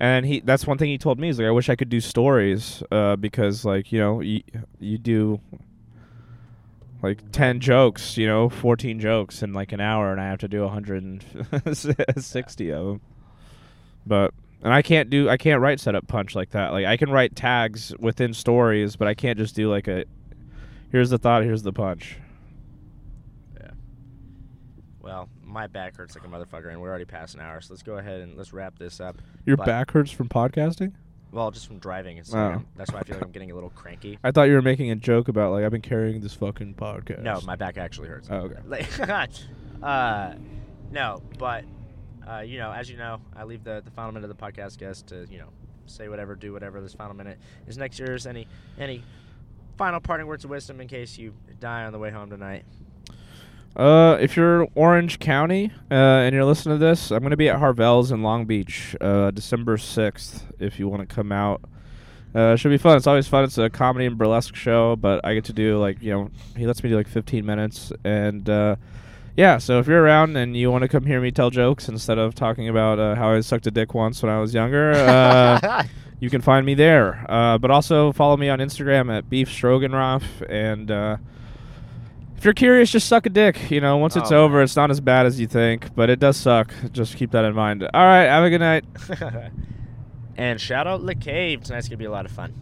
and 0.00 0.24
he 0.24 0.40
that's 0.40 0.66
one 0.66 0.78
thing 0.78 0.88
he 0.88 0.98
told 0.98 1.20
me 1.20 1.28
is 1.28 1.38
like, 1.38 1.46
I 1.46 1.50
wish 1.50 1.68
I 1.68 1.76
could 1.76 1.90
do 1.90 2.00
stories 2.00 2.82
uh, 2.90 3.16
because 3.16 3.64
like 3.64 3.92
you 3.92 4.00
know 4.00 4.20
you 4.20 4.42
you 4.78 4.98
do 4.98 5.40
like 7.02 7.32
10 7.32 7.60
jokes, 7.60 8.18
you 8.18 8.26
know, 8.26 8.50
14 8.50 9.00
jokes 9.00 9.42
in 9.42 9.54
like 9.54 9.72
an 9.72 9.80
hour, 9.80 10.12
and 10.12 10.20
I 10.20 10.28
have 10.28 10.40
to 10.40 10.48
do 10.48 10.60
160 10.62 12.72
of 12.72 12.86
them. 12.86 13.00
But 14.06 14.34
and 14.62 14.72
I 14.72 14.82
can't 14.82 15.10
do 15.10 15.28
I 15.28 15.36
can't 15.36 15.60
write 15.60 15.80
setup 15.80 16.06
punch 16.08 16.34
like 16.34 16.50
that. 16.50 16.72
Like 16.72 16.86
I 16.86 16.96
can 16.96 17.10
write 17.10 17.36
tags 17.36 17.92
within 17.98 18.34
stories, 18.34 18.96
but 18.96 19.06
I 19.06 19.14
can't 19.14 19.38
just 19.38 19.54
do 19.54 19.70
like 19.70 19.86
a 19.88 20.04
here's 20.90 21.10
the 21.10 21.18
thought, 21.18 21.44
here's 21.44 21.62
the 21.62 21.72
punch. 21.72 22.16
Yeah. 23.58 23.70
Well, 25.00 25.28
my 25.50 25.66
back 25.66 25.96
hurts 25.96 26.14
like 26.14 26.24
a 26.24 26.28
motherfucker, 26.28 26.70
and 26.70 26.80
we're 26.80 26.88
already 26.88 27.04
past 27.04 27.34
an 27.34 27.40
hour, 27.40 27.60
so 27.60 27.72
let's 27.74 27.82
go 27.82 27.96
ahead 27.98 28.20
and 28.20 28.36
let's 28.36 28.52
wrap 28.52 28.78
this 28.78 29.00
up. 29.00 29.16
Your 29.44 29.56
But- 29.56 29.66
back 29.66 29.90
hurts 29.90 30.10
from 30.10 30.28
podcasting? 30.28 30.92
Well, 31.32 31.50
just 31.52 31.68
from 31.68 31.78
driving, 31.78 32.16
it's 32.16 32.34
Oh. 32.34 32.60
that's 32.74 32.92
why 32.92 32.98
I 33.00 33.02
feel 33.04 33.14
like 33.16 33.24
I'm 33.24 33.30
getting 33.30 33.52
a 33.52 33.54
little 33.54 33.70
cranky. 33.70 34.18
I 34.24 34.32
thought 34.32 34.48
you 34.48 34.54
were 34.54 34.62
making 34.62 34.90
a 34.90 34.96
joke 34.96 35.28
about 35.28 35.52
like 35.52 35.64
I've 35.64 35.70
been 35.70 35.80
carrying 35.80 36.20
this 36.20 36.34
fucking 36.34 36.74
podcast. 36.74 37.22
No, 37.22 37.40
my 37.42 37.54
back 37.54 37.78
actually 37.78 38.08
hurts. 38.08 38.26
Oh, 38.30 38.36
okay. 38.50 38.56
Like, 38.66 38.88
uh, 39.82 40.32
no, 40.90 41.22
but 41.38 41.64
uh, 42.28 42.40
you 42.40 42.58
know, 42.58 42.72
as 42.72 42.90
you 42.90 42.96
know, 42.96 43.20
I 43.36 43.44
leave 43.44 43.62
the 43.62 43.80
the 43.84 43.92
final 43.92 44.10
minute 44.12 44.28
of 44.28 44.36
the 44.36 44.42
podcast 44.44 44.78
guest 44.78 45.06
to 45.08 45.26
you 45.30 45.38
know 45.38 45.48
say 45.86 46.08
whatever, 46.08 46.34
do 46.34 46.52
whatever. 46.52 46.80
This 46.80 46.94
final 46.94 47.14
minute 47.14 47.38
is 47.68 47.78
next 47.78 48.00
year's. 48.00 48.26
Any 48.26 48.48
any 48.76 49.04
final 49.78 50.00
parting 50.00 50.26
words 50.26 50.42
of 50.44 50.50
wisdom 50.50 50.80
in 50.80 50.88
case 50.88 51.16
you 51.16 51.32
die 51.60 51.84
on 51.84 51.92
the 51.92 51.98
way 52.00 52.10
home 52.10 52.28
tonight? 52.28 52.64
Uh, 53.76 54.18
if 54.20 54.36
you're 54.36 54.66
Orange 54.74 55.18
County 55.20 55.72
uh, 55.90 55.94
and 55.94 56.34
you're 56.34 56.44
listening 56.44 56.78
to 56.78 56.84
this, 56.84 57.10
I'm 57.10 57.20
going 57.20 57.30
to 57.30 57.36
be 57.36 57.48
at 57.48 57.58
Harvelle's 57.58 58.10
in 58.10 58.22
Long 58.22 58.44
Beach, 58.44 58.96
uh, 59.00 59.30
December 59.30 59.76
6th. 59.76 60.42
If 60.58 60.78
you 60.78 60.88
want 60.88 61.08
to 61.08 61.14
come 61.14 61.30
out, 61.30 61.62
uh, 62.34 62.54
it 62.54 62.58
should 62.58 62.70
be 62.70 62.78
fun. 62.78 62.96
It's 62.96 63.06
always 63.06 63.28
fun. 63.28 63.44
It's 63.44 63.58
a 63.58 63.70
comedy 63.70 64.06
and 64.06 64.18
burlesque 64.18 64.54
show, 64.54 64.96
but 64.96 65.24
I 65.24 65.34
get 65.34 65.44
to 65.46 65.52
do 65.52 65.78
like 65.78 66.02
you 66.02 66.12
know 66.12 66.30
he 66.56 66.66
lets 66.66 66.82
me 66.82 66.90
do 66.90 66.96
like 66.96 67.08
15 67.08 67.44
minutes, 67.44 67.92
and 68.04 68.48
uh, 68.48 68.76
yeah. 69.36 69.58
So 69.58 69.78
if 69.78 69.86
you're 69.86 70.02
around 70.02 70.36
and 70.36 70.56
you 70.56 70.70
want 70.70 70.82
to 70.82 70.88
come 70.88 71.06
hear 71.06 71.20
me 71.20 71.30
tell 71.30 71.50
jokes 71.50 71.88
instead 71.88 72.18
of 72.18 72.34
talking 72.34 72.68
about 72.68 72.98
uh, 72.98 73.14
how 73.16 73.32
I 73.32 73.40
sucked 73.40 73.66
a 73.66 73.70
dick 73.70 73.94
once 73.94 74.22
when 74.22 74.30
I 74.30 74.40
was 74.40 74.54
younger, 74.54 74.92
uh, 74.94 75.84
you 76.20 76.30
can 76.30 76.40
find 76.40 76.64
me 76.64 76.74
there. 76.74 77.24
Uh, 77.28 77.58
but 77.58 77.70
also 77.70 78.12
follow 78.12 78.36
me 78.36 78.48
on 78.48 78.58
Instagram 78.60 79.16
at 79.16 79.28
Beef 79.28 79.50
Stroganoff. 79.50 80.24
And 80.48 80.90
uh, 80.90 81.16
if 82.40 82.44
you're 82.46 82.54
curious, 82.54 82.90
just 82.90 83.06
suck 83.06 83.26
a 83.26 83.28
dick. 83.28 83.70
You 83.70 83.82
know, 83.82 83.98
once 83.98 84.16
it's 84.16 84.32
Oh, 84.32 84.44
over, 84.44 84.54
man. 84.56 84.64
it's 84.64 84.74
not 84.74 84.90
as 84.90 84.98
bad 84.98 85.26
as 85.26 85.38
you 85.38 85.46
think, 85.46 85.94
but 85.94 86.08
it 86.08 86.18
does 86.18 86.38
suck. 86.38 86.72
Just 86.90 87.16
keep 87.18 87.32
that 87.32 87.44
in 87.44 87.54
mind. 87.54 87.82
All 87.82 88.02
right, 88.02 88.24
have 88.24 88.42
a 88.44 88.48
good 88.48 88.60
night. 88.60 88.86
and 90.38 90.58
shout 90.58 90.86
out 90.86 91.02
Le 91.02 91.14
Cave. 91.14 91.62
Tonight's 91.62 91.86
gonna 91.88 91.98
be 91.98 92.06
a 92.06 92.10
lot 92.10 92.24
of 92.24 92.32
fun. 92.32 92.54